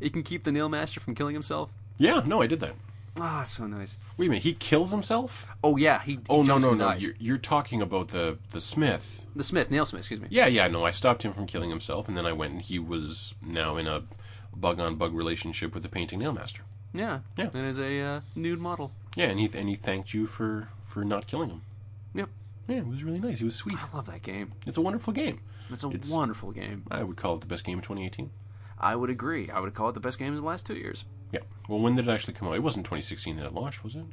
You 0.00 0.10
can 0.10 0.22
keep 0.22 0.44
the 0.44 0.52
nail 0.52 0.68
master 0.68 1.00
from 1.00 1.14
killing 1.14 1.34
himself. 1.34 1.72
Yeah, 1.96 2.22
no, 2.24 2.42
I 2.42 2.46
did 2.46 2.60
that. 2.60 2.74
Ah, 3.18 3.44
so 3.44 3.66
nice. 3.66 3.98
Wait 4.18 4.26
a 4.26 4.28
minute, 4.28 4.42
he 4.42 4.52
kills 4.52 4.90
himself? 4.90 5.46
Oh 5.64 5.76
yeah, 5.76 6.02
he. 6.02 6.12
he 6.12 6.18
Oh 6.28 6.42
no, 6.42 6.58
no, 6.58 6.74
no! 6.74 6.92
You're, 6.92 7.14
you're 7.18 7.38
talking 7.38 7.80
about 7.80 8.08
the 8.08 8.38
the 8.50 8.60
Smith. 8.60 9.24
The 9.34 9.42
Smith, 9.42 9.70
nail 9.70 9.86
Smith. 9.86 10.00
Excuse 10.00 10.20
me. 10.20 10.28
Yeah, 10.30 10.46
yeah, 10.46 10.68
no, 10.68 10.84
I 10.84 10.90
stopped 10.90 11.24
him 11.24 11.32
from 11.32 11.46
killing 11.46 11.70
himself, 11.70 12.08
and 12.08 12.16
then 12.16 12.26
I 12.26 12.32
went 12.32 12.52
and 12.52 12.62
he 12.62 12.78
was 12.78 13.34
now 13.42 13.76
in 13.76 13.86
a 13.86 14.02
bug 14.54 14.78
on 14.80 14.96
bug 14.96 15.14
relationship 15.14 15.74
with 15.74 15.82
the 15.82 15.88
painting 15.88 16.18
nail 16.18 16.32
master. 16.32 16.62
Yeah. 16.96 17.20
Yeah. 17.36 17.50
And 17.54 17.66
as 17.66 17.78
a 17.78 18.00
uh, 18.00 18.20
nude 18.34 18.60
model. 18.60 18.92
Yeah, 19.14 19.26
and 19.26 19.38
he 19.40 19.48
and 19.54 19.68
he 19.68 19.74
thanked 19.74 20.12
you 20.14 20.26
for 20.26 20.68
for 20.84 21.04
not 21.04 21.26
killing 21.26 21.50
him. 21.50 21.62
Yep. 22.14 22.28
Yeah, 22.68 22.76
it 22.78 22.86
was 22.86 23.04
really 23.04 23.20
nice. 23.20 23.38
He 23.38 23.44
was 23.44 23.54
sweet. 23.56 23.76
I 23.78 23.96
love 23.96 24.06
that 24.06 24.22
game. 24.22 24.52
It's 24.66 24.76
a 24.78 24.80
wonderful 24.82 25.12
game. 25.12 25.40
It's 25.70 25.84
a 25.84 25.88
It's- 25.88 26.10
wonderful 26.10 26.52
game. 26.52 26.84
I 26.90 27.02
would 27.02 27.16
call 27.16 27.34
it 27.36 27.40
the 27.40 27.46
best 27.46 27.64
game 27.64 27.78
of 27.78 27.84
2018. 27.84 28.30
I 28.78 28.94
would 28.96 29.10
agree. 29.10 29.48
I 29.50 29.60
would 29.60 29.72
call 29.74 29.88
it 29.88 29.92
the 29.94 30.00
best 30.00 30.18
game 30.18 30.28
in 30.34 30.40
the 30.40 30.46
last 30.46 30.66
two 30.66 30.74
years. 30.76 31.04
Yeah. 31.32 31.40
Well, 31.68 31.78
when 31.80 31.96
did 31.96 32.06
it 32.08 32.10
actually 32.12 32.34
come 32.34 32.46
out? 32.48 32.54
It 32.54 32.62
wasn't 32.62 32.84
2016 32.86 33.36
that 33.36 33.46
it 33.46 33.54
launched, 33.54 33.82
was 33.82 33.96
it? 33.96 34.04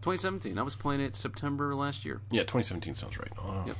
2017. 0.00 0.58
I 0.58 0.62
was 0.62 0.74
playing 0.74 1.00
it 1.00 1.14
September 1.14 1.74
last 1.76 2.04
year, 2.04 2.20
Yeah, 2.30 2.40
2017 2.42 2.94
sounds 2.96 3.18
right. 3.18 3.30
Oh, 3.38 3.64
Yep. 3.66 3.76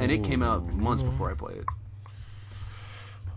and 0.00 0.12
it 0.12 0.22
came 0.22 0.42
out 0.42 0.66
months 0.72 1.02
before 1.02 1.30
I 1.30 1.34
played 1.34 1.56
it. 1.58 1.64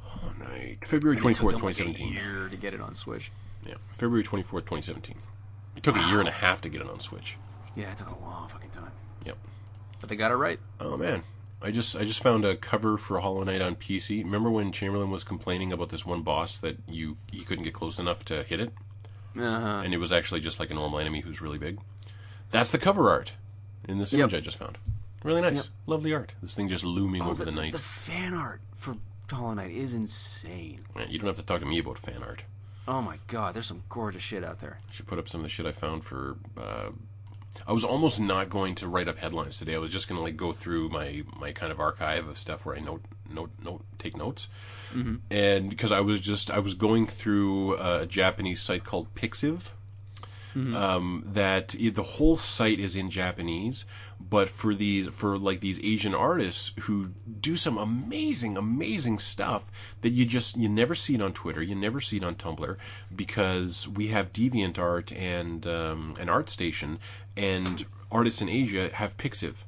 oh, 0.06 0.32
night. 0.40 0.78
February 0.86 1.18
24th, 1.20 1.54
them, 1.54 1.62
like, 1.64 1.76
2017. 1.78 2.08
a 2.08 2.12
year 2.12 2.50
to 2.50 2.58
get 2.58 2.74
it 2.74 2.82
on 2.82 2.94
Switch. 2.94 3.32
Yeah, 3.68 3.76
February 3.92 4.24
24th, 4.24 4.66
2017. 4.66 5.18
It 5.76 5.84
took 5.84 5.96
a 5.96 6.08
year 6.08 6.20
and 6.20 6.28
a 6.28 6.32
half 6.32 6.62
to 6.62 6.70
get 6.70 6.82
it 6.82 6.90
on 6.90 7.00
Switch. 7.00 7.38
Yeah, 7.76 7.92
it 7.92 7.98
took 7.98 8.10
a 8.10 8.20
long 8.24 8.48
fucking 8.50 8.72
time, 8.72 8.92
Yep. 9.26 9.38
but 10.00 10.10
they 10.10 10.16
got 10.16 10.32
it 10.32 10.36
right. 10.36 10.60
Oh 10.80 10.98
man, 10.98 11.24
I 11.62 11.70
just 11.72 11.96
I 11.96 12.04
just 12.06 12.24
found 12.24 12.46
a 12.46 12.56
cover 12.56 12.98
for 12.98 13.20
Hollow 13.20 13.44
Knight 13.44 13.62
on 13.62 13.76
PC. 13.76 14.24
Remember 14.24 14.50
when 14.50 14.72
Chamberlain 14.72 15.12
was 15.12 15.24
complaining 15.24 15.72
about 15.72 15.90
this 15.90 16.06
one 16.06 16.22
boss 16.24 16.58
that 16.60 16.78
you 16.88 17.18
he 17.32 17.44
couldn't 17.44 17.64
get 17.66 17.74
close 17.74 18.00
enough 18.00 18.26
to 18.26 18.42
hit 18.44 18.60
it, 18.60 18.74
Uh-huh. 19.36 19.82
and 19.84 19.94
it 19.94 19.98
was 19.98 20.12
actually 20.12 20.40
just 20.40 20.60
like 20.60 20.72
a 20.72 20.74
normal 20.74 21.00
enemy 21.00 21.22
who's 21.22 21.42
really 21.42 21.58
big. 21.60 21.80
That's 22.50 22.72
the 22.72 22.78
cover 22.80 23.10
art 23.12 23.34
in 23.88 24.00
this 24.00 24.14
Yep. 24.14 24.20
image 24.22 24.34
I 24.34 24.40
just 24.40 24.58
found. 24.58 24.78
Really 25.24 25.42
nice, 25.42 25.56
Yep. 25.56 25.66
lovely 25.88 26.14
art. 26.14 26.34
This 26.42 26.56
thing 26.56 26.68
just 26.70 26.84
looming 26.84 27.22
Oh, 27.22 27.30
over 27.32 27.44
the, 27.46 27.52
the 27.52 27.62
night. 27.62 27.74
the 27.74 27.78
fan 27.80 28.34
art 28.34 28.62
for 28.76 28.96
Hollow 29.30 29.54
Knight 29.56 29.72
is 29.72 29.94
insane. 29.94 30.86
Man, 30.96 31.10
you 31.12 31.20
don't 31.20 31.28
have 31.28 31.36
to 31.38 31.44
talk 31.44 31.60
to 31.60 31.66
me 31.66 31.80
about 31.80 31.98
fan 32.00 32.24
art. 32.24 32.44
Oh 32.88 33.02
my 33.02 33.20
god, 33.28 33.54
there's 33.54 33.66
some 33.66 33.84
gorgeous 33.90 34.24
shit 34.24 34.44
out 34.44 34.60
there. 34.60 34.78
I 34.88 34.92
should 34.92 35.08
put 35.08 35.20
up 35.20 35.28
some 35.28 35.42
of 35.42 35.44
the 35.44 35.50
shit 35.50 35.66
I 35.66 35.72
found 35.72 36.04
for. 36.06 36.38
Uh, 36.58 36.90
I 37.68 37.74
was 37.74 37.84
almost 37.84 38.20
not 38.20 38.50
going 38.50 38.76
to 38.76 38.88
write 38.88 39.08
up 39.08 39.18
headlines 39.18 39.58
today. 39.58 39.76
I 39.76 39.80
was 39.80 39.90
just 39.90 40.08
going 40.08 40.18
to 40.18 40.24
like 40.24 40.38
go 40.38 40.54
through 40.54 40.90
my 40.90 41.24
my 41.38 41.52
kind 41.52 41.72
of 41.72 41.80
archive 41.80 42.28
of 42.28 42.38
stuff 42.38 42.66
where 42.66 42.78
I 42.78 42.80
note 42.80 43.02
note 43.30 43.52
note 43.64 43.84
take 43.98 44.16
notes, 44.16 44.48
and 45.30 45.70
because 45.70 45.92
I 45.92 46.00
was 46.00 46.22
just 46.22 46.50
I 46.50 46.60
was 46.60 46.74
going 46.76 47.08
through 47.08 47.76
a 47.78 48.06
Japanese 48.06 48.62
site 48.62 48.84
called 48.84 49.14
Pixiv. 49.16 49.70
Um, 50.56 51.24
that 51.34 51.76
the 51.78 52.02
whole 52.02 52.36
site 52.36 52.80
is 52.80 52.96
in 52.96 53.12
Japanese, 53.12 53.86
but 54.30 54.50
for 54.50 54.74
these 54.74 55.08
for 55.10 55.38
like 55.38 55.60
these 55.60 55.80
Asian 55.84 56.14
artists 56.14 56.74
who 56.82 57.10
do 57.40 57.56
some 57.56 57.78
amazing, 57.78 58.58
amazing 58.58 59.20
stuff 59.20 59.72
that 60.02 60.10
you 60.10 60.26
just 60.26 60.58
you 60.58 60.70
never 60.70 60.96
see 60.96 61.16
it 61.16 61.22
on 61.22 61.34
Twitter, 61.34 61.62
you 61.62 61.76
never 61.76 62.02
see 62.02 62.18
it 62.18 62.24
on 62.24 62.36
Tumblr, 62.36 62.78
because 63.16 63.88
we 63.88 64.08
have 64.08 64.32
Deviant 64.32 64.78
Art 64.78 65.12
and 65.14 65.66
um, 65.68 66.14
an 66.20 66.28
ArtStation, 66.28 66.98
and 67.36 67.86
artists 68.12 68.42
in 68.42 68.50
Asia 68.50 68.90
have 68.94 69.18
Pixiv 69.18 69.64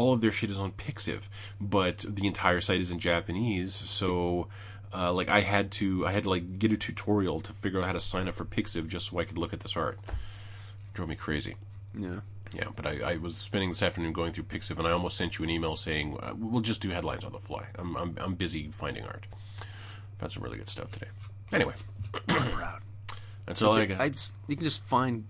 all 0.00 0.14
of 0.14 0.22
their 0.22 0.32
shit 0.32 0.48
is 0.48 0.58
on 0.58 0.72
Pixiv, 0.72 1.28
but 1.60 2.06
the 2.08 2.26
entire 2.26 2.62
site 2.62 2.80
is 2.80 2.90
in 2.90 2.98
Japanese. 2.98 3.74
So, 3.74 4.48
uh, 4.94 5.12
like, 5.12 5.28
I 5.28 5.40
had 5.40 5.70
to, 5.72 6.06
I 6.06 6.12
had 6.12 6.24
to 6.24 6.30
like 6.30 6.58
get 6.58 6.72
a 6.72 6.78
tutorial 6.78 7.40
to 7.40 7.52
figure 7.52 7.80
out 7.80 7.86
how 7.86 7.92
to 7.92 8.00
sign 8.00 8.26
up 8.26 8.34
for 8.34 8.46
Pixiv 8.46 8.88
just 8.88 9.10
so 9.10 9.18
I 9.18 9.24
could 9.24 9.36
look 9.36 9.52
at 9.52 9.60
this 9.60 9.76
art. 9.76 9.98
Drove 10.94 11.08
me 11.08 11.16
crazy. 11.16 11.56
Yeah. 11.94 12.20
Yeah, 12.52 12.68
but 12.74 12.86
I, 12.86 13.12
I 13.12 13.16
was 13.16 13.36
spending 13.36 13.68
this 13.68 13.82
afternoon 13.82 14.12
going 14.12 14.32
through 14.32 14.44
Pixiv, 14.44 14.78
and 14.78 14.86
I 14.86 14.90
almost 14.90 15.16
sent 15.16 15.38
you 15.38 15.44
an 15.44 15.50
email 15.50 15.76
saying 15.76 16.18
uh, 16.20 16.34
we'll 16.36 16.62
just 16.62 16.80
do 16.80 16.90
headlines 16.90 17.24
on 17.24 17.32
the 17.32 17.38
fly. 17.38 17.66
I'm, 17.78 17.96
I'm, 17.96 18.16
I'm 18.20 18.34
busy 18.34 18.68
finding 18.72 19.04
art. 19.04 19.26
Found 20.18 20.32
some 20.32 20.42
really 20.42 20.58
good 20.58 20.68
stuff 20.68 20.90
today. 20.90 21.08
Anyway, 21.52 21.74
I'm 22.28 22.50
proud. 22.50 22.80
that's 23.46 23.62
all 23.62 23.74
I 23.74 23.86
got. 23.86 24.00
I 24.00 24.08
just, 24.08 24.34
you 24.48 24.56
can 24.56 24.64
just 24.64 24.82
find 24.84 25.24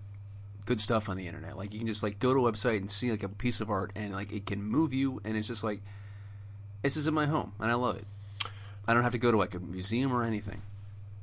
good 0.65 0.79
stuff 0.79 1.09
on 1.09 1.17
the 1.17 1.27
internet. 1.27 1.57
Like 1.57 1.73
you 1.73 1.79
can 1.79 1.87
just 1.87 2.03
like 2.03 2.19
go 2.19 2.33
to 2.33 2.47
a 2.47 2.51
website 2.51 2.77
and 2.77 2.89
see 2.89 3.11
like 3.11 3.23
a 3.23 3.29
piece 3.29 3.61
of 3.61 3.69
art 3.69 3.91
and 3.95 4.13
like 4.13 4.31
it 4.31 4.45
can 4.45 4.63
move 4.63 4.93
you 4.93 5.21
and 5.25 5.35
it's 5.35 5.47
just 5.47 5.63
like 5.63 5.81
this 6.81 6.95
is 6.95 7.07
in 7.07 7.13
my 7.13 7.25
home 7.25 7.53
and 7.59 7.71
I 7.71 7.73
love 7.75 7.97
it. 7.97 8.05
I 8.87 8.93
don't 8.93 9.03
have 9.03 9.11
to 9.11 9.17
go 9.17 9.31
to 9.31 9.37
like 9.37 9.53
a 9.53 9.59
museum 9.59 10.13
or 10.13 10.23
anything. 10.23 10.61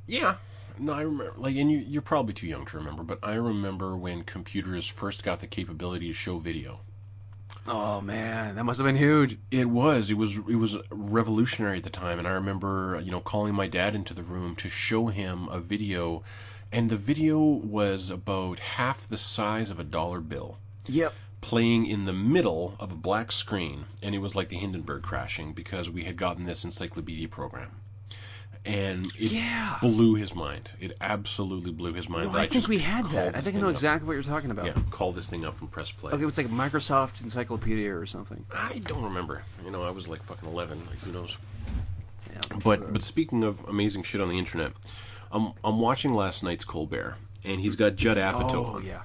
Yeah. 0.07 0.37
No, 0.79 0.93
I 0.93 1.01
remember. 1.03 1.35
Like, 1.37 1.57
and 1.57 1.71
you, 1.71 1.79
you're 1.79 2.03
probably 2.03 2.35
too 2.35 2.47
young 2.47 2.65
to 2.67 2.77
remember, 2.77 3.03
but 3.03 3.19
I 3.23 3.35
remember 3.35 3.97
when 3.97 4.23
computers 4.23 4.87
first 4.89 5.23
got 5.23 5.41
the 5.41 5.47
capability 5.47 6.09
to 6.09 6.13
show 6.15 6.39
video. 6.39 6.81
Oh 7.67 8.01
man, 8.01 8.57
that 8.57 8.65
must 8.65 8.79
have 8.79 8.87
been 8.87 8.97
huge. 8.97 9.39
It 9.51 9.71
was. 9.71 10.11
It 10.11 10.15
was. 10.19 10.39
It 10.39 10.57
was 10.57 10.79
revolutionary 10.91 11.79
at 11.79 11.83
the 11.83 11.91
time, 11.91 12.19
and 12.19 12.29
I 12.29 12.33
remember, 12.33 13.01
you 13.03 13.11
know, 13.11 13.21
calling 13.21 13.55
my 13.55 13.67
dad 13.67 13.95
into 13.95 14.13
the 14.15 14.23
room 14.23 14.55
to 14.57 14.69
show 14.69 15.07
him 15.07 15.49
a 15.49 15.59
video, 15.59 16.23
and 16.71 16.91
the 16.91 16.97
video 16.97 17.39
was 17.41 18.11
about 18.11 18.59
half 18.59 19.07
the 19.07 19.17
size 19.17 19.71
of 19.71 19.81
a 19.81 19.85
dollar 19.85 20.21
bill, 20.21 20.59
Yep. 20.87 21.15
playing 21.41 21.87
in 21.87 22.05
the 22.05 22.13
middle 22.13 22.75
of 22.79 22.93
a 22.93 22.97
black 22.97 23.33
screen, 23.33 23.87
and 24.03 24.15
it 24.15 24.19
was 24.19 24.35
like 24.37 24.51
the 24.51 24.59
Hindenburg 24.59 25.03
crashing 25.03 25.53
because 25.55 25.89
we 25.89 26.05
had 26.05 26.17
gotten 26.19 26.45
this 26.45 26.65
encyclopedia 26.65 27.29
program, 27.29 27.81
and 28.69 29.07
it 29.19 29.33
Yeah. 29.33 29.79
blew 29.81 30.15
his 30.15 30.35
mind. 30.35 30.71
It 30.81 30.93
absolutely 31.01 31.73
blew 31.73 31.95
his 31.95 32.09
mind. 32.09 32.27
No, 32.27 32.33
that 32.33 32.39
I 32.41 32.47
think 32.47 32.69
we 32.69 32.79
had 32.79 33.07
that. 33.07 33.35
I 33.37 33.41
think 33.41 33.57
I 33.57 33.61
know 33.61 33.67
up. 33.67 33.73
exactly 33.73 34.07
what 34.07 34.13
you're 34.15 34.23
talking 34.23 34.51
about. 34.51 34.67
Yeah, 34.67 34.75
call 34.91 35.13
this 35.13 35.27
thing 35.27 35.45
up 35.45 35.61
and 35.61 35.71
press 35.71 35.91
play. 35.91 36.13
Okay, 36.13 36.23
it 36.23 36.27
was 36.27 36.37
like 36.39 36.49
Microsoft 36.49 37.23
Encyclopedia 37.23 37.95
or 37.95 38.07
something. 38.07 38.45
I 38.55 38.81
don't 38.85 39.03
remember. 39.03 39.43
You 39.65 39.71
know, 39.71 39.83
I 39.83 39.91
was 39.91 40.07
like 40.09 40.23
fucking 40.23 40.49
eleven. 40.49 40.83
Like 40.89 40.99
who 41.01 41.13
knows? 41.13 41.39
Yeah, 42.31 42.41
I 42.51 42.55
was 42.57 42.63
But 42.65 42.93
but 42.93 43.03
speaking 43.03 43.43
of 43.45 43.65
amazing 43.69 44.03
shit 44.03 44.21
on 44.21 44.29
the 44.29 44.39
internet, 44.39 44.73
I'm 45.33 45.53
I'm 45.65 45.79
watching 45.79 46.13
last 46.15 46.43
night's 46.45 46.65
Colbert, 46.65 47.17
and 47.45 47.61
he's 47.61 47.75
got 47.77 47.97
Judd 47.97 48.17
Apatow. 48.19 48.55
Oh 48.55 48.65
on. 48.77 48.85
yeah. 48.85 49.03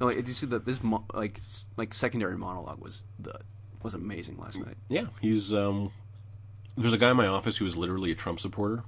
No, 0.00 0.10
did 0.10 0.28
you 0.28 0.34
see 0.34 0.46
that? 0.46 0.64
This 0.64 0.82
mo- 0.82 1.04
like 1.12 1.40
like 1.76 1.92
secondary 1.94 2.36
monologue 2.36 2.80
was 2.80 3.02
the 3.18 3.40
was 3.82 3.94
amazing 3.94 4.36
last 4.38 4.60
night. 4.60 4.76
Yeah, 4.88 5.06
he's 5.20 5.52
um. 5.52 5.90
There's 6.76 6.92
a 6.92 6.98
guy 6.98 7.10
in 7.10 7.16
my 7.16 7.26
office 7.26 7.56
who 7.56 7.66
is 7.66 7.76
literally 7.76 8.12
a 8.12 8.14
Trump 8.14 8.38
supporter, 8.38 8.84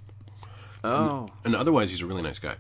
Oh 0.85 1.29
and 1.45 1.55
otherwise 1.55 1.91
he's 1.91 2.03
a 2.03 2.07
really 2.07 2.23
nice 2.23 2.39
guy. 2.39 2.57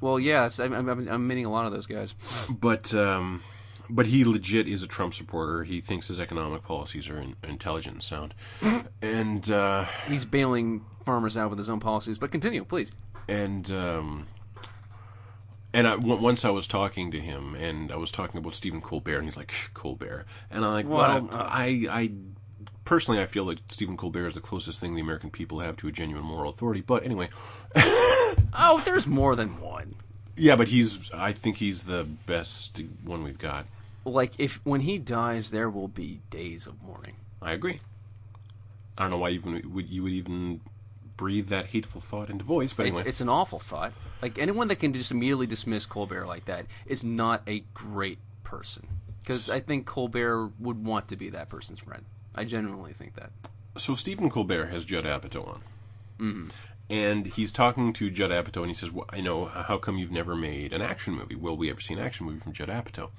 well, 0.00 0.18
yeah. 0.20 0.46
that's- 0.46 0.60
I'm, 0.60 0.72
I'm, 0.72 1.08
I'm 1.08 1.26
meeting 1.26 1.44
a 1.46 1.50
lot 1.50 1.66
of 1.66 1.72
those 1.72 1.86
guys. 1.86 2.14
But 2.50 2.94
um, 2.94 3.42
but 3.90 4.06
he 4.06 4.24
legit 4.24 4.66
is 4.68 4.82
a 4.82 4.86
Trump 4.86 5.14
supporter. 5.14 5.64
He 5.64 5.80
thinks 5.80 6.08
his 6.08 6.18
economic 6.20 6.62
policies 6.62 7.08
are 7.10 7.18
in, 7.18 7.36
intelligent 7.42 7.94
and 7.94 8.02
sound, 8.02 8.34
and 9.02 9.50
uh, 9.50 9.84
He's 10.08 10.24
bailing 10.24 10.84
farmers 11.04 11.36
out 11.36 11.50
with 11.50 11.58
his 11.58 11.68
own 11.68 11.80
policies. 11.80 12.18
But 12.18 12.30
continue, 12.30 12.64
please. 12.64 12.92
and 13.28 13.70
um, 13.70 14.26
and 15.72 15.86
I, 15.88 15.96
w- 15.96 16.16
once 16.16 16.44
I 16.44 16.50
was 16.50 16.66
talking 16.68 17.10
to 17.10 17.20
him, 17.20 17.54
and 17.56 17.90
I 17.90 17.96
was 17.96 18.10
talking 18.10 18.38
about 18.38 18.54
Stephen 18.54 18.80
Colbert, 18.80 19.16
and 19.16 19.24
he's 19.24 19.36
like 19.36 19.52
Colbert, 19.74 20.24
and 20.50 20.64
I'm 20.64 20.72
like, 20.72 20.88
well, 20.88 21.22
Well, 21.24 21.28
uh, 21.32 21.48
I, 21.50 21.86
I 21.90 22.10
personally, 22.84 23.20
I 23.20 23.26
feel 23.26 23.44
like 23.44 23.58
Stephen 23.68 23.96
Colbert 23.96 24.26
is 24.28 24.34
the 24.34 24.40
closest 24.40 24.80
thing 24.80 24.94
the 24.94 25.00
American 25.00 25.30
people 25.30 25.60
have 25.60 25.76
to 25.78 25.88
a 25.88 25.92
genuine 25.92 26.24
moral 26.24 26.50
authority. 26.50 26.80
But 26.80 27.04
anyway, 27.04 27.28
Oh, 28.56 28.80
there's 28.84 29.06
more 29.06 29.34
than 29.36 29.60
one. 29.60 29.96
yeah, 30.36 30.56
but 30.56 30.68
he's, 30.68 31.12
I 31.12 31.32
think 31.32 31.56
he's 31.56 31.82
the 31.84 32.04
best 32.04 32.80
one 33.04 33.24
we've 33.24 33.38
got. 33.38 33.66
Like 34.04 34.32
if 34.38 34.60
when 34.64 34.82
he 34.82 34.98
dies, 34.98 35.50
there 35.50 35.70
will 35.70 35.88
be 35.88 36.20
days 36.30 36.66
of 36.66 36.82
mourning. 36.82 37.16
I 37.40 37.52
agree. 37.52 37.80
I 38.98 39.02
don't 39.02 39.10
know 39.10 39.18
why 39.18 39.30
even 39.30 39.62
would 39.72 39.88
you 39.88 40.02
would 40.02 40.12
even 40.12 40.60
breathe 41.16 41.48
that 41.48 41.66
hateful 41.66 42.00
thought 42.00 42.28
into 42.28 42.44
voice. 42.44 42.74
But 42.74 42.86
It's, 42.86 42.96
anyway, 42.96 43.08
it's 43.08 43.20
an 43.20 43.28
awful 43.30 43.58
thought. 43.58 43.92
Like 44.20 44.38
anyone 44.38 44.68
that 44.68 44.76
can 44.76 44.92
just 44.92 45.10
immediately 45.10 45.46
dismiss 45.46 45.86
Colbert 45.86 46.26
like 46.26 46.44
that 46.44 46.66
is 46.86 47.02
not 47.02 47.42
a 47.48 47.60
great 47.72 48.18
person. 48.42 48.86
Because 49.22 49.48
I 49.48 49.60
think 49.60 49.86
Colbert 49.86 50.52
would 50.60 50.84
want 50.84 51.08
to 51.08 51.16
be 51.16 51.30
that 51.30 51.48
person's 51.48 51.80
friend. 51.80 52.04
I 52.34 52.44
genuinely 52.44 52.92
think 52.92 53.14
that. 53.14 53.30
so 53.76 53.94
Stephen 53.94 54.30
Colbert 54.30 54.66
has 54.66 54.84
Judd 54.84 55.04
Apatow 55.04 55.48
on, 55.48 55.62
Mm-hmm. 56.18 56.48
And 56.90 57.26
he's 57.26 57.50
talking 57.50 57.92
to 57.94 58.10
Judd 58.10 58.30
Apatow, 58.30 58.62
and 58.62 58.68
he 58.68 58.74
says, 58.74 58.92
well, 58.92 59.06
"I 59.10 59.20
know. 59.20 59.46
How 59.46 59.78
come 59.78 59.98
you've 59.98 60.10
never 60.10 60.34
made 60.34 60.72
an 60.72 60.82
action 60.82 61.14
movie? 61.14 61.34
Will 61.34 61.56
we 61.56 61.70
ever 61.70 61.80
see 61.80 61.94
an 61.94 62.00
action 62.00 62.26
movie 62.26 62.38
from 62.38 62.52
Judd 62.52 62.68
Apatow?" 62.68 63.10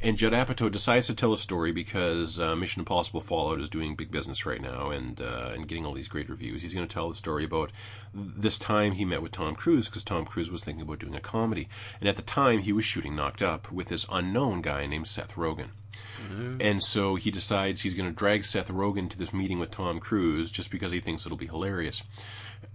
And 0.00 0.16
Judd 0.16 0.32
Apatow 0.32 0.70
decides 0.70 1.08
to 1.08 1.14
tell 1.14 1.32
a 1.32 1.38
story 1.38 1.72
because 1.72 2.38
uh, 2.38 2.54
Mission 2.54 2.80
Impossible 2.80 3.20
Fallout 3.20 3.60
is 3.60 3.68
doing 3.68 3.96
big 3.96 4.12
business 4.12 4.46
right 4.46 4.60
now 4.62 4.90
and 4.90 5.20
uh, 5.20 5.50
and 5.54 5.66
getting 5.66 5.84
all 5.84 5.94
these 5.94 6.08
great 6.08 6.28
reviews. 6.28 6.62
He's 6.62 6.74
going 6.74 6.86
to 6.86 6.92
tell 6.92 7.08
the 7.08 7.14
story 7.14 7.44
about 7.44 7.72
this 8.14 8.58
time 8.58 8.92
he 8.92 9.04
met 9.04 9.22
with 9.22 9.32
Tom 9.32 9.54
Cruise 9.54 9.88
because 9.88 10.04
Tom 10.04 10.24
Cruise 10.24 10.52
was 10.52 10.62
thinking 10.62 10.82
about 10.82 11.00
doing 11.00 11.16
a 11.16 11.20
comedy, 11.20 11.68
and 12.00 12.08
at 12.08 12.16
the 12.16 12.22
time 12.22 12.60
he 12.60 12.72
was 12.72 12.84
shooting 12.84 13.16
Knocked 13.16 13.42
Up 13.42 13.72
with 13.72 13.88
this 13.88 14.06
unknown 14.10 14.62
guy 14.62 14.86
named 14.86 15.06
Seth 15.08 15.34
Rogen. 15.34 15.70
And 16.60 16.82
so 16.82 17.14
he 17.16 17.30
decides 17.30 17.80
he's 17.80 17.94
going 17.94 18.08
to 18.08 18.14
drag 18.14 18.44
Seth 18.44 18.68
Rogen 18.68 19.08
to 19.10 19.18
this 19.18 19.32
meeting 19.32 19.58
with 19.58 19.70
Tom 19.70 19.98
Cruise 19.98 20.50
just 20.50 20.70
because 20.70 20.92
he 20.92 21.00
thinks 21.00 21.24
it'll 21.26 21.38
be 21.38 21.46
hilarious. 21.46 22.04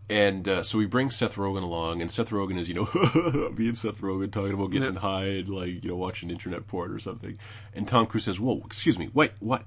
And 0.10 0.48
uh, 0.50 0.64
so 0.64 0.78
we 0.78 0.86
bring 0.86 1.10
Seth 1.10 1.36
Rogen 1.36 1.64
along, 1.64 2.02
and 2.02 2.12
Seth 2.12 2.30
Rogen 2.30 2.60
is, 2.60 2.68
you 2.68 2.76
know, 2.76 3.50
me 3.58 3.70
and 3.70 3.78
Seth 3.78 4.02
Rogen 4.02 4.32
talking 4.32 4.54
about 4.54 4.70
getting 4.72 4.94
Yeah. 4.96 5.00
high 5.00 5.26
and, 5.26 5.50
like, 5.50 5.84
you 5.84 5.90
know, 5.90 5.96
watching 5.96 6.30
internet 6.30 6.68
porn 6.68 6.92
or 6.92 7.00
something. 7.00 7.40
And 7.74 7.88
Tom 7.88 8.06
Cruise 8.06 8.26
says, 8.26 8.40
Whoa, 8.40 8.62
excuse 8.66 9.00
me, 9.00 9.10
wait, 9.14 9.32
what? 9.40 9.64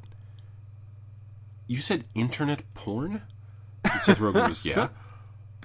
You 1.67 1.79
said 1.79 2.07
internet 2.15 2.63
porn? 2.75 3.23
And 3.85 4.01
Seth 4.03 4.19
Rogen 4.19 4.47
goes, 4.47 4.65
Yeah. 4.65 4.89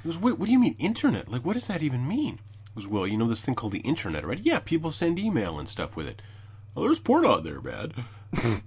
He 0.02 0.10
goes, 0.10 0.18
Wait, 0.18 0.40
what 0.40 0.46
do 0.48 0.52
you 0.52 0.60
mean 0.60 0.76
internet? 0.80 1.28
Like, 1.30 1.46
what 1.46 1.54
does 1.54 1.68
that 1.68 1.84
even 1.84 2.08
mean? 2.08 2.40
He 2.74 2.82
goes, 2.82 2.88
Well, 2.88 3.06
you 3.06 3.18
know 3.18 3.28
this 3.28 3.44
thing 3.46 3.56
called 3.56 3.74
the 3.74 3.80
internet, 3.80 4.26
right? 4.26 4.40
Yeah, 4.42 4.60
people 4.60 4.90
send 4.92 5.20
email 5.20 5.60
and 5.60 5.68
stuff 5.70 5.96
with 5.98 6.08
it. 6.08 6.22
Well, 6.74 6.86
there's 6.86 7.00
porn 7.00 7.26
out 7.26 7.44
there, 7.44 7.62
man. 7.62 7.92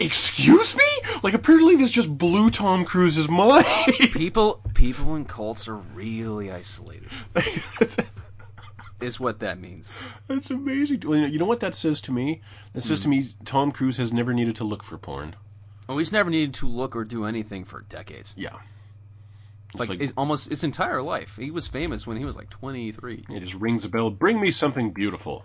Excuse 0.00 0.76
me? 0.76 0.82
Like, 1.22 1.34
apparently 1.34 1.76
this 1.76 1.90
just 1.90 2.16
blew 2.16 2.50
Tom 2.50 2.84
Cruise's 2.84 3.28
mind. 3.30 3.66
People, 4.12 4.62
people 4.74 5.14
in 5.14 5.26
cults 5.26 5.68
are 5.68 5.76
really 5.76 6.50
isolated. 6.50 7.08
is 9.00 9.20
what 9.20 9.40
that 9.40 9.58
means. 9.58 9.94
That's 10.26 10.50
amazing. 10.50 11.02
Well, 11.04 11.18
You 11.18 11.38
know 11.38 11.46
what 11.46 11.60
that 11.60 11.74
says 11.74 12.00
to 12.02 12.12
me? 12.12 12.40
That 12.72 12.82
says 12.82 13.00
to 13.00 13.04
hmm. 13.04 13.10
me 13.10 13.24
Tom 13.44 13.72
Cruise 13.72 13.96
has 13.98 14.12
never 14.12 14.32
needed 14.32 14.56
to 14.56 14.64
look 14.64 14.82
for 14.82 14.98
porn. 14.98 15.36
Oh, 15.88 15.98
he's 15.98 16.12
never 16.12 16.30
needed 16.30 16.54
to 16.54 16.68
look 16.68 16.94
or 16.94 17.04
do 17.04 17.24
anything 17.24 17.64
for 17.64 17.82
decades. 17.82 18.32
Yeah. 18.36 18.56
Like, 19.74 19.88
like, 19.88 20.00
it- 20.00 20.12
almost 20.16 20.48
his 20.48 20.64
entire 20.64 21.02
life. 21.02 21.36
He 21.36 21.50
was 21.50 21.66
famous 21.66 22.06
when 22.06 22.16
he 22.16 22.24
was 22.24 22.36
like 22.36 22.50
23. 22.50 23.24
it 23.28 23.40
just 23.40 23.54
rings 23.54 23.84
a 23.84 23.88
bell. 23.88 24.10
Bring 24.10 24.40
me 24.40 24.50
something 24.50 24.92
beautiful. 24.92 25.44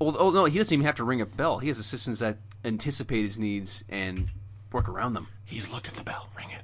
Oh, 0.00 0.14
oh 0.18 0.30
no, 0.30 0.46
he 0.46 0.58
doesn't 0.58 0.72
even 0.72 0.86
have 0.86 0.96
to 0.96 1.04
ring 1.04 1.20
a 1.20 1.26
bell. 1.26 1.58
He 1.58 1.68
has 1.68 1.78
assistants 1.78 2.20
that 2.20 2.38
anticipate 2.64 3.22
his 3.22 3.38
needs 3.38 3.84
and 3.88 4.28
work 4.72 4.88
around 4.88 5.14
them. 5.14 5.28
He's 5.44 5.70
looked 5.70 5.88
at 5.88 5.94
the 5.94 6.04
bell. 6.04 6.28
Ring 6.36 6.50
it. 6.50 6.62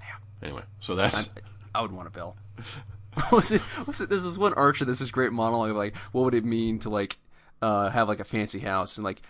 Yeah. 0.00 0.16
Anyway, 0.42 0.62
so 0.80 0.94
that's. 0.94 1.30
I 1.74 1.82
would 1.82 1.92
want 1.92 2.08
a 2.08 2.10
bell. 2.10 2.36
What 3.14 3.32
was 3.32 3.50
it? 3.50 3.62
Was 3.84 4.00
it? 4.00 4.10
This 4.10 4.22
is 4.22 4.38
one 4.38 4.54
Archer. 4.54 4.84
This 4.84 5.00
is 5.00 5.10
great 5.10 5.32
monologue 5.32 5.70
of 5.70 5.76
like, 5.76 5.96
what 6.12 6.22
would 6.24 6.34
it 6.34 6.44
mean 6.44 6.78
to 6.80 6.88
like 6.88 7.16
uh, 7.60 7.90
have 7.90 8.06
like 8.06 8.20
a 8.20 8.24
fancy 8.24 8.60
house 8.60 8.96
and 8.96 9.04
like 9.04 9.22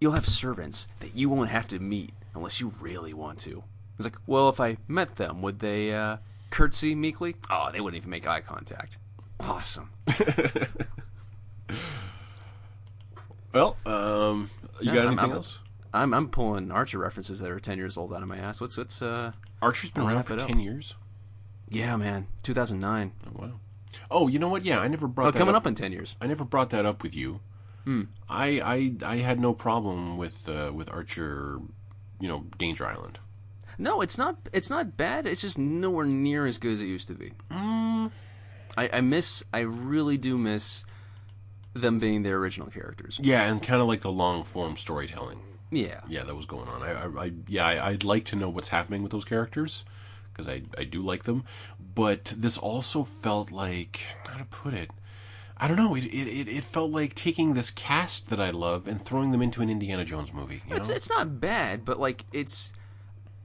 you'll 0.00 0.12
have 0.12 0.26
servants 0.26 0.88
that 1.00 1.16
you 1.16 1.28
won't 1.28 1.48
have 1.48 1.66
to 1.68 1.78
meet 1.78 2.12
unless 2.34 2.60
you 2.60 2.72
really 2.80 3.12
want 3.12 3.38
to. 3.40 3.64
It's 3.96 4.04
like, 4.04 4.18
well, 4.26 4.48
if 4.48 4.60
I 4.60 4.76
met 4.86 5.16
them, 5.16 5.42
would 5.42 5.58
they 5.58 5.92
uh, 5.92 6.18
curtsy 6.50 6.94
meekly? 6.94 7.34
Oh, 7.50 7.70
they 7.72 7.80
wouldn't 7.80 8.00
even 8.00 8.10
make 8.10 8.28
eye 8.28 8.40
contact. 8.40 8.98
Awesome. 9.40 9.90
Well, 13.52 13.76
um, 13.86 14.50
you 14.80 14.88
Yeah, 14.88 14.94
got 14.94 14.98
I'm- 15.00 15.06
anything 15.08 15.18
I'm- 15.30 15.32
else? 15.32 15.58
I'm 15.94 16.12
I'm 16.12 16.28
pulling 16.28 16.70
Archer 16.70 16.98
references 16.98 17.38
that 17.40 17.50
are 17.50 17.58
ten 17.58 17.78
years 17.78 17.96
old 17.96 18.12
out 18.12 18.22
of 18.22 18.28
my 18.28 18.36
ass. 18.36 18.60
What's 18.60 18.76
what's 18.76 19.00
uh? 19.00 19.32
Archer's 19.62 19.90
been 19.90 20.04
around 20.04 20.24
for. 20.24 20.36
10 20.36 20.60
years. 20.60 20.94
Yeah, 21.70 21.96
man, 21.96 22.26
2009. 22.42 23.12
Oh, 23.26 23.30
wow. 23.42 23.50
Oh, 24.10 24.28
you 24.28 24.38
know 24.38 24.48
what? 24.48 24.64
Yeah, 24.66 24.80
I 24.80 24.88
never 24.88 25.08
brought 25.08 25.28
Oh, 25.28 25.30
that 25.32 25.38
coming 25.38 25.54
up. 25.54 25.62
up 25.62 25.66
in 25.66 25.74
ten 25.74 25.92
years. 25.92 26.14
I 26.20 26.26
never 26.26 26.44
brought 26.44 26.70
that 26.70 26.84
up 26.86 27.02
with 27.02 27.16
you. 27.16 27.40
Hmm. 27.84 28.02
I, 28.28 28.60
I 29.02 29.14
I 29.14 29.16
had 29.16 29.40
no 29.40 29.54
problem 29.54 30.16
with 30.18 30.46
uh, 30.48 30.70
with 30.74 30.90
Archer, 30.92 31.58
you 32.20 32.28
know, 32.28 32.44
Danger 32.58 32.86
Island. 32.86 33.18
No, 33.78 34.02
it's 34.02 34.18
not. 34.18 34.36
It's 34.52 34.68
not 34.68 34.96
bad. 34.96 35.26
It's 35.26 35.40
just 35.40 35.56
nowhere 35.58 36.04
near 36.06 36.44
as 36.46 36.58
good 36.58 36.72
as 36.72 36.80
it 36.82 36.86
used 36.86 37.08
to 37.08 37.14
be. 37.14 37.32
I, 37.50 38.10
I 38.92 39.00
miss. 39.00 39.42
I 39.54 39.60
really 39.60 40.18
do 40.18 40.36
miss 40.36 40.84
them 41.80 41.98
being 41.98 42.22
their 42.22 42.36
original 42.36 42.68
characters. 42.68 43.18
Yeah, 43.22 43.44
and 43.44 43.62
kind 43.62 43.80
of 43.80 43.88
like 43.88 44.00
the 44.02 44.12
long 44.12 44.44
form 44.44 44.76
storytelling. 44.76 45.40
Yeah. 45.70 46.00
Yeah, 46.08 46.24
that 46.24 46.34
was 46.34 46.46
going 46.46 46.68
on. 46.68 46.82
I, 46.82 47.24
I, 47.24 47.32
yeah, 47.46 47.66
I, 47.66 47.90
I'd 47.90 48.04
like 48.04 48.24
to 48.26 48.36
know 48.36 48.48
what's 48.48 48.68
happening 48.68 49.02
with 49.02 49.12
those 49.12 49.24
characters 49.24 49.84
because 50.32 50.48
I, 50.48 50.62
I 50.78 50.84
do 50.84 51.02
like 51.02 51.24
them. 51.24 51.44
But 51.94 52.26
this 52.26 52.56
also 52.56 53.04
felt 53.04 53.50
like 53.50 54.00
how 54.28 54.38
to 54.38 54.44
put 54.44 54.72
it. 54.72 54.90
I 55.56 55.66
don't 55.66 55.76
know. 55.76 55.94
It, 55.96 56.04
it, 56.04 56.48
it, 56.48 56.64
felt 56.64 56.92
like 56.92 57.14
taking 57.14 57.54
this 57.54 57.72
cast 57.72 58.30
that 58.30 58.38
I 58.38 58.50
love 58.50 58.86
and 58.86 59.02
throwing 59.02 59.32
them 59.32 59.42
into 59.42 59.60
an 59.60 59.68
Indiana 59.68 60.04
Jones 60.04 60.32
movie. 60.32 60.62
You 60.68 60.76
It's 60.76 60.88
know? 60.88 60.94
it's 60.94 61.10
not 61.10 61.40
bad, 61.40 61.84
but 61.84 61.98
like 61.98 62.24
it's. 62.32 62.72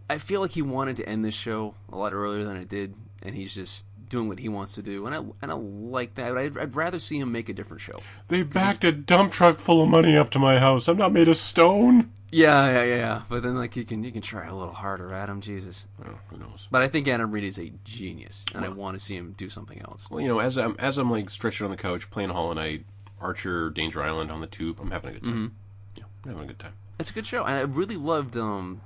I 0.09 0.19
feel 0.19 0.41
like 0.41 0.51
he 0.51 0.61
wanted 0.61 0.97
to 0.97 1.09
end 1.09 1.25
this 1.25 1.33
show 1.33 1.73
a 1.91 1.97
lot 1.97 2.13
earlier 2.13 2.43
than 2.43 2.55
it 2.57 2.69
did, 2.69 2.93
and 3.23 3.33
he's 3.33 3.55
just 3.55 3.85
doing 4.13 4.27
what 4.27 4.37
he 4.39 4.47
wants 4.47 4.75
to 4.75 4.83
do, 4.83 5.05
and 5.07 5.15
I 5.15 5.17
and 5.41 5.51
I 5.51 5.55
like 5.55 6.13
that. 6.15 6.37
I'd, 6.37 6.55
I'd 6.57 6.75
rather 6.75 6.99
see 6.99 7.17
him 7.19 7.31
make 7.31 7.49
a 7.49 7.53
different 7.53 7.81
show. 7.81 7.99
They 8.27 8.43
backed 8.43 8.83
a 8.83 8.91
dump 8.91 9.31
truck 9.33 9.57
full 9.57 9.81
of 9.81 9.89
money 9.89 10.15
up 10.15 10.29
to 10.31 10.39
my 10.39 10.59
house. 10.59 10.87
I'm 10.87 10.97
not 10.97 11.11
made 11.11 11.27
of 11.27 11.35
stone. 11.35 12.11
Yeah, 12.31 12.65
yeah, 12.67 12.83
yeah, 12.83 12.95
yeah. 12.95 13.21
But 13.27 13.41
then 13.43 13.55
like 13.55 13.75
you 13.75 13.85
can 13.85 14.03
you 14.03 14.11
can 14.11 14.21
try 14.21 14.45
a 14.45 14.55
little 14.55 14.73
harder, 14.73 15.11
Adam. 15.11 15.41
Jesus. 15.41 15.87
Well, 15.99 16.19
who 16.29 16.37
knows? 16.37 16.67
But 16.71 16.83
I 16.83 16.87
think 16.87 17.07
Adam 17.07 17.31
Reed 17.31 17.43
is 17.43 17.57
a 17.59 17.71
genius, 17.83 18.45
and 18.53 18.63
I 18.63 18.69
want 18.69 18.97
to 18.97 19.03
see 19.03 19.15
him 19.15 19.33
do 19.35 19.49
something 19.49 19.81
else. 19.81 20.09
Well, 20.11 20.21
you 20.21 20.27
know, 20.27 20.39
as 20.39 20.57
I'm 20.57 20.75
as 20.77 20.97
I'm 20.99 21.09
like 21.09 21.29
stretching 21.31 21.65
on 21.65 21.71
the 21.71 21.77
couch 21.77 22.09
playing 22.11 22.29
Hollow 22.29 22.53
Knight, 22.53 22.85
Archer, 23.19 23.71
Danger 23.71 24.03
Island 24.03 24.31
on 24.31 24.41
the 24.41 24.47
tube, 24.47 24.79
I'm 24.79 24.91
having 24.91 25.09
a 25.09 25.13
good 25.13 25.23
time. 25.25 25.55
Yeah, 25.95 26.03
I'm 26.25 26.31
having 26.31 26.43
a 26.45 26.47
good 26.47 26.59
time. 26.59 26.73
It's 26.99 27.09
a 27.09 27.13
good 27.13 27.25
show, 27.25 27.43
and 27.43 27.55
I 27.57 27.61
really 27.61 27.97
loved. 27.97 28.37
um 28.37 28.81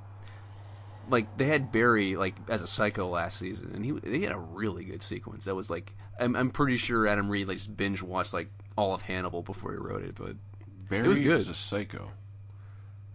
Like 1.10 1.38
they 1.38 1.46
had 1.46 1.72
Barry 1.72 2.16
like 2.16 2.36
as 2.50 2.62
a 2.62 2.68
psycho 2.68 3.08
last 3.10 3.38
season, 3.40 3.72
and 3.74 3.86
he 3.86 3.92
they 3.92 4.20
had 4.22 4.32
a 4.34 4.38
really 4.40 4.84
good 4.84 5.02
sequence. 5.02 5.46
That 5.46 5.56
was 5.56 5.70
like 5.70 5.94
I'm, 6.20 6.36
I'm 6.36 6.50
pretty 6.50 6.78
sure 6.78 7.08
Adam 7.08 7.30
Reed 7.30 7.48
like 7.48 7.58
just 7.58 7.76
binge 7.78 8.02
watched 8.02 8.34
like 8.34 8.50
all 8.78 8.94
of 8.94 9.04
Hannibal 9.04 9.42
before 9.42 9.72
he 9.72 9.78
wrote 9.78 10.04
it. 10.04 10.16
But 10.16 10.36
Barry 10.90 11.08
was 11.08 11.18
good. 11.20 11.38
is 11.38 11.50
a 11.50 11.54
psycho. 11.54 12.12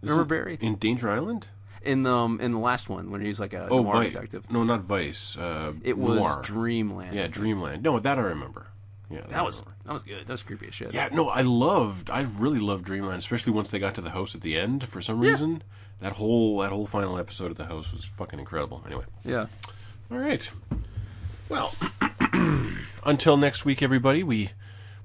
remember 0.03 0.23
Isn't- 0.23 0.29
Barry 0.29 0.59
in 0.61 0.77
Danger 0.77 1.11
Island? 1.11 1.49
in 1.85 2.05
the 2.05 2.13
um, 2.15 2.41
in 2.41 2.53
the 2.53 2.59
last 2.59 2.89
one 2.89 3.11
when 3.11 3.21
he's 3.23 3.41
like 3.41 3.53
a 3.55 3.67
Oh, 3.69 3.83
noir 3.83 3.95
Vice. 3.95 4.13
detective, 4.13 4.49
No, 4.51 4.63
not 4.63 4.83
Vice. 4.83 5.37
Uh, 5.37 5.73
it 5.83 5.99
was 5.99 6.19
Noir. 6.21 6.41
Dreamland. 6.43 7.15
Yeah, 7.15 7.27
Dreamland. 7.27 7.83
No, 7.83 7.99
that 7.99 8.19
I 8.19 8.23
remember. 8.23 8.69
Yeah, 9.13 9.21
that 9.29 9.45
was 9.45 9.63
that 9.85 9.93
was 9.93 10.03
good. 10.03 10.27
That 10.27 10.33
was 10.33 10.43
creepy 10.43 10.69
as 10.69 10.75
shit. 10.75 10.95
Yeah, 10.95 11.09
no, 11.13 11.29
I 11.29 11.43
loved. 11.43 12.09
I 12.11 12.23
really 12.23 12.61
loved 12.61 12.85
Dreamland, 12.85 13.19
especially 13.19 13.53
once 13.53 13.69
they 13.71 13.79
got 13.79 13.95
to 13.97 14.01
the 14.01 14.11
house 14.11 14.35
at 14.35 14.41
the 14.41 14.57
end. 14.57 14.89
For 14.89 15.01
some 15.03 15.21
reason, 15.21 15.63
that 16.01 16.13
whole 16.15 16.59
that 16.61 16.71
whole 16.73 16.87
final 16.87 17.19
episode 17.19 17.51
of 17.51 17.57
the 17.57 17.67
house 17.67 17.93
was 17.93 18.05
fucking 18.05 18.39
incredible. 18.39 18.83
Anyway, 18.87 19.05
yeah. 19.25 19.47
all 20.11 20.19
right. 20.19 20.51
Well, 21.49 21.75
until 23.05 23.37
next 23.37 23.65
week, 23.65 23.83
everybody. 23.83 24.23
We 24.23 24.51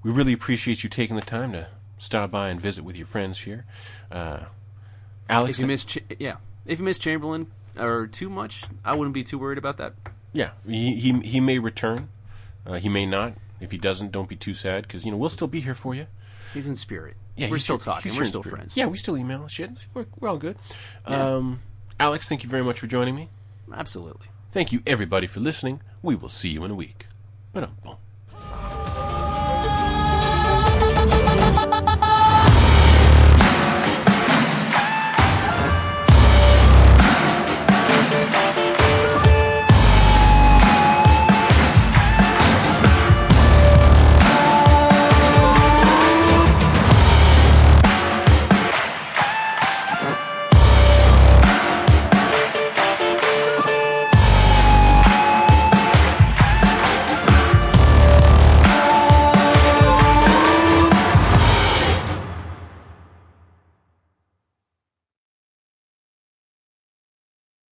we 0.04 0.12
really 0.12 0.34
appreciate 0.34 0.84
you 0.84 0.90
taking 0.90 1.16
the 1.18 1.22
time 1.22 1.52
to 1.52 1.68
stop 1.98 2.32
by 2.32 2.50
and 2.50 2.62
visit 2.62 2.84
with 2.84 2.96
your 2.96 3.08
friends 3.08 3.40
here. 3.42 3.66
Uh, 4.12 4.46
Alex, 5.30 5.58
If 5.58 5.62
you 5.62 5.68
miss, 5.68 5.84
Ch- 5.84 6.00
yeah, 6.20 6.38
if 6.66 6.80
you 6.80 6.86
miss 6.86 6.98
Chamberlain 6.98 7.48
or 7.78 8.08
too 8.08 8.30
much, 8.30 8.64
I 8.86 8.96
wouldn't 8.96 9.14
be 9.14 9.24
too 9.24 9.38
worried 9.38 9.58
about 9.58 9.78
that. 9.78 9.94
Yeah, 10.32 10.52
he 10.66 10.96
he, 10.96 11.20
he 11.22 11.40
may 11.42 11.60
return. 11.60 12.10
Uh, 12.66 12.76
he 12.76 12.90
may 12.90 13.06
not. 13.06 13.34
If 13.60 13.72
he 13.72 13.78
doesn't, 13.78 14.12
don't 14.12 14.30
be 14.30 14.36
too 14.36 14.54
sad 14.54 14.84
because 14.84 15.06
you 15.06 15.12
know 15.12 15.18
we'll 15.18 15.30
still 15.30 15.48
be 15.48 15.60
here 15.60 15.74
for 15.74 15.96
you. 15.96 16.08
He's 16.54 16.68
in 16.68 16.76
spirit. 16.76 17.16
Yeah, 17.36 17.50
we're 17.50 17.58
still 17.60 17.78
talking. 17.78 18.12
We're 18.16 18.26
still 18.26 18.44
friends. 18.44 18.76
Yeah, 18.76 18.88
we 18.88 18.98
still 18.98 19.18
email 19.18 19.48
shit. 19.48 19.72
We're, 19.94 20.06
we're 20.20 20.30
all 20.30 20.38
good. 20.38 20.58
Um, 21.06 21.60
Alex, 22.00 22.28
thank 22.28 22.44
you 22.44 22.50
very 22.50 22.64
much 22.64 22.80
for 22.80 22.88
joining 22.88 23.16
me. 23.16 23.30
absolutely. 23.74 24.28
Thank 24.50 24.72
you 24.72 24.82
everybody 24.88 25.28
for 25.28 25.40
listening. 25.40 25.82
We 26.02 26.16
will 26.16 26.30
see 26.30 26.50
you 26.50 26.64
in 26.64 26.72
a 26.72 26.76
week. 26.76 27.08
Ba-dum-bum. 27.54 27.98